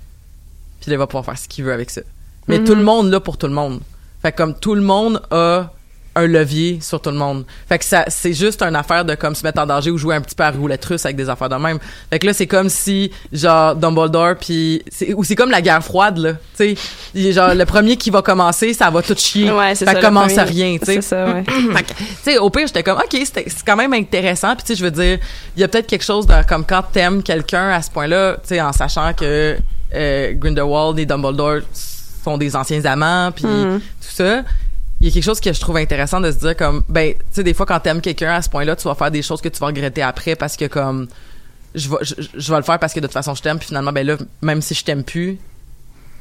Puis 0.81 0.91
il 0.93 0.97
va 0.99 1.07
pouvoir 1.07 1.25
faire 1.25 1.37
ce 1.39 1.49
qu'il 1.49 1.65
veut 1.65 1.73
avec 1.73 1.91
ça. 1.91 2.03
Mais 2.47 2.59
Mhm. 2.59 2.65
tout 2.65 2.75
le 2.75 2.83
monde 2.85 3.11
là 3.11 3.19
pour 3.19 3.37
tout 3.39 3.47
le 3.49 3.55
monde. 3.55 3.81
Fait 4.27 4.33
que 4.33 4.39
comme 4.39 4.55
tout 4.59 4.75
le 4.75 4.81
monde 4.83 5.23
a 5.31 5.71
un 6.17 6.27
levier 6.27 6.81
sur 6.83 7.01
tout 7.01 7.11
le 7.11 7.17
monde. 7.17 7.45
Fait 7.69 7.79
que 7.79 7.85
ça, 7.85 8.07
c'est 8.09 8.33
juste 8.33 8.61
une 8.61 8.75
affaire 8.75 9.05
de 9.05 9.15
comme 9.15 9.37
se 9.37 9.45
mettre 9.45 9.61
en 9.61 9.67
danger 9.67 9.93
ou 9.93 9.99
jouer 9.99 10.17
un 10.17 10.21
petit 10.21 10.35
peu 10.35 10.43
à 10.43 10.51
roulette 10.51 10.85
russe 10.85 11.05
avec 11.05 11.17
des 11.17 11.29
affaires 11.31 11.49
de 11.49 11.55
même. 11.55 11.79
Fait 12.11 12.19
que 12.19 12.27
là, 12.27 12.33
c'est 12.33 12.49
comme 12.49 12.69
si, 12.69 13.13
genre, 13.33 13.77
Dumbledore 13.77 14.35
puis 14.41 14.83
c'est, 14.91 15.15
ou 15.15 15.23
c'est 15.23 15.37
comme 15.37 15.53
la 15.53 15.63
guerre 15.63 15.85
froide, 15.85 16.19
là. 16.19 16.33
Tu 16.59 16.75
sais, 17.15 17.33
genre, 17.33 17.55
le 17.55 17.65
premier 17.67 17.97
qui 17.97 18.11
va 18.11 18.21
commencer, 18.21 18.75
ça 18.75 18.91
va 18.91 19.01
tout 19.01 19.15
chier. 19.17 19.53
Ouais, 19.53 19.77
c'est 19.77 19.85
fait 19.85 19.93
ça. 19.95 20.01
commence 20.01 20.33
premier- 20.33 20.39
à 20.41 20.45
rien, 20.45 20.79
tu 20.79 20.87
sais. 20.87 20.95
C'est 20.95 21.03
ça, 21.03 21.27
ouais. 21.27 21.45
Fait 21.77 21.83
que, 21.85 21.89
tu 21.91 22.05
sais, 22.25 22.39
au 22.39 22.51
pire, 22.51 22.67
j'étais 22.67 22.83
comme, 22.83 22.99
OK, 22.99 23.17
c'est 23.33 23.47
quand 23.65 23.77
même 23.77 23.93
intéressant. 23.93 24.57
Puis, 24.57 24.65
tu 24.65 24.73
sais, 24.73 24.75
je 24.81 24.83
veux 24.85 24.91
dire, 24.91 25.21
il 25.57 25.61
y 25.61 25.63
a 25.65 25.69
peut-être 25.69 25.87
quelque 25.87 26.05
chose 26.05 26.27
de, 26.27 26.35
comme 26.49 26.65
quand 26.65 26.83
t'aimes 26.93 27.23
quelqu'un 27.23 27.69
à 27.69 27.81
ce 27.81 27.93
point-là, 27.93 28.39
tu 28.43 28.49
sais, 28.49 28.61
en 28.61 28.73
sachant 28.73 29.13
que 29.13 29.57
euh, 29.95 30.33
Grindelwald 30.35 30.99
et 30.99 31.07
Dumbledore 31.07 31.61
sont 32.31 32.39
des 32.39 32.57
anciens 32.57 32.85
amants, 32.85 33.31
puis 33.33 33.45
Mhm. 33.47 33.79
tout 33.81 34.11
ça. 34.11 34.43
Il 35.01 35.07
y 35.07 35.11
a 35.11 35.13
quelque 35.13 35.25
chose 35.25 35.41
que 35.41 35.53
je 35.53 35.61
trouve 35.61 35.77
intéressant 35.77 36.21
de 36.21 36.31
se 36.33 36.39
dire 36.39 36.57
comme, 36.57 36.83
ben, 36.89 37.13
tu 37.13 37.21
sais, 37.31 37.43
des 37.45 37.53
fois, 37.55 37.67
quand 37.67 37.79
t'aimes 37.81 38.01
quelqu'un 38.01 38.33
à 38.35 38.43
ce 38.43 38.49
point-là, 38.49 38.75
tu 38.77 38.85
vas 38.89 38.95
faire 38.95 39.11
des 39.11 39.23
choses 39.23 39.41
que 39.43 39.49
tu 39.49 39.59
vas 39.61 39.67
regretter 39.67 40.03
après 40.03 40.37
parce 40.37 40.57
que, 40.57 40.65
comme, 40.67 41.07
je 41.75 41.89
vais, 41.91 41.97
je, 42.01 42.15
je 42.35 42.51
vais 42.51 42.57
le 42.59 42.63
faire 42.65 42.79
parce 42.79 42.95
que 42.95 43.01
de 43.01 43.07
toute 43.07 43.13
façon, 43.13 43.35
je 43.35 43.43
t'aime, 43.43 43.59
puis 43.59 43.69
finalement, 43.69 43.93
ben 43.93 44.07
là, 44.07 44.17
même 44.41 44.63
si 44.63 44.73
je 44.75 44.83
t'aime 44.83 45.05
plus, 45.05 45.37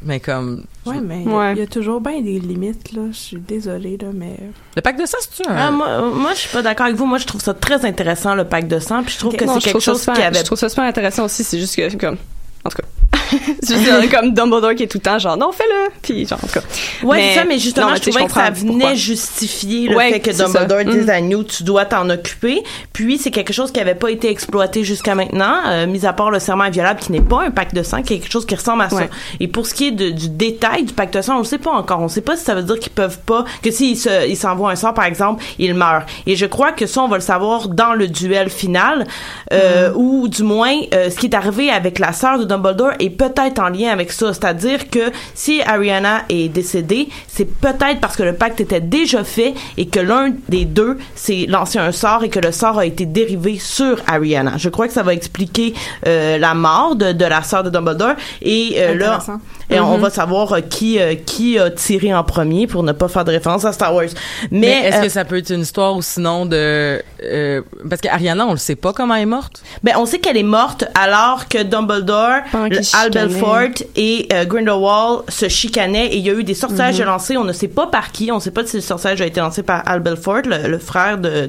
mais 0.02 0.20
comme, 0.20 0.66
Ouais, 0.86 1.00
mais 1.02 1.22
il 1.22 1.30
y 1.30 1.32
a- 1.34 1.38
Ouais. 1.38 1.52
il 1.54 1.60
y, 1.60 1.62
a 1.62 1.68
toujours 1.68 2.02
bien 2.02 2.22
des 2.22 2.38
limites, 2.40 2.92
là. 2.92 3.04
Je 3.12 3.18
suis 3.18 3.38
désolée, 3.38 3.98
là, 3.98 4.10
mais. 4.14 4.36
le 4.76 4.82
pacte 4.82 5.00
de 5.00 5.06
sang, 5.06 5.18
c'est-tu 5.22 5.50
un... 5.50 5.56
Ah, 5.56 5.72
moi, 5.72 6.02
moi, 6.14 6.34
je 6.34 6.40
suis 6.40 6.50
pas 6.50 6.62
d'accord 6.62 6.88
avec 6.88 6.98
vous. 6.98 7.06
Moi, 7.06 7.18
je 7.18 7.26
trouve 7.26 7.42
ça 7.42 7.54
très 7.54 7.86
intéressant, 7.86 8.36
le 8.36 8.44
pack 8.44 8.68
de 8.68 8.80
sang. 8.80 9.04
Puis 9.04 9.14
je 9.14 9.20
trouve 9.20 9.36
que 9.38 9.46
c'est 9.48 9.60
quelque 9.62 9.80
chose 9.80 10.00
super- 10.02 10.16
qui 10.16 10.22
avait 10.22 10.40
Je 10.40 10.44
trouve 10.44 10.60
ça 10.60 10.68
super 10.68 10.84
intéressant 10.84 11.24
aussi, 11.24 11.46
c'est 11.46 11.60
juste 11.60 11.78
que, 11.78 11.96
comme, 11.96 12.18
en 12.66 12.70
tout 12.70 12.78
cas. 12.78 12.84
c'est 13.64 13.78
juste 13.78 14.12
comme 14.12 14.34
Dumbledore 14.34 14.76
qui 14.76 14.84
est 14.84 14.88
tout 14.88 14.98
le 14.98 15.04
temps 15.04 15.20
genre, 15.20 15.38
non, 15.38 15.52
fais-le! 15.52 15.92
Puis, 16.02 16.28
genre, 16.28 16.40
en 16.44 16.48
tout 16.48 16.54
cas. 16.54 16.62
Ouais, 17.04 17.18
Mais- 17.18 17.30
c'est 17.34 17.40
ça, 17.40 17.46
mais 17.46 17.60
justement, 17.60 17.88
non, 17.88 17.94
mais 17.94 18.00
je 18.04 18.10
trouvais 18.10 18.26
que 18.26 18.32
ça 18.34 18.50
venait 18.50 18.72
pourquoi. 18.72 18.94
justifier 18.94 19.88
le 19.90 19.96
Ouais, 19.96 20.12
fait 20.12 20.20
que 20.20 20.32
Dumbledore 20.32 20.78
ça. 20.80 20.84
dise 20.84 21.06
Mm. 21.08 21.10
à 21.10 21.22
Newt, 21.22 21.48
tu 21.58 21.64
dois 21.64 21.86
t'en 21.86 22.10
occuper. 22.10 22.64
Puis, 22.94 23.18
c'est 23.18 23.32
quelque 23.32 23.54
chose 23.54 23.72
qui 23.72 23.80
avait 23.80 23.96
pas 23.96 24.10
été 24.12 24.30
exploité 24.30 24.84
jusqu'à 24.84 25.16
maintenant, 25.16 25.56
euh, 25.68 25.88
mis 25.88 26.06
à 26.06 26.14
part 26.14 26.32
le 26.32 26.40
serment 26.40 26.64
inviolable, 26.66 27.00
qui 27.00 27.12
n'est 27.12 27.22
pas 27.22 27.44
un 27.44 27.52
pacte 27.52 27.76
de 27.76 27.84
sang, 27.84 28.02
qui 28.02 28.14
est 28.16 28.20
quelque 28.20 28.32
chose 28.32 28.46
qui 28.46 28.56
ressemble 28.56 28.84
à 28.84 28.90
ça. 28.90 28.96
Ouais. 28.98 29.10
Et 29.40 29.48
pour 29.48 29.66
ce 29.66 29.74
qui 29.74 29.88
est 29.88 29.92
de- 29.92 30.10
du 30.12 30.30
détail 30.30 30.84
du 30.84 30.94
pacte 30.94 31.14
de 31.16 31.22
sang, 31.22 31.36
on 31.36 31.40
le 31.40 31.44
sait 31.46 31.58
pas 31.58 31.72
encore. 31.72 32.02
On 32.02 32.08
sait 32.08 32.22
pas 32.22 32.36
si 32.38 32.44
ça 32.44 32.56
veut 32.56 32.64
dire 32.64 32.80
qu'ils 32.80 32.92
peuvent 32.92 33.20
pas, 33.26 33.46
que 33.62 33.72
s'ils 33.72 33.98
se, 33.98 34.28
ils 34.28 34.38
s'envoient 34.38 34.72
un 34.72 34.76
sort, 34.76 34.94
par 34.94 35.06
exemple, 35.06 35.44
ils 35.60 35.74
meurent. 35.74 36.06
Et 36.28 36.36
je 36.36 36.46
crois 36.46 36.72
que 36.72 36.86
ça, 36.86 37.02
on 37.02 37.08
va 37.08 37.18
le 37.18 37.22
savoir 37.22 37.68
dans 37.70 37.94
le 37.94 38.08
duel 38.08 38.50
final, 38.50 39.06
euh, 39.54 39.92
Mm. 39.92 39.94
ou 39.98 40.28
du 40.28 40.44
moins, 40.44 40.74
euh, 40.94 41.10
ce 41.10 41.16
qui 41.18 41.26
est 41.28 41.36
arrivé 41.36 41.70
avec 41.70 42.00
la 42.00 42.14
sœur 42.14 42.40
de 42.40 42.44
Dumbledore 42.46 42.92
est 43.00 43.10
peut-être 43.18 43.60
en 43.60 43.70
lien 43.70 43.90
avec 43.90 44.12
ça. 44.12 44.34
C'est-à-dire 44.34 44.90
que 44.90 45.12
si 45.34 45.62
Ariana 45.62 46.24
est 46.30 46.50
décédée, 46.50 47.10
c'est 47.28 47.46
peut-être 47.46 48.00
parce 48.00 48.16
que 48.16 48.24
le 48.24 48.34
pacte 48.34 48.60
était 48.62 48.82
déjà 48.82 49.24
fait 49.24 49.54
et 49.78 49.88
que 49.88 50.00
l'un 50.00 50.32
des 50.50 50.66
deux 50.66 50.98
s'est 51.16 51.46
lancé 51.48 51.80
un 51.80 51.92
sort 51.92 52.24
et 52.24 52.30
que 52.30 52.40
le 52.40 52.52
sort 52.52 52.80
a 52.80 52.86
été 52.86 53.06
dérivé 53.06 53.58
sur 53.60 54.02
Ariana. 54.08 54.58
Je 54.58 54.70
crois 54.70 54.88
que 54.88 54.94
ça 54.94 55.04
va 55.04 55.14
expliquer 55.14 55.74
euh, 56.08 56.38
la 56.38 56.54
mort 56.54 56.96
de, 56.96 57.12
de 57.12 57.26
la 57.26 57.44
sœur 57.44 57.64
de 57.64 57.70
Dumbledore 57.70 58.16
et 58.42 58.76
euh, 58.78 58.96
là, 58.96 59.20
Et 59.70 59.80
on 59.80 59.96
Mhm. 59.98 60.02
va 60.02 60.10
savoir 60.10 60.54
euh, 60.54 60.62
qui 60.62 61.00
euh, 61.00 61.16
qui 61.16 61.58
a 61.58 61.70
tiré 61.72 62.14
en 62.14 62.24
premier 62.24 62.68
pour 62.68 62.84
ne 62.84 62.92
pas 62.92 63.08
faire 63.08 63.26
de 63.26 63.32
référence 63.32 63.66
à 63.66 63.74
Star 63.74 63.94
Wars. 63.96 64.06
Mais, 64.52 64.60
Mais, 64.60 64.88
est-ce 64.88 64.98
euh, 64.98 65.02
que 65.04 65.10
ça 65.10 65.26
peut 65.26 65.38
être 65.38 65.50
une 65.52 65.62
histoire 65.62 65.96
ou 65.96 66.02
sinon 66.02 66.46
de 66.46 67.02
euh, 67.24 67.62
parce 67.90 68.02
qu'Ariana 68.02 68.46
on 68.46 68.52
le 68.52 68.58
sait 68.58 68.76
pas 68.76 68.94
comment 68.94 69.16
elle 69.16 69.24
est 69.24 69.26
morte. 69.26 69.64
Ben, 69.84 69.94
on 69.98 70.06
sait 70.06 70.20
qu'elle 70.20 70.38
est 70.38 70.44
morte 70.44 70.86
alors 70.94 71.48
que 71.48 71.64
Dumbledore, 71.64 72.42
se 72.52 72.96
Al. 72.96 73.10
Belfort 73.12 73.70
et 73.96 74.28
euh, 74.34 74.46
Grindelwald 74.46 75.22
se 75.30 75.48
chicanaient 75.50 76.08
et 76.08 76.18
il 76.18 76.26
y 76.26 76.30
a 76.30 76.34
eu 76.34 76.44
des 76.44 76.54
sortilèges 76.54 77.00
Mhm. 77.00 77.06
lancés. 77.08 77.38
On 77.38 77.44
ne 77.44 77.54
sait 77.54 77.68
pas 77.68 77.88
par 77.88 78.12
qui. 78.12 78.32
On 78.32 78.36
ne 78.36 78.42
sait 78.42 78.52
pas 78.52 78.66
si 78.66 78.76
le 78.78 78.82
sortilège 78.82 79.22
a 79.22 79.26
été 79.26 79.40
lancé 79.40 79.64
par 79.64 79.82
Al 79.88 80.00
Belfort, 80.02 80.42
le, 80.46 80.68
le 80.68 80.78
frère 80.78 81.18
de, 81.18 81.46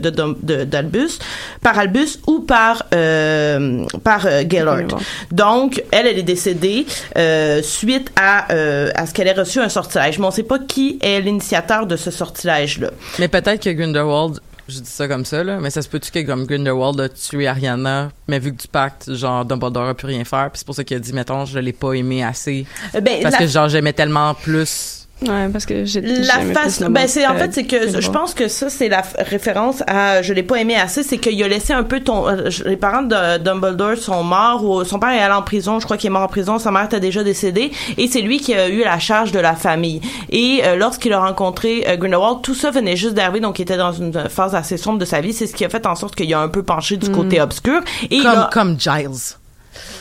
d'Albus, 0.64 1.18
par 1.62 1.78
Albus 1.78 2.18
ou 2.26 2.40
par 2.40 2.84
euh, 2.94 3.84
par 4.04 4.24
euh, 4.26 4.42
Gaylord. 4.44 4.76
Gaylord. 4.76 5.00
Donc, 5.32 5.82
elle, 5.90 6.06
elle 6.06 6.18
est 6.18 6.22
décédée 6.22 6.86
euh, 7.18 7.60
suite 8.06 8.12
à 8.16 8.52
euh, 8.52 8.90
à 8.94 9.06
ce 9.06 9.12
qu'elle 9.14 9.28
ait 9.28 9.32
reçu 9.32 9.58
un 9.60 9.68
sortilège. 9.68 10.18
Mais 10.18 10.24
on 10.24 10.28
ne 10.28 10.34
sait 10.34 10.42
pas 10.42 10.58
qui 10.58 10.98
est 11.02 11.20
l'initiateur 11.20 11.86
de 11.86 11.96
ce 11.96 12.10
sortilège-là. 12.10 12.90
Mais 13.18 13.28
peut-être 13.28 13.62
que 13.62 13.70
Grindelwald, 13.70 14.40
je 14.68 14.80
dis 14.80 14.90
ça 14.90 15.06
comme 15.08 15.24
ça 15.24 15.44
là, 15.44 15.58
mais 15.60 15.70
ça 15.70 15.82
se 15.82 15.88
peut-tu 15.88 16.10
que 16.10 16.20
comme 16.26 16.44
Grindelwald 16.46 17.00
a 17.00 17.08
tué 17.08 17.46
Ariana, 17.46 18.10
mais 18.28 18.38
vu 18.38 18.52
que 18.54 18.62
du 18.62 18.68
pacte, 18.68 19.12
genre 19.14 19.44
Dumbledore 19.44 19.88
a 19.88 19.94
pu 19.94 20.06
rien 20.06 20.24
faire, 20.24 20.50
puis 20.50 20.58
c'est 20.58 20.66
pour 20.66 20.74
ça 20.74 20.84
qu'il 20.84 20.96
a 20.96 21.00
dit 21.00 21.12
mettons 21.12 21.44
je 21.44 21.58
l'ai 21.58 21.72
pas 21.72 21.92
aimé 21.92 22.24
assez 22.24 22.66
Euh, 22.94 23.00
Ben, 23.00 23.22
parce 23.22 23.34
la- 23.34 23.38
que 23.38 23.46
genre 23.46 23.68
j'aimais 23.68 23.92
tellement 23.92 24.34
plus. 24.34 25.05
Ouais, 25.22 25.48
parce 25.50 25.64
que 25.64 25.86
j'ai 25.86 26.02
La 26.02 26.40
face, 26.52 26.82
ben 26.82 27.08
c'est 27.08 27.26
en 27.26 27.36
fait 27.36 27.50
c'est 27.54 27.64
que 27.64 28.00
je 28.00 28.10
pense 28.10 28.34
que 28.34 28.48
ça 28.48 28.68
c'est 28.68 28.90
la 28.90 29.02
référence 29.18 29.82
à 29.86 30.20
je 30.20 30.34
l'ai 30.34 30.42
pas 30.42 30.56
aimé 30.56 30.76
assez 30.76 31.02
c'est 31.02 31.16
qu'il 31.16 31.42
a 31.42 31.48
laissé 31.48 31.72
un 31.72 31.84
peu 31.84 32.00
ton 32.00 32.28
euh, 32.28 32.50
les 32.66 32.76
parents 32.76 33.00
de 33.02 33.38
Dumbledore 33.38 33.96
sont 33.96 34.22
morts 34.22 34.62
ou 34.62 34.84
son 34.84 34.98
père 34.98 35.08
est 35.10 35.18
allé 35.20 35.32
en 35.32 35.40
prison 35.40 35.80
je 35.80 35.86
crois 35.86 35.96
qu'il 35.96 36.08
est 36.08 36.12
mort 36.12 36.20
en 36.24 36.28
prison 36.28 36.58
sa 36.58 36.70
mère 36.70 36.84
était 36.84 37.00
déjà 37.00 37.24
décédée 37.24 37.72
et 37.96 38.08
c'est 38.08 38.20
lui 38.20 38.40
qui 38.40 38.52
a 38.52 38.68
eu 38.68 38.80
la 38.84 38.98
charge 38.98 39.32
de 39.32 39.38
la 39.38 39.54
famille. 39.54 40.02
Et 40.28 40.60
euh, 40.64 40.76
lorsqu'il 40.76 41.14
a 41.14 41.20
rencontré 41.20 41.86
euh, 41.88 41.96
Grindelwald 41.96 42.42
tout 42.42 42.54
ça 42.54 42.70
venait 42.70 42.96
juste 42.96 43.14
d'arriver 43.14 43.40
donc 43.40 43.58
il 43.58 43.62
était 43.62 43.78
dans 43.78 43.92
une 43.94 44.12
phase 44.28 44.54
assez 44.54 44.76
sombre 44.76 44.98
de 44.98 45.06
sa 45.06 45.22
vie 45.22 45.32
c'est 45.32 45.46
ce 45.46 45.54
qui 45.54 45.64
a 45.64 45.70
fait 45.70 45.86
en 45.86 45.94
sorte 45.94 46.14
qu'il 46.14 46.32
a 46.34 46.40
un 46.40 46.48
peu 46.48 46.62
penché 46.62 46.98
du 46.98 47.10
côté 47.10 47.40
obscur 47.40 47.80
et 48.10 48.18
Comme 48.18 48.26
a- 48.26 48.50
comme 48.52 48.78
Giles. 48.78 49.36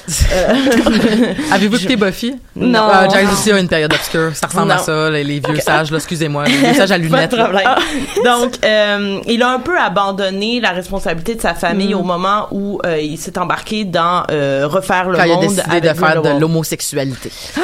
Avez-vous 1.52 1.76
écouté 1.78 1.96
Buffy? 1.96 2.36
Non. 2.56 2.88
Euh, 2.90 3.10
Giles 3.10 3.28
aussi 3.32 3.52
a 3.52 3.60
une 3.60 3.68
période 3.68 3.94
obscure. 3.94 4.32
Ça 4.36 4.48
ressemble 4.48 4.72
à 4.72 4.78
ça, 4.78 5.10
les, 5.10 5.24
les 5.24 5.40
vieux 5.40 5.60
sages, 5.60 5.92
là, 5.92 5.98
excusez-moi. 5.98 6.46
Les 6.46 6.54
vieux 6.58 6.74
sages 6.74 6.92
à 6.92 6.96
Pas 6.96 6.98
lunettes. 7.04 7.32
de 7.32 7.38
là. 7.38 7.44
problème. 7.46 7.68
Donc, 8.26 8.54
euh, 8.64 9.20
il 9.28 9.42
a 9.44 9.50
un 9.52 9.60
peu 9.60 9.78
abandonné 9.80 10.60
la 10.60 10.72
responsabilité 10.72 11.36
de 11.36 11.42
sa 11.42 11.54
famille 11.54 11.94
Mm. 11.94 11.98
au 11.98 12.04
moment 12.04 12.48
où 12.52 12.80
euh, 12.86 13.00
il 13.00 13.18
s'est 13.18 13.38
embarqué 13.38 13.84
dans 13.86 14.24
euh, 14.32 14.68
refaire 14.68 15.10
le 15.10 15.18
Quand 15.18 15.24
il 15.26 15.32
a 15.32 15.36
monde 15.36 15.44
décidé 15.44 15.62
avec 15.70 15.84
de 15.84 15.94
faire 15.94 16.22
de 16.22 16.40
l'homosexualité. 16.40 17.32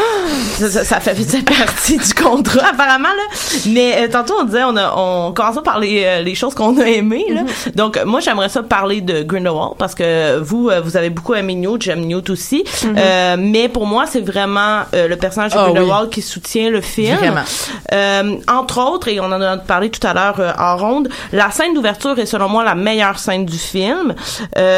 Ça, 0.57 0.69
ça, 0.69 0.83
ça 0.85 0.99
fait 0.99 1.15
faisait 1.15 1.41
partie 1.65 1.97
du 1.97 2.13
contrat 2.13 2.67
apparemment 2.71 3.09
là. 3.09 3.37
Mais 3.67 4.03
euh, 4.03 4.07
tantôt 4.07 4.35
on 4.39 4.43
disait 4.45 4.63
on 4.63 4.77
a 4.77 4.93
on 4.95 5.33
commençait 5.33 5.61
par 5.61 5.79
les, 5.79 6.03
euh, 6.05 6.21
les 6.21 6.35
choses 6.35 6.53
qu'on 6.53 6.77
a 6.79 6.85
aimées 6.85 7.25
là. 7.29 7.41
Mm-hmm. 7.41 7.75
Donc 7.75 7.97
euh, 7.97 8.05
moi 8.05 8.19
j'aimerais 8.21 8.47
ça 8.47 8.63
parler 8.63 9.01
de 9.01 9.23
Grindelwald 9.23 9.73
parce 9.77 9.93
que 9.95 10.37
vous 10.39 10.69
euh, 10.69 10.79
vous 10.81 10.95
avez 10.95 11.09
beaucoup 11.09 11.33
aimé 11.33 11.55
Newt, 11.55 11.81
j'aime 11.81 12.01
Newt 12.05 12.29
aussi. 12.31 12.63
Euh, 12.85 13.35
mais 13.37 13.69
pour 13.69 13.85
moi 13.85 14.05
c'est 14.07 14.21
vraiment 14.21 14.81
euh, 14.93 15.07
le 15.07 15.15
personnage 15.17 15.53
de. 15.53 15.57
Ah, 15.59 15.65
Grindelwald 15.65 16.09
qui 16.09 16.21
soutient 16.21 16.69
le 16.69 16.81
film. 16.81 17.43
Euh, 17.91 18.35
entre 18.47 18.79
autres, 18.81 19.07
et 19.09 19.19
on 19.19 19.25
en 19.25 19.41
a 19.41 19.57
parlé 19.57 19.89
tout 19.89 20.05
à 20.07 20.13
l'heure 20.13 20.55
en 20.57 20.77
ronde, 20.77 21.09
la 21.31 21.51
scène 21.51 21.73
d'ouverture 21.73 22.17
est 22.19 22.25
selon 22.25 22.49
moi 22.49 22.63
la 22.63 22.75
meilleure 22.75 23.19
scène 23.19 23.45
du 23.45 23.57
film. 23.57 24.15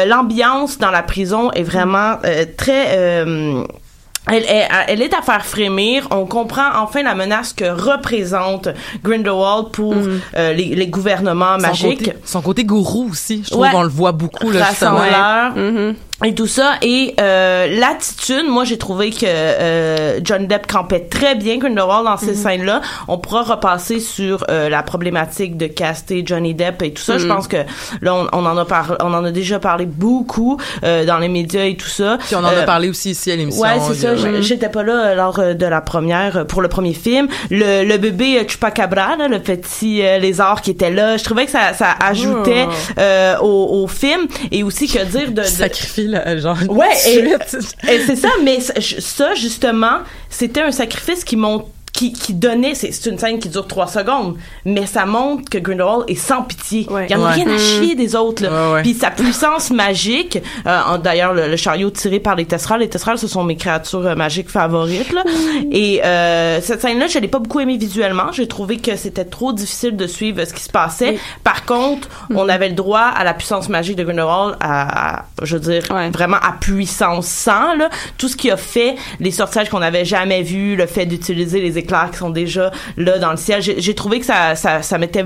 L'ambiance 0.06 0.78
dans 0.78 0.90
la 0.90 1.02
prison 1.02 1.50
est 1.52 1.62
vraiment 1.62 2.16
très... 2.56 3.24
elle 4.26 4.42
est, 4.44 4.68
elle 4.88 5.02
est 5.02 5.12
à 5.14 5.20
faire 5.22 5.44
frémir. 5.44 6.08
On 6.10 6.24
comprend 6.24 6.68
enfin 6.76 7.02
la 7.02 7.14
menace 7.14 7.52
que 7.52 7.64
représente 7.66 8.68
Grindelwald 9.02 9.68
pour 9.70 9.94
euh, 9.94 10.52
les, 10.54 10.74
les 10.74 10.86
gouvernements 10.86 11.56
Son 11.58 11.66
magiques. 11.66 11.98
côté, 12.06 12.12
son 12.24 12.40
côté 12.40 12.64
gourou 12.64 13.10
aussi, 13.10 13.42
je 13.44 13.50
trouve 13.50 13.62
Ouais. 13.64 13.70
qu'on 13.70 13.82
le 13.82 13.88
voit 13.90 14.12
beaucoup, 14.12 14.50
là, 14.50 14.66
justement. 14.70 15.00
Mhm. 16.20 16.28
et 16.28 16.34
tout 16.34 16.46
ça 16.46 16.74
et 16.82 17.14
euh, 17.20 17.66
l'attitude 17.78 18.46
moi 18.48 18.64
j'ai 18.64 18.78
trouvé 18.78 19.10
que 19.10 19.24
euh, 19.26 20.20
John 20.22 20.46
Depp 20.46 20.66
campait 20.66 21.00
très 21.00 21.34
bien 21.34 21.58
Grindelwald 21.58 22.04
dans 22.04 22.16
ces 22.16 22.34
scènes 22.34 22.64
là 22.64 22.80
on 23.08 23.18
pourra 23.18 23.42
repasser 23.42 23.98
sur 24.00 24.44
euh, 24.48 24.68
la 24.68 24.82
problématique 24.82 25.56
de 25.56 25.66
caster 25.66 26.22
Johnny 26.24 26.54
Depp 26.54 26.82
et 26.82 26.92
tout 26.92 27.02
ça 27.02 27.18
je 27.18 27.26
pense 27.26 27.48
que 27.48 27.56
là 28.00 28.14
on, 28.14 28.28
on 28.32 28.46
en 28.46 28.56
a 28.56 28.64
parlé 28.64 28.96
on 29.00 29.12
en 29.12 29.24
a 29.24 29.30
déjà 29.30 29.58
parlé 29.58 29.86
beaucoup 29.86 30.58
euh, 30.84 31.04
dans 31.04 31.18
les 31.18 31.28
médias 31.28 31.64
et 31.64 31.76
tout 31.76 31.88
ça 31.88 32.18
Puis 32.24 32.34
on 32.36 32.38
en 32.40 32.44
a 32.44 32.52
Euh, 32.54 32.64
parlé 32.64 32.88
aussi 32.88 33.10
ici 33.10 33.30
à 33.32 33.36
l'émission. 33.36 33.62
Ouais, 33.62 33.78
c'est 33.88 33.94
ça. 33.94 34.14
j'- 34.16 34.42
J'étais 34.42 34.68
pas 34.68 34.82
là 34.84 35.06
euh, 35.06 35.14
lors 35.14 35.38
de 35.54 35.66
la 35.66 35.80
première 35.80 36.46
pour 36.46 36.62
le 36.62 36.68
premier 36.68 36.94
film. 36.94 37.26
Le, 37.50 37.84
le 37.84 37.98
bébé 37.98 38.44
Chupacabra, 38.48 39.16
là, 39.16 39.28
le 39.28 39.40
petit 39.40 40.02
euh, 40.02 40.18
lézard 40.18 40.62
qui 40.62 40.70
était 40.70 40.90
là, 40.90 41.16
je 41.16 41.24
trouvais 41.24 41.46
que 41.46 41.50
ça, 41.50 41.72
ça 41.74 41.88
ajoutait 42.00 42.66
euh, 42.98 43.36
au, 43.40 43.82
au 43.82 43.86
film 43.88 44.26
et 44.52 44.62
aussi 44.62 44.86
que 44.86 45.02
dire 45.04 45.32
de, 45.32 45.42
de- 45.42 45.46
là, 46.08 46.36
genre 46.38 46.56
Ouais, 46.68 46.86
et- 47.06 47.38
c'est 48.06 48.16
ça, 48.16 48.28
mais 48.42 48.60
ça, 48.60 49.34
justement, 49.34 49.98
c'était 50.30 50.62
un 50.62 50.70
sacrifice 50.72 51.24
qui 51.24 51.36
monte 51.36 51.66
qui, 51.94 52.12
qui 52.12 52.34
donnait, 52.34 52.74
c'est 52.74 52.92
c'est 52.92 53.08
une 53.08 53.18
scène 53.18 53.38
qui 53.38 53.48
dure 53.48 53.66
trois 53.66 53.86
secondes, 53.86 54.36
mais 54.66 54.84
ça 54.84 55.06
montre 55.06 55.48
que 55.48 55.56
Grindelwald 55.58 56.04
est 56.08 56.14
sans 56.16 56.42
pitié. 56.42 56.86
Ouais. 56.90 57.06
Il 57.08 57.12
y 57.12 57.14
en 57.14 57.24
a 57.24 57.28
Ouais. 57.28 57.34
rien 57.42 57.46
à 57.54 57.56
chier 57.56 57.94
des 57.94 58.14
autres. 58.16 58.42
Là. 58.42 58.50
Ouais, 58.50 58.74
ouais. 58.74 58.82
Puis 58.82 58.94
sa 58.94 59.10
puissance 59.10 59.70
magique, 59.70 60.38
euh, 60.66 60.98
d'ailleurs 60.98 61.32
le, 61.32 61.48
le 61.48 61.56
chariot 61.56 61.90
tiré 61.90 62.18
par 62.20 62.34
les 62.36 62.44
Tesserals, 62.44 62.80
les 62.80 62.88
Tesserals 62.90 63.18
ce 63.18 63.28
sont 63.28 63.44
mes 63.44 63.56
créatures 63.56 64.04
euh, 64.06 64.14
magiques 64.14 64.50
favorites. 64.50 65.12
Là. 65.12 65.22
Et 65.70 66.04
euh, 66.04 66.60
cette 66.60 66.82
scène-là, 66.82 67.06
je 67.06 67.18
l'ai 67.18 67.28
pas 67.28 67.38
beaucoup 67.38 67.60
aimée 67.60 67.76
visuellement. 67.76 68.32
J'ai 68.32 68.48
trouvé 68.48 68.76
que 68.78 68.96
c'était 68.96 69.24
trop 69.24 69.52
difficile 69.52 69.96
de 69.96 70.06
suivre 70.06 70.40
euh, 70.42 70.44
ce 70.44 70.52
qui 70.52 70.62
se 70.62 70.70
passait. 70.70 71.10
Oui. 71.10 71.18
Par 71.44 71.64
contre, 71.64 72.08
on 72.34 72.48
avait 72.48 72.68
le 72.68 72.74
droit 72.74 73.00
à 73.16 73.22
la 73.24 73.34
puissance 73.34 73.68
magique 73.68 73.96
de 73.96 74.02
Grindelwald, 74.04 74.56
à, 74.60 75.18
à- 75.20 75.24
je 75.42 75.56
veux 75.56 75.60
dire, 75.72 75.82
Ouais. 75.94 76.10
vraiment 76.10 76.38
à 76.38 76.52
puissance 76.60 77.26
100 77.28 77.76
là 77.76 77.88
tout 78.18 78.28
ce 78.28 78.36
qui 78.36 78.50
a 78.50 78.56
fait 78.56 78.96
les 79.20 79.30
sortilèges 79.30 79.68
qu'on 79.70 79.78
n'avait 79.78 80.04
jamais 80.04 80.42
vus 80.42 80.74
le 80.76 80.86
fait 80.86 81.06
d'utiliser 81.06 81.60
les 81.60 81.78
éclairs 81.84 82.10
qui 82.10 82.18
sont 82.18 82.30
déjà 82.30 82.70
là 82.96 83.18
dans 83.18 83.30
le 83.30 83.36
ciel. 83.36 83.62
J'ai 83.62 83.94
trouvé 83.94 84.20
que 84.20 84.26
ça 84.26 84.56
ça 84.56 84.82
ça 84.82 84.98
m'était 84.98 85.24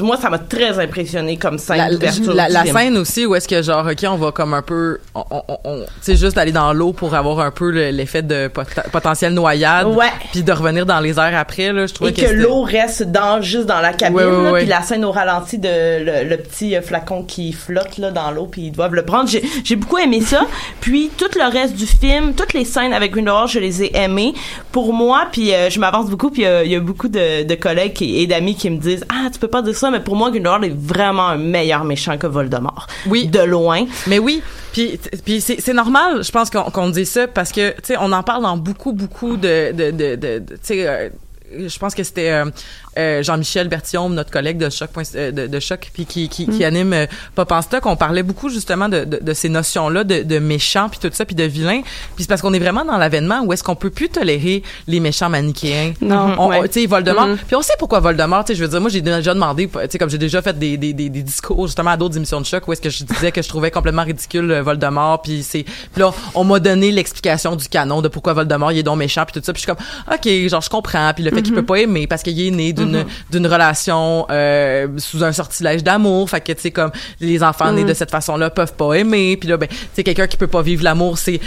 moi 0.00 0.16
ça 0.16 0.30
m'a 0.30 0.38
très 0.38 0.78
impressionné 0.78 1.36
comme 1.36 1.58
scène 1.58 1.76
La, 1.76 1.90
d'ouverture 1.90 2.32
la, 2.32 2.48
la 2.48 2.64
scène 2.64 2.96
aussi 2.96 3.26
où 3.26 3.34
est-ce 3.34 3.46
que 3.46 3.60
genre 3.62 3.86
ok 3.86 4.06
on 4.08 4.16
va 4.16 4.32
comme 4.32 4.54
un 4.54 4.62
peu 4.62 4.98
on, 5.14 5.22
on, 5.30 5.42
on- 5.64 5.80
tu 5.80 5.86
sais 6.00 6.16
juste 6.16 6.38
aller 6.38 6.50
dans 6.52 6.72
l'eau 6.72 6.94
pour 6.94 7.14
avoir 7.14 7.40
un 7.40 7.50
peu 7.50 7.70
le- 7.70 7.90
l'effet 7.90 8.22
de 8.22 8.48
pot- 8.48 8.66
potentielle 8.90 9.34
noyade 9.34 9.86
Ouais. 9.88 10.06
puis 10.32 10.42
de 10.42 10.50
revenir 10.52 10.86
dans 10.86 11.00
les 11.00 11.18
airs 11.18 11.36
après 11.38 11.72
là 11.74 11.86
je 11.86 11.92
trouvais 11.92 12.10
et 12.10 12.14
que, 12.14 12.24
l'eau 12.32 12.62
reste 12.62 13.02
dans 13.02 13.42
juste 13.42 13.66
dans 13.66 13.80
la 13.82 13.92
cabine 13.92 14.16
Ouais, 14.16 14.24
ouais, 14.24 14.42
là, 14.44 14.52
ouais. 14.52 14.60
puis 14.60 14.68
la 14.68 14.80
scène 14.80 15.04
au 15.04 15.12
ralenti 15.12 15.58
de 15.58 15.68
le, 15.68 16.28
le 16.28 16.36
petit 16.38 16.74
euh, 16.74 16.80
flacon 16.80 17.22
qui 17.22 17.52
flotte 17.52 17.98
là 17.98 18.10
dans 18.10 18.30
l'eau 18.30 18.46
puis 18.50 18.62
ils 18.62 18.72
doivent 18.72 18.94
le 18.94 19.04
prendre. 19.04 19.28
J'ai 19.28 19.42
j'ai 19.62 19.76
beaucoup 19.76 19.98
aimé 19.98 20.22
ça. 20.22 20.40
Puis 20.80 21.10
tout 21.18 21.28
le 21.36 21.50
reste 21.52 21.74
du 21.74 21.86
film 21.86 22.32
toutes 22.34 22.54
les 22.54 22.64
scènes 22.64 22.94
avec 22.94 23.12
Grindelwald 23.12 23.48
je 23.50 23.58
les 23.58 23.82
ai 23.82 23.96
aimées. 23.96 24.32
Pour 24.72 24.94
moi 24.94 25.26
puis 25.30 25.52
euh, 25.52 25.68
je 25.68 25.78
m'avance 25.90 26.10
beaucoup 26.10 26.30
puis 26.30 26.44
euh, 26.44 26.64
il 26.64 26.70
y 26.70 26.74
a 26.76 26.80
beaucoup 26.80 27.08
de, 27.08 27.44
de 27.44 27.54
collègues 27.54 27.92
qui- 27.94 28.18
et 28.20 28.26
d'amis 28.26 28.54
qui 28.56 28.68
me 28.70 28.78
disent 28.78 29.04
ah 29.08 29.28
tu 29.32 29.38
peux 29.38 29.48
pas 29.48 29.62
dire 29.62 29.74
ça 29.76 29.90
mais 29.90 30.00
pour 30.00 30.16
moi 30.16 30.30
Grindelwald 30.30 30.64
est 30.64 30.74
vraiment 30.76 31.28
un 31.28 31.36
meilleur 31.38 31.84
méchant 31.84 32.18
que 32.18 32.26
Voldemort. 32.26 32.86
Oui. 33.06 33.26
de 33.28 33.40
loin 33.40 33.86
Mais 34.06 34.18
oui, 34.18 34.42
puis 34.72 34.98
puis 35.24 35.40
c'est 35.40 35.72
normal, 35.72 36.22
je 36.24 36.30
pense 36.30 36.50
qu'on 36.50 36.64
qu'on 36.64 36.90
dise 36.90 37.10
ça 37.10 37.26
parce 37.28 37.52
que 37.52 37.70
tu 37.70 37.76
sais 37.84 37.96
on 38.00 38.12
en 38.12 38.22
parle 38.22 38.42
dans 38.42 38.56
beaucoup 38.56 38.92
beaucoup 38.92 39.36
de 39.36 39.72
de 39.72 39.90
de, 39.90 40.16
de, 40.16 40.38
de- 40.38 40.54
tu 40.54 40.60
sais 40.62 40.86
euh, 40.88 41.08
je 41.74 41.78
pense 41.78 41.94
que 41.94 42.02
c'était 42.02 42.30
euh, 42.30 42.46
euh, 42.98 43.22
Jean-Michel 43.22 43.68
Bertillon, 43.68 44.08
notre 44.10 44.30
collègue 44.30 44.58
de 44.58 44.70
choc 44.70 44.90
euh, 45.14 45.30
de, 45.30 45.46
de 45.46 45.60
choc 45.60 45.90
puis 45.92 46.06
qui 46.06 46.28
qui, 46.28 46.46
qui 46.46 46.64
anime 46.64 46.92
euh, 46.92 47.06
Pop 47.34 47.50
en 47.52 47.62
stock, 47.62 47.84
on 47.86 47.96
parlait 47.96 48.22
beaucoup 48.22 48.48
justement 48.48 48.88
de, 48.88 49.04
de, 49.04 49.18
de 49.22 49.32
ces 49.34 49.48
notions 49.48 49.88
là 49.88 50.04
de, 50.04 50.22
de 50.22 50.38
méchants 50.38 50.88
puis 50.88 50.98
tout 51.00 51.10
ça 51.12 51.24
puis 51.24 51.34
de 51.36 51.44
vilains. 51.44 51.82
Puis 51.82 52.24
c'est 52.24 52.28
parce 52.28 52.40
qu'on 52.42 52.52
est 52.54 52.58
vraiment 52.58 52.84
dans 52.84 52.96
l'avènement 52.96 53.42
où 53.44 53.52
est-ce 53.52 53.62
qu'on 53.64 53.74
peut 53.76 53.90
plus 53.90 54.08
tolérer 54.08 54.62
les 54.86 55.00
méchants 55.00 55.28
manichéens. 55.28 55.92
Non, 56.00 56.34
On- 56.38 56.48
ouais. 56.48 56.68
tu 56.68 56.80
sais 56.80 56.86
Voldemort. 56.86 57.26
Mhm. 57.26 57.36
Puis 57.46 57.56
on 57.56 57.62
sait 57.62 57.74
pourquoi 57.78 58.00
Voldemort, 58.00 58.44
tu 58.44 58.52
sais 58.52 58.58
je 58.58 58.62
veux 58.64 58.70
dire 58.70 58.80
moi 58.80 58.90
j'ai 58.90 59.00
déjà 59.00 59.34
demandé 59.34 59.68
tu 59.68 59.78
sais 59.90 59.98
comme 59.98 60.10
j'ai 60.10 60.18
déjà 60.18 60.42
fait 60.42 60.58
des, 60.58 60.76
des, 60.76 60.92
des, 60.92 61.08
des 61.08 61.22
discours 61.22 61.66
justement 61.66 61.90
à 61.90 61.96
d'autres 61.96 62.16
émissions 62.16 62.40
de 62.40 62.46
choc 62.46 62.66
où 62.68 62.72
est-ce 62.72 62.80
que 62.80 62.90
je 62.90 63.04
disais 63.04 63.32
que 63.32 63.42
je 63.42 63.48
trouvais 63.48 63.70
complètement 63.70 64.04
ridicule 64.04 64.50
euh, 64.50 64.62
Voldemort 64.62 65.22
puis 65.22 65.42
c'est 65.42 65.62
puis 65.64 66.00
là 66.00 66.10
on 66.34 66.44
m'a 66.44 66.58
donné 66.60 66.90
l'explication 66.92 67.56
du 67.56 67.68
canon 67.68 68.00
de 68.02 68.08
pourquoi 68.08 68.32
Voldemort 68.32 68.72
il 68.72 68.78
est 68.78 68.82
donc 68.82 68.98
méchant 68.98 69.24
puis 69.26 69.38
tout 69.40 69.44
ça 69.44 69.52
puis 69.52 69.62
je 69.62 69.66
suis 69.70 69.74
comme 69.74 70.14
OK, 70.14 70.48
genre 70.48 70.60
je 70.62 70.70
comprends 70.70 71.12
puis 71.14 71.24
le 71.24 71.30
fait 71.30 71.42
qu'il 71.42 71.54
peut 71.54 71.64
pas 71.64 71.76
aimer 71.76 72.06
parce 72.06 72.22
qu'il 72.22 72.40
est 72.40 72.50
né 72.50 72.72
d'une 72.72 72.85
d'une 73.30 73.46
relation 73.46 74.26
euh, 74.30 74.86
sous 74.98 75.22
un 75.24 75.32
sortilège 75.32 75.82
d'amour, 75.84 76.28
fait 76.30 76.40
que 76.40 76.52
tu 76.52 76.60
sais 76.62 76.70
comme 76.70 76.90
les 77.20 77.42
enfants 77.42 77.72
nés 77.72 77.84
de 77.84 77.94
cette 77.94 78.10
façon-là 78.10 78.50
peuvent 78.50 78.72
pas 78.74 78.94
aimer. 78.94 79.36
Puis 79.36 79.48
là 79.48 79.56
ben 79.56 79.68
tu 79.68 79.76
sais 79.94 80.02
quelqu'un 80.04 80.26
qui 80.26 80.36
peut 80.36 80.46
pas 80.46 80.62
vivre 80.62 80.82
l'amour 80.84 81.18
c'est 81.18 81.40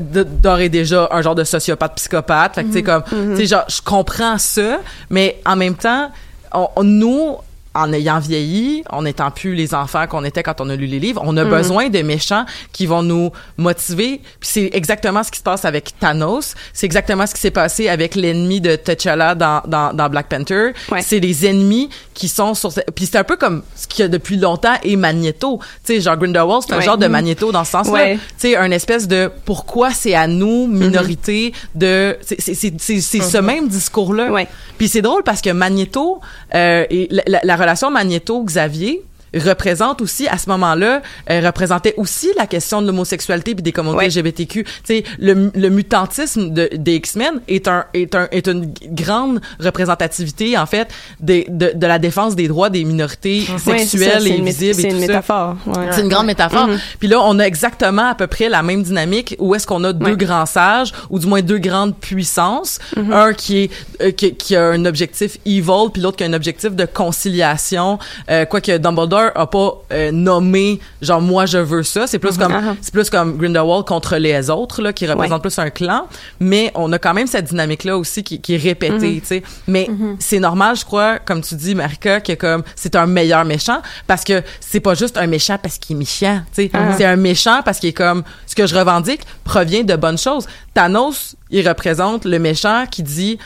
d'ores 0.00 0.60
et 0.60 0.68
déjà 0.68 1.08
un 1.10 1.22
genre 1.22 1.34
de 1.34 1.44
sociopathe 1.44 1.94
psychopathe, 1.96 2.54
fait 2.54 2.62
que 2.64 2.68
tu 2.68 2.72
sais 2.74 2.82
comme 2.82 3.02
tu 3.10 3.36
sais 3.36 3.46
genre 3.46 3.64
je 3.68 3.80
comprends 3.82 4.38
ça 4.38 4.78
mais 5.10 5.40
en 5.46 5.56
même 5.56 5.74
temps 5.74 6.10
on, 6.52 6.68
on- 6.76 6.84
nous 6.84 7.36
en 7.74 7.92
ayant 7.92 8.18
vieilli, 8.18 8.84
en 8.90 9.02
n'étant 9.02 9.30
plus 9.30 9.54
les 9.54 9.74
enfants 9.74 10.06
qu'on 10.06 10.24
était 10.24 10.42
quand 10.42 10.60
on 10.60 10.68
a 10.68 10.76
lu 10.76 10.86
les 10.86 10.98
livres, 10.98 11.22
on 11.24 11.36
a 11.36 11.44
besoin 11.44 11.88
de 11.88 12.02
méchants 12.02 12.44
qui 12.72 12.86
vont 12.86 13.02
nous 13.02 13.30
motiver. 13.56 14.20
Puis 14.40 14.50
c'est 14.52 14.70
exactement 14.72 15.22
ce 15.22 15.30
qui 15.30 15.38
se 15.38 15.42
passe 15.44 15.64
avec 15.64 15.98
Thanos. 15.98 16.54
C'est 16.72 16.86
exactement 16.86 17.26
ce 17.26 17.34
qui 17.34 17.40
s'est 17.40 17.50
passé 17.50 17.88
avec 17.88 18.14
l'ennemi 18.14 18.60
de 18.60 18.76
T'Challa 18.76 19.34
dans, 19.34 19.62
dans, 19.66 19.92
dans 19.94 20.08
Black 20.10 20.28
Panther. 20.28 20.72
Ouais. 20.90 21.00
C'est 21.02 21.20
les 21.20 21.46
ennemis 21.46 21.88
qui 22.14 22.28
sont 22.28 22.54
sur... 22.54 22.70
Puis 22.94 23.06
c'est 23.06 23.18
un 23.18 23.24
peu 23.24 23.36
comme 23.36 23.62
ce 23.76 23.86
qu'il 23.86 24.02
y 24.02 24.04
a 24.04 24.08
depuis 24.08 24.36
longtemps 24.36 24.74
et 24.82 24.96
Magneto. 24.96 25.58
Tu 25.84 25.94
sais, 25.94 26.00
genre 26.00 26.16
Grindelwald, 26.16 26.62
c'est 26.66 26.74
un 26.74 26.78
Ouais. 26.78 26.84
genre 26.84 26.98
de 26.98 27.06
Magneto 27.06 27.52
dans 27.52 27.64
ce 27.64 27.70
sens-là. 27.72 27.92
Ouais. 27.92 28.14
Tu 28.38 28.48
sais, 28.48 28.56
un 28.56 28.70
espèce 28.70 29.06
de 29.08 29.30
pourquoi 29.44 29.90
c'est 29.92 30.14
à 30.14 30.26
nous, 30.26 30.66
minorité, 30.66 31.52
de... 31.74 32.16
C'est 32.22 32.40
c'est- 32.40 32.54
c'est- 32.54 32.74
c'est- 32.80 33.00
c'est 33.00 33.20
ce 33.22 33.38
même 33.38 33.68
discours-là. 33.68 34.30
Ouais. 34.30 34.48
Puis 34.78 34.88
c'est 34.88 35.02
drôle 35.02 35.22
parce 35.22 35.40
que 35.40 35.50
Magneto 35.50 36.20
euh, 36.54 36.84
et 36.90 37.08
la, 37.10 37.22
la- 37.26 37.40
la 37.44 37.56
relation 37.62 37.90
Magneto-Xavier 37.90 39.02
représente 39.34 40.00
aussi 40.02 40.28
à 40.28 40.38
ce 40.38 40.48
moment-là 40.50 41.02
euh, 41.30 41.40
représentait 41.44 41.94
aussi 41.96 42.28
la 42.36 42.46
question 42.46 42.82
de 42.82 42.86
l'homosexualité 42.86 43.54
puis 43.54 43.62
des 43.62 43.72
communautés 43.72 43.92
Ouais. 44.02 44.06
LGBTQ. 44.08 44.64
Tu 44.64 44.70
sais 44.84 45.04
le, 45.18 45.50
le 45.54 45.68
mutantisme 45.68 46.50
de, 46.52 46.68
des 46.74 46.94
X-Men 46.96 47.40
est 47.48 47.68
un 47.68 47.84
est 47.94 48.14
un 48.14 48.26
est 48.32 48.46
une 48.48 48.72
grande 48.92 49.40
représentativité 49.60 50.56
en 50.58 50.66
fait 50.66 50.88
des, 51.20 51.46
de, 51.48 51.72
de 51.74 51.86
la 51.86 51.98
défense 51.98 52.34
des 52.36 52.48
droits 52.48 52.70
des 52.70 52.84
minorités 52.84 53.44
Ouais, 53.48 53.58
ça, 53.58 53.78
sexuelles 53.78 54.22
c'est 54.22 54.30
et 54.30 54.40
visibles 54.40 54.74
C'est 54.80 54.88
une 54.88 55.00
ça. 55.00 55.06
métaphore. 55.06 55.56
ouais. 55.66 55.86
C'est 55.92 56.00
une 56.02 56.08
grande 56.08 56.26
métaphore. 56.26 56.68
Puis 56.98 57.08
là, 57.08 57.20
on 57.22 57.38
a 57.38 57.44
exactement 57.44 58.08
à 58.10 58.14
peu 58.14 58.26
près 58.26 58.48
la 58.48 58.62
même 58.62 58.82
dynamique 58.82 59.36
où 59.38 59.54
est-ce 59.54 59.66
qu'on 59.66 59.82
a 59.84 59.92
deux 59.92 60.16
grands 60.16 60.46
sages 60.46 60.92
ou 61.10 61.18
du 61.18 61.26
moins 61.26 61.42
deux 61.42 61.58
grandes 61.58 61.96
puissances, 61.96 62.78
un 62.96 63.32
qui 63.32 63.58
est 63.64 63.70
euh, 64.00 64.10
qui, 64.10 64.34
qui 64.34 64.56
a 64.56 64.64
un 64.68 64.84
objectif 64.84 65.38
evil 65.46 65.90
puis 65.92 66.02
l'autre 66.02 66.16
qui 66.16 66.24
a 66.24 66.26
un 66.26 66.32
objectif 66.32 66.72
de 66.72 66.84
conciliation. 66.86 67.98
Euh, 68.30 68.44
quoique 68.44 68.76
Dumbledore 68.78 69.21
A 69.34 69.46
pas 69.46 69.74
euh, 69.92 70.10
nommé 70.12 70.80
genre 71.00 71.20
moi 71.20 71.46
je 71.46 71.58
veux 71.58 71.82
ça. 71.82 72.06
C'est 72.06 72.18
plus 72.18 72.36
comme 72.38 72.52
Uh-huh. 72.52 72.76
c'est 72.80 72.92
plus 72.92 73.08
comme 73.10 73.36
Grindelwald 73.38 73.84
contre 73.86 74.16
les 74.16 74.50
autres 74.50 74.82
là 74.82 74.92
qui 74.92 75.06
représentent 75.06 75.42
plus 75.42 75.58
un 75.58 75.70
clan. 75.70 76.06
Mais 76.40 76.70
on 76.74 76.92
a 76.92 76.98
quand 76.98 77.14
même 77.14 77.26
cette 77.26 77.46
dynamique 77.46 77.84
là 77.84 77.96
aussi 77.96 78.22
qui, 78.22 78.40
qui 78.40 78.54
est 78.54 78.58
répétée 78.58 79.20
tu 79.20 79.26
sais. 79.26 79.42
Mais 79.66 79.88
c'est 80.18 80.38
normal 80.40 80.76
je 80.76 80.84
crois 80.84 81.18
comme 81.18 81.40
tu 81.42 81.54
dis 81.54 81.74
Marika 81.74 82.20
que 82.20 82.32
comme 82.34 82.62
c'est 82.76 82.96
un 82.96 83.06
meilleur 83.06 83.44
méchant 83.44 83.80
parce 84.06 84.24
que 84.24 84.42
c'est 84.60 84.80
pas 84.80 84.94
juste 84.94 85.16
un 85.16 85.26
méchant 85.26 85.58
parce 85.62 85.78
qu'il 85.78 85.96
est 85.96 85.98
méchant 85.98 86.42
tu 86.54 86.64
sais. 86.64 86.70
C'est 86.96 87.04
un 87.04 87.16
méchant 87.16 87.60
parce 87.64 87.78
qu'il 87.78 87.88
est 87.90 87.92
comme 87.92 88.22
ce 88.46 88.54
que 88.54 88.66
je 88.66 88.74
revendique 88.74 89.20
provient 89.44 89.82
de 89.84 89.96
bonnes 89.96 90.18
choses. 90.18 90.46
Thanos 90.74 91.36
il 91.50 91.66
représente 91.68 92.24
le 92.24 92.38
méchant 92.38 92.84
qui 92.90 93.02
dit 93.02 93.38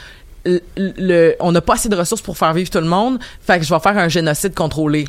le, 0.44 0.60
le- 0.76 1.34
on 1.40 1.50
n'a 1.50 1.60
pas 1.60 1.74
assez 1.74 1.88
de 1.88 1.96
ressources 1.96 2.22
pour 2.22 2.38
faire 2.38 2.52
vivre 2.54 2.70
tout 2.70 2.78
le 2.78 2.86
monde, 2.86 3.18
fait 3.44 3.58
que 3.58 3.64
je 3.64 3.74
vais 3.74 3.80
faire 3.80 3.98
un 3.98 4.08
génocide 4.08 4.54
contrôlé. 4.54 5.04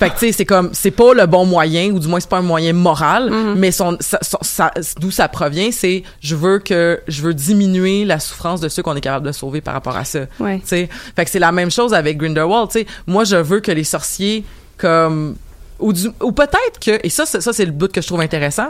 Fait 0.00 0.08
que 0.10 0.14
tu 0.14 0.26
sais, 0.26 0.32
c'est 0.32 0.44
comme 0.46 0.70
c'est 0.72 0.90
pas 0.90 1.14
le 1.14 1.26
bon 1.26 1.44
moyen 1.46 1.90
ou 1.92 1.98
du 2.00 2.08
moins 2.08 2.18
c'est 2.18 2.28
pas 2.28 2.38
un 2.38 2.42
moyen 2.42 2.72
moral, 2.72 3.30
mais 3.56 3.70
son, 3.70 3.96
son- 4.00 4.38
ça- 4.42 4.72
d'où 4.98 5.10
ça 5.12 5.28
provient, 5.28 5.70
c'est 5.70 6.02
je 6.20 6.34
veux 6.34 6.58
que 6.58 7.00
je 7.06 7.22
veux 7.22 7.34
diminuer 7.34 8.04
la 8.04 8.18
souffrance 8.18 8.60
de 8.60 8.68
ceux 8.68 8.82
qu'on 8.82 8.96
est 8.96 9.00
capable 9.02 9.26
de 9.26 9.32
sauver 9.32 9.60
par 9.60 9.74
rapport 9.74 9.96
à 9.96 10.04
ça. 10.04 10.20
Ouais. 10.40 10.58
Tu 10.60 10.66
sais, 10.68 10.88
fait 11.14 11.24
que 11.26 11.30
c'est 11.30 11.38
la 11.38 11.52
même 11.52 11.70
chose 11.70 11.92
avec 11.94 12.16
Grindelwald, 12.16 12.70
tu 12.70 12.80
sais. 12.80 12.86
Moi 13.06 13.24
je 13.24 13.36
veux 13.36 13.60
que 13.60 13.70
les 13.72 13.84
sorciers 13.84 14.44
comme 14.78 15.36
ou, 15.78 15.92
du- 15.92 16.10
ou 16.22 16.32
peut-être 16.32 16.80
que 16.80 16.98
et 17.04 17.10
ça 17.10 17.26
c'est- 17.26 17.40
ça 17.40 17.52
c'est 17.52 17.64
le 17.66 17.72
bout 17.72 17.92
que 17.92 18.00
je 18.00 18.06
trouve 18.06 18.20
intéressant. 18.22 18.68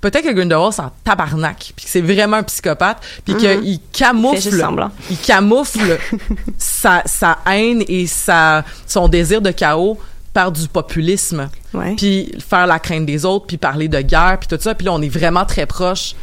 Peut-être 0.00 0.24
que 0.24 0.32
Grindelwald 0.32 0.72
c'est 0.72 0.80
en 0.82 0.92
tabarnak, 1.04 1.72
puis 1.76 1.84
que 1.84 1.90
c'est 1.90 2.00
vraiment 2.00 2.38
un 2.38 2.42
psychopathe, 2.44 2.98
puis 3.24 3.34
qu'il 3.36 3.50
Il 3.64 3.74
fait 3.74 3.80
camoufle 3.92 4.38
il 5.10 5.18
camoufle 5.18 5.98
sa, 6.58 7.02
sa 7.06 7.38
haine 7.50 7.82
et 7.88 8.06
sa, 8.06 8.64
son 8.86 9.08
désir 9.08 9.42
de 9.42 9.50
chaos 9.50 9.98
par 10.32 10.52
du 10.52 10.68
populisme. 10.68 11.48
Ouais. 11.74 11.94
Puis 11.96 12.32
faire 12.38 12.66
la 12.66 12.78
crainte 12.78 13.06
des 13.06 13.24
autres, 13.24 13.46
puis 13.46 13.56
parler 13.56 13.88
de 13.88 14.00
guerre, 14.00 14.38
puis 14.38 14.48
tout 14.48 14.58
ça. 14.60 14.74
Puis 14.74 14.86
là, 14.86 14.92
on 14.92 15.02
est 15.02 15.08
vraiment 15.08 15.44
très 15.44 15.66
proche 15.66 16.14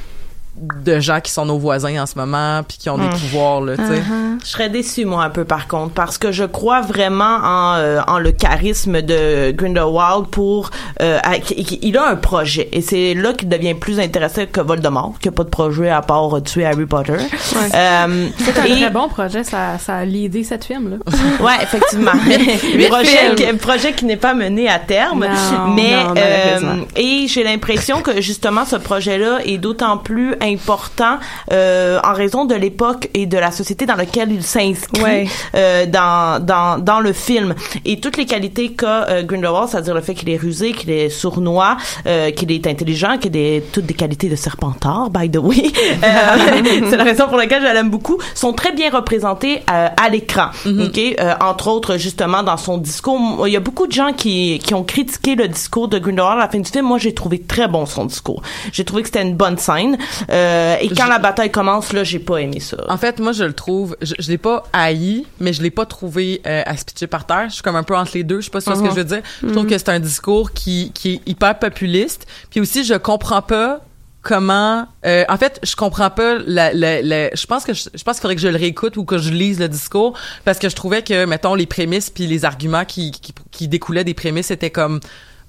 de 0.58 1.00
gens 1.00 1.20
qui 1.22 1.32
sont 1.32 1.46
nos 1.46 1.58
voisins 1.58 2.02
en 2.02 2.06
ce 2.06 2.18
moment, 2.18 2.62
puis 2.68 2.78
qui 2.78 2.90
ont 2.90 2.98
des 2.98 3.10
pouvoirs, 3.10 3.62
là, 3.62 3.78
tu 3.78 3.84
sais. 3.86 4.02
Je 4.44 4.48
serais 4.50 4.70
déçue, 4.70 5.06
moi, 5.06 5.24
un 5.24 5.30
peu, 5.30 5.44
par 5.46 5.68
contre, 5.68 5.94
parce 5.94 6.18
que 6.18 6.32
je 6.32 6.44
crois 6.44 6.82
vraiment 6.82 7.38
en, 7.44 7.76
euh, 7.76 8.02
en 8.08 8.20
le 8.20 8.32
charisme 8.32 9.02
de 9.02 9.52
Grindelwald 9.52 10.28
pour... 10.28 10.70
Euh, 11.02 11.20
à- 11.24 11.38
il 11.82 11.98
a 11.98 12.08
un 12.10 12.16
projet, 12.16 12.70
et 12.72 12.82
c'est 12.82 13.14
là 13.14 13.34
qu'il 13.34 13.50
devient 13.50 13.74
plus 13.74 14.00
intéressant 14.00 14.44
que 14.52 14.62
Voldemort, 14.62 15.14
qui 15.22 15.28
a 15.28 15.32
pas 15.32 15.44
de 15.44 15.50
projet 15.50 15.90
à 15.90 16.02
part 16.02 16.36
euh, 16.36 16.42
tuer 16.42 16.66
Harry 16.66 16.86
Potter. 16.86 17.14
Euh, 17.14 18.28
C'est 18.38 18.58
un 18.60 18.64
et- 18.66 18.80
très 18.82 18.90
bon 18.90 19.08
projet, 19.10 19.44
ça, 19.44 19.78
ça 19.80 19.98
a 19.98 20.06
l'idée 20.06 20.44
cette 20.44 20.66
film, 20.66 20.90
là. 20.92 20.98
Ouais, 21.44 21.54
effectivement. 21.62 22.12
Mais 22.28 22.88
projet, 22.88 23.36
qui, 23.36 23.54
projet 23.58 23.94
qui 23.94 24.06
n'est 24.06 24.18
pas 24.18 24.34
mené 24.34 24.68
à 24.70 24.80
terme. 24.80 25.26
Non, 25.26 25.74
mais 25.76 25.92
non, 26.04 26.14
euh, 26.18 26.60
et 26.96 27.26
j'ai 27.28 27.44
l'impression 27.44 28.02
que 28.02 28.22
justement 28.22 28.66
ce 28.66 28.76
projet-là 28.76 29.40
est 29.46 29.58
d'autant 29.58 29.98
plus 29.98 30.36
important 30.52 31.18
euh, 31.52 32.00
en 32.04 32.14
raison 32.14 32.46
de 32.46 32.56
l'époque 32.56 33.10
et 33.14 33.26
de 33.26 33.38
la 33.38 33.52
société 33.52 33.86
dans 33.86 33.96
laquelle 33.96 34.32
il 34.32 34.44
s'inscrit 34.44 35.02
Ouais. 35.04 35.28
euh, 35.56 35.86
dans 35.86 36.44
dans 36.44 36.78
dans 36.80 37.00
le 37.00 37.14
film 37.14 37.54
et 37.86 38.00
toutes 38.00 38.18
les 38.18 38.26
qualités 38.26 38.72
qu'a 38.74 39.04
euh, 39.10 39.24
Grindelwald, 39.24 39.70
c'est-à-dire 39.70 39.94
le 39.94 40.02
fait 40.02 40.14
qu'il 40.14 40.30
est 40.30 40.38
rusé, 40.38 40.72
qu'il 40.72 40.90
est 40.90 41.10
sournois, 41.10 41.78
euh, 42.06 42.32
qu'il 42.32 42.52
est 42.52 42.66
intelligent, 42.68 43.18
qu'il 43.18 43.36
a 43.38 43.62
toutes 43.72 43.86
des 43.86 43.94
qualités 43.94 44.30
de 44.30 44.36
Serpentard, 44.36 45.10
by 45.10 45.30
the 45.30 45.38
way. 45.38 45.64
Euh, 46.04 46.84
c'est 46.90 46.98
la 46.98 47.04
raison 47.04 47.28
pour 47.28 47.38
laquelle 47.38 47.62
je 47.62 47.74
l'aime 47.74 47.90
beaucoup. 47.90 48.18
Sont 48.36 48.54
très 48.54 48.72
bien 48.72 48.90
représentés 48.90 49.62
euh, 49.72 49.88
à 49.96 50.10
l'écran. 50.10 50.48
Ok, 50.66 50.98
Euh, 51.20 51.34
entre 51.42 51.68
autres 51.70 51.98
justement 51.98 52.44
dans 52.44 52.58
son 52.58 52.78
discours. 52.78 53.48
Il 53.48 53.54
y 53.54 53.56
a 53.58 53.60
beaucoup 53.60 53.88
de 53.88 53.92
gens 53.92 54.14
qui 54.14 54.60
qui 54.64 54.74
ont 54.74 54.84
critiqué 54.84 55.36
le 55.36 55.48
discours 55.48 55.88
de 55.88 55.98
Grindelwald 56.00 56.38
à 56.40 56.44
la 56.44 56.50
fin 56.50 56.60
du 56.60 56.70
film. 56.70 56.86
Moi, 56.86 56.98
j'ai 56.98 57.14
trouvé 57.14 57.42
très 57.42 57.68
bon 57.68 57.86
son 57.86 58.06
discours. 58.06 58.42
J'ai 58.72 58.84
trouvé 58.86 59.02
que 59.04 59.08
c'était 59.10 59.22
une 59.24 59.36
bonne 59.36 59.58
scène. 59.58 59.98
Euh, 60.38 60.78
et 60.80 60.88
quand 60.90 61.06
Je- 61.06 61.10
la 61.10 61.20
bataille 61.20 61.52
commence, 61.52 61.94
là, 61.94 62.04
j'ai 62.04 62.20
pas 62.20 62.38
aimé 62.38 62.60
ça. 62.60 62.78
En 62.90 62.98
fait, 62.98 63.20
moi, 63.20 63.32
je 63.32 63.44
le 63.44 63.54
trouve, 63.54 63.96
je, 64.02 64.14
je 64.20 64.30
l'ai 64.30 64.38
pas 64.38 64.64
haï, 64.74 65.26
mais 65.40 65.54
je 65.54 65.62
l'ai 65.62 65.72
pas 65.72 65.86
trouvé 65.86 66.42
euh, 66.46 66.62
à 66.66 66.78
se 66.78 66.86
pitcher 66.86 67.08
par 67.08 67.26
terre. 67.26 67.46
Je 67.50 67.56
suis 67.56 67.64
comme 67.64 67.76
un 67.76 67.84
peu 67.84 67.96
entre 67.96 68.12
les 68.16 68.24
deux. 68.24 68.40
Je 68.42 68.46
sais 68.46 68.52
pas 68.52 68.62
si 68.62 68.66
tu 68.66 68.74
vois 68.74 68.80
ce 68.82 68.88
que 68.88 68.96
je 68.96 69.00
veux 69.00 69.16
dire. 69.16 69.22
Je 69.42 69.48
trouve 69.50 69.66
que 69.66 69.78
c'est 69.78 69.90
un 69.90 70.00
discours 70.00 70.52
qui, 70.54 70.92
qui 70.94 71.14
est 71.16 71.22
hyper 71.30 71.58
populiste. 71.60 72.28
Puis 72.50 72.60
aussi, 72.60 72.84
je 72.84 72.94
comprends 72.96 73.42
pas 73.42 73.82
comment 74.24 74.86
euh, 75.06 75.24
en 75.30 75.38
fait 75.38 75.58
je 75.64 75.74
comprends 75.78 76.10
pas 76.10 76.38
la, 76.46 76.74
la, 76.74 77.02
la- 77.02 77.30
je 77.34 77.46
pense 77.46 77.64
que 77.64 77.74
je, 77.74 77.84
je 77.94 78.04
pense 78.04 78.16
qu'il 78.16 78.22
faudrait 78.24 78.36
que 78.36 78.42
je 78.42 78.48
le 78.50 78.58
réécoute 78.58 78.98
ou 78.98 79.06
que 79.06 79.18
je 79.18 79.32
lise 79.32 79.58
le 79.60 79.70
discours 79.70 80.18
parce 80.44 80.60
que 80.60 80.68
je 80.68 80.76
trouvais 80.76 81.02
que 81.02 81.24
mettons 81.26 81.56
les 81.56 81.66
prémices 81.66 82.10
puis 82.10 82.28
les 82.28 82.44
arguments 82.44 82.84
qui, 82.84 83.12
qui, 83.12 83.34
qui 83.52 83.68
découlaient 83.70 84.04
des 84.04 84.16
prémices 84.16 84.52
étaient 84.52 84.72
comme 84.72 85.00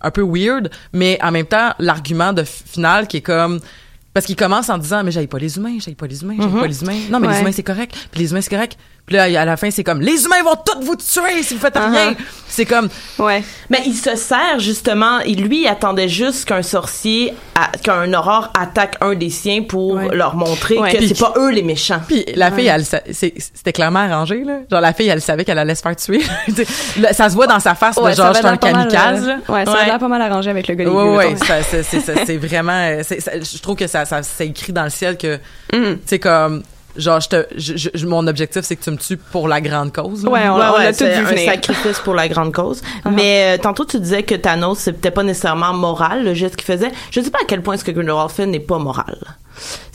un 0.00 0.10
peu 0.12 0.22
weird 0.22 0.70
mais 0.92 1.18
en 1.24 1.32
même 1.32 1.46
temps 1.46 1.72
l'argument 1.80 2.32
de 2.32 2.44
final 2.44 3.08
qui 3.08 3.16
est 3.16 3.22
comme 3.22 3.58
parce 4.18 4.26
qu'il 4.26 4.34
commence 4.34 4.68
en 4.68 4.78
disant 4.78 5.04
mais 5.04 5.12
j'aille 5.12 5.28
pas 5.28 5.38
les 5.38 5.58
humains 5.58 5.76
j'aille 5.78 5.94
pas 5.94 6.08
les 6.08 6.22
humains 6.22 6.34
j'aille 6.36 6.60
pas 6.60 6.66
les 6.66 6.82
humains. 6.82 6.98
Non 7.08 7.20
mais 7.20 7.28
les 7.28 7.38
humains 7.38 7.52
c'est 7.52 7.62
correct. 7.62 7.94
Puis 8.10 8.20
les 8.20 8.32
humains 8.32 8.40
c'est 8.40 8.50
correct 8.50 8.76
puis 9.08 9.16
là 9.16 9.24
à 9.24 9.44
la 9.44 9.56
fin 9.56 9.70
c'est 9.72 9.82
comme 9.82 10.00
les 10.00 10.24
humains 10.24 10.42
vont 10.44 10.54
tous 10.54 10.84
vous 10.84 10.94
tuer 10.96 11.42
si 11.42 11.54
vous 11.54 11.60
faites 11.60 11.76
rien 11.76 12.14
c'est 12.46 12.64
comme 12.64 12.88
Ouais. 13.18 13.42
Mais 13.70 13.82
il 13.86 13.94
se 13.94 14.14
sert 14.16 14.58
justement, 14.58 15.18
lui 15.26 15.62
il 15.62 15.66
attendait 15.68 16.08
juste 16.08 16.44
qu'un 16.46 16.62
sorcier, 16.62 17.34
a- 17.54 17.76
qu'un 17.76 18.12
aurore 18.14 18.50
attaque 18.58 18.96
un 19.00 19.14
des 19.14 19.30
siens 19.30 19.62
pour 19.62 19.92
Ouais. 19.94 20.14
leur 20.14 20.34
montrer 20.36 20.78
Ouais. 20.78 20.92
que 20.92 20.96
Puis- 20.98 21.08
c'est 21.08 21.18
pas 21.18 21.34
eux 21.36 21.50
les 21.50 21.62
méchants. 21.62 22.00
Puis 22.06 22.24
la 22.36 22.50
fille, 22.52 22.66
elle, 22.68 22.84
c'est- 22.84 23.04
c'était 23.12 23.72
clairement 23.72 24.00
arrangé, 24.00 24.44
là. 24.44 24.60
Genre, 24.70 24.80
la 24.80 24.92
fille, 24.92 25.08
elle 25.08 25.20
savait 25.20 25.44
qu'elle 25.44 25.58
allait 25.58 25.74
se 25.74 25.82
faire 25.82 25.96
tuer. 25.96 26.22
Ça 27.12 27.28
se 27.28 27.34
voit 27.34 27.46
dans 27.46 27.60
sa 27.60 27.74
face 27.74 27.96
Ouais, 27.96 28.12
de 28.12 28.16
genre, 28.16 28.32
je 28.32 28.38
suis 28.38 28.46
un 28.46 28.56
pas 28.56 28.72
mal, 28.72 28.88
kamikaze, 28.88 29.24
euh, 29.24 29.26
là. 29.26 29.38
Ouais, 29.48 29.64
ça 29.64 29.72
a 29.72 29.84
l'air 29.86 29.98
pas 29.98 30.08
mal 30.08 30.22
arrangé 30.22 30.50
avec 30.50 30.68
le 30.68 30.74
gars 30.74 30.88
Ouais, 30.90 31.16
ouais, 31.16 31.36
c'est, 31.36 31.82
c'est, 31.82 32.00
c'est- 32.00 32.24
c'est 32.26 32.36
vraiment, 32.36 32.72
euh, 32.72 33.02
c'est- 33.06 33.20
ça- 33.20 33.32
je 33.40 33.58
trouve 33.62 33.76
que 33.76 33.86
ça, 33.86 34.04
ça, 34.04 34.22
c'est 34.22 34.46
écrit 34.46 34.72
dans 34.72 34.84
le 34.84 34.90
ciel 34.90 35.16
que, 35.16 35.38
tu 35.72 35.78
sais, 36.06 36.18
comme, 36.18 36.62
genre, 36.98 37.20
je 37.20 37.28
te, 37.28 37.46
je, 37.56 37.88
je- 37.94 38.06
mon 38.06 38.26
objectif, 38.26 38.62
c'est 38.62 38.76
que 38.76 38.84
tu 38.84 38.90
me 38.90 38.96
tues 38.96 39.16
pour 39.16 39.48
la 39.48 39.60
grande 39.60 39.92
cause. 39.92 40.24
là. 40.24 40.30
Ouais, 40.30 40.48
on, 40.48 40.56
Ouais, 40.56 40.64
on 40.68 40.72
ouais, 40.78 40.84
l'a 40.84 40.92
tout 40.92 40.98
c'est 40.98 41.14
vu 41.18 41.24
un 41.24 41.28
venir. 41.28 41.42
Uh-huh. 41.48 41.52
sacrifice 41.54 41.98
pour 42.00 42.14
la 42.14 42.28
grande 42.28 42.52
cause. 42.52 42.82
Mais 43.10 43.56
euh, 43.56 43.62
tantôt 43.62 43.84
tu 43.84 43.98
disais 44.00 44.22
que 44.22 44.34
Thanos 44.34 44.78
c'était 44.78 45.10
pas 45.10 45.22
nécessairement 45.22 45.72
moral 45.72 46.24
le 46.24 46.34
geste 46.34 46.56
qu'il 46.56 46.66
faisait. 46.66 46.90
Je 47.10 47.20
sais 47.20 47.30
pas 47.30 47.38
à 47.42 47.46
quel 47.46 47.62
point 47.62 47.76
ce 47.76 47.84
que 47.84 47.90
Grindelwald 47.92 48.30
fait 48.30 48.46
n'est 48.46 48.60
pas 48.60 48.78
moral. 48.78 49.16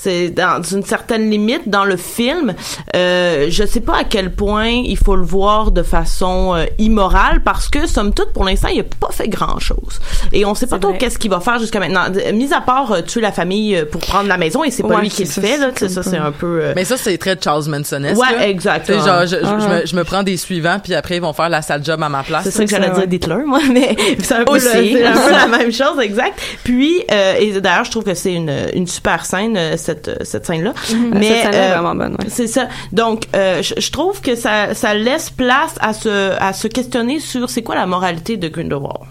C'est 0.04 0.30
dans 0.30 0.62
une 0.62 0.84
certaine 0.84 1.30
limite 1.30 1.70
dans 1.70 1.86
le 1.86 1.98
film. 1.98 2.54
Euh, 2.96 3.48
je 3.50 3.64
sais 3.66 3.80
pas 3.80 3.98
à 4.00 4.04
quel 4.04 4.32
point 4.34 4.68
il 4.68 4.98
faut 4.98 5.16
le 5.16 5.24
voir 5.26 5.72
de 5.72 5.82
façon 5.84 6.54
euh, 6.56 6.66
immorale 6.78 7.42
parce 7.44 7.70
que 7.70 7.88
somme 7.88 8.14
toute 8.14 8.34
pour 8.34 8.44
l'instant 8.44 8.68
il 8.68 8.82
a 8.82 8.84
pas 8.84 9.12
fait 9.12 9.28
grand 9.30 9.60
chose 9.60 10.00
et 10.32 10.46
on 10.46 10.56
sait 10.56 10.68
pas 10.68 10.80
trop 10.80 10.94
qu'est-ce 10.94 11.18
qu'il 11.18 11.32
va 11.32 11.40
faire 11.40 11.60
jusqu'à 11.60 11.80
maintenant. 11.80 12.04
Mis 12.34 12.54
à 12.54 12.62
part 12.62 12.92
euh, 12.92 13.02
tuer 13.02 13.22
la 13.22 13.32
famille 13.32 13.76
euh, 13.76 13.86
pour 13.86 14.02
prendre 14.02 14.28
la 14.28 14.38
maison 14.38 14.64
et 14.64 14.72
c'est 14.72 14.84
pas 14.84 14.96
Ouais, 14.96 15.02
lui 15.02 15.10
qui 15.10 15.24
le 15.24 15.30
fait 15.30 15.58
là. 15.58 15.72
tu 15.72 15.80
sais, 15.88 15.90
Ça 15.90 16.04
c'est 16.04 16.18
un 16.18 16.32
peu. 16.32 16.60
euh, 16.62 16.74
Mais 16.76 16.84
ça, 16.86 16.98
c'est 16.98 17.18
très 17.18 17.38
Charles 17.42 17.66
Manson-esque. 17.70 18.20
Ouais, 18.22 18.32
là. 18.38 18.48
exactement. 18.50 18.98
Tu 19.00 19.04
sais, 19.04 19.10
genre, 19.10 19.22
je, 19.26 19.36
je- 19.38 19.64
je 19.64 19.68
me, 19.82 19.86
je 19.86 19.96
me 19.96 20.04
prends 20.04 20.24
des 20.24 20.38
suivants, 20.38 20.78
puis 20.84 20.94
après, 20.94 21.16
ils 21.18 21.22
vont 21.22 21.34
faire 21.34 21.50
la 21.50 21.62
sale 21.62 21.84
job 21.84 22.02
à 22.04 22.10
ma 22.10 22.24
place. 22.24 22.44
C'est 22.44 22.52
ça 22.52 22.64
que 22.66 22.70
j'allais 22.70 22.90
dire 22.92 23.08
d'Hitler, 23.08 23.44
moi, 23.46 23.60
mais 23.74 23.96
c'est 24.22 24.36
un 24.36 24.44
peu, 24.44 24.54
Aussi. 24.56 24.66
le- 24.94 25.00
c'est 25.00 25.06
un 25.06 25.14
peu 25.14 25.32
la 25.32 25.48
même 25.58 25.72
chose, 25.72 26.00
exact. 26.02 26.40
Puis, 26.64 27.04
euh, 27.12 27.36
et 27.40 27.60
d'ailleurs, 27.62 27.86
je 27.86 27.92
trouve 27.92 28.04
que 28.04 28.14
c'est 28.14 28.34
une, 28.34 28.52
une 28.74 28.88
super 28.88 29.26
scène, 29.26 29.56
euh, 29.58 29.76
cette, 29.94 30.08
euh, 30.08 30.16
cette 30.24 30.46
scène-là. 30.46 30.74
Mais 31.14 31.28
cette 31.28 31.42
scène-là 31.44 31.68
est 31.68 31.72
vraiment 31.74 31.96
bonne, 31.96 32.14
ouais. 32.14 32.26
C'est 32.30 32.48
ça. 32.48 32.68
Donc, 32.92 33.24
euh, 33.36 33.62
je, 33.62 33.74
je 33.80 33.92
trouve 33.92 34.22
que 34.22 34.36
ça, 34.36 34.74
ça 34.74 34.94
laisse 34.94 35.30
place 35.30 35.76
à 35.80 35.94
se, 35.94 36.32
à 36.42 36.54
se 36.54 36.68
questionner 36.68 37.20
sur 37.20 37.50
c'est 37.50 37.62
quoi 37.64 37.76
la 37.76 37.86
moralité 37.86 38.38
de 38.38 38.48
Grindelwald. 38.48 39.06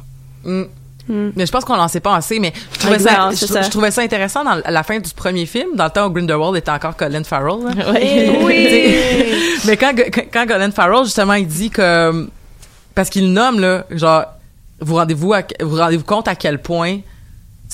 Mm. 0.45 0.63
Mais 1.09 1.47
je 1.47 1.51
pense 1.53 1.65
qu'on 1.65 1.77
n'en 1.77 1.89
sait 1.89 2.01
pas 2.01 2.15
assez, 2.15 2.39
mais 2.39 2.53
je 2.75 2.79
trouvais, 2.79 2.99
ça, 3.01 3.31
c'est 3.33 3.47
je, 3.49 3.53
ça. 3.53 3.63
je 3.63 3.71
trouvais 3.71 3.91
ça 3.91 4.03
intéressant 4.03 4.45
dans 4.45 4.61
la 4.65 4.83
fin 4.85 4.99
du 5.01 5.11
premier 5.13 5.47
film, 5.47 5.71
dans 5.75 5.85
le 5.85 5.91
temps 5.91 6.07
où 6.07 6.11
Grindelwald 6.11 6.57
était 6.57 6.71
encore 6.71 6.97
Colin 6.97 7.25
Farrell. 7.25 7.65
là. 7.65 7.93
Oui. 8.45 8.95
mais 9.67 9.77
quand, 9.77 9.93
quand, 9.97 10.23
quand 10.33 10.47
Colin 10.47 10.71
Farrell, 10.71 11.05
justement, 11.05 11.35
il 11.35 11.47
dit 11.47 11.71
que... 11.71 12.29
Parce 12.95 13.11
qu'il 13.11 13.33
nomme, 13.33 13.59
là, 13.59 13.85
genre, 13.91 14.25
vous 14.81 14.95
rendez-vous 14.95 15.33
à- 15.33 15.43
vous 15.61 15.77
rendez-vous 15.77 16.05
compte 16.05 16.29
à 16.29 16.35
quel 16.37 16.61
point 16.61 16.99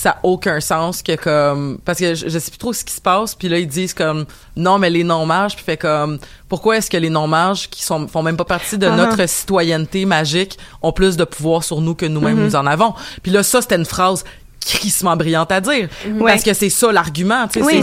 ça 0.01 0.11
a 0.11 0.19
aucun 0.23 0.61
sens 0.61 1.03
que 1.03 1.17
comme 1.17 1.79
parce 1.85 1.99
que 1.99 2.15
je, 2.15 2.29
je 2.29 2.39
sais 2.39 2.53
plus 2.53 2.59
trop 2.59 2.73
ce 2.73 2.85
qui 2.85 2.95
se 2.95 3.01
passe 3.01 3.35
puis 3.35 3.49
là 3.49 3.59
ils 3.59 3.67
disent 3.67 3.95
comme 3.95 4.27
non 4.55 4.79
mais 4.79 4.91
les 4.91 5.03
non-mages 5.03 5.57
puis 5.57 5.65
fait 5.65 5.77
comme 5.77 6.21
pourquoi 6.49 6.77
est-ce 6.77 6.89
que 6.89 6.97
les 6.97 7.11
non-mages 7.11 7.69
qui 7.69 7.83
sont 7.83 8.07
font 8.07 8.23
même 8.23 8.37
pas 8.37 8.45
partie 8.45 8.79
de 8.79 8.87
notre 8.89 9.29
citoyenneté 9.29 10.05
magique 10.05 10.57
ont 10.83 10.93
plus 10.93 11.17
de 11.17 11.25
pouvoir 11.25 11.65
sur 11.65 11.81
nous 11.81 11.97
que 11.97 12.07
nous-mêmes 12.07 12.39
nous 12.45 12.55
en 12.55 12.65
avons? 12.67 12.95
Puis 13.25 13.33
là 13.33 13.43
ça 13.43 13.61
c'était 13.61 13.75
une 13.75 13.85
phrase 13.85 14.23
crissement 14.65 15.17
brillante 15.17 15.51
à 15.51 15.61
dire. 15.61 15.89
Ouais. 16.07 16.31
parce 16.31 16.45
que 16.45 16.53
c'est 16.55 16.71
ça 16.71 16.93
l'argument 16.93 17.49
tu 17.49 17.59
sais 17.61 17.65
Oui, 17.67 17.83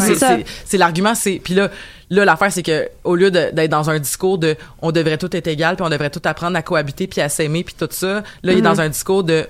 c'est- 0.66 0.78
l'argument 0.78 1.16
c'est 1.16 1.41
puis 1.43 1.53
là 1.53 1.70
là 2.09 2.24
l'affaire 2.24 2.51
c'est 2.51 2.63
que 2.63 2.88
au 3.03 3.16
lieu 3.16 3.30
d'être 3.30 3.70
dans 3.70 3.89
un 3.89 3.99
discours 3.99 4.38
de 4.38 4.55
on 4.82 4.93
devrait 4.93 5.18
tout 5.18 5.36
être 5.36 5.47
égal 5.47 5.76
puis 5.76 5.86
on 5.86 5.89
devrait 5.89 6.11
tout 6.11 6.22
apprendre 6.24 6.55
à 6.57 6.61
cohabiter 6.61 7.07
puis 7.07 7.20
à 7.20 7.28
s'aimer 7.28 7.66
puis 7.66 7.76
tout 7.78 7.89
ça 7.91 8.24
là 8.43 8.51
il 8.53 8.59
est 8.59 8.61
dans 8.61 8.80
un 8.80 8.88
discours 8.88 9.24
de 9.26 9.47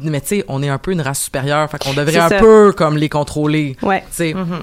mais 0.00 0.20
tu 0.20 0.26
sais 0.28 0.44
on 0.48 0.62
est 0.62 0.68
un 0.68 0.78
peu 0.78 0.92
une 0.92 1.00
race 1.00 1.22
supérieure 1.22 1.70
fait 1.70 1.78
qu'on 1.82 1.94
devrait 1.94 2.16
un 2.18 2.28
ça. 2.28 2.38
peu 2.38 2.72
comme 2.76 2.96
les 2.96 3.08
contrôler 3.08 3.76
Ouais. 3.82 4.00
tu 4.10 4.16
sais. 4.16 4.32
Mm-hmm. 4.32 4.62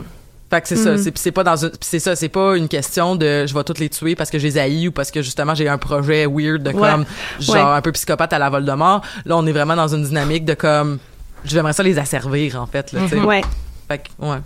Fait 0.49 0.61
que 0.61 0.67
c'est 0.67 0.75
ça, 0.75 0.91
Mhm. 0.91 0.97
c'est 0.99 1.17
c'est 1.17 1.31
pas 1.31 1.43
dans 1.43 1.55
une, 1.65 1.71
c'est 1.81 1.97
ça, 1.99 2.15
c'est 2.15 2.29
pas 2.29 2.55
une 2.55 2.67
question 2.67 3.15
de 3.15 3.47
je 3.47 3.53
vais 3.55 3.63
toutes 3.63 3.79
les 3.79 3.89
tuer 3.89 4.15
parce 4.15 4.29
que 4.29 4.37
je 4.37 4.45
les 4.45 4.59
haïs 4.59 4.87
ou 4.87 4.91
parce 4.91 5.09
que 5.09 5.23
justement 5.23 5.55
j'ai 5.55 5.67
un 5.67 5.79
projet 5.79 6.27
weird 6.27 6.61
de 6.61 6.69
Ouais. 6.69 6.89
comme 6.91 7.05
genre 7.39 7.55
Ouais. 7.55 7.61
un 7.77 7.81
peu 7.81 7.91
psychopathe 7.91 8.33
à 8.33 8.37
la 8.39 8.51
Voldemort. 8.51 9.01
Là, 9.25 9.35
on 9.35 9.45
est 9.47 9.51
vraiment 9.51 9.75
dans 9.75 9.87
une 9.87 10.03
dynamique 10.03 10.45
de 10.45 10.53
comme 10.53 10.99
j'aimerais 11.43 11.73
ça 11.73 11.81
les 11.81 11.97
asservir 11.97 12.61
en 12.61 12.67
fait 12.67 12.91
là, 12.91 12.99
tu 13.09 13.09
sais. 13.17 13.19
Ouais. 13.19 13.41
Fait 13.87 13.97
que 13.97 14.25
ouais. 14.25 14.37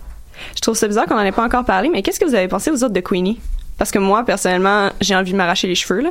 Je 0.55 0.61
trouve 0.61 0.77
ça 0.77 0.87
bizarre 0.87 1.07
qu'on 1.07 1.15
en 1.17 1.21
ait 1.25 1.31
pas 1.33 1.43
encore 1.43 1.65
parlé, 1.65 1.89
mais 1.89 2.01
qu'est-ce 2.01 2.19
que 2.21 2.25
vous 2.25 2.35
avez 2.35 2.47
pensé 2.47 2.71
aux 2.71 2.75
autres 2.83 2.93
de 2.93 2.99
Queenie? 3.01 3.41
Parce 3.77 3.91
que 3.91 3.99
moi, 3.99 4.23
personnellement, 4.23 4.89
j'ai 5.01 5.15
envie 5.15 5.31
de 5.31 5.37
m'arracher 5.37 5.67
les 5.67 5.75
cheveux, 5.75 6.01
là. 6.01 6.09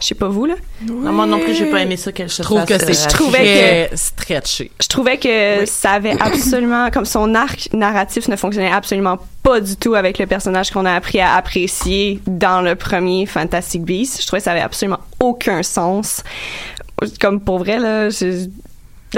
Je 0.00 0.08
sais 0.08 0.14
pas 0.16 0.26
vous, 0.26 0.46
là. 0.46 0.54
Non, 0.84 1.12
moi 1.12 1.26
non 1.26 1.38
plus, 1.38 1.54
j'ai 1.54 1.66
pas 1.66 1.80
aimé 1.80 1.96
ça 1.96 2.10
qu'elle 2.10 2.28
se 2.28 2.42
Je 2.42 2.42
trouve 2.42 2.58
fasse, 2.58 2.68
que 2.68 2.74
euh, 2.74 2.92
c'est 2.92 3.08
trouvais 3.08 3.86
très 3.86 3.96
stretché. 3.96 4.72
Je 4.82 4.88
trouvais 4.88 5.16
que 5.16 5.64
ça 5.64 5.92
avait 5.92 6.20
absolument, 6.20 6.90
comme 6.90 7.04
son 7.04 7.36
arc 7.36 7.68
narratif 7.72 8.26
ne 8.26 8.34
fonctionnait 8.34 8.72
absolument 8.72 9.18
pas 9.44 9.60
du 9.60 9.76
tout 9.76 9.94
avec 9.94 10.18
le 10.18 10.26
personnage 10.26 10.72
qu'on 10.72 10.86
a 10.86 10.92
appris 10.92 11.20
à 11.20 11.36
apprécier 11.36 12.20
dans 12.26 12.62
le 12.62 12.74
premier 12.74 13.26
Fantastic 13.26 13.84
Beasts. 13.84 14.20
Je 14.20 14.26
trouvais 14.26 14.40
que 14.40 14.44
ça 14.44 14.52
avait 14.52 14.60
absolument 14.60 14.98
aucun 15.20 15.62
sens. 15.62 16.24
Comme 17.20 17.40
pour 17.40 17.58
vrai, 17.58 17.78
là, 17.78 18.10
je, 18.10 18.48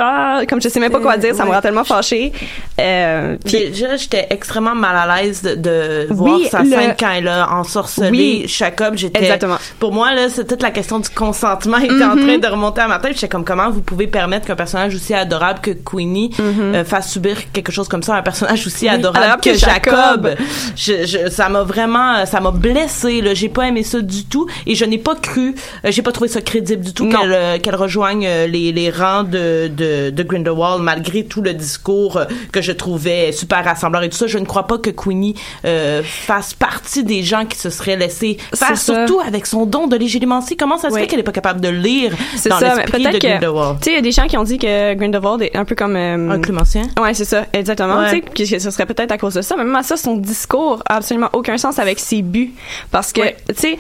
ah, 0.00 0.40
comme 0.48 0.60
je 0.60 0.68
sais 0.68 0.80
même 0.80 0.90
pas 0.92 1.00
quoi 1.00 1.16
dire, 1.16 1.34
ça 1.34 1.44
me 1.44 1.50
rend 1.50 1.60
tellement 1.60 1.84
fâchée. 1.84 2.32
Euh, 2.80 3.36
puis- 3.44 3.70
Déjà, 3.70 3.96
j'étais 3.96 4.26
extrêmement 4.30 4.74
mal 4.74 4.96
à 5.08 5.22
l'aise 5.22 5.42
de, 5.42 5.54
de 5.54 6.06
Oui, 6.10 6.16
voir 6.16 6.40
sa 6.50 6.62
le- 6.62 6.70
scène 6.70 6.94
quand 6.98 7.10
elle 7.10 7.28
a 7.28 7.52
ensorcelé 7.52 8.10
Oui. 8.10 8.44
Jacob. 8.46 8.94
J'étais, 8.96 9.20
Exactement. 9.22 9.56
pour 9.78 9.92
moi, 9.92 10.12
là, 10.14 10.28
c'est 10.28 10.46
toute 10.46 10.62
la 10.62 10.70
question 10.70 10.98
du 10.98 11.08
consentement 11.10 11.78
était 11.78 12.04
en 12.04 12.16
train 12.16 12.38
de 12.38 12.46
remonter 12.46 12.80
à 12.80 12.88
ma 12.88 12.98
tête. 12.98 13.14
J'étais 13.14 13.28
comme, 13.28 13.44
comment 13.44 13.70
vous 13.70 13.80
pouvez 13.82 14.06
permettre 14.06 14.46
qu'un 14.46 14.56
personnage 14.56 14.94
aussi 14.94 15.14
adorable 15.14 15.60
que 15.60 15.70
Queenie 15.70 16.30
euh, 16.40 16.84
fasse 16.84 17.12
subir 17.12 17.36
quelque 17.52 17.70
chose 17.72 17.88
comme 17.88 18.02
ça 18.02 18.14
à 18.14 18.18
un 18.18 18.22
personnage 18.22 18.66
aussi 18.66 18.88
adorable 18.88 19.40
que, 19.42 19.50
que 19.50 19.56
Jacob? 19.56 20.30
Je, 20.76 21.06
je- 21.06 21.30
ça 21.30 21.48
m'a 21.48 21.62
vraiment, 21.62 22.26
ça 22.26 22.40
m'a 22.40 22.50
blessé. 22.50 23.22
J'ai 23.34 23.48
pas 23.48 23.68
aimé 23.68 23.82
ça 23.82 24.00
du 24.00 24.24
tout 24.24 24.46
et 24.66 24.74
je 24.74 24.84
n'ai 24.84 24.98
pas 24.98 25.14
cru, 25.14 25.54
euh, 25.84 25.90
j'ai 25.90 26.02
pas 26.02 26.12
trouvé 26.12 26.28
ça 26.28 26.40
crédible 26.40 26.82
du 26.84 26.92
tout 26.92 27.08
qu'elle, 27.08 27.32
euh, 27.32 27.58
qu'elle 27.58 27.76
rejoigne 27.76 28.26
les, 28.48 28.72
les 28.72 28.90
rangs 28.90 29.22
de, 29.24 29.68
de, 29.68 29.83
de 30.10 30.22
Grindelwald 30.22 30.82
malgré 30.82 31.24
tout 31.24 31.42
le 31.42 31.52
discours 31.54 32.16
euh, 32.16 32.24
que 32.52 32.60
je 32.62 32.72
trouvais 32.72 33.32
super 33.32 33.64
rassembleur 33.64 34.02
et 34.02 34.08
tout 34.08 34.16
ça. 34.16 34.26
Je 34.26 34.38
ne 34.38 34.44
crois 34.44 34.66
pas 34.66 34.78
que 34.78 34.90
Queenie 34.90 35.34
euh, 35.64 36.02
fasse 36.04 36.54
partie 36.54 37.04
des 37.04 37.22
gens 37.22 37.44
qui 37.46 37.58
se 37.58 37.70
seraient 37.70 37.96
laissés 37.96 38.36
faire, 38.54 38.76
surtout 38.78 39.20
avec 39.20 39.46
son 39.46 39.66
don 39.66 39.86
de 39.86 39.96
légilimencie. 39.96 40.56
Comment 40.56 40.78
ça 40.78 40.90
se 40.90 40.94
Oui. 40.94 41.00
fait 41.02 41.06
qu'elle 41.06 41.20
est 41.20 41.24
pas 41.24 41.32
capable 41.32 41.60
de 41.60 41.68
lire 41.68 42.12
dans 42.48 42.58
l'esprit 42.58 43.04
de 43.04 43.18
Grindelwald? 43.18 43.78
tu 43.80 43.84
sais, 43.84 43.90
il 43.92 43.94
y 43.94 43.98
a 43.98 44.02
des 44.02 44.12
gens 44.12 44.26
qui 44.26 44.36
ont 44.36 44.44
dit 44.44 44.58
que 44.58 44.94
Grindelwald 44.94 45.42
est 45.42 45.56
un 45.56 45.64
peu 45.64 45.74
comme, 45.74 45.96
euh, 45.96 46.30
Un 46.30 46.40
clémentien? 46.40 46.82
Ouais, 47.00 47.14
c'est 47.14 47.24
ça, 47.24 47.46
exactement. 47.52 47.98
Ouais. 47.98 48.22
Tu 48.34 48.46
sais, 48.46 48.56
que 48.56 48.62
ce 48.62 48.70
serait 48.70 48.86
peut-être 48.86 49.12
à 49.12 49.18
cause 49.18 49.34
de 49.34 49.42
ça. 49.42 49.56
Mais 49.56 49.64
même 49.64 49.76
à 49.76 49.82
ça, 49.82 49.96
son 49.96 50.16
discours 50.16 50.82
a 50.88 50.96
absolument 50.96 51.30
aucun 51.32 51.58
sens 51.58 51.78
avec 51.78 51.98
ses 51.98 52.22
buts. 52.22 52.52
Parce 52.90 53.12
que, 53.12 53.20
Ouais. 53.20 53.36
tu 53.48 53.54
sais, 53.56 53.78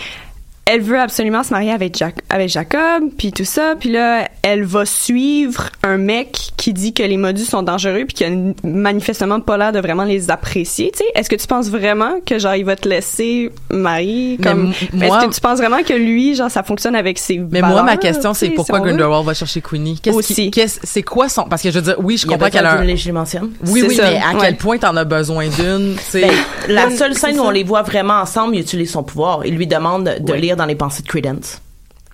elle 0.66 0.80
veut 0.80 0.98
absolument 0.98 1.42
se 1.42 1.50
marier 1.52 1.72
avec, 1.72 1.96
Jac- 1.96 2.20
avec 2.30 2.48
Jacob, 2.48 3.10
puis 3.18 3.32
tout 3.32 3.44
ça. 3.44 3.74
Puis 3.78 3.90
là, 3.90 4.28
elle 4.42 4.64
va 4.64 4.84
suivre 4.86 5.70
un 5.82 5.98
mec 5.98 6.38
qui 6.56 6.72
dit 6.72 6.94
que 6.94 7.02
les 7.02 7.16
modus 7.18 7.44
sont 7.44 7.62
dangereux, 7.62 8.04
puis 8.06 8.14
qui 8.14 8.24
a 8.24 8.30
manifestement 8.62 9.40
pas 9.40 9.56
l'air 9.58 9.72
de 9.72 9.78
vraiment 9.80 10.04
les 10.04 10.30
apprécier. 10.30 10.90
Tu 10.92 10.98
sais, 10.98 11.04
est-ce 11.14 11.28
que 11.28 11.36
tu 11.36 11.46
penses 11.46 11.68
vraiment 11.68 12.20
que 12.24 12.38
genre 12.38 12.54
il 12.54 12.64
va 12.64 12.76
te 12.76 12.88
laisser 12.88 13.50
marier 13.70 14.38
comme 14.42 14.72
Est-ce 15.00 15.26
que 15.26 15.34
tu 15.34 15.40
penses 15.40 15.58
vraiment 15.58 15.82
que 15.82 15.92
lui, 15.92 16.34
genre, 16.34 16.50
ça 16.50 16.62
fonctionne 16.62 16.94
avec 16.96 17.18
ses 17.18 17.38
Mais 17.38 17.60
moi, 17.60 17.82
ma 17.82 17.96
question, 17.96 18.32
c'est 18.34 18.46
si 18.46 18.52
pourquoi 18.52 18.78
veut? 18.80 18.86
Grindelwald 18.86 19.26
va 19.26 19.34
chercher 19.34 19.60
Queenie? 19.60 19.98
Qu'est-ce 20.02 20.16
Aussi. 20.16 20.34
qui, 20.34 20.50
qu'est-ce, 20.50 20.80
c'est 20.82 21.02
quoi 21.02 21.28
son, 21.28 21.44
parce 21.44 21.62
que 21.62 21.70
je 21.70 21.74
veux 21.78 21.82
dire, 21.82 21.96
oui, 21.98 22.16
je 22.16 22.26
comprends 22.26 22.48
qu'elle 22.50 22.64
a 22.66 22.72
un, 22.74 22.78
d'une 22.78 22.86
légilimencienne. 22.86 23.50
oui, 23.66 23.84
oui, 23.86 23.94
ça, 23.96 24.10
mais 24.10 24.16
à 24.18 24.32
ouais. 24.34 24.38
quel 24.40 24.56
point 24.56 24.78
t'en 24.78 24.96
as 24.96 25.04
besoin 25.04 25.48
d'une, 25.48 25.94
tu 25.96 26.02
sais? 26.02 26.20
Ben, 26.22 26.30
la 26.68 26.86
Ouais, 26.88 26.96
seule 26.96 27.14
scène 27.14 27.38
où 27.40 27.42
on 27.42 27.50
les 27.50 27.64
voit 27.64 27.82
vraiment 27.82 28.14
ensemble, 28.20 28.56
il 28.56 28.60
utilise 28.60 28.90
son 28.90 29.02
pouvoir. 29.02 29.44
Il 29.46 29.56
lui 29.56 29.66
demande 29.66 30.16
de 30.20 30.32
lire 30.32 30.53
dans 30.56 30.66
les 30.66 30.76
pensées 30.76 31.02
de 31.02 31.08
Credence. 31.08 31.60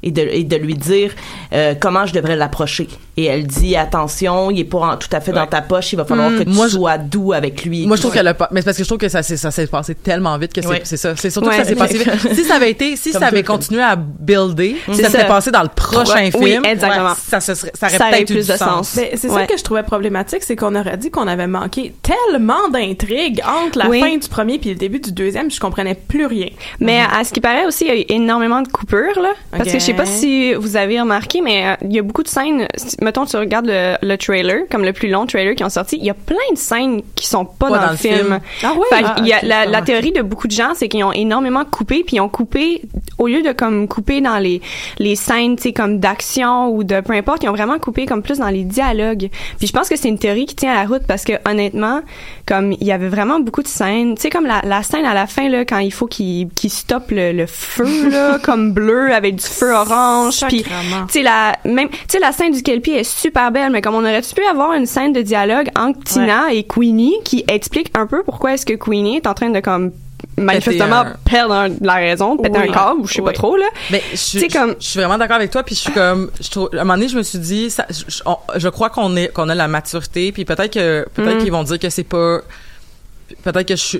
Et 0.02 0.10
de, 0.12 0.22
et 0.22 0.44
de 0.44 0.56
lui 0.56 0.74
dire 0.74 1.12
euh, 1.52 1.74
comment 1.78 2.06
je 2.06 2.14
devrais 2.14 2.34
l'approcher. 2.36 2.88
Et 3.18 3.24
elle 3.26 3.46
dit 3.46 3.76
attention, 3.76 4.50
il 4.50 4.60
est 4.60 4.64
pas 4.64 4.78
en- 4.78 4.96
tout 4.96 5.08
à 5.12 5.20
fait 5.20 5.32
dans 5.32 5.46
ta 5.46 5.60
poche, 5.60 5.92
il 5.92 5.96
va 5.96 6.06
falloir 6.06 6.30
que 6.30 6.42
tu 6.44 6.48
Moi, 6.48 6.68
je- 6.68 6.76
sois 6.76 6.96
doux 6.96 7.34
avec 7.34 7.64
lui. 7.66 7.86
Moi, 7.86 7.96
je 7.96 8.00
trouve 8.02 8.14
qu'elle 8.14 8.26
a 8.28 8.32
pas, 8.32 8.48
mais 8.50 8.60
c'est 8.60 8.64
parce 8.64 8.78
que 8.78 8.82
je 8.82 8.88
trouve 8.88 8.98
que 8.98 9.10
ça, 9.10 9.22
s'est- 9.22 9.36
ça 9.36 9.50
s'est 9.50 9.66
passé 9.66 9.94
tellement 9.94 10.38
vite 10.38 10.54
que 10.54 10.62
c'est, 10.62 10.68
Ouais. 10.68 10.80
c'est 10.84 10.96
ça. 10.96 11.14
C'est 11.16 11.28
surtout 11.28 11.48
Ouais. 11.48 11.56
que 11.58 11.62
ça 11.64 11.68
s'est 11.68 11.74
passé 11.76 11.98
vite. 11.98 12.08
Si 12.34 12.44
ça 12.44 12.54
avait 12.54 12.70
été, 12.70 12.96
si 12.96 13.12
Comme 13.12 13.20
ça 13.20 13.26
avait 13.26 13.42
continué 13.42 13.82
à 13.82 13.94
builder, 13.96 14.76
si 14.90 15.02
ça 15.02 15.10
s'était 15.10 15.26
passé 15.26 15.50
dans 15.50 15.62
le 15.62 15.68
prochain 15.68 16.14
Ouais. 16.14 16.30
Oui, 16.38 16.50
film, 16.52 16.64
exactement. 16.64 17.14
ça, 17.14 17.40
se 17.40 17.54
serait, 17.54 17.72
ça 17.78 17.86
aurait 17.88 17.98
peut-être 18.10 18.30
eu 18.30 18.34
plus 18.34 18.46
du 18.46 18.52
de 18.52 18.56
sens. 18.56 18.88
sens. 18.88 18.88
C'est 19.14 19.28
Ouais. 19.30 19.40
ça 19.40 19.46
que 19.46 19.58
je 19.58 19.62
trouvais 19.64 19.82
problématique, 19.82 20.42
c'est 20.42 20.56
qu'on 20.56 20.74
aurait 20.76 20.96
dit 20.96 21.10
qu'on 21.10 21.26
avait 21.28 21.46
manqué 21.46 21.92
tellement 22.02 22.68
d'intrigues 22.72 23.42
entre 23.46 23.78
la 23.78 23.88
Oui. 23.88 24.00
fin 24.00 24.16
du 24.16 24.28
premier 24.28 24.58
puis 24.58 24.70
le 24.70 24.76
début 24.76 25.00
du 25.00 25.12
deuxième, 25.12 25.50
je 25.50 25.60
comprenais 25.60 25.94
plus 25.94 26.24
rien. 26.26 26.48
Mais 26.78 27.00
à 27.00 27.22
ce 27.24 27.32
qui 27.32 27.40
paraît 27.40 27.66
aussi, 27.66 27.84
il 27.84 27.88
y 27.88 27.90
a 27.90 28.00
eu 28.00 28.04
énormément 28.08 28.62
de 28.62 28.68
coupures, 28.68 29.20
là. 29.20 29.32
Parce 29.50 29.64
que 29.70 29.78
je 29.78 29.84
sais 29.90 29.96
pas 29.96 30.06
si 30.06 30.54
vous 30.54 30.76
avez 30.76 31.00
remarqué, 31.00 31.40
mais 31.40 31.66
euh, 31.66 31.74
il 31.82 31.92
y 31.92 31.98
a 31.98 32.02
beaucoup 32.02 32.22
de 32.22 32.28
scènes. 32.28 32.66
Mettons, 33.00 33.24
tu 33.24 33.36
regardes 33.36 33.66
le, 33.66 33.96
le 34.02 34.16
trailer, 34.16 34.62
comme 34.70 34.84
le 34.84 34.92
plus 34.92 35.08
long 35.08 35.26
trailer 35.26 35.54
qui 35.54 35.64
ont 35.64 35.70
sorti, 35.70 35.96
il 35.96 36.04
y 36.04 36.10
a 36.10 36.14
plein 36.14 36.36
de 36.52 36.58
scènes 36.58 37.02
qui 37.14 37.26
sont 37.26 37.44
pas, 37.44 37.68
dans, 37.68 37.90
le 37.90 37.96
film. 37.96 38.40
Ah 38.62 38.72
oui? 38.76 38.84
Fait 38.90 39.04
Ah, 39.04 39.16
y 39.22 39.32
a, 39.32 39.66
la, 39.66 39.82
théorie 39.82 40.12
de 40.12 40.22
beaucoup 40.22 40.46
de 40.46 40.52
gens, 40.52 40.72
c'est 40.74 40.88
qu'ils 40.88 41.04
ont 41.04 41.12
énormément 41.12 41.64
coupé, 41.64 42.02
puis 42.04 42.16
ils 42.16 42.20
ont 42.20 42.28
coupé, 42.28 42.82
au 43.18 43.26
lieu 43.26 43.42
de 43.42 43.52
comme 43.52 43.88
couper 43.88 44.20
dans 44.20 44.38
les, 44.38 44.60
les 44.98 45.16
scènes, 45.16 45.56
tu 45.56 45.64
sais, 45.64 45.72
comme 45.72 45.98
d'action 45.98 46.68
ou 46.68 46.84
de 46.84 47.00
peu 47.00 47.12
importe, 47.12 47.42
ils 47.42 47.48
ont 47.48 47.54
vraiment 47.54 47.78
coupé 47.78 48.06
comme 48.06 48.22
plus 48.22 48.38
dans 48.38 48.48
les 48.48 48.64
dialogues. 48.64 49.30
Puis 49.58 49.66
je 49.66 49.72
pense 49.72 49.88
que 49.88 49.96
c'est 49.96 50.08
une 50.08 50.18
théorie 50.18 50.46
qui 50.46 50.56
tient 50.56 50.72
à 50.72 50.82
la 50.82 50.88
route 50.88 51.02
parce 51.06 51.24
que 51.24 51.32
honnêtement, 51.48 52.00
comme 52.46 52.72
il 52.72 52.84
y 52.84 52.92
avait 52.92 53.08
vraiment 53.08 53.40
beaucoup 53.40 53.62
de 53.62 53.68
scènes, 53.68 54.14
tu 54.14 54.22
sais, 54.22 54.30
comme 54.30 54.46
la, 54.46 54.60
la 54.64 54.82
scène 54.82 55.04
à 55.04 55.14
la 55.14 55.26
fin, 55.26 55.48
là, 55.48 55.64
quand 55.64 55.78
il 55.78 55.92
faut 55.92 56.06
qu'il 56.06 56.48
qu'il 56.50 56.70
stoppe 56.70 57.10
le, 57.10 57.32
le 57.32 57.46
feu, 57.46 58.08
là, 58.10 58.38
comme 58.42 58.72
bleu 58.72 59.12
avec 59.12 59.36
du 59.36 59.44
feu 59.46 59.74
orange, 59.80 60.44
puis 60.48 60.62
tu 60.62 60.70
sais 61.08 61.22
la 61.22 61.56
même 61.64 61.88
tu 61.90 61.96
sais 62.08 62.18
la 62.18 62.32
scène 62.32 62.52
du 62.52 62.62
Kelpie 62.62 62.92
est 62.92 63.04
super 63.04 63.50
belle 63.50 63.70
mais 63.70 63.80
comme 63.82 63.94
on 63.94 64.00
aurait 64.00 64.22
pu 64.22 64.44
avoir 64.44 64.72
une 64.74 64.86
scène 64.86 65.12
de 65.12 65.22
dialogue 65.22 65.68
entre 65.78 66.00
Tina 66.04 66.52
et 66.52 66.64
Queenie 66.64 67.14
qui 67.24 67.44
explique 67.48 67.90
un 67.96 68.06
peu 68.06 68.22
pourquoi 68.22 68.54
est-ce 68.54 68.66
que 68.66 68.74
Queenie 68.74 69.16
est 69.16 69.26
en 69.26 69.34
train 69.34 69.50
de 69.50 69.60
comme 69.60 69.92
manifestement 70.36 70.96
un- 71.00 71.14
perdre 71.24 71.54
un- 71.54 71.68
la 71.80 71.94
raison, 71.94 72.36
péter 72.36 72.58
Oui. 72.58 72.68
un 72.68 72.72
câble 72.72 73.00
ou 73.00 73.06
je 73.06 73.14
sais 73.14 73.22
pas 73.22 73.32
trop 73.32 73.56
là. 73.56 73.66
Mais 73.90 74.02
je, 74.12 74.16
suis- 74.16 74.38
Tu 74.40 74.48
sais, 74.50 74.58
comme- 74.58 74.74
je 74.78 74.86
suis 74.86 74.98
vraiment 75.00 75.18
d'accord 75.18 75.36
avec 75.36 75.50
toi 75.50 75.62
puis 75.62 75.74
je 75.74 75.80
suis 75.80 75.92
comme 75.92 76.30
je 76.40 76.50
trouve, 76.50 76.68
à 76.72 76.76
un 76.76 76.84
moment 76.84 76.94
donné 76.94 77.08
je 77.08 77.16
me 77.16 77.22
suis 77.22 77.38
dit 77.38 77.70
ça, 77.70 77.86
je, 77.90 78.02
je- 78.08 78.22
on- 78.26 78.36
je 78.56 78.68
crois 78.68 78.90
qu'on 78.90 79.16
est 79.16 79.28
qu'on 79.32 79.48
a 79.48 79.54
la 79.54 79.68
maturité 79.68 80.30
puis 80.32 80.44
peut-être 80.44 80.72
que 80.74 81.06
peut-être 81.14 81.36
Mm. 81.36 81.42
qu'ils 81.42 81.52
vont 81.52 81.62
dire 81.62 81.78
que 81.78 81.88
c'est 81.90 82.04
pas 82.04 82.40
peut-être 83.42 83.68
que 83.68 83.76
je, 83.76 83.98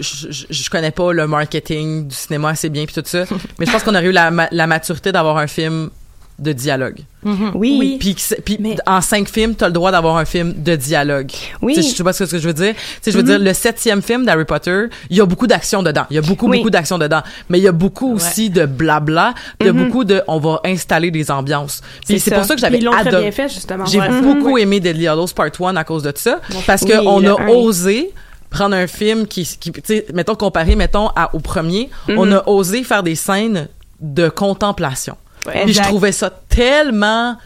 je, 0.50 0.70
connais 0.70 0.90
pas 0.90 1.12
le 1.12 1.26
marketing 1.26 2.08
du 2.08 2.14
cinéma 2.14 2.50
assez 2.50 2.68
bien 2.68 2.84
puis 2.86 2.94
tout 2.94 3.02
ça 3.04 3.24
mais 3.58 3.66
je 3.66 3.70
pense 3.72 3.82
qu'on 3.82 3.94
aurait 3.94 4.06
eu 4.06 4.12
la, 4.12 4.30
ma- 4.30 4.48
la 4.50 4.66
maturité 4.66 5.12
d'avoir 5.12 5.38
un 5.38 5.46
film 5.46 5.90
de 6.38 6.52
dialogue 6.54 7.00
Oui. 7.22 7.76
Oui. 7.78 7.98
puis 8.00 8.56
Mais- 8.60 8.76
en 8.86 9.02
cinq 9.02 9.28
films 9.28 9.54
t'as 9.54 9.66
le 9.66 9.74
droit 9.74 9.92
d'avoir 9.92 10.16
un 10.16 10.24
film 10.24 10.54
de 10.56 10.74
dialogue 10.74 11.30
Oui. 11.60 11.74
Tu 11.74 11.82
sais, 11.82 11.90
je 11.90 11.94
sais 11.96 12.02
pas 12.02 12.14
ce 12.14 12.24
que 12.24 12.38
je 12.38 12.46
veux 12.48 12.54
dire 12.54 12.72
tu 12.74 12.80
sais 13.02 13.10
je 13.10 13.16
veux 13.18 13.22
dire 13.22 13.38
le 13.38 13.52
septième 13.52 14.00
film 14.00 14.24
d'Harry 14.24 14.46
Potter 14.46 14.84
il 15.10 15.18
y 15.18 15.20
a 15.20 15.26
beaucoup 15.26 15.46
d'action 15.46 15.82
dedans 15.82 16.06
il 16.08 16.14
y 16.14 16.18
a 16.18 16.22
beaucoup 16.22 16.48
Oui. 16.48 16.56
beaucoup 16.58 16.70
d'action 16.70 16.96
dedans 16.96 17.20
mais 17.50 17.58
il 17.58 17.62
y 17.62 17.68
a 17.68 17.72
beaucoup 17.72 18.14
aussi 18.14 18.48
de 18.48 18.64
blabla 18.64 19.34
il 19.60 19.66
y 19.66 19.68
a 19.68 19.72
beaucoup 19.74 20.04
de 20.04 20.22
on 20.28 20.38
va 20.38 20.60
installer 20.64 21.10
des 21.10 21.30
ambiances 21.30 21.82
puis 22.06 22.18
C'est 22.18 22.30
pour 22.34 22.44
ça 22.44 22.54
que 22.54 22.60
j'avais 22.62 22.78
adoré 22.86 23.20
bien 23.20 23.32
fait, 23.32 23.50
justement. 23.50 23.84
j'ai 23.84 24.00
Ouais. 24.00 24.22
beaucoup 24.22 24.56
aimé 24.56 24.80
Deadly 24.80 25.08
Hallows 25.08 25.26
Part 25.36 25.50
1 25.60 25.76
à 25.76 25.84
cause 25.84 26.04
de 26.04 26.12
ça 26.16 26.40
parce 26.66 26.84
que 26.86 26.92
Oui, 27.00 27.04
on 27.06 27.18
le 27.20 27.32
a 27.32 27.38
un. 27.42 27.48
osé 27.48 28.12
prendre 28.50 28.74
un 28.76 28.86
film 28.86 29.26
qui, 29.26 29.44
qui 29.58 29.72
tu 29.72 29.80
sais 29.84 30.06
mettons 30.12 30.34
comparé 30.34 30.76
mettons 30.76 31.08
à, 31.16 31.34
au 31.34 31.38
premier 31.38 31.88
on 32.08 32.30
a 32.32 32.42
osé 32.48 32.82
faire 32.84 33.02
des 33.02 33.14
scènes 33.14 33.68
de 34.00 34.28
contemplation. 34.28 35.16
Puis 35.64 35.72
je 35.72 35.82
trouvais 35.82 36.12
ça 36.12 36.30
tellement 36.48 37.36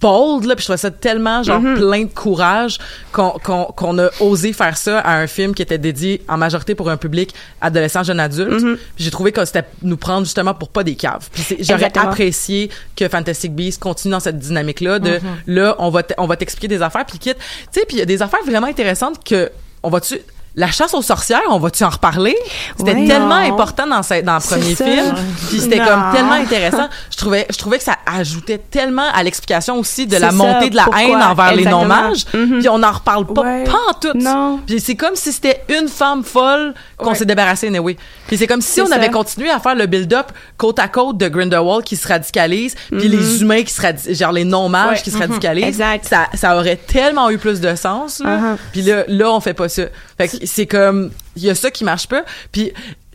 bold 0.00 0.44
là 0.44 0.54
puis 0.54 0.62
je 0.62 0.66
trouvais 0.66 0.78
ça 0.78 0.90
tellement 0.90 1.42
genre 1.42 1.60
Mm-hmm. 1.60 1.76
plein 1.76 2.02
de 2.04 2.12
courage 2.12 2.78
qu'on 3.12 3.30
qu'on 3.30 3.64
qu'on 3.64 3.98
a 3.98 4.08
osé 4.20 4.52
faire 4.52 4.76
ça 4.76 5.00
à 5.00 5.16
un 5.16 5.26
film 5.26 5.54
qui 5.54 5.62
était 5.62 5.78
dédié 5.78 6.22
en 6.28 6.36
majorité 6.36 6.74
pour 6.76 6.88
un 6.90 6.96
public 6.96 7.34
adolescent 7.60 8.04
jeune 8.04 8.20
adulte. 8.20 8.62
Puis 8.94 9.04
j'ai 9.04 9.10
trouvé 9.10 9.32
que 9.32 9.44
c'était 9.44 9.64
nous 9.82 9.96
prendre 9.96 10.24
justement 10.24 10.54
pour 10.54 10.68
pas 10.68 10.84
des 10.84 10.94
caves. 10.94 11.28
J'aurais 11.60 11.96
apprécié 11.98 12.70
que 12.94 13.08
Fantastic 13.08 13.52
Beasts 13.54 13.80
continue 13.80 14.12
dans 14.12 14.20
cette 14.20 14.38
dynamique 14.38 14.80
là 14.80 14.98
de 14.98 15.08
Mm-hmm. 15.18 15.20
là 15.46 15.74
on 15.78 15.90
va 15.90 16.02
on 16.18 16.26
va 16.26 16.36
t'expliquer 16.36 16.68
des 16.68 16.82
affaires. 16.82 17.04
Puis 17.06 17.18
quitte 17.18 17.38
tu 17.72 17.80
sais 17.80 17.86
puis 17.86 17.96
il 17.96 18.00
y 18.00 18.02
a 18.02 18.06
des 18.06 18.22
affaires 18.22 18.44
vraiment 18.46 18.68
intéressantes 18.68 19.24
que 19.24 19.50
on 19.82 19.90
va 19.90 20.00
tu 20.00 20.18
la 20.54 20.68
chasse 20.68 20.92
aux 20.94 21.02
sorcières, 21.02 21.40
on 21.50 21.58
va-tu 21.58 21.84
en 21.84 21.88
reparler? 21.90 22.36
C'était 22.76 22.94
Ouais. 22.94 23.06
tellement 23.06 23.40
Non. 23.40 23.52
important 23.54 23.86
dans, 23.86 24.02
ce- 24.02 24.22
dans 24.22 24.34
le 24.36 24.40
premier 24.40 24.74
ça. 24.74 24.84
film. 24.84 25.14
Puis 25.48 25.60
c'était 25.60 25.78
comme 25.78 26.02
tellement 26.12 26.32
intéressant. 26.32 26.88
Je 27.10 27.16
trouvais, 27.16 27.46
je 27.50 27.56
trouvais 27.58 27.78
que 27.78 27.84
ça 27.84 27.96
ajoutait 28.06 28.58
tellement 28.58 29.06
à 29.12 29.22
l'explication 29.22 29.76
aussi 29.78 30.06
de 30.06 30.16
la 30.16 30.30
montée 30.32 30.70
de 30.70 30.76
la 30.76 30.86
haine 31.00 31.16
envers 31.22 31.52
les 31.52 31.62
Exactement. 31.64 31.82
non-mages. 31.82 32.24
Mhm. 32.32 32.58
Puis 32.60 32.68
on 32.68 32.78
n'en 32.78 32.92
reparle 32.92 33.26
pas, 33.26 33.42
Ouais. 33.42 33.64
pas 33.64 33.78
en 33.90 33.94
tout. 33.94 34.60
Puis 34.66 34.80
c'est 34.80 34.94
comme 34.96 35.14
si 35.16 35.32
c'était 35.32 35.62
une 35.68 35.88
femme 35.88 36.22
folle 36.24 36.74
qu'on 36.96 37.10
Ouais. 37.10 37.14
s'est 37.16 37.24
débarrassé, 37.26 37.66
anyway. 37.68 37.96
Puis 38.28 38.36
c'est 38.38 38.46
comme 38.46 38.60
si 38.60 38.80
on 38.80 38.86
ça. 38.86 38.94
avait 38.96 39.10
continué 39.10 39.50
à 39.50 39.58
faire 39.60 39.74
le 39.74 39.86
build-up 39.86 40.26
côte 40.56 40.78
à 40.78 40.88
côte 40.88 41.18
de 41.18 41.28
Grindelwald 41.28 41.84
qui 41.84 41.96
se 41.96 42.06
radicalise, 42.06 42.74
puis 42.90 43.08
les 43.08 43.42
humains 43.42 43.62
qui 43.62 43.72
se 43.72 43.80
radicalisent, 43.82 44.18
genre 44.18 44.32
les 44.32 44.44
non-mages 44.44 44.98
Ouais. 44.98 45.02
qui 45.02 45.10
se 45.10 45.18
radicalisent. 45.18 45.66
Exact. 45.66 46.04
Ça, 46.04 46.26
ça 46.34 46.56
aurait 46.56 46.76
tellement 46.76 47.30
eu 47.30 47.38
plus 47.38 47.60
de 47.60 47.74
sens. 47.74 48.20
Uh-huh. 48.20 48.56
Puis 48.72 48.82
là, 48.82 49.04
là, 49.08 49.30
on 49.32 49.40
fait 49.40 49.54
pas 49.54 49.68
ça. 49.68 49.82
Fait 50.18 50.28
que 50.28 50.46
c'est 50.46 50.66
comme, 50.66 51.10
il 51.36 51.44
y 51.44 51.50
a 51.50 51.54
ça 51.54 51.70
qui 51.70 51.84
marche 51.84 52.08
pas. 52.08 52.24
Puis 52.52 52.72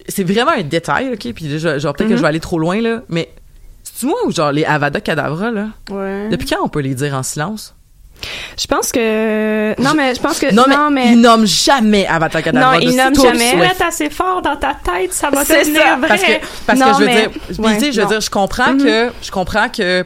c'est 0.08 0.24
vraiment 0.24 0.52
un 0.52 0.64
détail, 0.64 1.12
ok? 1.14 1.34
Puis 1.34 1.60
je- 1.60 1.80
genre 1.80 1.94
peut-être 1.94 2.08
que 2.08 2.14
Mhm. 2.14 2.18
je 2.18 2.22
vais 2.22 2.28
aller 2.30 2.40
trop 2.40 2.58
loin 2.60 2.82
là, 2.82 3.02
mais 3.10 3.30
c'est 3.84 4.06
moi 4.08 4.18
ou 4.26 4.32
genre 4.32 4.52
les 4.52 4.66
Avada 4.66 5.00
Kedavra 5.02 5.52
là? 5.52 5.68
Ouais. 5.92 6.30
Depuis 6.30 6.48
quand 6.48 6.64
on 6.64 6.70
peut 6.70 6.80
les 6.82 6.96
dire 6.96 7.14
en 7.14 7.24
silence? 7.24 7.76
Je 8.60 8.68
pense 8.68 8.92
que 8.92 9.80
non 9.82 9.92
mais 9.96 10.14
je 10.16 10.22
pense 10.22 10.40
que 10.40 10.54
Non, 10.54 10.64
mais, 10.68 10.76
non 10.76 10.90
mais 10.92 11.08
ils 11.14 11.20
nomment 11.22 11.46
jamais 11.48 12.06
Avada 12.08 12.42
Kedavra. 12.42 12.78
Non, 12.80 12.86
nomment 12.86 13.14
tout 13.14 13.24
jamais. 13.24 13.56
Mettre 13.56 13.86
assez 13.86 14.10
fort 14.10 14.42
dans 14.42 14.56
ta 14.56 14.74
tête, 14.74 15.14
ça 15.14 15.30
va 15.30 15.44
C'est 15.46 15.62
devenir 15.62 15.82
ça, 15.82 15.96
vrai. 15.98 16.08
Parce 16.08 16.22
que, 16.24 16.32
parce 16.68 16.80
Non, 16.80 16.86
que 16.88 16.94
je 16.94 17.00
veux 17.00 17.06
mais- 17.06 17.22
dire, 17.22 17.30
puis 17.32 17.56
ouais, 17.60 17.74
tu 17.78 17.80
sais, 17.86 17.92
je 17.92 17.98
veux 17.98 18.04
non. 18.04 18.10
dire, 18.10 18.22
je 18.22 18.30
comprends 18.30 18.74
Mhm. 18.74 18.84
que, 18.84 19.12
je 19.22 19.32
comprends 19.32 19.70
que, 19.70 20.02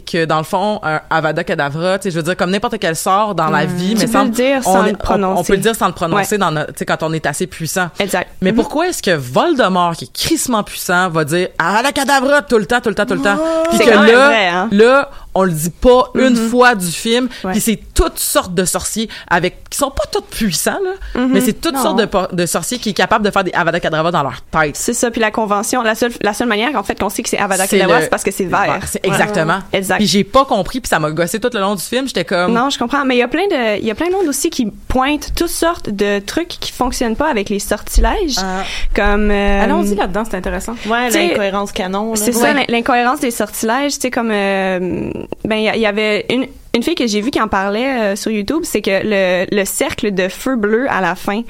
que 0.00 0.24
dans 0.24 0.38
le 0.38 0.44
fond, 0.44 0.80
un 0.82 1.00
Avada 1.10 1.44
Kedavra, 1.44 1.98
tu 1.98 2.04
sais, 2.04 2.10
je 2.10 2.16
veux 2.16 2.22
dire, 2.22 2.36
comme 2.36 2.50
n'importe 2.50 2.78
quel 2.78 2.96
sort 2.96 3.34
dans 3.34 3.48
la 3.48 3.64
vie, 3.66 3.94
mais 3.98 4.06
peux 4.06 4.18
le 4.22 4.28
dire 4.28 4.62
sans 4.64 4.80
on, 4.80 4.82
le 4.84 4.90
on- 4.90 4.94
prononcer. 4.94 5.40
on 5.40 5.44
peut 5.44 5.52
le 5.54 5.58
dire 5.60 5.74
sans 5.76 5.86
le 5.86 5.92
prononcer 5.92 6.38
dans 6.38 6.50
tu 6.54 6.72
sais, 6.76 6.84
quand 6.86 7.02
on 7.02 7.12
est 7.12 7.26
assez 7.26 7.46
puissant. 7.46 7.88
exact. 7.98 8.30
Mais 8.40 8.52
pourquoi 8.52 8.88
est-ce 8.88 9.02
que 9.02 9.10
Voldemort, 9.16 9.94
qui 9.96 10.04
est 10.04 10.12
crissement 10.12 10.62
puissant, 10.62 11.08
va 11.10 11.24
dire 11.24 11.48
Avada 11.58 11.92
Kedavra 11.92 12.42
tout 12.42 12.58
le 12.58 12.66
temps, 12.66 12.80
tout 12.80 12.88
le 12.88 12.94
temps, 12.94 13.06
tout 13.06 13.14
le 13.14 13.22
temps? 13.22 13.38
Puis 13.70 13.78
que 13.78 13.90
là, 13.90 14.30
hein? 14.62 14.68
là, 14.72 15.10
on 15.34 15.44
le 15.44 15.52
dit 15.52 15.70
pas 15.70 16.10
une 16.14 16.30
Mhm. 16.30 16.48
fois 16.48 16.74
du 16.74 16.86
film, 16.90 17.28
Ouais. 17.44 17.52
puis 17.52 17.60
c'est 17.60 17.80
toutes 17.94 18.18
sortes 18.18 18.54
de 18.54 18.64
sorciers 18.64 19.08
avec, 19.28 19.68
qui 19.70 19.78
sont 19.78 19.90
pas 19.90 20.04
tous 20.12 20.22
puissants, 20.22 20.78
là, 20.84 21.20
Mhm. 21.20 21.30
mais 21.32 21.40
c'est 21.40 21.60
toutes 21.60 21.74
Non. 21.74 21.82
sortes 21.82 22.34
de, 22.34 22.46
sorciers 22.46 22.78
qui 22.78 22.90
sont 22.90 22.94
capables 22.94 23.24
de 23.24 23.30
faire 23.30 23.44
des 23.44 23.52
Avada 23.52 23.78
Kedavra 23.80 24.10
dans 24.10 24.22
leur 24.22 24.40
tête. 24.50 24.76
C'est 24.76 24.92
ça 24.94 25.10
puis 25.10 25.20
la 25.20 25.30
convention 25.30 25.82
la 25.82 25.94
seule 25.94 26.12
la 26.22 26.34
seule 26.34 26.48
manière 26.48 26.74
en 26.74 26.82
fait 26.82 26.98
qu'on 26.98 27.08
sait 27.10 27.22
que 27.22 27.28
c'est 27.28 27.38
Avada 27.38 27.66
C'est 27.66 27.76
Kedavra 27.78 28.00
c'est 28.02 28.08
parce 28.10 28.24
que 28.24 28.30
c'est 28.30 28.44
vert. 28.44 28.80
C'est 28.86 29.04
exactement. 29.06 29.58
Exact. 29.72 29.98
Puis 29.98 30.06
j'ai 30.06 30.24
pas 30.24 30.44
compris, 30.44 30.80
puis 30.80 30.88
ça 30.88 30.98
m'a 30.98 31.10
gossé 31.10 31.38
tout 31.38 31.50
le 31.52 31.60
long 31.60 31.74
du 31.74 31.82
film. 31.82 32.06
J'étais 32.06 32.24
comme. 32.24 32.52
Non, 32.52 32.70
je 32.70 32.78
comprends, 32.78 33.04
mais 33.04 33.16
il 33.16 33.18
y 33.18 33.22
a 33.22 33.28
plein 33.28 33.46
de 33.46 33.78
il 33.78 33.84
y 33.84 33.90
a 33.90 33.94
plein 33.94 34.08
de 34.08 34.12
monde 34.14 34.26
aussi 34.28 34.50
qui 34.50 34.66
pointent 34.88 35.32
toutes 35.36 35.48
sortes 35.48 35.90
de 35.90 36.18
trucs 36.18 36.48
qui 36.48 36.72
fonctionnent 36.72 37.16
pas 37.16 37.28
avec 37.30 37.48
les 37.50 37.58
sortilèges 37.60 38.36
Ah. 38.38 38.62
comme 38.94 39.30
euh, 39.30 39.62
Allons-y 39.64 39.94
là-dedans, 39.94 40.24
c'est 40.28 40.36
intéressant. 40.36 40.74
Ouais, 40.86 41.10
l'incohérence 41.10 41.72
canon. 41.72 42.10
là. 42.10 42.16
C'est 42.16 42.34
Ouais. 42.34 42.42
ça, 42.42 42.52
l'in- 42.52 42.64
l'incohérence 42.68 43.20
des 43.20 43.30
sortilèges, 43.30 43.92
sais, 43.92 44.10
comme, 44.10 44.30
euh, 44.32 45.10
ben, 45.44 45.56
il 45.56 45.76
y, 45.76 45.80
y 45.80 45.86
avait 45.86 46.26
une, 46.30 46.46
une 46.74 46.82
fille 46.82 46.94
que 46.94 47.06
j'ai 47.06 47.20
vue 47.20 47.30
qui 47.30 47.40
en 47.40 47.48
parlait 47.48 48.12
euh, 48.12 48.16
sur 48.16 48.30
YouTube, 48.30 48.60
c'est 48.62 48.80
que 48.80 48.90
le, 49.02 49.46
le 49.50 49.64
cercle 49.64 50.12
de 50.14 50.28
feu 50.28 50.54
bleu 50.56 50.86
à 50.88 51.00
la 51.00 51.14
fin, 51.16 51.42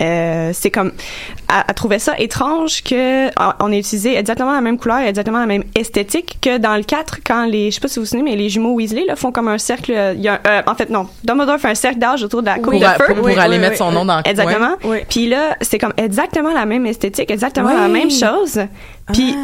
euh, 0.00 0.50
c'est 0.54 0.70
comme, 0.70 0.92
elle, 1.48 1.64
elle 1.68 1.74
trouvait 1.74 1.98
ça 1.98 2.14
étrange 2.18 2.82
que 2.84 3.28
on- 3.60 3.72
ait 3.72 3.78
utilisé 3.80 4.16
exactement 4.16 4.52
la 4.52 4.60
même 4.60 4.78
couleur, 4.78 4.98
exactement 5.00 5.40
la 5.40 5.46
même 5.46 5.64
esthétique 5.74 6.38
que 6.40 6.58
dans 6.58 6.76
le 6.76 6.82
4, 6.84 7.18
quand 7.26 7.46
les, 7.46 7.70
je 7.70 7.74
sais 7.76 7.80
pas 7.80 7.88
si 7.88 7.98
vous 7.98 8.04
vous 8.04 8.10
souvenez, 8.10 8.30
mais 8.30 8.36
les 8.36 8.48
jumeaux 8.48 8.74
Weasley, 8.74 9.04
là, 9.06 9.16
font 9.16 9.32
comme 9.32 9.48
un 9.48 9.58
cercle, 9.58 9.92
euh, 9.92 10.14
il 10.14 10.20
y 10.22 10.28
a, 10.28 10.34
un- 10.44 10.48
euh, 10.48 10.62
en 10.66 10.74
fait, 10.74 10.90
non, 10.90 11.08
Dumbledore 11.24 11.58
fait 11.58 11.68
un 11.70 11.74
cercle 11.74 11.98
d'âge 11.98 12.22
autour 12.22 12.42
de 12.42 12.46
la 12.46 12.58
coupe 12.58 12.74
de 12.74 12.84
feu. 12.84 13.04
pour- 13.06 13.16
pour 13.16 13.24
Oui, 13.26 13.36
aller 13.38 13.54
oui, 13.56 13.60
mettre 13.60 13.72
oui, 13.72 13.78
son 13.78 13.90
nom 13.90 14.04
dans 14.04 14.18
le. 14.18 14.22
Exactement. 14.28 14.76
Oui. 14.84 14.98
Puis 15.08 15.28
là, 15.28 15.56
c'est 15.60 15.78
comme 15.78 15.94
exactement 15.96 16.52
la 16.52 16.66
même 16.66 16.86
esthétique, 16.86 17.30
exactement 17.30 17.72
la 17.72 17.86
Oui. 17.86 17.92
même 17.92 18.10
chose. 18.10 18.60
Puis 19.12 19.34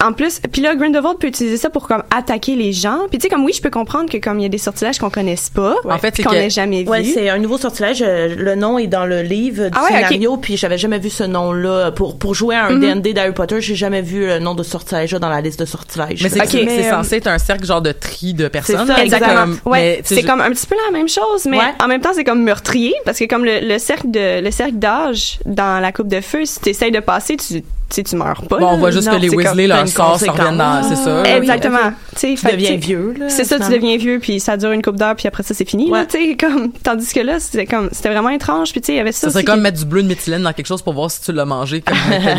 Ah. 0.00 0.06
en 0.08 0.12
plus, 0.14 0.40
puis 0.50 0.62
là 0.62 0.74
Grindelwald 0.74 1.18
peut 1.18 1.26
utiliser 1.26 1.58
ça 1.58 1.68
pour 1.68 1.86
comme 1.86 2.02
attaquer 2.10 2.56
les 2.56 2.72
gens. 2.72 3.00
Puis 3.10 3.18
tu 3.18 3.24
sais 3.24 3.28
comme 3.28 3.44
oui, 3.44 3.52
je 3.52 3.60
peux 3.60 3.68
comprendre 3.68 4.08
que 4.10 4.16
comme 4.16 4.38
il 4.38 4.44
y 4.44 4.46
a 4.46 4.48
des 4.48 4.56
sortilèges 4.80 4.98
qu'on 4.98 5.10
connaisse 5.10 5.50
pas, 5.50 5.74
En 5.84 5.98
fait, 5.98 6.16
qu'on 6.22 6.30
que- 6.30 6.34
n'ait 6.36 6.50
jamais 6.50 6.82
vu. 6.84 6.88
Ouais, 6.88 7.04
c'est 7.04 7.28
un 7.28 7.38
nouveau 7.38 7.58
sortilège. 7.58 8.02
euh, 8.02 8.34
Le 8.36 8.54
nom 8.54 8.78
est 8.78 8.86
dans 8.86 9.04
le 9.06 9.22
livre 9.22 9.64
du 9.64 9.70
Ah 9.76 9.82
ouais, 9.84 9.88
scénario, 9.90 10.36
puis 10.38 10.56
j'avais 10.56 10.78
jamais 10.78 10.98
vu 10.98 11.10
ce 11.10 11.24
nom-là. 11.24 11.90
Pour, 11.92 12.18
pour 12.18 12.34
jouer 12.34 12.54
à 12.56 12.66
un. 12.66 12.76
D&D 12.78 13.12
d'Harry 13.12 13.32
Potter, 13.32 13.60
j'ai 13.60 13.74
jamais 13.74 14.00
vu 14.02 14.26
le 14.26 14.38
nom 14.38 14.54
de 14.54 14.62
sortilège 14.62 15.12
dans 15.12 15.28
la 15.28 15.40
liste 15.40 15.60
de 15.60 15.64
sortilèges. 15.66 16.22
Mais 16.22 16.28
c'est 16.30 16.86
euh, 16.86 16.90
censé 16.90 17.16
être 17.16 17.26
un 17.26 17.38
cercle 17.38 17.66
genre 17.66 17.82
de 17.82 17.92
tri 17.92 18.32
de 18.34 18.48
personnes. 18.48 18.86
ça, 18.86 19.02
Exactement. 19.02 19.34
comme- 19.62 19.72
ouais, 19.72 20.00
c'est 20.04 20.22
je- 20.22 20.26
comme 20.26 20.40
un 20.40 20.50
petit 20.50 20.66
peu 20.66 20.76
la 20.86 20.92
même 20.96 21.08
chose, 21.08 21.44
mais 21.46 21.58
Ouais. 21.58 21.64
en 21.82 21.88
même 21.88 22.00
temps 22.00 22.12
c'est 22.14 22.24
comme 22.24 22.42
meurtrier 22.42 22.94
parce 23.04 23.18
que 23.18 23.24
comme 23.26 23.44
le, 23.44 23.60
le 23.60 23.78
cercle 23.78 24.10
de 24.10 24.40
le 24.40 24.50
cercle 24.50 24.74
d'âge 24.76 25.38
dans 25.44 25.80
la 25.80 25.92
coupe 25.92 26.08
de 26.08 26.20
feu, 26.20 26.44
si 26.44 26.60
tu 26.60 26.70
essayes 26.70 26.90
de 26.92 27.00
passer, 27.00 27.36
tu 27.36 27.62
tu 27.90 27.96
sais, 27.96 28.02
tu 28.04 28.16
meurs 28.16 28.42
pas. 28.48 28.58
Bon, 28.58 28.68
on 28.68 28.76
voit 28.78 28.90
juste 28.90 29.08
Non, 29.08 29.16
que 29.16 29.20
les 29.20 29.28
Weasley, 29.28 29.66
leur 29.66 29.86
sort 29.88 30.18
se 30.18 30.30
reviennent 30.30 30.56
dans. 30.56 30.82
C'est 30.82 30.96
ça. 30.96 31.22
Exactement. 31.36 31.78
oui, 31.86 32.16
Tu 32.16 32.36
fait 32.36 32.52
deviens 32.52 32.76
vieux, 32.76 33.14
là. 33.18 33.28
C'est 33.28 33.44
ça, 33.44 33.58
tu 33.58 33.70
deviens 33.70 33.96
vieux, 33.96 34.18
puis 34.20 34.40
ça 34.40 34.56
dure 34.56 34.72
une 34.72 34.82
coupe 34.82 34.96
d'heure, 34.96 35.16
puis 35.16 35.28
après 35.28 35.42
ça, 35.42 35.54
c'est 35.54 35.68
fini. 35.68 35.90
Ouais. 35.90 36.06
comme, 36.38 36.72
tandis 36.72 37.12
que 37.12 37.20
là, 37.20 37.40
c'était 37.40 37.66
comme, 37.66 37.88
c'était 37.92 38.10
vraiment 38.10 38.30
étrange, 38.30 38.72
puis 38.72 38.80
tu 38.80 38.86
sais, 38.86 38.92
il 38.94 38.96
y 38.96 39.00
avait 39.00 39.12
ça. 39.12 39.28
Ça 39.28 39.32
serait 39.32 39.44
comme 39.44 39.60
mettre 39.60 39.78
du 39.78 39.84
bleu 39.84 40.02
de 40.02 40.08
méthylène 40.08 40.42
dans 40.42 40.52
quelque 40.52 40.66
chose 40.66 40.82
pour 40.82 40.94
voir 40.94 41.10
si 41.10 41.20
tu 41.20 41.32
l'as 41.32 41.44
mangé 41.44 41.80
comme 41.80 41.96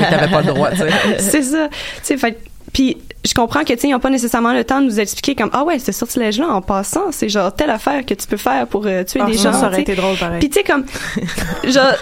t'avais 0.09 0.31
pas 0.31 0.41
le 0.41 0.47
droit, 0.47 0.71
tu 0.71 0.77
sais. 0.77 0.89
c'est 1.19 1.43
ça. 1.43 1.67
Tu 1.69 1.75
sais, 2.03 2.17
fait 2.17 2.37
puis 2.73 2.97
je 3.25 3.33
comprends 3.33 3.63
que 3.63 3.73
tu 3.73 3.79
sais 3.79 3.87
ils 3.89 3.95
ont 3.95 3.99
pas 3.99 4.09
nécessairement 4.09 4.53
le 4.53 4.63
temps 4.63 4.81
de 4.81 4.85
nous 4.85 4.99
expliquer 4.99 5.35
comme 5.35 5.49
ah 5.53 5.63
ouais 5.63 5.77
ce 5.79 5.91
sortilège 5.91 6.39
là 6.39 6.47
en 6.49 6.61
passant 6.61 7.11
c'est 7.11 7.29
genre 7.29 7.53
telle 7.53 7.69
affaire 7.69 8.05
que 8.05 8.13
tu 8.13 8.25
peux 8.27 8.37
faire 8.37 8.65
pour 8.67 8.85
euh, 8.85 9.03
tuer 9.03 9.21
Ah, 9.23 9.27
des 9.27 9.33
gens 9.37 9.53
ça 9.53 9.67
aurait 9.67 9.81
été 9.81 9.95
drôle 9.95 10.15
pareil. 10.17 10.39
puis 10.39 10.49
tu 10.49 10.57
sais 10.59 10.63
comme 10.63 10.83
genre 11.65 11.93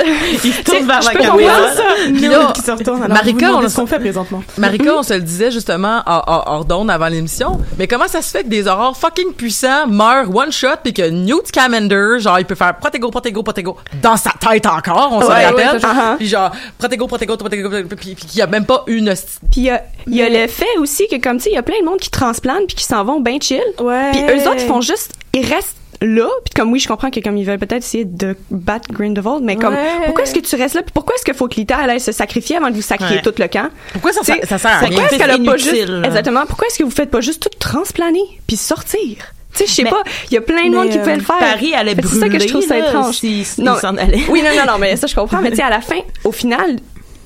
Il 0.44 0.54
se 0.54 0.62
tourne 0.64 0.86
vers 0.88 1.02
je 1.02 1.08
la 1.08 1.12
peux 1.14 1.20
caméra. 1.20 1.54
comprendre 1.54 1.76
ça. 1.76 1.84
Puis 2.06 2.28
là, 2.28 2.54
qui 2.56 2.62
se 2.62 2.72
retourne. 2.72 3.04
Alors, 3.04 3.18
Marika, 3.18 3.54
on- 3.54 3.68
ce 3.70 3.76
qu'on 3.76 3.86
fait 3.88 4.00
présentement. 4.00 4.44
Marika, 4.58 4.96
on 4.96 5.04
se 5.04 5.14
le 5.14 5.22
disait 5.22 5.52
justement 5.52 6.02
hors, 6.06 6.66
d'onde 6.66 6.90
avant 6.90 7.08
l'émission, 7.08 7.60
mais 7.78 7.88
comment 7.88 8.08
ça 8.08 8.22
se 8.22 8.32
fait 8.32 8.44
que 8.44 8.48
des 8.50 8.68
aurores 8.68 8.96
fucking 8.98 9.34
puissants 9.34 9.88
meurent 9.88 10.34
one 10.34 10.52
shot 10.52 10.78
puis 10.84 10.94
que 10.94 11.10
Newt 11.10 11.48
Scamander, 11.48 12.20
genre, 12.20 12.40
il 12.40 12.46
peut 12.46 12.56
faire 12.56 12.78
protego, 12.78 13.10
protego, 13.12 13.44
protego 13.44 13.78
dans 14.02 14.18
sa 14.18 14.32
tête 14.40 14.66
encore, 14.66 15.10
on 15.12 15.22
se 15.22 15.28
Ouais, 15.28 15.46
rappelle. 15.48 15.76
ouais. 15.82 16.16
Puis 16.18 16.28
genre, 16.28 16.52
protego, 16.78 17.08
protego, 17.08 17.38
protego, 17.38 17.70
protego, 17.70 17.96
puis 17.96 18.16
qu'il 18.16 18.40
y 18.40 18.42
a 18.42 18.48
même 18.48 18.66
pas 18.66 18.84
une 18.88 19.10
hostie- 19.10 19.40
puis 19.52 19.62
il 19.62 19.64
y 19.64 19.70
a, 19.70 19.84
il 20.08 20.16
y 20.16 20.22
a 20.24 20.30
le 20.30 20.48
fait 20.48 20.78
aussi 20.80 21.08
que 21.10 21.22
comme 21.22 21.38
tu 21.38 21.44
sais 21.44 21.50
il 21.52 21.56
y 21.56 21.58
a 21.58 21.64
plein 21.64 21.80
de 21.82 21.86
monde 21.86 22.00
qui 22.00 22.10
transplante 22.10 22.68
puis 22.68 22.76
qui 22.76 22.84
s'en 22.84 23.04
vont 23.04 23.20
bien 23.20 23.38
chill 23.42 23.62
Ouais. 23.80 24.12
puis 24.12 24.22
eux 24.22 24.42
autres 24.48 24.60
ils 24.62 24.68
font 24.68 24.82
juste 24.82 25.12
ils 25.34 25.46
restent 25.46 25.76
là 26.02 26.28
puis 26.46 26.54
comme 26.56 26.72
oui 26.72 26.80
je 26.80 26.88
comprends 26.88 27.10
que 27.12 27.20
comme 27.20 27.36
ils 27.38 27.46
veulent 27.46 27.60
peut-être 27.60 27.84
essayer 27.84 28.06
de 28.06 28.38
battre 28.52 28.90
Grindelwald 28.94 29.44
mais 29.44 29.56
comme 29.58 29.74
Ouais. 29.74 30.06
pourquoi 30.06 30.24
est-ce 30.24 30.34
que 30.34 30.40
tu 30.40 30.56
restes 30.56 30.76
là? 30.76 30.82
Puis 30.84 30.92
pourquoi 30.94 31.16
est-ce 31.16 31.26
qu'il 31.26 31.34
faut 31.34 31.48
que 31.50 31.56
Lita 31.56 31.78
elle 31.84 31.90
aille 31.90 32.00
se 32.00 32.12
sacrifier 32.14 32.56
avant 32.58 32.70
de 32.70 32.76
vous 32.76 32.82
sacrifier 32.82 33.18
Ouais. 33.18 33.22
tout 33.22 33.34
le 33.38 33.48
camp? 33.48 33.70
Pourquoi 33.94 34.14
ça, 34.14 34.22
ça, 34.24 34.34
sert 34.36 34.54
à 34.54 34.58
ça 34.58 34.70
rien? 34.80 34.88
Pourquoi 34.90 35.06
est-ce 35.06 35.18
qu'elle 35.18 35.32
a 35.32 35.34
pas 35.38 35.40
inutile, 35.40 35.76
juste 35.76 35.88
là. 35.90 36.02
exactement 36.08 36.46
pourquoi 36.48 36.68
est-ce 36.68 36.80
que 36.80 36.84
vous 36.84 36.92
faites 36.92 37.12
pas 37.12 37.20
juste 37.22 37.42
tout 37.44 37.50
transplaner 37.60 38.22
puis 38.48 38.56
sortir? 38.56 39.18
Tu 39.54 39.66
sais 39.66 39.66
je 39.68 39.74
sais 39.74 39.84
pas 39.86 40.04
il 40.32 40.36
y 40.36 40.38
a 40.38 40.42
plein 40.42 40.70
de 40.70 40.76
monde 40.76 40.90
qui 40.90 40.98
euh, 40.98 41.02
pouvait 41.02 41.16
le 41.18 41.24
faire 41.24 41.38
Paris 41.40 41.74
allait 41.74 41.96
brûler. 41.96 42.14
c'est 42.14 42.20
ça 42.20 42.30
que 42.30 42.40
je 42.40 42.48
trouve 42.48 42.62
ça 42.66 42.78
étrange. 42.78 43.16
s'il- 43.18 43.44
s'il 43.46 43.64
Non. 43.64 43.74
allait. 43.84 44.22
oui 44.30 44.42
non 44.44 44.52
non 44.66 44.72
non 44.74 44.78
mais 44.80 44.96
ça 44.96 45.08
je 45.08 45.16
comprends 45.16 45.42
mais 45.42 45.50
tu 45.50 45.58
sais 45.58 45.64
à 45.64 45.70
la 45.72 45.82
fin 45.82 46.00
au 46.24 46.32
final 46.32 46.78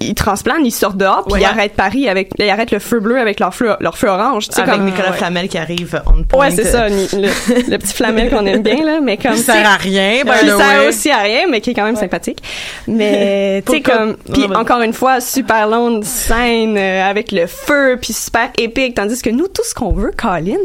ils 0.09 0.15
transplantent, 0.15 0.61
ils 0.63 0.71
sortent 0.71 0.97
dehors, 0.97 1.23
puis 1.25 1.33
Ouais. 1.33 1.41
ils 1.41 1.45
arrêtent 1.45 1.73
Paris 1.73 2.07
avec, 2.09 2.29
ils 2.39 2.49
arrêtent 2.49 2.71
le 2.71 2.79
feu 2.79 2.99
bleu 2.99 3.19
avec 3.19 3.39
leur 3.39 3.53
feu, 3.53 3.75
leur 3.79 3.97
feu 3.97 4.07
orange. 4.07 4.47
Tu 4.49 4.55
sais, 4.55 4.61
Avec 4.61 4.75
comme, 4.75 4.85
Nicolas 4.85 5.11
ouais. 5.11 5.17
Flamel 5.17 5.47
qui 5.47 5.57
arrive 5.57 6.01
on 6.05 6.23
point. 6.23 6.49
Ouais, 6.49 6.51
c'est 6.55 6.65
ça, 6.65 6.89
ni- 6.89 7.07
le, 7.13 7.29
le 7.71 7.77
petit 7.77 7.93
flamel 7.93 8.29
qu'on 8.29 8.45
aime 8.45 8.61
bien, 8.61 8.83
là, 8.83 8.99
mais 9.01 9.17
comme. 9.17 9.35
Sais, 9.35 9.51
sert 9.53 9.69
à 9.69 9.77
rien, 9.77 10.23
by 10.23 10.31
qui 10.39 10.45
sert 10.47 10.87
aussi 10.87 11.09
à 11.11 11.17
rien, 11.19 11.41
mais 11.49 11.61
qui 11.61 11.71
est 11.71 11.73
quand 11.73 11.85
même 11.85 11.95
sympathique. 11.95 12.39
Mais, 12.87 13.63
tu 13.65 13.73
sais, 13.73 13.81
comme, 13.81 14.15
puis 14.31 14.45
encore 14.55 14.81
une 14.81 14.93
fois, 14.93 15.21
super 15.21 15.67
longue 15.67 16.03
scène 16.03 16.77
euh, 16.77 17.03
avec 17.09 17.31
le 17.31 17.47
feu, 17.47 17.97
puis 18.01 18.13
super 18.13 18.49
épique, 18.57 18.95
tandis 18.95 19.21
que 19.21 19.29
nous, 19.29 19.47
tout 19.47 19.63
ce 19.63 19.73
qu'on 19.73 19.91
veut, 19.91 20.11
Colin, 20.15 20.57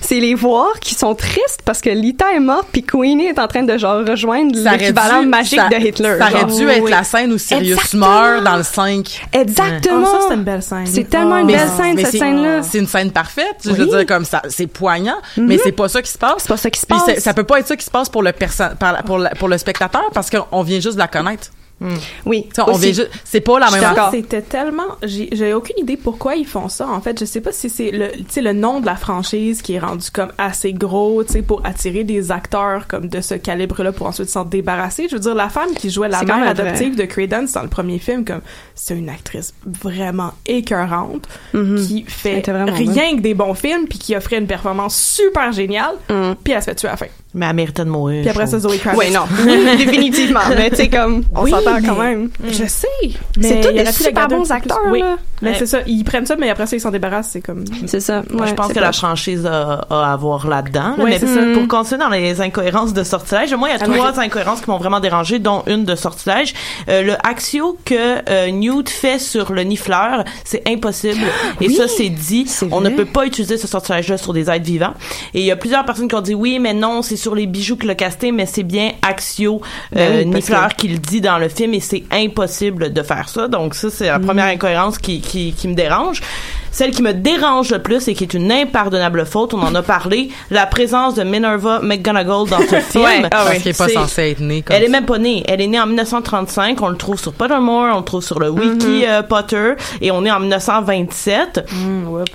c'est 0.00 0.20
les 0.20 0.34
voir 0.34 0.78
qui 0.80 0.94
sont 0.94 1.14
tristes 1.14 1.60
parce 1.64 1.80
que 1.80 1.90
Lita 1.90 2.26
est 2.34 2.40
morte, 2.40 2.68
puis 2.72 2.82
Queenie 2.82 3.26
est 3.26 3.38
en 3.38 3.46
train 3.48 3.62
de, 3.62 3.76
genre, 3.78 4.04
rejoindre 4.06 4.54
l'équivalent 4.56 5.22
magique 5.24 5.60
ça- 5.60 5.68
de 5.68 5.76
Hitler. 5.84 6.16
Ça 6.18 6.28
aurait 6.30 6.44
dû 6.52 6.68
être 6.68 6.82
Oui. 6.84 6.90
la 6.90 7.04
scène 7.04 7.32
où 7.32 7.38
Sirius 7.38 7.72
Exactement. 7.72 8.06
meurt 8.08 8.44
dans 8.44 8.56
le 8.56 8.62
5. 8.86 9.26
Exactement. 9.32 10.06
Ah, 10.06 10.10
ça, 10.20 10.26
c'est 10.28 10.34
une 10.34 10.42
belle 10.44 10.62
scène. 10.62 10.86
C'est 10.86 11.04
tellement 11.08 11.38
une 11.38 11.50
Ah. 11.50 11.56
belle 11.58 11.68
scène, 11.76 11.94
mais 11.96 12.04
cette 12.04 12.18
scène-là. 12.20 12.62
C'est 12.62 12.78
une 12.78 12.86
scène 12.86 13.10
parfaite. 13.10 13.56
Je 13.64 13.70
veux 13.70 13.84
Oui. 13.84 13.90
Mhm. 13.90 13.96
dire, 13.98 14.06
comme 14.06 14.24
ça, 14.24 14.42
c'est 14.48 14.66
poignant, 14.66 15.16
mais 15.36 15.58
c'est 15.58 15.72
pas 15.72 15.88
ça 15.88 16.02
qui 16.02 16.10
se 16.10 16.18
passe. 16.18 16.36
C'est 16.38 16.48
pas 16.48 16.56
ça 16.56 16.70
qui 16.70 16.80
se 16.80 16.86
passe. 16.86 17.18
ça 17.18 17.34
peut 17.34 17.44
pas 17.44 17.58
être 17.60 17.66
ça 17.66 17.76
qui 17.76 17.84
se 17.84 17.90
passe 17.90 18.08
pour 18.08 18.22
le 18.22 18.32
pour, 19.06 19.18
la- 19.18 19.30
pour 19.30 19.48
le 19.48 19.58
spectateur 19.58 20.04
parce 20.12 20.30
qu'on 20.30 20.62
vient 20.62 20.80
juste 20.80 20.94
de 20.94 21.00
la 21.00 21.08
connaître. 21.08 21.50
Oui. 22.24 22.48
On 22.66 22.72
vient 22.72 22.92
juste, 22.92 23.10
c'est 23.22 23.42
pas 23.42 23.58
la 23.58 23.70
même 23.70 23.82
d'accord. 23.82 24.08
C'était 24.10 24.40
tellement, 24.40 24.86
j'ai 25.02 25.52
aucune 25.52 25.76
idée 25.78 25.98
pourquoi 25.98 26.34
ils 26.34 26.46
font 26.46 26.70
ça. 26.70 26.88
En 26.88 27.02
fait, 27.02 27.20
je 27.20 27.26
sais 27.26 27.42
pas 27.42 27.52
si 27.52 27.68
c'est 27.68 27.90
le, 27.90 28.08
le 28.42 28.52
nom 28.54 28.80
de 28.80 28.86
la 28.86 28.96
franchise 28.96 29.60
qui 29.60 29.74
est 29.74 29.78
rendu 29.78 30.10
comme 30.10 30.32
assez 30.38 30.72
gros, 30.72 31.22
tu 31.24 31.34
sais, 31.34 31.42
pour 31.42 31.60
attirer 31.66 32.02
des 32.02 32.32
acteurs 32.32 32.86
comme 32.86 33.08
de 33.08 33.20
ce 33.20 33.34
calibre-là 33.34 33.92
pour 33.92 34.06
ensuite 34.06 34.30
s'en 34.30 34.44
débarrasser. 34.44 35.06
Je 35.10 35.16
veux 35.16 35.20
dire, 35.20 35.34
la 35.34 35.50
femme 35.50 35.74
qui 35.74 35.90
jouait 35.90 36.08
la 36.08 36.22
mère 36.22 36.48
adoptive 36.48 36.96
de 36.96 37.04
Credence 37.04 37.52
dans 37.52 37.62
le 37.62 37.68
premier 37.68 37.98
film, 37.98 38.24
comme 38.24 38.40
c'est 38.88 38.94
une 38.96 39.08
actrice 39.08 39.52
vraiment 39.82 40.32
écœurante 40.46 41.26
Mhm. 41.54 41.76
qui 41.86 42.04
fait 42.06 42.42
rien 42.46 43.16
que 43.16 43.20
des 43.20 43.34
bons 43.34 43.54
films 43.54 43.86
puis 43.88 43.98
qui 43.98 44.14
offrait 44.14 44.38
une 44.38 44.46
performance 44.46 44.94
super 44.96 45.50
géniale. 45.52 45.94
Mhm. 46.08 46.36
Puis 46.44 46.52
elle 46.52 46.60
se 46.62 46.66
fait 46.66 46.74
tuer 46.76 46.88
à 46.88 46.92
la 46.92 46.96
fin. 46.96 47.06
Mais 47.34 47.46
elle 47.46 47.56
méritait 47.56 47.84
de 47.84 47.90
mourir. 47.90 48.22
Puis 48.22 48.30
après 48.30 48.46
ça. 48.46 48.58
Zoe 48.60 48.78
Kravitz. 48.78 48.98
Oui, 49.06 49.12
non. 49.12 49.24
Définitivement. 49.76 50.40
Mais 50.56 50.70
tu 50.70 50.76
sais, 50.76 50.88
comme, 50.88 51.24
on 51.34 51.42
Oui, 51.42 51.50
s'entend 51.50 51.76
quand 51.84 51.96
même. 52.00 52.30
Je 52.48 52.64
sais. 52.64 52.86
C'est 53.02 53.10
mais 53.38 53.60
tous 53.60 53.68
il 53.74 53.84
des 53.84 53.92
super 53.92 54.28
bons 54.28 54.50
acteurs, 54.50 54.78
Oui. 54.90 55.00
là. 55.00 55.16
Mais 55.42 55.50
Ouais. 55.50 55.56
c'est 55.58 55.66
ça, 55.66 55.80
ils 55.86 56.02
prennent 56.02 56.24
ça, 56.24 56.36
mais 56.36 56.48
après 56.48 56.66
ça, 56.66 56.76
ils 56.76 56.80
s'en 56.80 56.90
débarrassent. 56.90 57.28
C'est 57.32 57.42
comme. 57.42 57.64
C'est 57.86 58.00
ça. 58.00 58.22
Moi, 58.30 58.42
Ouais, 58.42 58.48
je 58.48 58.54
pense 58.54 58.68
c'est 58.68 58.74
que 58.74 58.80
la 58.80 58.92
franchise 58.92 59.44
a, 59.44 59.84
a 59.90 60.12
à 60.12 60.16
voir 60.16 60.46
là-dedans. 60.46 60.94
là. 60.96 61.04
Ouais, 61.04 61.10
mais 61.10 61.18
c'est 61.18 61.26
ça. 61.26 61.40
pour 61.52 61.68
continuer 61.68 61.98
dans 62.00 62.08
les 62.08 62.40
incohérences 62.40 62.94
de 62.94 63.02
sortilège, 63.04 63.52
moi, 63.54 63.68
il 63.68 63.72
y 63.72 63.74
a 63.74 63.78
Ah, 63.82 63.84
trois 63.86 64.18
incohérences 64.20 64.62
qui 64.62 64.70
m'ont 64.70 64.78
vraiment 64.78 65.00
dérangé, 65.00 65.38
dont 65.38 65.62
une 65.66 65.84
de 65.84 65.94
sortilège. 65.94 66.54
Euh, 66.88 67.02
le 67.02 67.14
Axio 67.26 67.76
que 67.84 67.94
euh, 68.30 68.50
Newt 68.50 68.75
Fait 68.84 69.18
sur 69.18 69.52
le 69.52 69.62
nifleur, 69.62 70.24
c'est 70.44 70.62
impossible. 70.68 71.20
Et 71.60 71.68
ça, 71.70 71.88
c'est 71.88 72.08
dit. 72.08 72.46
On 72.70 72.80
ne 72.80 72.90
peut 72.90 73.04
pas 73.04 73.26
utiliser 73.26 73.56
ce 73.58 73.66
sortilège-là 73.66 74.18
sur 74.18 74.32
des 74.32 74.50
êtres 74.50 74.64
vivants. 74.64 74.94
Et 75.34 75.40
il 75.40 75.46
y 75.46 75.50
a 75.50 75.56
plusieurs 75.56 75.84
personnes 75.84 76.08
qui 76.08 76.14
ont 76.14 76.20
dit 76.20 76.34
oui, 76.34 76.58
mais 76.58 76.74
non, 76.74 77.02
c'est 77.02 77.16
sur 77.16 77.34
les 77.34 77.46
bijoux 77.46 77.76
qu'il 77.76 77.90
a 77.90 77.94
casté, 77.94 78.32
mais 78.32 78.46
c'est 78.46 78.62
bien 78.62 78.92
Axio 79.02 79.60
Ben 79.92 80.00
euh, 80.00 80.18
oui, 80.24 80.26
Nifleur 80.26 80.68
que- 80.68 80.74
qui 80.76 80.88
le 80.88 80.98
dit 80.98 81.20
dans 81.20 81.38
le 81.38 81.48
film 81.48 81.74
et 81.74 81.80
c'est 81.80 82.04
impossible 82.12 82.92
de 82.92 83.02
faire 83.02 83.28
ça. 83.28 83.48
Donc 83.48 83.74
ça, 83.74 83.90
c'est 83.90 84.06
la 84.06 84.18
première 84.18 84.46
incohérence 84.46 84.98
qui, 84.98 85.20
qui, 85.20 85.52
qui 85.52 85.68
me 85.68 85.74
dérange. 85.74 86.20
Celle 86.76 86.90
qui 86.90 87.00
me 87.02 87.14
dérange 87.14 87.70
le 87.70 87.78
plus 87.78 88.06
et 88.06 88.12
qui 88.14 88.24
est 88.24 88.34
une 88.34 88.52
impardonnable 88.52 89.24
faute, 89.24 89.54
on 89.54 89.62
en 89.62 89.74
a 89.74 89.80
parlé, 89.80 90.28
la 90.50 90.66
présence 90.66 91.14
de 91.14 91.22
Minerva 91.22 91.80
McGonagall 91.82 92.46
dans 92.50 92.58
ce 92.60 92.76
film. 92.90 93.02
Ouais, 93.04 93.22
ah 93.30 93.44
ouais. 93.44 93.50
Parce 93.52 93.58
qu'elle 93.62 93.68
est 93.72 93.78
pas 93.78 93.88
censée 93.88 94.30
être 94.32 94.40
née 94.40 94.60
comme 94.60 94.76
Elle 94.76 94.82
est 94.82 94.86
ça. 94.86 94.92
même 94.92 95.06
pas 95.06 95.16
née. 95.16 95.42
Elle 95.48 95.62
est 95.62 95.66
née 95.68 95.80
en 95.80 95.86
1935. 95.86 96.82
On 96.82 96.88
le 96.88 96.96
trouve 96.96 97.18
sur 97.18 97.32
Pottermore, 97.32 97.94
on 97.94 98.00
le 98.00 98.04
trouve 98.04 98.22
sur 98.22 98.38
le 98.38 98.50
wiki 98.50 98.86
Mhm. 98.86 99.02
euh, 99.08 99.22
Potter 99.22 99.72
et 100.02 100.10
on 100.10 100.22
est 100.26 100.30
en 100.30 100.38
1927. 100.40 101.64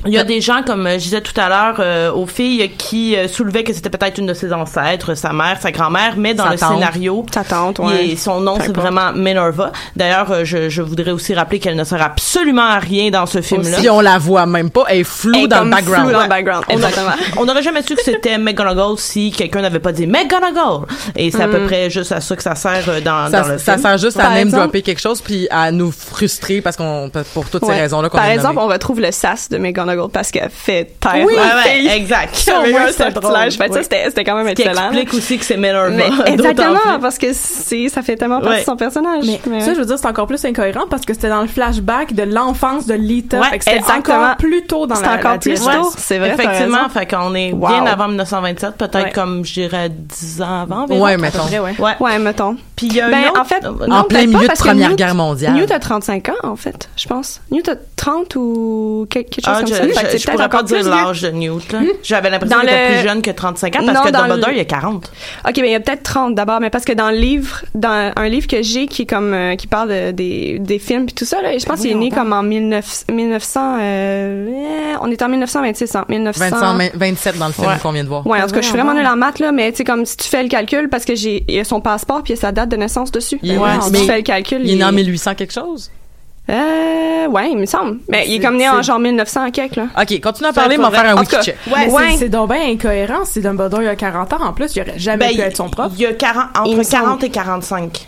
Il 0.08 0.12
y 0.12 0.18
a 0.18 0.24
des 0.24 0.42
gens, 0.42 0.64
comme 0.66 0.88
euh, 0.88 0.94
je 0.94 1.04
disais 1.04 1.22
tout 1.22 1.40
à 1.40 1.48
l'heure, 1.48 1.76
euh, 1.80 2.12
aux 2.12 2.26
filles 2.26 2.72
qui 2.80 3.16
euh, 3.16 3.28
soulevaient 3.28 3.64
que 3.64 3.74
c'était 3.74 3.92
peut-être 3.92 4.18
une 4.18 4.26
de 4.26 4.34
ses 4.34 4.52
ancêtres, 4.54 5.14
sa 5.14 5.34
mère, 5.34 5.58
sa 5.62 5.72
grand-mère, 5.72 6.16
mais 6.18 6.34
dans 6.34 6.46
Sa 6.46 6.52
le 6.54 6.58
tante. 6.58 6.74
scénario, 6.74 7.26
Sa 7.32 7.44
tante, 7.44 7.78
ouais. 7.78 8.08
est- 8.08 8.16
son 8.16 8.40
nom 8.42 8.58
c'est 8.60 8.76
vraiment 8.76 9.12
Minerva. 9.14 9.72
D'ailleurs, 9.96 10.32
euh, 10.32 10.42
je, 10.46 10.68
je 10.70 10.82
voudrais 10.82 11.12
aussi 11.12 11.36
rappeler 11.36 11.60
qu'elle 11.60 11.76
ne 11.76 11.84
sert 11.84 12.02
absolument 12.02 12.64
à 12.66 12.80
rien 12.80 13.12
dans 13.12 13.28
ce 13.28 13.42
film-là. 13.42 13.78
Si 13.80 13.88
on 13.90 14.02
la 14.02 14.18
voit 14.18 14.31
même 14.46 14.70
pas, 14.70 14.84
elle 14.90 15.00
est 15.00 15.04
floue 15.04 15.48
dans 15.48 15.64
le 15.64 15.70
background. 15.70 16.04
floue 16.04 16.12
dans 16.14 16.24
le 16.24 16.30
background, 16.30 16.64
exactement. 16.70 17.12
On 17.38 17.46
n'aurait 17.46 17.62
jamais 17.64 17.82
su 17.82 17.96
que 17.96 18.02
c'était 18.04 18.38
McGonagall 18.38 18.98
si 18.98 19.32
quelqu'un 19.32 19.62
n'avait 19.62 19.80
pas 19.80 19.92
dit 19.92 20.08
McGonagall. 20.08 20.88
Et 21.16 21.32
c'est 21.32 21.42
à 21.44 21.48
peu 21.48 21.60
Mm. 21.60 21.68
près 21.68 21.90
juste 21.90 22.12
à 22.12 22.22
ça 22.22 22.36
que 22.36 22.44
ça 22.44 22.56
sert 22.56 22.84
euh, 22.88 23.02
dans, 23.02 23.30
Ça, 23.30 23.42
dans 23.42 23.48
le 23.50 23.58
ça 23.58 23.74
film. 23.74 23.84
sert 23.86 23.98
juste 23.98 24.18
à 24.20 24.24
Par 24.24 24.32
name 24.32 24.40
exemple- 24.48 24.64
dropper 24.64 24.82
quelque 24.82 25.02
chose 25.02 25.22
puis 25.22 25.48
à 25.52 25.72
nous 25.72 25.92
frustrer 25.92 26.62
parce 26.62 26.76
qu'on 26.76 27.12
pour 27.34 27.50
toutes 27.50 27.64
ces 27.66 27.72
Ouais. 27.72 27.82
raisons 27.82 28.02
là 28.02 28.10
qu'on 28.10 28.18
Par 28.18 28.28
exemple, 28.30 28.58
on 28.60 28.68
retrouve 28.68 29.00
le 29.02 29.12
sas 29.12 29.50
de 29.50 29.58
McGonagall 29.58 30.10
parce 30.12 30.32
qu'elle 30.32 30.50
fait 30.50 30.92
taire 31.00 31.24
Oui, 31.26 31.34
la 31.36 31.42
ouais, 31.64 31.98
exact. 31.98 32.34
Qui 32.36 32.50
a 32.50 32.54
Ça, 32.62 32.68
eu 32.68 32.76
un 32.76 32.92
sortilège. 32.92 33.58
Fait 33.58 33.72
c'était 33.74 34.04
c'était 34.06 34.24
quand 34.24 34.36
même 34.36 34.48
Ce 34.50 34.54
qui 34.54 34.62
excellent. 34.64 34.92
explique 34.92 35.14
aussi 35.14 35.38
que 35.38 35.46
c'est 35.46 35.58
Minerva. 35.58 35.90
Exactement, 36.26 36.76
plus. 36.80 37.00
parce 37.02 37.18
que 37.18 37.28
c'est, 37.34 37.90
ça 37.90 38.02
fait 38.02 38.16
tellement 38.16 38.42
partie 38.42 38.62
de 38.62 38.66
son 38.66 38.76
personnage. 38.76 39.26
Mais 39.48 39.62
ça, 39.62 39.74
je 39.74 39.80
veux 39.80 39.86
dire, 39.86 39.98
c'est 40.00 40.08
encore 40.08 40.28
plus 40.28 40.44
incohérent 40.46 40.86
parce 40.90 41.04
que 41.06 41.14
c'était 41.14 41.30
dans 41.30 41.42
le 41.42 41.48
flashback 41.48 42.14
de 42.14 42.24
l'enfance 42.24 42.86
de 42.86 42.94
Lita. 42.94 43.40
Ouais, 43.40 43.48
exactement. 43.54 44.21
Encore 44.24 44.38
plus 44.38 44.64
tôt 44.66 44.88
dans 44.88 44.96
C'est 44.96 45.06
la 45.06 45.16
encore 45.16 45.32
la 45.34 45.38
plus 45.38 45.54
tôt. 45.56 45.92
C'est 45.98 46.18
vrai, 46.20 46.32
Effectivement, 46.34 46.90
fait 46.90 47.06
qu'on 47.06 47.34
est 47.36 47.52
Wow. 47.54 47.68
bien 47.68 47.86
avant 47.86 48.08
1927, 48.08 48.76
peut-être 48.78 48.96
Ouais. 49.04 49.12
comme, 49.12 49.44
je 49.46 49.54
dirais, 49.54 49.90
10 49.90 50.42
ans 50.42 50.62
avant. 50.64 50.84
environ. 50.84 51.04
Ouais, 51.04 51.18
mettons. 51.18 51.46
près, 51.46 51.60
ouais. 51.60 51.76
Ouais. 51.80 51.92
Ouais, 52.00 52.20
mettons. 52.20 52.56
Puis 52.76 52.88
il 52.88 52.96
y 52.96 53.02
a 53.02 53.08
un 53.08 53.12
Ben, 53.12 53.24
autre- 53.30 53.40
en 53.42 53.46
fait, 53.46 53.62
non, 53.88 53.96
en 53.96 54.04
plein 54.06 54.26
milieu 54.26 54.48
pas, 54.48 54.54
de 54.54 54.58
Première 54.60 54.90
Newt- 54.92 54.96
Guerre 54.98 55.16
mondiale. 55.16 55.54
Newt 55.54 55.72
a 55.72 55.80
35 55.80 56.30
ans, 56.30 56.34
en 56.44 56.56
fait, 56.56 56.90
je 56.96 57.08
pense. 57.08 57.42
Newt 57.52 57.70
a 57.70 57.76
30 57.96 58.36
ou 58.36 59.06
quelque, 59.10 59.36
chose 59.36 59.44
Ah, 59.46 59.58
comme 59.60 59.68
je, 59.68 59.74
ça. 59.74 59.84
Je, 59.84 59.94
c'est 60.12 60.18
je 60.18 60.24
pourrais 60.26 60.38
pas 60.38 60.46
encore 60.46 60.64
dire 60.64 60.84
l'âge 60.90 61.22
de 61.22 61.30
Newt. 61.30 61.72
Là. 61.72 61.80
J'avais 62.04 62.30
l'impression 62.32 62.60
qu'il 62.62 62.70
était 62.70 62.94
plus 63.00 63.08
jeune 63.08 63.22
que 63.22 63.30
35 63.32 63.76
ans 63.76 63.80
parce 63.86 63.98
Non, 64.00 64.04
que 64.06 64.10
dans 64.12 64.20
Dumbledore, 64.22 64.50
le- 64.50 64.56
il 64.56 64.58
y 64.58 64.62
a 64.62 64.66
40. 64.66 65.12
Ok, 65.48 65.56
ben 65.56 65.66
il 65.66 65.72
y 65.72 65.76
a 65.76 65.80
peut-être 65.80 66.04
30 66.04 66.34
d'abord, 66.36 66.60
mais 66.60 66.70
parce 66.72 66.86
que 66.86 66.94
dans 66.94 67.12
le 67.12 67.18
livre, 67.18 67.62
dans 67.76 68.12
un 68.16 68.28
livre 68.30 68.48
que 68.48 68.64
j'ai 68.64 68.88
qui 68.88 69.04
est 69.04 69.06
comme 69.06 69.34
euh, 69.34 69.56
qui 69.56 69.68
parle 69.68 69.90
de- 69.90 70.12
des, 70.12 70.58
des 70.60 70.80
films 70.80 71.06
puis 71.06 71.14
tout 71.14 71.26
ça, 71.26 71.42
là, 71.42 71.56
je 71.58 71.66
pense 71.66 71.82
qu'il 71.82 71.92
est 71.92 71.96
né 71.96 72.10
comme 72.10 72.34
en 72.34 72.42
19, 72.44 73.06
1900. 73.12 73.78
Euh, 74.02 74.96
on 75.02 75.10
est 75.12 75.22
en 75.22 75.30
1926, 75.30 75.96
hein, 75.96 76.06
1900. 76.10 76.40
25, 76.50 76.92
27 76.96 77.38
dans 77.38 77.48
le 77.48 77.54
film 77.54 77.68
Ouais. 77.68 77.74
qu'on 77.82 77.92
vient 77.92 78.04
de 78.04 78.10
voir. 78.10 78.26
Ouais, 78.28 78.42
en 78.42 78.48
tout 78.48 78.54
cas, 78.56 78.62
je 78.62 78.66
suis 78.68 78.76
vraiment 78.76 78.94
nulle 78.94 79.08
en 79.08 79.16
maths 79.16 79.40
là, 79.40 79.52
mais 79.52 79.72
tu 79.72 79.78
sais 79.78 79.84
comme 79.84 80.06
si 80.06 80.18
tu 80.18 80.28
fais 80.28 80.44
le 80.44 80.50
calcul 80.50 80.90
parce 80.90 81.06
que 81.06 81.16
j'ai 81.16 81.44
il 81.48 81.56
y 81.56 81.60
a 81.60 81.64
son 81.64 81.82
passeport 81.82 82.24
puis 82.24 82.34
il 82.34 82.36
y 82.36 82.40
a 82.40 82.42
sa 82.42 82.52
date 82.52 82.70
de 82.70 82.78
naissance 82.78 83.12
dessus. 83.12 83.40
Il 83.44 83.52
est- 83.54 83.58
Ouais, 83.58 83.70
si 83.82 83.92
mais 83.92 84.00
tu 84.00 84.06
fais 84.06 84.18
le 84.18 84.24
calcul, 84.24 84.62
Il 84.64 84.72
est 84.72 84.76
né 84.76 84.84
en 84.84 84.92
1800 84.92 85.36
quelque 85.36 85.54
chose? 85.54 85.92
Euh, 86.50 87.28
ouais, 87.28 87.52
il 87.52 87.58
me 87.58 87.66
semble. 87.66 88.00
Mais 88.10 88.26
il 88.28 88.34
est 88.36 88.40
comme 88.40 88.58
né 88.58 88.68
en 88.68 88.82
genre 88.82 89.00
1900 89.00 89.46
en 89.48 89.52
quelque 89.52 89.76
là. 89.80 89.88
OK, 90.02 90.20
continue 90.22 90.50
à 90.50 90.54
parler, 90.54 90.78
m'en 90.78 90.90
faire 90.92 91.06
un 91.06 91.16
en 91.16 91.20
wiki 91.22 91.36
check. 91.42 91.56
Ouais, 91.68 91.88
Ouais. 91.90 92.16
c'est- 92.18 92.30
donc 92.30 92.50
bien 92.52 92.68
incohérent. 92.72 93.24
Si 93.26 93.40
Dumbledore 93.42 93.84
il 93.84 93.88
a 93.88 93.96
40 93.96 94.34
ans, 94.34 94.44
en 94.44 94.52
plus, 94.54 94.76
il 94.76 94.82
aurait 94.82 94.98
jamais 94.98 95.28
Ben, 95.28 95.36
pu 95.36 95.42
être 95.42 95.56
son 95.56 95.70
prof. 95.70 95.92
Il 95.96 96.02
y 96.02 96.06
a 96.08 96.14
40, 96.14 96.48
Il 96.66 96.76
me 96.76 96.82
entre 96.82 96.90
40 96.90 97.10
semble. 97.22 97.26
et 97.26 97.30
45. 97.30 98.06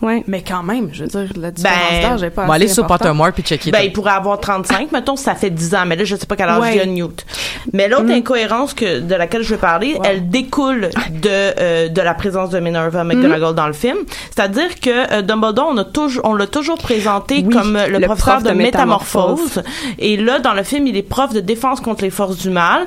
Ouais. 0.00 0.22
Mais 0.28 0.42
quand 0.46 0.62
même, 0.62 0.90
je 0.92 1.02
veux 1.02 1.08
dire, 1.08 1.26
la 1.36 1.50
différence 1.50 1.90
Ben, 1.90 2.02
d'âge 2.10 2.22
est 2.22 2.30
pas 2.30 2.44
On 2.44 2.46
va 2.46 2.54
assez 2.54 2.62
aller 2.64 2.72
sur. 2.72 2.86
Pottermore 2.86 3.32
puis 3.32 3.42
checker. 3.42 3.72
Ben, 3.72 3.80
il 3.82 3.92
pourrait 3.92 4.12
avoir 4.12 4.38
35, 4.38 4.92
mettons, 4.92 5.16
ça 5.16 5.34
fait 5.34 5.50
10 5.50 5.74
ans, 5.74 5.84
mais 5.86 5.96
là, 5.96 6.04
je 6.04 6.14
sais 6.14 6.26
pas 6.26 6.36
quel 6.36 6.48
âge 6.48 6.60
Ouais. 6.60 6.74
il 6.74 6.76
y 6.76 6.80
a 6.80 6.86
Newt. 6.86 7.26
Mais 7.72 7.88
l'autre 7.88 8.10
incohérence 8.10 8.74
que, 8.74 9.00
de 9.00 9.14
laquelle 9.16 9.42
je 9.42 9.54
veux 9.54 9.60
parler, 9.60 9.98
elle 10.04 10.28
découle 10.28 10.90
de, 11.10 11.28
euh, 11.28 11.88
de 11.88 12.00
la 12.00 12.14
présence 12.14 12.50
de 12.50 12.60
Minerva 12.60 13.02
McGonagall 13.02 13.54
dans 13.56 13.66
le 13.66 13.72
film. 13.72 13.96
C'est-à-dire 14.34 14.78
que 14.80 15.12
euh, 15.14 15.22
Dumbledore, 15.22 15.68
on 15.72 15.76
a 15.78 15.84
toujours, 15.84 16.22
on 16.24 16.34
l'a 16.34 16.46
toujours 16.46 16.78
présenté 16.78 17.42
Oui, 17.44 17.52
comme 17.52 17.74
euh, 17.74 17.88
le, 17.88 17.98
le 17.98 18.06
professeur 18.06 18.34
prof 18.34 18.44
de, 18.44 18.50
de 18.50 18.54
métamorphose. 18.54 19.40
métamorphose. 19.40 19.62
Et 19.98 20.16
là, 20.16 20.38
dans 20.38 20.54
le 20.54 20.62
film, 20.62 20.86
il 20.86 20.96
est 20.96 21.02
prof 21.02 21.32
de 21.34 21.40
défense 21.40 21.80
contre 21.80 22.04
les 22.04 22.10
forces 22.10 22.36
du 22.38 22.50
mal. 22.50 22.86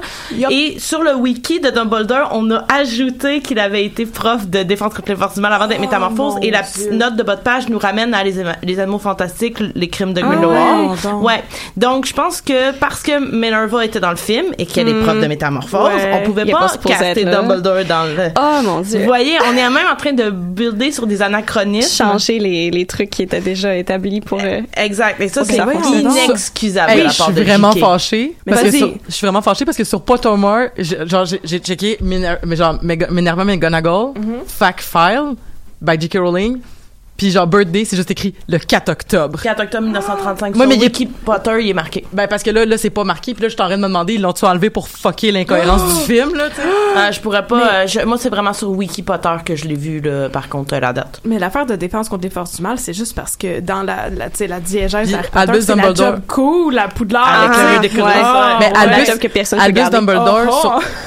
Et 0.50 0.78
sur 0.80 1.04
le 1.04 1.14
wiki 1.16 1.60
de 1.60 1.70
Dumbledore, 1.70 2.30
on 2.32 2.50
a 2.52 2.64
ajouté 2.74 3.42
qu'il 3.42 3.60
avait 3.60 3.84
été 3.86 4.06
prof 4.06 4.48
de 4.48 4.64
défense 4.64 4.94
contre 4.94 5.10
les 5.10 5.18
forces 5.18 5.36
du 5.36 5.42
mal 5.42 5.52
avant 5.52 5.68
d'être 5.68 5.82
métamorphose. 5.82 6.36
mon 6.36 6.42
Et 6.42 6.52
la 6.52 6.61
Dieu. 6.62 6.86
petite 6.86 6.92
note 6.94 7.16
de 7.16 7.24
bas 7.24 7.36
de 7.36 7.42
page 7.42 7.70
nous 7.70 7.80
ramène 7.80 8.14
à 8.14 8.24
les, 8.24 8.34
les 8.64 8.80
animaux 8.80 9.00
fantastiques, 9.00 9.58
les 9.76 9.88
crimes 9.90 10.14
de 10.14 10.22
Ah 10.24 10.28
Grindelwald. 10.28 10.90
ouais, 10.92 10.98
donc. 11.12 11.24
Ouais. 11.24 11.44
Donc, 11.78 12.06
je 12.06 12.14
pense 12.14 12.42
que 12.42 12.72
parce 12.74 13.02
que 13.02 13.20
Minerva 13.20 13.86
était 13.86 14.00
dans 14.00 14.10
le 14.12 14.16
film 14.18 14.48
et 14.58 14.66
qu'elle 14.66 14.90
est 14.90 15.02
prof 15.04 15.20
de 15.20 15.28
métamorphose, 15.28 15.90
Ouais. 15.96 16.12
on 16.22 16.26
pouvait 16.26 16.46
pas, 16.46 16.68
pas 16.70 16.90
caster. 16.90 17.26
Dumbledore 17.26 17.86
dans 17.88 18.04
le... 18.06 18.30
Oh 18.40 18.62
mon 18.64 18.82
dieu. 18.82 19.00
Vous 19.00 19.06
voyez, 19.06 19.38
on 19.48 19.52
est 19.58 19.70
même 19.70 19.78
en 19.92 19.96
train 19.96 20.14
de 20.14 20.30
builder 20.30 20.92
sur 20.92 21.08
des 21.08 21.22
anachronismes. 21.22 22.04
Changer 22.04 22.40
les, 22.40 22.72
les 22.72 22.86
trucs 22.86 23.10
qui 23.10 23.24
étaient 23.24 23.42
déjà 23.42 23.76
établis 23.76 24.22
pour 24.22 24.40
euh, 24.42 24.62
Exact. 24.76 25.20
Et 25.22 25.28
ça, 25.30 25.44
c'est 25.46 25.58
inexcusable 25.58 26.92
Hey, 26.92 26.98
de 27.00 27.04
la 27.04 27.10
je 27.10 27.22
suis 27.24 27.34
de 27.34 27.42
vraiment 27.44 27.72
fâchée. 27.74 28.36
Mais 28.46 28.54
Parce 28.54 28.64
que 28.64 28.68
vas-y. 28.70 28.78
sur- 28.80 28.94
je 29.08 29.14
suis 29.14 29.26
vraiment 29.28 29.42
fâchée 29.42 29.66
parce 29.66 29.78
que 29.78 29.84
sur 29.84 30.02
Pottermore, 30.02 30.68
j'ai- 30.78 31.08
genre, 31.08 31.26
j'ai 31.26 31.40
j'ai 31.44 31.60
checké 31.60 31.98
Minerva 32.02 33.44
McGonagall, 33.46 34.14
Fact 34.48 34.82
File, 34.82 35.36
by 35.82 35.98
J.K. 35.98 36.20
Rowling, 36.20 36.64
puis 37.22 37.30
genre, 37.30 37.46
Birthday, 37.46 37.86
c'est 37.86 37.96
juste 37.98 38.10
écrit 38.10 38.34
le 38.50 38.58
4 38.58 38.90
octobre. 38.90 39.40
4 39.44 39.62
octobre 39.62 39.84
1935. 39.84 40.56
Ouais, 40.56 40.60
sur 40.60 40.68
mais 40.68 40.76
Wiki 40.76 41.06
Potter, 41.06 41.52
il 41.62 41.70
est 41.70 41.74
marqué. 41.76 42.04
Ben, 42.12 42.28
parce 42.28 42.42
que 42.42 42.50
là, 42.50 42.66
là, 42.66 42.80
c'est 42.80 42.90
pas 42.90 43.04
marqué, 43.04 43.36
puis 43.36 43.44
là, 43.44 43.48
je 43.50 43.54
suis 43.54 43.62
en 43.62 43.66
train 43.68 43.76
de 43.78 43.82
me 43.84 43.88
demander, 43.88 44.16
ils 44.16 44.22
l'ont-tu 44.24 44.44
enlevé 44.46 44.72
pour 44.72 44.88
fucker 44.88 45.32
l'incohérence 45.32 45.84
du 46.00 46.04
film, 46.12 46.34
là, 46.34 46.50
tu 46.50 46.56
sais? 46.56 46.62
Euh, 46.98 47.12
je 47.12 47.20
pourrais 47.20 47.46
pas. 47.46 47.62
euh, 47.84 47.86
je- 47.88 48.00
moi, 48.06 48.18
c'est 48.20 48.30
vraiment 48.30 48.54
sur 48.54 48.72
Wiki 48.72 49.04
Potter 49.04 49.36
que 49.46 49.56
je 49.56 49.66
l'ai 49.66 49.76
vu, 49.76 50.00
là, 50.02 50.30
par 50.30 50.50
contre, 50.50 50.74
euh, 50.74 50.80
la 50.80 50.94
date. 50.94 51.22
Mais 51.24 51.38
l'affaire 51.38 51.68
de 51.68 51.76
défense 51.76 52.10
contre 52.10 52.24
les 52.24 52.32
forces 52.32 52.56
du 52.56 52.64
mal, 52.64 52.80
c'est 52.80 52.94
juste 52.94 53.16
parce 53.16 53.38
que 53.38 53.60
dans 53.60 53.84
la, 53.84 54.10
la, 54.10 54.32
tu 54.32 54.38
sais, 54.38 54.48
la 54.48 54.60
diégèse 54.60 55.12
d'Harry 55.12 55.28
c'est 55.62 55.76
la 55.76 55.76
Dumbledore. 55.76 55.96
job 55.96 56.22
cool, 56.28 56.74
la 56.74 56.88
poudlard. 56.88 57.52
Avec 57.78 57.92
ah, 57.94 57.98
le 57.98 58.04
ouais. 58.04 58.12
Ah, 58.16 58.58
Mais 58.60 58.66
ouais. 58.66 58.96
Albus, 58.96 59.20
que 59.20 59.28
personne 59.28 59.60
Albus. 59.60 59.92
Dumbledore, 59.92 60.42
Oh, 60.50 60.60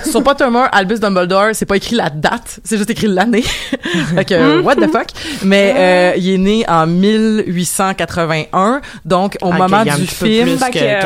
sur, 0.05 0.13
sur 0.13 0.23
Pottermore, 0.23 0.69
Albus 0.71 1.01
Dumbledore, 1.01 1.49
c'est 1.55 1.67
pas 1.67 1.77
écrit 1.77 1.97
la 1.97 2.09
date, 2.09 2.61
c'est 2.63 2.77
juste 2.77 2.91
écrit 2.91 3.09
l'année. 3.09 3.43
fait 4.15 4.25
que, 4.25 4.61
what 4.61 4.77
the 4.77 4.87
fuck? 4.93 5.09
Mais, 5.43 5.75
euh, 5.77 6.04
il 6.17 6.35
est 6.35 6.39
né 6.39 6.65
en 6.69 6.87
1881, 6.87 8.81
donc 9.05 9.37
au 9.43 9.51
Ah, 9.53 9.59
moment 9.59 9.85
du 9.85 10.07
film, 10.07 10.59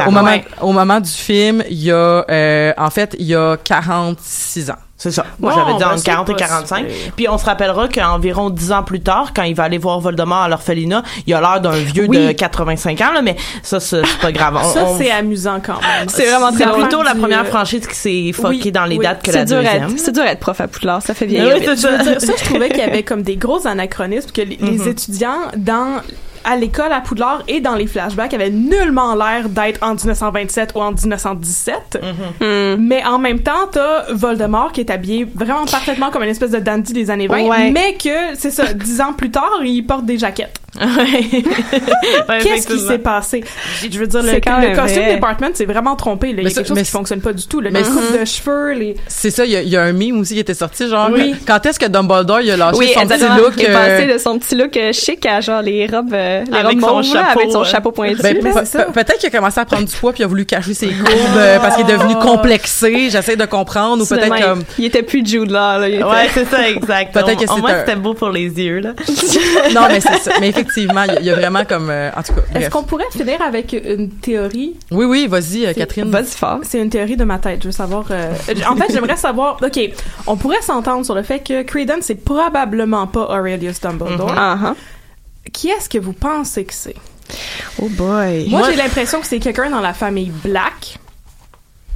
au 0.07 0.11
moment, 0.11 0.37
au 0.61 0.73
moment 0.73 1.01
du 1.01 1.11
film, 1.11 1.63
il 1.71 1.83
y 1.85 1.91
a, 1.91 2.25
euh, 2.31 2.73
en 2.77 2.91
fait, 2.91 3.17
il 3.19 3.27
y 3.27 3.35
a 3.35 3.57
46 3.63 4.71
ans. 4.71 4.75
C'est 5.01 5.13
ça. 5.13 5.25
Bon, 5.39 5.49
J'avais 5.55 5.75
dit 5.75 5.79
ben, 5.79 5.87
entre 5.91 5.99
c'est 5.99 6.05
40 6.07 6.29
et 6.29 6.33
pas 6.33 6.39
45. 6.41 6.91
super. 6.91 7.13
Puis 7.15 7.29
on 7.29 7.39
se 7.39 7.45
rappellera 7.45 7.87
qu'environ 7.87 8.51
10 8.51 8.73
ans 8.73 8.83
plus 8.83 8.99
tard, 9.01 9.31
quand 9.35 9.45
il 9.45 9.55
va 9.55 9.63
aller 9.63 9.79
voir 9.79 10.01
Voldemort 10.01 10.39
à 10.43 10.49
l'orphelinat, 10.49 11.05
il 11.25 11.33
a 11.35 11.41
l'air 11.41 11.61
d'un 11.61 11.71
vieux 11.71 12.09
de 12.09 12.33
85 12.33 13.01
ans, 13.03 13.13
là, 13.15 13.23
mais 13.23 13.37
ça, 13.63 13.79
c'est 13.79 14.03
pas 14.21 14.33
grave. 14.33 14.59
On- 14.61 14.73
Ça, 14.75 14.85
on- 14.87 14.99
c'est 14.99 15.13
amusant 15.13 15.61
quand 15.65 15.81
même. 15.81 16.09
C'est 16.09 16.29
vraiment 16.29 16.51
c'est 16.51 16.65
très 16.65 16.73
plutôt 16.81 17.05
la 17.05 17.15
première 17.15 17.47
franchise 17.47 17.87
qui 17.87 17.95
s'est 17.95 18.33
fuckée 18.35 18.49
oui, 18.65 18.73
dans 18.73 18.87
les 18.87 18.97
oui. 18.99 19.05
dates 19.05 19.23
que 19.23 19.31
la 19.31 19.45
deuxième. 19.45 19.85
être, 19.85 19.99
c'est 19.99 20.11
dur 20.13 20.25
à 20.25 20.33
être 20.33 20.41
prof 20.41 20.61
à 20.61 20.67
Poudlard, 20.67 21.01
ça 21.01 21.15
fait 21.15 21.27
vieillir 21.27 21.57
ça. 21.77 21.99
Je 22.03 22.19
ça, 22.19 22.33
trouvais 22.45 22.69
qu'il 22.69 22.79
y 22.79 22.83
avait 22.83 23.05
comme 23.05 23.23
des 23.23 23.37
gros 23.37 23.67
anachronismes 23.69 24.33
que 24.33 24.43
les, 24.43 24.57
les 24.61 24.89
étudiants 24.89 25.43
dans 25.57 26.01
à 26.49 26.57
l'école 26.57 26.93
à 26.93 27.01
Poudlard 27.03 27.43
et 27.47 27.61
dans 27.61 27.75
les 27.75 27.87
flashbacks 27.87 28.33
avaient 28.33 28.49
nullement 28.51 29.15
l'air 29.15 29.49
d'être 29.51 29.83
en 29.83 29.95
1927 29.95 30.73
ou 30.75 30.81
en 30.81 30.93
1917. 30.93 32.01
Hmm. 32.41 32.77
Mais 32.81 33.05
en 33.05 33.19
même 33.19 33.41
temps, 33.41 33.67
t'as 33.71 34.11
Voldemort 34.13 34.73
qui 34.73 34.81
est 34.81 34.91
habillé 34.91 35.27
vraiment 35.35 35.67
parfaitement 35.67 36.11
comme 36.11 36.23
une 36.23 36.31
espèce 36.31 36.53
de 36.53 36.59
dandy 36.59 36.93
des 36.95 37.11
années 37.11 37.27
20, 37.29 37.49
Ouais. 37.49 37.71
mais 37.71 37.95
que, 37.95 38.35
c'est 38.35 38.51
ça, 38.51 38.73
dix 38.73 39.01
ans 39.01 39.13
plus 39.13 39.31
tard, 39.31 39.51
il 39.63 39.83
porte 39.83 40.07
des 40.07 40.17
jaquettes. 40.19 40.59
Qu'est-ce 42.43 42.67
qui 42.67 42.79
s'est 42.79 42.99
passé? 42.99 43.45
Je 43.91 43.99
veux 43.99 44.07
dire, 44.07 44.23
le, 44.23 44.33
quand 44.41 44.61
le 44.61 44.75
costume 44.77 45.03
vrai. 45.03 45.15
department, 45.15 45.51
c'est 45.55 45.65
vraiment 45.67 45.97
trompé. 45.97 46.33
là. 46.33 46.43
Il 46.43 46.45
y 46.45 46.47
a 46.47 46.51
quelque 46.55 46.69
chose 46.69 46.77
mais 46.77 46.83
qui 46.83 46.91
fonctionne 46.91 47.21
pas 47.21 47.33
du 47.33 47.47
tout. 47.47 47.61
là. 47.61 47.71
Mais 47.73 47.81
Les 47.83 47.89
coupes 47.89 48.03
c'est- 48.13 48.19
de 48.21 48.25
cheveux, 48.25 48.73
les... 48.73 48.97
C'est 49.07 49.31
ça, 49.31 49.45
il 49.45 49.51
y, 49.53 49.57
a- 49.57 49.63
il 49.63 49.69
y 49.69 49.77
a 49.77 49.83
un 49.83 49.93
meme 49.93 50.21
aussi 50.21 50.35
qui 50.35 50.41
était 50.41 50.55
sorti, 50.55 50.89
genre, 50.89 51.11
Oui. 51.13 51.35
quand 51.47 51.65
est-ce 51.67 51.79
que 51.79 51.87
Dumbledore, 51.87 52.41
il 52.41 52.51
a 52.51 52.57
lâché 52.57 52.79
Oui, 52.79 52.91
son 52.95 53.07
petit 53.07 53.19
look, 53.37 53.53
Il 53.57 53.65
est 53.65 53.71
euh, 53.71 53.75
passé 53.99 54.13
de 54.13 54.19
son 54.19 54.39
petit 54.39 54.55
look 54.55 54.77
euh, 54.77 54.93
chic 54.93 55.25
à 55.27 55.41
genre 55.41 55.63
les 55.63 55.87
robes, 55.87 56.13
euh, 56.13 56.45
les 56.51 56.57
Avec 56.57 56.73
robes 56.73 56.81
son 56.81 56.97
mauves, 56.97 57.05
chapeau, 57.13 57.41
avec 57.41 57.53
son 57.53 57.61
euh. 57.63 57.65
chapeau 57.65 57.93
pointu. 57.93 58.23
Ben, 58.23 58.37
peut-être 58.41 59.19
qu'il 59.19 59.29
a 59.29 59.31
commencé 59.31 59.61
à 59.61 59.65
prendre 59.65 59.85
du 59.87 59.95
poids 59.97 60.13
puis 60.13 60.23
il 60.23 60.25
a 60.25 60.29
voulu 60.29 60.45
cacher 60.47 60.75
ses 60.75 60.87
courbes 60.89 61.09
euh, 61.37 61.59
parce 61.59 61.77
qu'il 61.77 61.89
est 61.89 61.93
devenu 61.93 62.15
complexé. 62.17 63.11
J'essaie 63.11 63.37
de 63.37 63.45
comprendre 63.45 64.03
ou 64.03 64.07
peut-être 64.07 64.41
comme. 64.43 64.63
il 64.79 64.85
était 64.85 65.03
plus 65.03 65.25
Jude 65.25 65.51
là. 65.51 65.79
là 65.79 65.89
il 65.89 65.95
était- 65.97 66.05
Ouais, 66.05 66.29
c'est 66.33 66.49
ça, 66.49 66.69
exact. 66.69 67.13
Peut-être 67.19 67.43
Au- 67.53 67.63
que 67.63 67.71
c'était 67.79 67.97
beau 67.97 68.15
pour 68.15 68.31
les 68.31 68.45
yeux, 68.49 68.81
là. 68.81 68.91
Non, 69.75 69.83
mais 69.89 70.01
c'est 70.01 70.19
ça. 70.19 70.33
Mais 70.41 70.53
effectivement, 70.69 71.03
il 71.05 71.13
y, 71.13 71.17
a- 71.17 71.21
il 71.21 71.27
y 71.27 71.31
a 71.31 71.35
vraiment 71.35 71.65
comme, 71.65 71.91
euh, 71.91 72.11
en 72.17 72.23
tout 72.23 72.35
cas, 72.35 72.41
Est-ce 72.59 72.71
qu'on 72.71 72.83
pourrait 72.83 73.05
finir 73.11 73.41
avec 73.43 73.73
une 73.73 74.11
théorie? 74.11 74.77
Oui, 74.91 75.05
oui, 75.07 75.27
vas-y, 75.27 75.65
euh, 75.67 75.69
C'est- 75.69 75.81
Catherine. 75.81 76.11
Vas-y 76.11 76.27
fort. 76.27 76.59
C'est 76.63 76.81
une 76.81 76.91
théorie 76.91 77.17
de 77.17 77.25
ma 77.25 77.39
tête. 77.39 77.61
Je 77.63 77.69
veux 77.69 77.73
savoir. 77.73 78.05
euh, 78.11 78.33
en 78.69 78.77
fait, 78.77 78.93
j'aimerais 78.93 79.17
savoir. 79.17 79.59
Ok, 79.63 79.81
on 80.27 80.37
pourrait 80.37 80.63
s'entendre 80.63 81.05
sur 81.05 81.15
le 81.15 81.23
fait 81.23 81.41
que 81.41 81.63
Credence 81.63 82.05
c'est 82.05 82.15
probablement 82.25 83.07
pas 83.07 83.27
Aurelius 83.31 83.81
Dumbledore. 83.81 84.33
Ah, 84.37 84.59
ah. 84.63 84.75
Qui 85.53 85.69
est-ce 85.69 85.89
que 85.89 85.99
vous 85.99 86.13
pensez 86.13 86.65
que 86.65 86.75
c'est? 86.75 86.95
Oh 87.81 87.89
boy. 87.89 88.49
Moi, 88.49 88.61
Moi- 88.61 88.71
j'ai 88.71 88.77
l'impression 88.77 89.21
que 89.21 89.27
c'est 89.27 89.39
quelqu'un 89.39 89.71
dans 89.71 89.81
la 89.81 89.93
famille 89.95 90.33
Black. 90.45 90.99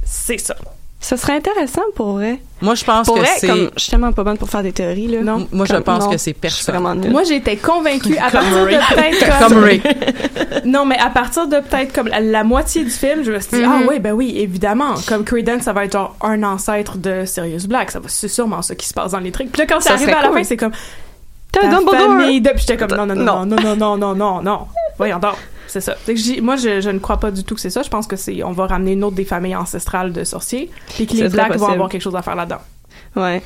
C'est 0.05 0.37
ça. 0.37 0.55
Ça 1.03 1.17
serait 1.17 1.33
intéressant 1.35 1.81
pour 1.95 2.13
vrai. 2.13 2.39
Moi, 2.61 2.75
je 2.75 2.85
pense 2.85 3.07
Pour 3.07 3.15
que 3.15 3.19
vrai, 3.19 3.29
c'est. 3.37 3.47
comme 3.47 3.69
je 3.75 3.81
suis 3.81 3.91
tellement 3.91 4.13
pas 4.13 4.23
bonne 4.23 4.37
pour 4.37 4.49
faire 4.49 4.63
des 4.63 4.71
théories 4.71 5.07
là. 5.07 5.19
Non. 5.21 5.45
Moi, 5.51 5.65
je 5.65 5.75
pense 5.75 6.05
non, 6.05 6.09
que 6.09 6.15
c'est 6.17 6.31
personne. 6.31 7.09
Moi, 7.11 7.23
j'étais 7.23 7.57
convaincue 7.57 8.17
à 8.17 8.31
partir 8.31 8.65
de 8.65 8.69
peut-être 8.69 9.39
comme, 9.39 9.49
Comme 9.49 9.63
Ray. 9.65 9.81
non, 10.65 10.85
mais 10.85 10.97
à 10.97 11.09
partir 11.09 11.47
de 11.47 11.57
peut-être 11.59 11.91
comme 11.91 12.07
la, 12.07 12.21
la 12.21 12.45
moitié 12.45 12.85
du 12.85 12.89
film, 12.89 13.21
je 13.23 13.33
me 13.33 13.39
suis 13.41 13.57
dit 13.57 13.63
ah 13.65 13.81
oui, 13.85 13.99
ben 13.99 14.13
oui, 14.13 14.33
évidemment, 14.37 14.93
comme 15.05 15.25
Credence, 15.25 15.63
ça 15.63 15.73
va 15.73 15.83
être 15.83 15.91
genre 15.91 16.15
un 16.21 16.41
ancêtre 16.43 16.97
de 16.97 17.25
Sirius 17.25 17.65
Black, 17.67 17.91
ça 17.91 17.99
va 17.99 18.07
c'est 18.07 18.29
sûrement 18.29 18.61
ça 18.61 18.73
qui 18.73 18.87
se 18.87 18.93
passe 18.93 19.11
dans 19.11 19.19
les 19.19 19.31
trucs. 19.33 19.51
Puis 19.51 19.59
là, 19.59 19.65
quand 19.67 19.81
Ça 19.81 19.89
ça 19.89 19.93
arrive 19.95 20.07
à 20.09 20.21
la 20.21 20.27
cool. 20.29 20.37
fin, 20.37 20.43
c'est 20.45 20.55
comme 20.57 20.71
T'as 21.51 21.67
Dumbledore. 21.67 21.99
famille 22.17 22.41
de... 22.41 22.49
Puis 22.51 22.59
j'étais 22.65 22.77
comme 22.77 22.97
non 22.97 23.05
non 23.05 23.13
non 23.15 23.45
Non. 23.45 23.57
non 23.57 23.75
non 23.75 23.75
non 23.75 23.97
non 23.97 24.15
non 24.15 24.41
non. 24.41 24.59
Voyons 24.97 25.19
donc. 25.19 25.35
C'est 25.67 25.81
ça. 25.81 25.95
Moi, 26.41 26.55
je, 26.55 26.81
je 26.81 26.89
ne 26.89 26.99
crois 26.99 27.19
pas 27.19 27.31
du 27.31 27.43
tout 27.43 27.55
que 27.55 27.61
c'est 27.61 27.69
ça. 27.69 27.81
Je 27.81 27.89
pense 27.89 28.05
que 28.05 28.15
c'est, 28.15 28.43
on 28.43 28.51
va 28.51 28.67
ramener 28.67 28.93
une 28.93 29.03
autre 29.03 29.15
des 29.15 29.25
familles 29.25 29.55
ancestrales 29.55 30.13
de 30.13 30.23
sorciers, 30.23 30.69
puis 30.89 31.07
que 31.07 31.13
les 31.13 31.29
Blacks 31.29 31.55
vont 31.57 31.67
avoir 31.67 31.89
quelque 31.89 32.01
chose 32.01 32.15
à 32.15 32.21
faire 32.21 32.35
là-dedans. 32.35 32.61
Ouais. 33.15 33.41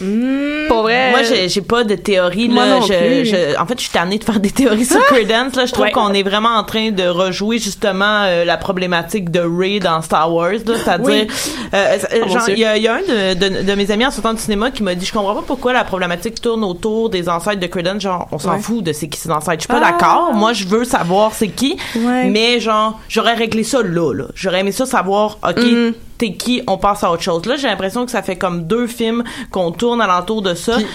Hmm. 0.00 0.68
Pour 0.68 0.82
vrai. 0.82 1.10
Moi, 1.10 1.20
j'ai, 1.22 1.60
pas 1.62 1.84
de 1.84 1.94
théorie, 1.94 2.48
Moi 2.48 2.64
là. 2.66 2.78
non 2.80 2.86
Je, 2.86 2.92
plus. 2.94 3.26
je- 3.26 3.58
en 3.60 3.66
fait, 3.66 3.74
je 3.76 3.82
suis 3.82 3.90
tannée 3.92 4.18
de 4.18 4.24
faire 4.24 4.40
des 4.40 4.50
théories 4.50 4.84
sur 4.84 5.00
Credence, 5.04 5.54
là. 5.56 5.66
Je 5.66 5.72
trouve 5.72 5.84
Ouais. 5.84 5.92
qu'on 5.92 6.12
est 6.12 6.22
vraiment 6.22 6.50
en 6.56 6.64
train 6.64 6.90
de 6.90 7.04
rejouer, 7.06 7.58
justement, 7.58 8.22
euh, 8.24 8.44
la 8.44 8.56
problématique 8.56 9.30
de 9.30 9.40
Ray 9.40 9.80
dans 9.80 10.00
Star 10.02 10.32
Wars. 10.32 10.52
C'est-à-dire, 10.64 11.06
Oui. 11.06 11.28
euh, 11.74 11.98
euh, 12.12 12.18
Oh, 12.24 12.38
Dieu. 12.46 12.54
il 12.54 12.58
y 12.60 12.64
a, 12.64 12.76
il 12.76 12.82
y 12.82 12.88
a 12.88 12.94
un 12.94 13.00
de, 13.00 13.34
de, 13.34 13.62
de 13.62 13.74
mes 13.74 13.90
amis 13.90 14.06
en 14.06 14.10
sortant 14.10 14.32
du 14.34 14.40
cinéma 14.40 14.70
qui 14.70 14.82
m'a 14.82 14.94
dit, 14.94 15.04
je 15.06 15.12
comprends 15.12 15.34
pas 15.34 15.44
pourquoi 15.46 15.72
la 15.72 15.84
problématique 15.84 16.40
tourne 16.40 16.64
autour 16.64 17.10
des 17.10 17.28
ancêtres 17.28 17.60
de 17.60 17.66
Credence. 17.66 18.02
Genre, 18.02 18.28
on 18.32 18.38
s'en 18.38 18.54
Ouais. 18.54 18.60
fout 18.60 18.82
de 18.84 18.92
c'est 18.92 19.08
qui 19.08 19.18
ces 19.20 19.30
ancêtres. 19.30 19.56
Je 19.58 19.60
suis 19.60 19.68
pas 19.68 19.80
Ah. 19.82 19.90
d'accord. 19.92 20.32
Moi, 20.34 20.52
je 20.52 20.64
veux 20.66 20.84
savoir 20.84 21.32
c'est 21.34 21.48
qui. 21.48 21.76
Ouais. 21.96 22.24
Mais, 22.28 22.60
genre, 22.60 22.98
j'aurais 23.08 23.34
réglé 23.34 23.62
ça 23.64 23.82
là, 23.82 24.12
là. 24.14 24.24
J'aurais 24.34 24.60
aimé 24.60 24.72
ça 24.72 24.86
savoir, 24.86 25.38
OK, 25.46 25.58
Mhm. 25.58 25.92
T'es 26.18 26.34
qui, 26.34 26.62
on 26.66 26.78
passe 26.78 27.02
à 27.04 27.10
autre 27.10 27.22
chose. 27.22 27.44
Là, 27.46 27.56
j'ai 27.56 27.68
l'impression 27.68 28.04
que 28.04 28.10
ça 28.12 28.22
fait 28.22 28.36
comme 28.36 28.64
deux 28.66 28.86
films 28.86 29.24
qu'on 29.50 29.72
tourne 29.72 30.00
alentour 30.00 30.42
de 30.42 30.54
ça. 30.54 30.76
Puis- 30.76 30.86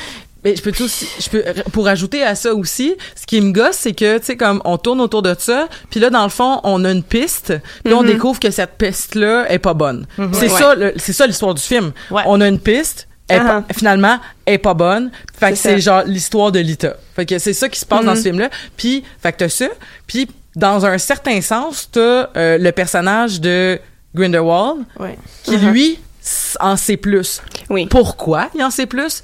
Mais 0.43 0.55
je 0.55 0.61
peux 0.61 0.71
tout 0.71 0.83
aussi, 0.83 1.07
je 1.19 1.29
peux 1.29 1.43
pour 1.73 1.87
ajouter 1.87 2.23
à 2.23 2.35
ça 2.35 2.53
aussi, 2.53 2.95
ce 3.19 3.25
qui 3.25 3.41
me 3.41 3.51
gosse 3.51 3.75
c'est 3.75 3.93
que 3.93 4.19
tu 4.19 4.25
sais 4.25 4.37
comme 4.37 4.61
on 4.65 4.77
tourne 4.77 5.01
autour 5.01 5.23
de 5.23 5.35
ça, 5.37 5.67
puis 5.89 5.99
là 5.99 6.09
dans 6.11 6.23
le 6.23 6.29
fond, 6.29 6.61
on 6.63 6.85
a 6.85 6.91
une 6.91 7.01
piste, 7.03 7.53
puis 7.83 7.91
là, 7.91 7.97
on 7.99 8.03
découvre 8.03 8.39
que 8.39 8.51
cette 8.51 8.77
piste 8.77 9.15
là 9.15 9.51
est 9.51 9.57
pas 9.59 9.73
bonne. 9.73 10.05
C'est 10.33 10.49
Ouais. 10.49 10.59
ça 10.59 10.75
c'est 10.97 11.11
ça 11.11 11.25
l'histoire 11.25 11.55
du 11.55 11.61
film. 11.61 11.91
Ouais. 12.11 12.21
On 12.27 12.39
a 12.39 12.47
une 12.47 12.59
piste 12.59 13.07
elle 13.27 13.41
est 13.41 13.45
pas- 13.45 13.63
Ah. 13.67 13.73
finalement 13.73 14.19
elle 14.45 14.53
est 14.53 14.57
pas 14.59 14.75
bonne. 14.75 15.11
Fait 15.37 15.49
que 15.49 15.55
C'est 15.57 15.69
c'est 15.75 15.79
genre 15.81 16.03
l'histoire 16.05 16.51
de 16.51 16.59
Lita. 16.59 16.95
Fait 17.15 17.25
que 17.25 17.39
c'est 17.39 17.53
ça 17.53 17.67
qui 17.67 17.79
se 17.79 17.85
passe 17.85 18.05
dans 18.05 18.15
ce 18.15 18.21
film 18.21 18.39
là. 18.39 18.49
Puis 18.77 19.03
fait 19.21 19.33
que 19.33 19.37
t'as 19.39 19.49
ça, 19.49 19.65
puis 20.05 20.29
dans 20.55 20.85
un 20.85 20.97
certain 20.99 21.41
sens, 21.41 21.89
t'as 21.91 22.29
euh, 22.37 22.57
le 22.59 22.71
personnage 22.71 23.41
de 23.41 23.79
Grindelwald 24.15 24.85
Ouais. 24.99 25.17
qui 25.43 25.57
lui 25.57 25.99
s- 26.21 26.57
en 26.59 26.75
sait 26.77 26.97
plus. 26.97 27.41
Oui. 27.69 27.85
Pourquoi 27.87 28.49
il 28.55 28.63
en 28.63 28.71
sait 28.71 28.85
plus? 28.85 29.23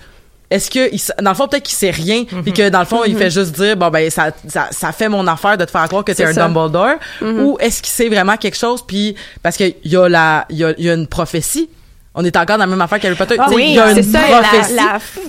Est-ce 0.52 0.70
que, 0.70 0.94
il 0.94 1.02
dans 1.24 1.32
le 1.32 1.36
fond, 1.36 1.48
peut-être 1.48 1.64
qu'il 1.64 1.76
sait 1.76 1.90
rien, 1.90 2.26
Mhm. 2.32 2.44
puis 2.44 2.54
que 2.54 2.70
dans 2.70 2.80
le 2.80 2.86
fond, 2.86 3.04
il 3.06 3.18
fait 3.18 3.32
juste 3.32 3.54
dire, 3.56 3.76
bon, 3.76 3.90
ben, 3.90 4.08
ça, 4.12 4.30
ça, 4.48 4.68
ça 4.70 4.92
fait 4.92 5.10
mon 5.10 5.26
affaire 5.26 5.58
de 5.58 5.66
te 5.66 5.72
faire 5.72 5.88
croire 5.88 6.04
que 6.04 6.12
t'es 6.12 6.24
C'est 6.24 6.30
un 6.30 6.34
ça. 6.34 6.48
Dumbledore, 6.48 6.96
ou 7.24 7.58
est-ce 7.60 7.82
qu'il 7.82 7.92
sait 7.92 8.08
vraiment 8.08 8.38
quelque 8.38 8.58
chose, 8.58 8.84
puis, 8.86 9.16
parce 9.42 9.58
qu'il 9.58 9.74
y 9.86 9.96
a 9.96 10.08
la, 10.08 10.46
il 10.50 10.58
y 10.58 10.64
a, 10.64 10.74
y 10.78 10.90
a 10.90 10.94
une 10.94 11.08
prophétie. 11.08 11.70
On 12.16 12.24
est 12.24 12.36
encore 12.38 12.58
dans 12.58 12.64
la 12.66 12.68
même 12.68 12.82
affaire 12.82 13.00
qu'Harry 13.00 13.16
Potter. 13.16 13.36
Ah 13.40 13.48
oui, 13.52 13.78
c'est 13.96 14.04
ça, 14.04 14.20
prophétie. 14.20 14.74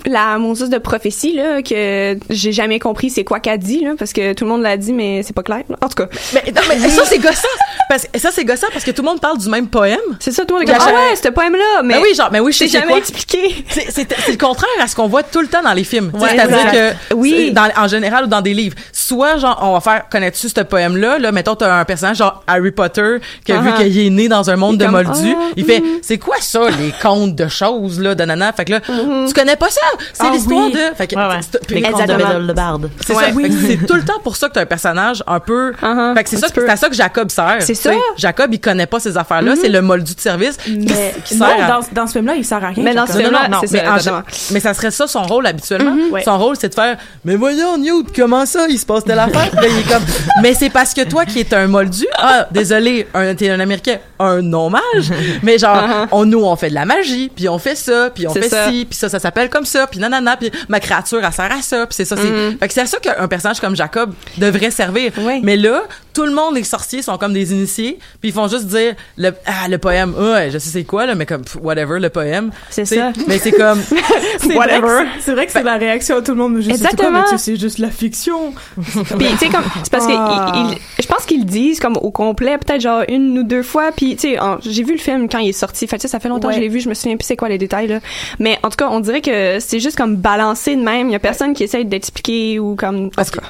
la, 0.07 0.39
la, 0.39 0.39
de 0.69 0.79
prophétie, 0.79 1.33
là, 1.35 1.63
que 1.63 2.19
j'ai 2.29 2.53
jamais 2.53 2.79
compris 2.79 3.09
c'est 3.09 3.25
quoi 3.25 3.41
qu'elle 3.41 3.59
dit, 3.59 3.81
là, 3.85 3.93
parce 3.99 4.13
que 4.13 4.35
tout 4.35 4.45
le 4.45 4.51
monde 4.51 4.63
l'a 4.63 4.77
dit, 4.77 4.93
mais 4.93 5.23
c'est 5.23 5.35
pas 5.35 5.43
clair. 5.43 5.63
là. 5.71 5.77
En 5.81 5.89
tout 5.89 5.95
cas, 6.03 6.09
Mais, 6.35 6.45
non, 6.55 6.61
mais 6.69 6.89
ça, 6.91 7.03
c'est 7.07 7.19
gossant. 7.19 7.49
Parce, 7.89 8.07
ça, 8.17 8.31
c'est 8.33 8.45
gossant 8.45 8.67
parce 8.73 8.85
que 8.85 8.91
tout 8.91 9.03
le 9.03 9.09
monde 9.09 9.21
parle 9.21 9.39
du 9.39 9.49
même 9.49 9.69
poème. 9.69 9.99
c'est 10.21 10.33
ça, 10.33 10.45
tout 10.45 10.55
le 10.57 10.61
monde 10.61 10.69
est 10.69 10.73
comme, 10.73 10.83
ah 10.87 10.93
ouais, 11.11 11.17
ce 11.17 11.29
poème-là, 11.29 11.83
mais 11.85 11.95
Ben 11.95 12.01
oui, 12.03 12.15
genre, 12.15 12.31
ben 12.31 12.41
oui, 12.41 12.53
je 12.53 12.59
sais 12.59 12.69
jamais 12.69 12.87
quoi. 12.89 12.99
expliqué. 12.99 13.65
C'est 13.69 14.29
le 14.29 14.37
contraire 14.37 14.69
à 14.81 14.87
ce 14.87 14.95
qu'on 14.95 15.09
voit 15.09 15.23
tout 15.23 15.41
le 15.41 15.47
temps 15.49 15.63
dans 15.63 15.73
les 15.73 15.85
films. 15.85 16.11
Ouais, 16.15 16.29
C'est-à-dire 16.31 16.71
que, 16.73 17.15
Oui. 17.15 17.53
dans, 17.53 17.69
en 17.77 17.89
général 17.89 18.25
ou 18.25 18.27
dans 18.27 18.41
des 18.43 18.53
livres, 18.55 18.77
soit 18.93 19.39
genre 19.39 19.59
on 19.63 19.73
va 19.73 19.81
faire 19.81 20.09
connais-tu 20.11 20.49
ce 20.49 20.61
poème-là, 20.61 21.19
là, 21.19 21.33
mettons 21.33 21.55
t'as 21.55 21.81
un 21.81 21.85
personnage 21.85 22.19
genre 22.19 22.43
Harry 22.47 22.71
Potter 22.73 23.17
qui 23.45 23.53
a 23.53 23.59
vu 23.61 23.65
Uh-huh. 23.71 23.77
qu'il 23.77 23.99
est 24.07 24.11
né 24.11 24.29
dans 24.29 24.51
un 24.51 24.57
monde 24.57 24.75
Il 24.75 24.79
de 24.79 24.87
moldus, 24.87 25.35
ah, 25.39 25.51
il 25.57 25.65
fait 25.65 25.83
c'est 26.03 26.19
quoi 26.19 26.37
ça 26.41 26.69
les 26.79 26.93
contes 27.03 27.35
de 27.35 27.49
choses 27.49 28.01
là 28.01 28.15
de 28.15 28.25
nana, 28.25 28.53
fait 28.53 28.65
que 28.65 28.73
là 28.73 28.81
tu 28.81 29.33
connais 29.35 29.57
pas 29.57 29.69
ça, 29.71 29.81
c'est 30.13 30.23
Ah 30.27 30.31
l'histoire 30.33 30.67
oui. 30.67 30.73
de, 30.73 30.95
fait 30.97 31.07
que 31.07 31.17
Ouais, 31.17 31.23
ouais. 31.27 31.41
puis- 31.67 31.77
Les 31.77 31.83
contes 31.83 32.07
de 32.07 32.47
de 32.47 32.53
Barde. 32.53 32.91
c'est 33.05 33.15
Ouais. 33.15 33.25
ça, 33.25 33.33
fait 33.33 33.49
que 33.49 33.55
c'est 33.67 33.87
tout 33.87 33.95
le 33.95 34.05
temps 34.05 34.19
pour 34.23 34.37
ça 34.37 34.49
que 34.49 34.55
t'as 34.55 34.63
un 34.63 34.67
personnage 34.67 35.23
un 35.27 35.41
peu, 35.41 35.73
Uh-huh. 35.83 36.15
fait 36.17 36.25
que 36.25 36.31
c'est 36.31 36.37
ça, 36.39 36.47
c'est 36.55 36.69
à 36.69 36.77
ça 36.77 36.89
que 36.89 36.95
Jacob 36.95 37.31
sert. 37.31 37.57
C'est 37.61 37.75
ça. 37.75 37.91
Jacob 38.17 38.53
il 38.53 38.61
connaît 38.61 38.87
pas 38.87 39.01
ces 39.01 39.17
affaires-là, 39.17 39.55
c'est 39.61 39.69
le 39.69 39.81
moldu 39.83 40.15
de 40.15 40.21
service 40.21 40.57
Mais 40.67 41.15
qui 41.25 41.37
non, 41.37 41.47
sert 41.47 41.65
à- 41.65 41.69
dans, 41.69 41.81
dans 41.93 42.07
ce 42.07 42.13
film-là, 42.13 42.35
il 42.37 42.45
sert 42.45 42.63
à 42.65 42.69
rien. 42.69 42.83
Mais 42.85 42.95
dans 42.95 43.07
ce 43.07 43.13
film-là, 43.13 43.49
non, 43.49 43.59
c'est 43.65 43.73
mais, 43.73 44.01
ça, 44.01 44.23
mais 44.53 44.61
ça 44.61 44.75
serait 44.75 44.91
ça 44.91 45.07
son 45.07 45.23
rôle 45.23 45.47
habituellement. 45.47 45.95
Ouais. 46.11 46.23
Son 46.23 46.39
rôle, 46.39 46.57
c'est 46.59 46.69
de 46.69 46.75
faire 46.75 46.97
Mais 47.25 47.37
voyons, 47.37 47.77
Newt, 47.79 48.07
comment 48.15 48.47
ça 48.47 48.67
Il 48.69 48.79
se 48.79 48.87
passe 48.87 49.05
telle 49.05 49.19
affaire? 49.19 49.51
Puis 49.51 49.61
là, 49.61 49.69
il 49.69 49.79
est 49.81 49.93
comme 49.93 50.03
Mais 50.43 50.55
c'est 50.55 50.71
parce 50.71 50.95
que 50.95 51.03
toi 51.03 51.25
qui 51.25 51.41
es 51.41 51.55
un 51.55 51.67
moldu, 51.67 52.07
ah, 52.19 52.47
désolé, 52.51 53.07
un, 53.15 53.35
t'es 53.35 53.51
un 53.51 53.61
Américain, 53.61 53.97
un 54.19 54.43
non-mage, 54.43 55.11
mais 55.43 55.59
genre, 55.59 55.75
Uh-huh. 55.85 56.07
on, 56.13 56.25
nous, 56.25 56.43
on 56.45 56.57
fait 56.57 56.64
de 56.71 56.75
la 56.75 56.85
magie, 56.85 57.31
puis 57.35 57.49
on 57.49 57.59
fait 57.59 57.75
ça, 57.77 58.11
puis 58.15 58.27
on 58.27 58.33
fait 58.33 58.49
ça. 58.49 58.69
ci, 58.71 58.87
puis 58.89 58.97
ça, 58.99 59.09
ça 59.09 59.19
s'appelle 59.19 59.49
comme 59.51 59.65
ça, 59.65 59.87
puis 59.87 59.99
nanana, 60.01 60.37
puis 60.37 60.51
ma 60.69 60.81
créature, 60.81 61.21
elle 61.25 61.33
sert 61.33 61.51
à 61.53 61.63
ça, 61.63 61.87
puis 61.87 61.95
c'est 61.95 62.05
ça. 62.05 62.17
c'est 62.17 62.25
Mhm. 62.31 62.59
Fait 62.59 62.69
que 62.69 62.75
c'est 62.75 62.81
à 62.83 62.87
ça 62.87 62.99
qu'un 62.99 63.29
personnage 63.29 63.61
comme 63.61 63.77
Jacob 63.77 64.13
devrait 64.39 64.71
servir. 64.71 65.13
Oui. 65.19 65.41
Mais 65.43 65.57
là, 65.57 65.83
tout 66.15 66.25
le 66.25 66.33
monde, 66.33 66.55
les 66.55 66.65
sorciers, 66.65 67.03
sont 67.03 67.19
comme 67.19 67.33
des 67.35 67.53
initiés, 67.53 67.99
puis 68.21 68.31
ils 68.31 68.33
font 68.33 68.49
juste 68.49 68.67
dire 68.67 68.95
le, 69.19 69.33
Ah, 69.47 69.69
le 69.69 69.79
poème, 69.79 70.15
ouais, 70.17 70.51
je 70.51 70.59
sais 70.59 70.71
c'est 70.71 70.85
quoi, 70.85 71.07
là, 71.07 71.15
mais 71.15 71.27
comme, 71.27 71.43
pff, 71.43 71.57
whatever, 71.63 71.99
le 72.01 72.09
poème. 72.09 72.51
C'est 72.71 72.85
ça. 72.85 73.13
Mais 73.29 73.39
c'est 73.39 73.53
comme. 73.53 73.81
Whatever. 74.55 75.07
c'est- 75.21 75.33
vrai 75.33 75.47
que 75.47 75.53
c'est 75.53 75.63
la 75.63 75.77
réaction 75.77 76.17
à 76.19 76.23
tout 76.23 76.33
le 76.33 76.39
monde. 76.39 76.57
Je 76.61 76.63
sais 76.71 76.77
c'est 76.77 76.81
quoi, 76.83 76.91
Exactement. 76.91 77.27
sais, 77.27 77.39
c'est 77.39 77.57
juste 77.57 77.79
la 77.79 77.91
fiction. 77.91 78.53
Puis 78.77 78.95
tu 78.95 79.37
sais 79.39 79.49
comme 79.49 79.65
c'est 79.83 79.91
parce 79.91 80.07
que 80.07 80.13
Ah. 80.17 80.71
je 81.01 81.07
pense 81.07 81.25
qu'ils 81.27 81.41
le 81.41 81.45
disent 81.45 81.81
comme 81.81 81.97
au 81.97 82.11
complet 82.11 82.59
peut-être 82.59 82.81
genre 82.81 83.03
une 83.09 83.39
ou 83.39 83.43
deux 83.43 83.63
fois 83.63 83.91
puis 83.93 84.17
tu 84.17 84.31
sais 84.35 84.39
j'ai 84.61 84.83
vu 84.83 84.93
le 84.93 84.99
film 84.99 85.29
quand 85.29 85.39
il 85.39 85.49
est 85.49 85.53
sorti 85.53 85.87
fait 85.87 86.01
ça, 86.07 86.19
fait 86.21 86.29
longtemps 86.29 86.49
que 86.49 86.55
je 86.55 86.61
l'ai 86.61 86.69
vu 86.69 86.81
je 86.81 86.89
me 86.89 86.95
souviens 86.95 87.17
plus 87.17 87.27
c'est 87.27 87.37
quoi 87.37 87.49
les 87.49 87.59
détails 87.59 87.89
là 87.89 88.01
mais 88.39 88.59
en 88.63 88.71
tout 88.71 88.77
cas 88.77 88.89
on 88.91 89.01
dirait 89.01 89.21
que 89.21 89.59
c'est 89.61 89.81
juste 89.81 89.97
comme 89.97 90.17
balancé 90.17 90.77
de 90.77 90.83
même 90.83 91.09
il 91.09 91.13
y 91.13 91.17
a 91.17 91.19
personne 91.19 91.55
qui 91.55 91.65
essaye 91.65 91.85
d'expliquer 91.85 92.59
ou 92.59 92.77
comme 92.77 93.11
Parce 93.11 93.31
que, 93.31 93.41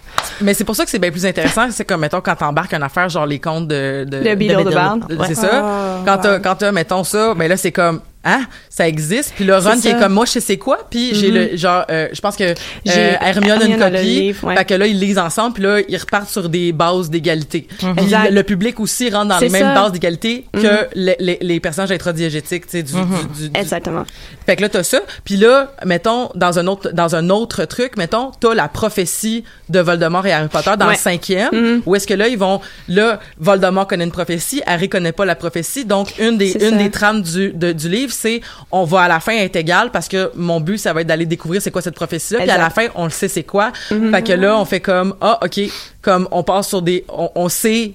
mais 0.41 0.55
c'est 0.55 0.65
pour 0.65 0.77
ça 0.77 0.85
que 0.85 0.91
c'est 0.91 0.99
bien 0.99 1.11
plus 1.11 1.27
intéressant. 1.27 1.67
C'est 1.71 1.85
comme, 1.85 2.01
mettons, 2.01 2.21
quand 2.21 2.37
t'embarques 2.55 2.75
une 2.75 2.83
affaire, 2.83 3.09
genre 3.09 3.27
les 3.27 3.41
contes 3.41 3.67
de... 3.69 4.05
de, 4.09 4.19
De 4.23 4.71
the 4.71 4.75
Bard. 4.75 4.99
C'est 5.09 5.17
Ouais. 5.19 5.35
ça. 5.35 5.51
Ah, 5.53 5.97
quand 6.05 6.19
t'as, 6.19 6.33
ouais. 6.35 6.41
quand 6.43 6.55
t'as, 6.55 6.73
mettons 6.73 7.05
ça, 7.05 7.35
ben 7.35 7.49
là, 7.49 7.57
c'est 7.57 7.73
comme, 7.73 8.01
hein, 8.25 8.43
ça 8.71 8.89
existe. 8.89 9.33
Puis 9.37 9.45
le 9.45 9.57
Ron 9.57 9.79
qui 9.81 9.89
est 9.89 9.99
comme, 9.99 10.13
moi, 10.13 10.25
je 10.27 10.33
sais 10.33 10.41
c'est 10.41 10.57
quoi. 10.59 10.87
Puis 10.91 11.15
j'ai 11.15 11.31
le, 11.31 11.57
genre, 11.57 11.85
euh, 11.91 12.09
je 12.13 12.21
pense 12.21 12.37
que 12.37 12.45
euh, 12.45 12.55
J'ai- 12.85 13.17
Hermione 13.21 13.63
a 13.63 13.65
une 13.67 13.79
copie. 13.79 14.03
livre, 14.05 14.47
ouais. 14.49 14.57
Fait 14.57 14.65
que 14.65 14.75
là, 14.75 14.87
ils 14.87 14.99
lisent 14.99 15.19
ensemble. 15.19 15.55
Puis 15.55 15.63
là, 15.63 15.81
ils 15.89 15.97
repartent 15.97 16.29
sur 16.29 16.49
des 16.49 16.73
bases 16.73 17.09
d'égalité. 17.11 17.67
Puis 17.79 17.87
Exact. 17.99 18.31
le, 18.31 18.43
public 18.43 18.81
aussi 18.81 19.11
rentre 19.11 19.29
dans 19.29 19.39
les 19.39 19.49
mêmes 19.49 19.63
ça. 19.63 19.75
bases 19.75 19.93
d'égalité 19.93 20.45
que 20.53 20.89
les, 20.95 21.17
les, 21.19 21.39
les 21.41 21.61
personnages 21.61 21.93
introdiégétiques, 21.93 22.67
tu 22.67 22.71
sais, 22.79 22.83
du, 22.83 22.93
du, 22.93 22.99
du- 22.99 23.49
du- 23.51 23.59
exactement 23.59 24.05
fait 24.47 24.57
que 24.57 24.63
là, 24.63 24.69
t'as 24.69 24.83
ça. 24.83 25.01
Puis 25.25 25.37
là, 25.37 25.73
mettons, 25.87 26.29
dans 26.35 26.59
un 26.59 26.67
autre, 26.67 26.91
dans 26.93 27.15
un 27.17 27.31
autre 27.31 27.65
truc, 27.65 27.97
mettons, 27.97 28.31
t'as 28.41 28.53
la 28.55 28.69
prophétie 28.69 29.43
de 29.71 29.81
Voldemort 29.81 30.27
et 30.27 30.33
Harry 30.33 30.49
Potter 30.49 30.73
dans 30.79 30.87
Ouais. 30.87 30.93
le 30.93 30.99
cinquième, 30.99 31.81
où 31.87 31.95
est-ce 31.97 32.07
que 32.07 32.13
là, 32.13 32.29
ils 32.29 32.37
vont, 32.37 32.61
là, 32.89 33.21
Voldemort 33.39 33.87
connaît 33.87 34.05
une 34.05 34.11
prophétie, 34.13 34.61
Harry 34.67 34.91
connaît 34.91 35.13
pas 35.13 35.25
la 35.25 35.35
prophétie. 35.35 35.87
Donc, 35.87 36.13
une 36.19 36.37
des, 36.37 36.53
une 36.63 36.71
ça. 36.73 36.77
des 36.77 36.91
trames 36.91 37.23
du, 37.23 37.53
de- 37.55 37.73
du 37.73 37.89
livre, 37.89 38.13
c'est, 38.15 38.41
on 38.73 38.85
va 38.85 39.03
à 39.03 39.09
la 39.09 39.21
fin 39.21 39.33
être 39.33 39.57
égal 39.57 39.91
parce 39.91 40.09
que 40.09 40.31
mon 40.35 40.61
but, 40.61 40.79
ça 40.79 40.93
va 40.93 41.03
être 41.03 41.07
d'aller 41.07 41.27
découvrir 41.27 41.61
c'est 41.61 41.71
quoi 41.71 41.83
cette 41.83 41.95
prophétie-là. 41.95 42.41
Puis 42.41 42.51
à 42.51 42.59
la 42.59 42.71
fin, 42.71 42.87
on 42.95 43.05
le 43.05 43.11
sait 43.11 43.29
c'est 43.29 43.43
quoi. 43.43 43.73
Fait 43.89 44.23
que 44.23 44.33
là, 44.33 44.59
on 44.59 44.65
fait 44.65 44.81
comme, 44.81 45.15
ah, 45.21 45.39
OK, 45.43 45.61
comme 46.03 46.29
on 46.31 46.43
passe 46.43 46.69
sur 46.69 46.83
des, 46.83 47.05
on, 47.09 47.31
on 47.35 47.49
sait 47.49 47.93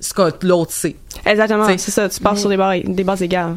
ce 0.00 0.12
que 0.12 0.46
l'autre 0.46 0.72
sait. 0.72 0.96
exactement 1.24 1.66
c'est 1.66 1.90
ça 1.90 2.08
tu 2.08 2.20
pars 2.20 2.36
sur 2.36 2.50
des 2.50 3.04
bases 3.04 3.22
égales 3.22 3.56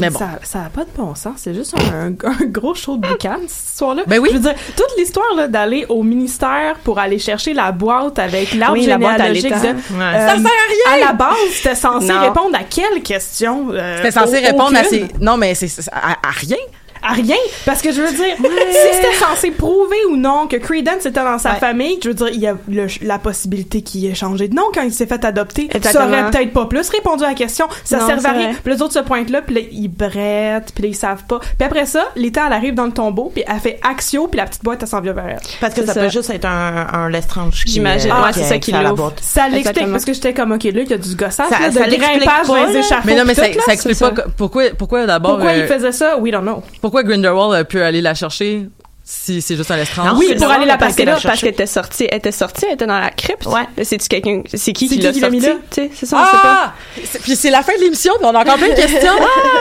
Mais 0.00 0.10
bon. 0.10 0.18
Ça, 0.18 0.28
ça 0.42 0.58
a 0.66 0.68
pas 0.70 0.84
de 0.84 0.90
bon 0.96 1.14
sens. 1.14 1.34
C'est 1.38 1.54
juste 1.54 1.74
un, 1.78 2.08
un 2.08 2.44
gros 2.46 2.74
show 2.74 2.96
de 2.96 3.06
boucan, 3.06 3.36
cette 3.46 3.70
histoire-là. 3.70 4.02
Ben 4.06 4.18
oui. 4.18 4.28
Je 4.32 4.36
veux 4.36 4.42
dire, 4.42 4.54
toute 4.76 4.96
l'histoire, 4.98 5.34
là, 5.36 5.48
d'aller 5.48 5.86
au 5.88 6.02
ministère 6.02 6.76
pour 6.84 6.98
aller 6.98 7.18
chercher 7.18 7.54
la 7.54 7.72
boîte 7.72 8.18
avec 8.18 8.54
l'arbre 8.54 8.74
Oui, 8.78 8.86
la 8.86 8.98
boîte 8.98 9.20
à 9.20 9.32
généalogique 9.32 9.44
l'état. 9.44 9.72
de- 9.72 9.78
Ouais. 9.98 10.04
Euh, 10.04 10.28
Ça 10.28 10.36
sert 10.36 10.46
à 10.46 10.94
rien! 10.96 11.04
À 11.04 11.06
la 11.08 11.12
base, 11.12 11.36
c'était 11.52 11.74
censé 11.74 12.06
Non. 12.08 12.20
répondre 12.20 12.56
à 12.56 12.64
quelle 12.64 13.02
question? 13.02 13.68
euh, 13.72 13.96
C'était 13.98 14.10
censé 14.10 14.38
répondre 14.38 14.76
à 14.76 14.84
ces. 14.84 15.06
Non, 15.20 15.36
mais 15.36 15.54
c'est 15.54 15.68
c'est- 15.68 15.88
à, 15.92 16.12
à 16.26 16.30
rien. 16.30 16.56
À 17.02 17.12
rien. 17.12 17.36
Parce 17.66 17.82
que 17.82 17.92
je 17.92 18.00
veux 18.00 18.10
dire, 18.12 18.36
si 18.36 18.94
c'était 18.96 19.14
censé 19.14 19.50
prouver 19.50 19.96
ou 20.10 20.16
non 20.16 20.46
que 20.46 20.56
Credence 20.56 21.06
était 21.06 21.20
dans 21.22 21.38
sa 21.38 21.52
Ouais. 21.52 21.58
famille, 21.58 21.98
je 22.02 22.08
veux 22.08 22.14
dire, 22.14 22.28
il 22.28 22.40
y 22.40 22.46
a 22.46 22.54
le- 22.68 22.86
la 23.02 23.18
possibilité 23.18 23.82
qu'il 23.82 24.06
ait 24.06 24.14
changé 24.14 24.48
de 24.48 24.54
nom 24.54 24.64
quand 24.74 24.82
il 24.82 24.92
s'est 24.92 25.06
fait 25.06 25.24
adopter. 25.24 25.68
Ça 25.72 25.78
Exactement. 25.78 26.04
aurait 26.08 26.30
peut-être 26.30 26.52
pas 26.52 26.66
plus 26.66 26.88
répondu 26.90 27.24
à 27.24 27.28
la 27.28 27.34
question. 27.34 27.66
Ça 27.84 27.98
Non, 27.98 28.06
servait 28.06 28.28
à 28.28 28.32
rien. 28.32 28.50
Puis 28.62 28.72
les 28.74 28.82
autres 28.82 28.92
se 28.94 28.98
pointent 29.00 29.30
là, 29.30 29.42
puis 29.42 29.54
là, 29.54 29.60
ils 29.70 29.88
brettent, 29.88 30.72
puis 30.74 30.82
là, 30.84 30.88
ils 30.90 30.94
savent 30.96 31.24
pas. 31.24 31.38
Puis 31.40 31.64
après 31.66 31.86
ça, 31.86 32.04
l'état, 32.16 32.44
elle 32.46 32.52
arrive 32.52 32.74
dans 32.74 32.86
le 32.86 32.92
tombeau, 32.92 33.30
puis 33.34 33.44
elle 33.46 33.60
fait 33.60 33.78
Axio, 33.82 34.26
puis 34.28 34.38
la 34.38 34.46
petite 34.46 34.62
boîte, 34.64 34.82
elle 34.82 34.88
s'en 34.88 35.00
vient 35.00 35.12
vers 35.12 35.28
elle. 35.28 35.38
Parce 35.60 35.74
que 35.74 35.84
ça, 35.86 35.94
ça. 35.94 36.00
peut 36.00 36.08
juste 36.10 36.30
être 36.30 36.44
un, 36.46 36.86
un 36.92 37.08
Lestrange 37.08 37.64
qui 37.64 37.72
J'imagine. 37.72 38.10
euh, 38.10 38.22
Ouais, 38.24 38.32
c'est 38.32 38.42
ça 38.44 38.54
qui 38.54 38.60
qui 38.60 38.70
fait 38.72 38.82
la 38.82 38.90
l'ouvre. 38.90 39.02
boîte. 39.04 39.20
Ça 39.22 39.48
l'explique, 39.48 39.90
parce 39.90 40.04
que 40.04 40.12
j'étais 40.12 40.34
comme, 40.34 40.52
OK, 40.52 40.64
là, 40.64 40.70
il 40.82 40.90
y 40.90 40.94
a 40.94 40.98
du 40.98 41.14
gossage, 41.14 41.48
Ça- 41.48 41.58
là, 41.60 41.70
ça 41.72 41.86
de 41.86 41.94
grimpage 41.96 42.24
pas, 42.24 42.42
dans 42.46 42.66
les 42.66 42.76
échafauds. 42.78 43.02
Mais 43.04 43.16
non, 43.16 43.24
mais 43.24 43.34
ça, 43.34 43.44
ça 43.64 43.72
explique 43.72 43.98
pas 43.98 44.14
ça. 44.14 44.24
pourquoi, 44.36 44.64
pourquoi 44.76 45.06
d'abord, 45.06 45.32
Pourquoi 45.36 45.52
il 45.54 45.62
euh, 45.62 45.66
faisait 45.66 45.92
ça? 45.92 46.18
We 46.18 46.32
don't 46.32 46.42
know. 46.42 46.62
Pourquoi 46.90 47.02
Grindelwald 47.02 47.54
a 47.54 47.64
pu 47.64 47.80
aller 47.82 48.00
la 48.00 48.14
chercher 48.14 48.68
si 49.10 49.40
c'est 49.40 49.56
juste 49.56 49.70
un 49.70 49.76
lestrange. 49.76 50.18
Oui, 50.18 50.26
c'est 50.28 50.34
pour 50.36 50.48
le 50.48 50.52
aller 50.52 50.66
la 50.66 50.76
parce 50.76 50.80
Parce 50.88 50.92
que 50.92 50.96
qu'elle 50.98 51.08
là, 51.08 51.18
parce 51.22 51.40
qu'elle 51.40 51.48
était 51.50 51.66
sortie, 51.66 52.06
elle 52.10 52.18
était 52.18 52.30
sortie, 52.32 52.66
elle 52.66 52.74
était 52.74 52.86
dans 52.86 52.98
la 52.98 53.08
crypte. 53.10 53.46
Ouais. 53.46 53.62
Quelqu'un, 54.08 54.42
c'est 54.52 54.72
qui 54.74 54.86
C'est 54.86 54.94
qui 54.96 55.00
qui 55.00 55.00
l'a 55.00 55.12
qui 55.12 55.20
l'a 55.20 55.30
mis 55.30 55.40
sortie? 55.40 55.90
c'est 55.94 56.04
ça, 56.06 56.16
on 56.20 56.24
sait 56.26 56.42
pas. 56.42 56.62
Ah! 56.66 56.72
C'est- 57.04 57.18
Puis 57.22 57.34
c'est 57.36 57.50
la 57.50 57.62
fin 57.62 57.72
de 57.76 57.80
l'émission, 57.82 58.12
on 58.22 58.34
a 58.34 58.40
encore 58.40 58.56
plein 58.56 58.68
de 58.68 58.74
questions. 58.80 59.12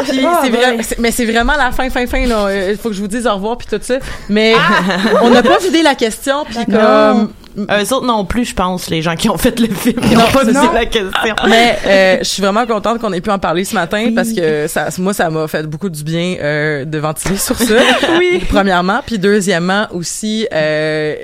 Puis 0.09 0.25
Ah, 0.25 0.41
c'est 0.43 0.51
ouais. 0.51 0.57
vrai, 0.57 0.83
c'est- 0.83 0.99
mais 0.99 1.11
c'est 1.11 1.25
vraiment 1.25 1.53
la 1.57 1.71
fin, 1.71 1.89
fin, 1.89 2.05
fin. 2.07 2.25
là. 2.25 2.47
Euh, 2.47 2.71
Il 2.71 2.77
faut 2.77 2.89
que 2.89 2.95
je 2.95 2.99
vous 3.01 3.07
dise 3.07 3.25
au 3.25 3.33
revoir 3.35 3.57
puis 3.57 3.67
tout 3.69 3.79
ça. 3.81 3.95
Mais 4.27 4.53
Ah! 4.57 5.19
on 5.21 5.29
n'a 5.29 5.41
pas 5.43 5.59
vidé 5.59 5.81
la 5.81 5.95
question, 5.95 6.43
puis 6.45 6.65
comme. 6.65 7.31
Eux 7.57 7.93
autres 7.93 8.05
non 8.05 8.23
plus, 8.25 8.45
je 8.45 8.53
pense, 8.53 8.89
les 8.89 9.01
gens 9.01 9.15
qui 9.15 9.29
ont 9.29 9.37
fait 9.37 9.59
le 9.59 9.67
film. 9.73 9.99
Ils 10.03 10.17
n'ont 10.17 10.23
pas 10.25 10.43
non. 10.43 10.53
posé 10.53 10.73
la 10.73 10.85
question. 10.85 11.35
Mais 11.47 11.77
euh, 11.85 12.17
je 12.19 12.23
suis 12.25 12.41
vraiment 12.41 12.65
contente 12.65 12.99
qu'on 12.99 13.11
ait 13.13 13.21
pu 13.21 13.31
en 13.31 13.39
parler 13.39 13.65
ce 13.65 13.73
matin 13.73 14.11
parce 14.15 14.31
que 14.31 14.67
ça, 14.67 14.89
moi, 14.99 15.13
ça 15.13 15.29
m'a 15.29 15.47
fait 15.47 15.63
beaucoup 15.65 15.89
du 15.89 16.03
bien 16.03 16.35
euh, 16.41 16.85
de 16.85 16.97
ventiler 16.99 17.37
sur 17.37 17.57
ça. 17.57 17.73
oui. 18.19 18.43
Premièrement, 18.49 18.99
puis 19.05 19.17
deuxièmement 19.17 19.87
aussi, 19.91 20.47
euh, 20.53 21.15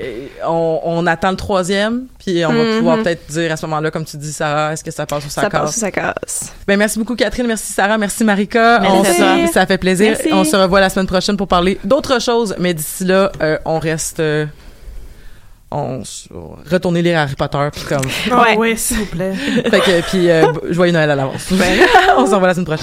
on, 0.48 0.80
on 0.84 1.08
attend 1.08 1.32
le 1.32 1.38
troisième, 1.38 2.06
puis 2.20 2.44
on 2.46 2.52
va 2.54 2.64
Mhm. 2.64 2.78
pouvoir 2.80 2.98
peut-être 2.98 3.28
dire 3.30 3.52
à 3.52 3.58
ce 3.58 3.66
moment-là, 3.66 3.92
comme 3.92 4.06
tu 4.06 4.18
dis, 4.18 4.32
Sarah, 4.34 4.74
est-ce 4.74 4.84
que 4.84 4.92
ça 4.92 5.06
passe 5.06 5.26
ou 5.26 5.30
ça, 5.30 5.42
Ça 5.44 5.50
casse? 5.50 5.62
passe 5.62 5.78
ou 5.78 5.80
ça 5.80 5.92
casse. 5.92 6.54
Ben 6.68 6.78
merci 6.78 6.98
beaucoup 6.98 7.16
Catherine, 7.16 7.46
merci 7.48 7.72
Sarah, 7.74 7.98
merci 7.98 8.24
Marika. 8.24 8.80
Merci 8.80 9.22
On 9.22 9.48
ça 9.52 9.66
fait 9.66 9.78
plaisir. 9.78 10.12
Merci. 10.14 10.30
On 10.34 10.44
se 10.44 10.56
revoit 10.56 10.80
la 10.82 10.90
semaine 10.90 11.08
prochaine 11.08 11.38
pour 11.38 11.48
parler 11.48 11.78
d'autres 11.84 12.20
choses, 12.22 12.56
mais 12.60 12.74
d'ici 12.74 13.04
là, 13.06 13.32
euh, 13.42 13.58
on 13.66 13.80
reste 13.80 14.20
euh, 14.20 14.46
on 15.74 16.04
retourner 16.72 17.02
lire 17.02 17.20
Harry 17.20 17.36
Potter 17.36 17.68
puis 17.74 17.84
comme 17.84 18.02
Ah 18.32 18.42
Ouais. 18.44 18.56
oui, 18.58 18.78
s'il 18.78 18.98
vous 18.98 19.06
plaît. 19.08 19.34
fait 19.34 19.80
que 19.80 20.02
puis 20.10 20.30
euh, 20.30 20.46
joyeux 20.72 20.92
Noël 20.94 21.10
à 21.12 21.16
l'avance. 21.16 21.48
on 22.18 22.26
se 22.28 22.34
revoit 22.34 22.48
la 22.48 22.54
semaine 22.54 22.66
prochaine. 22.66 22.72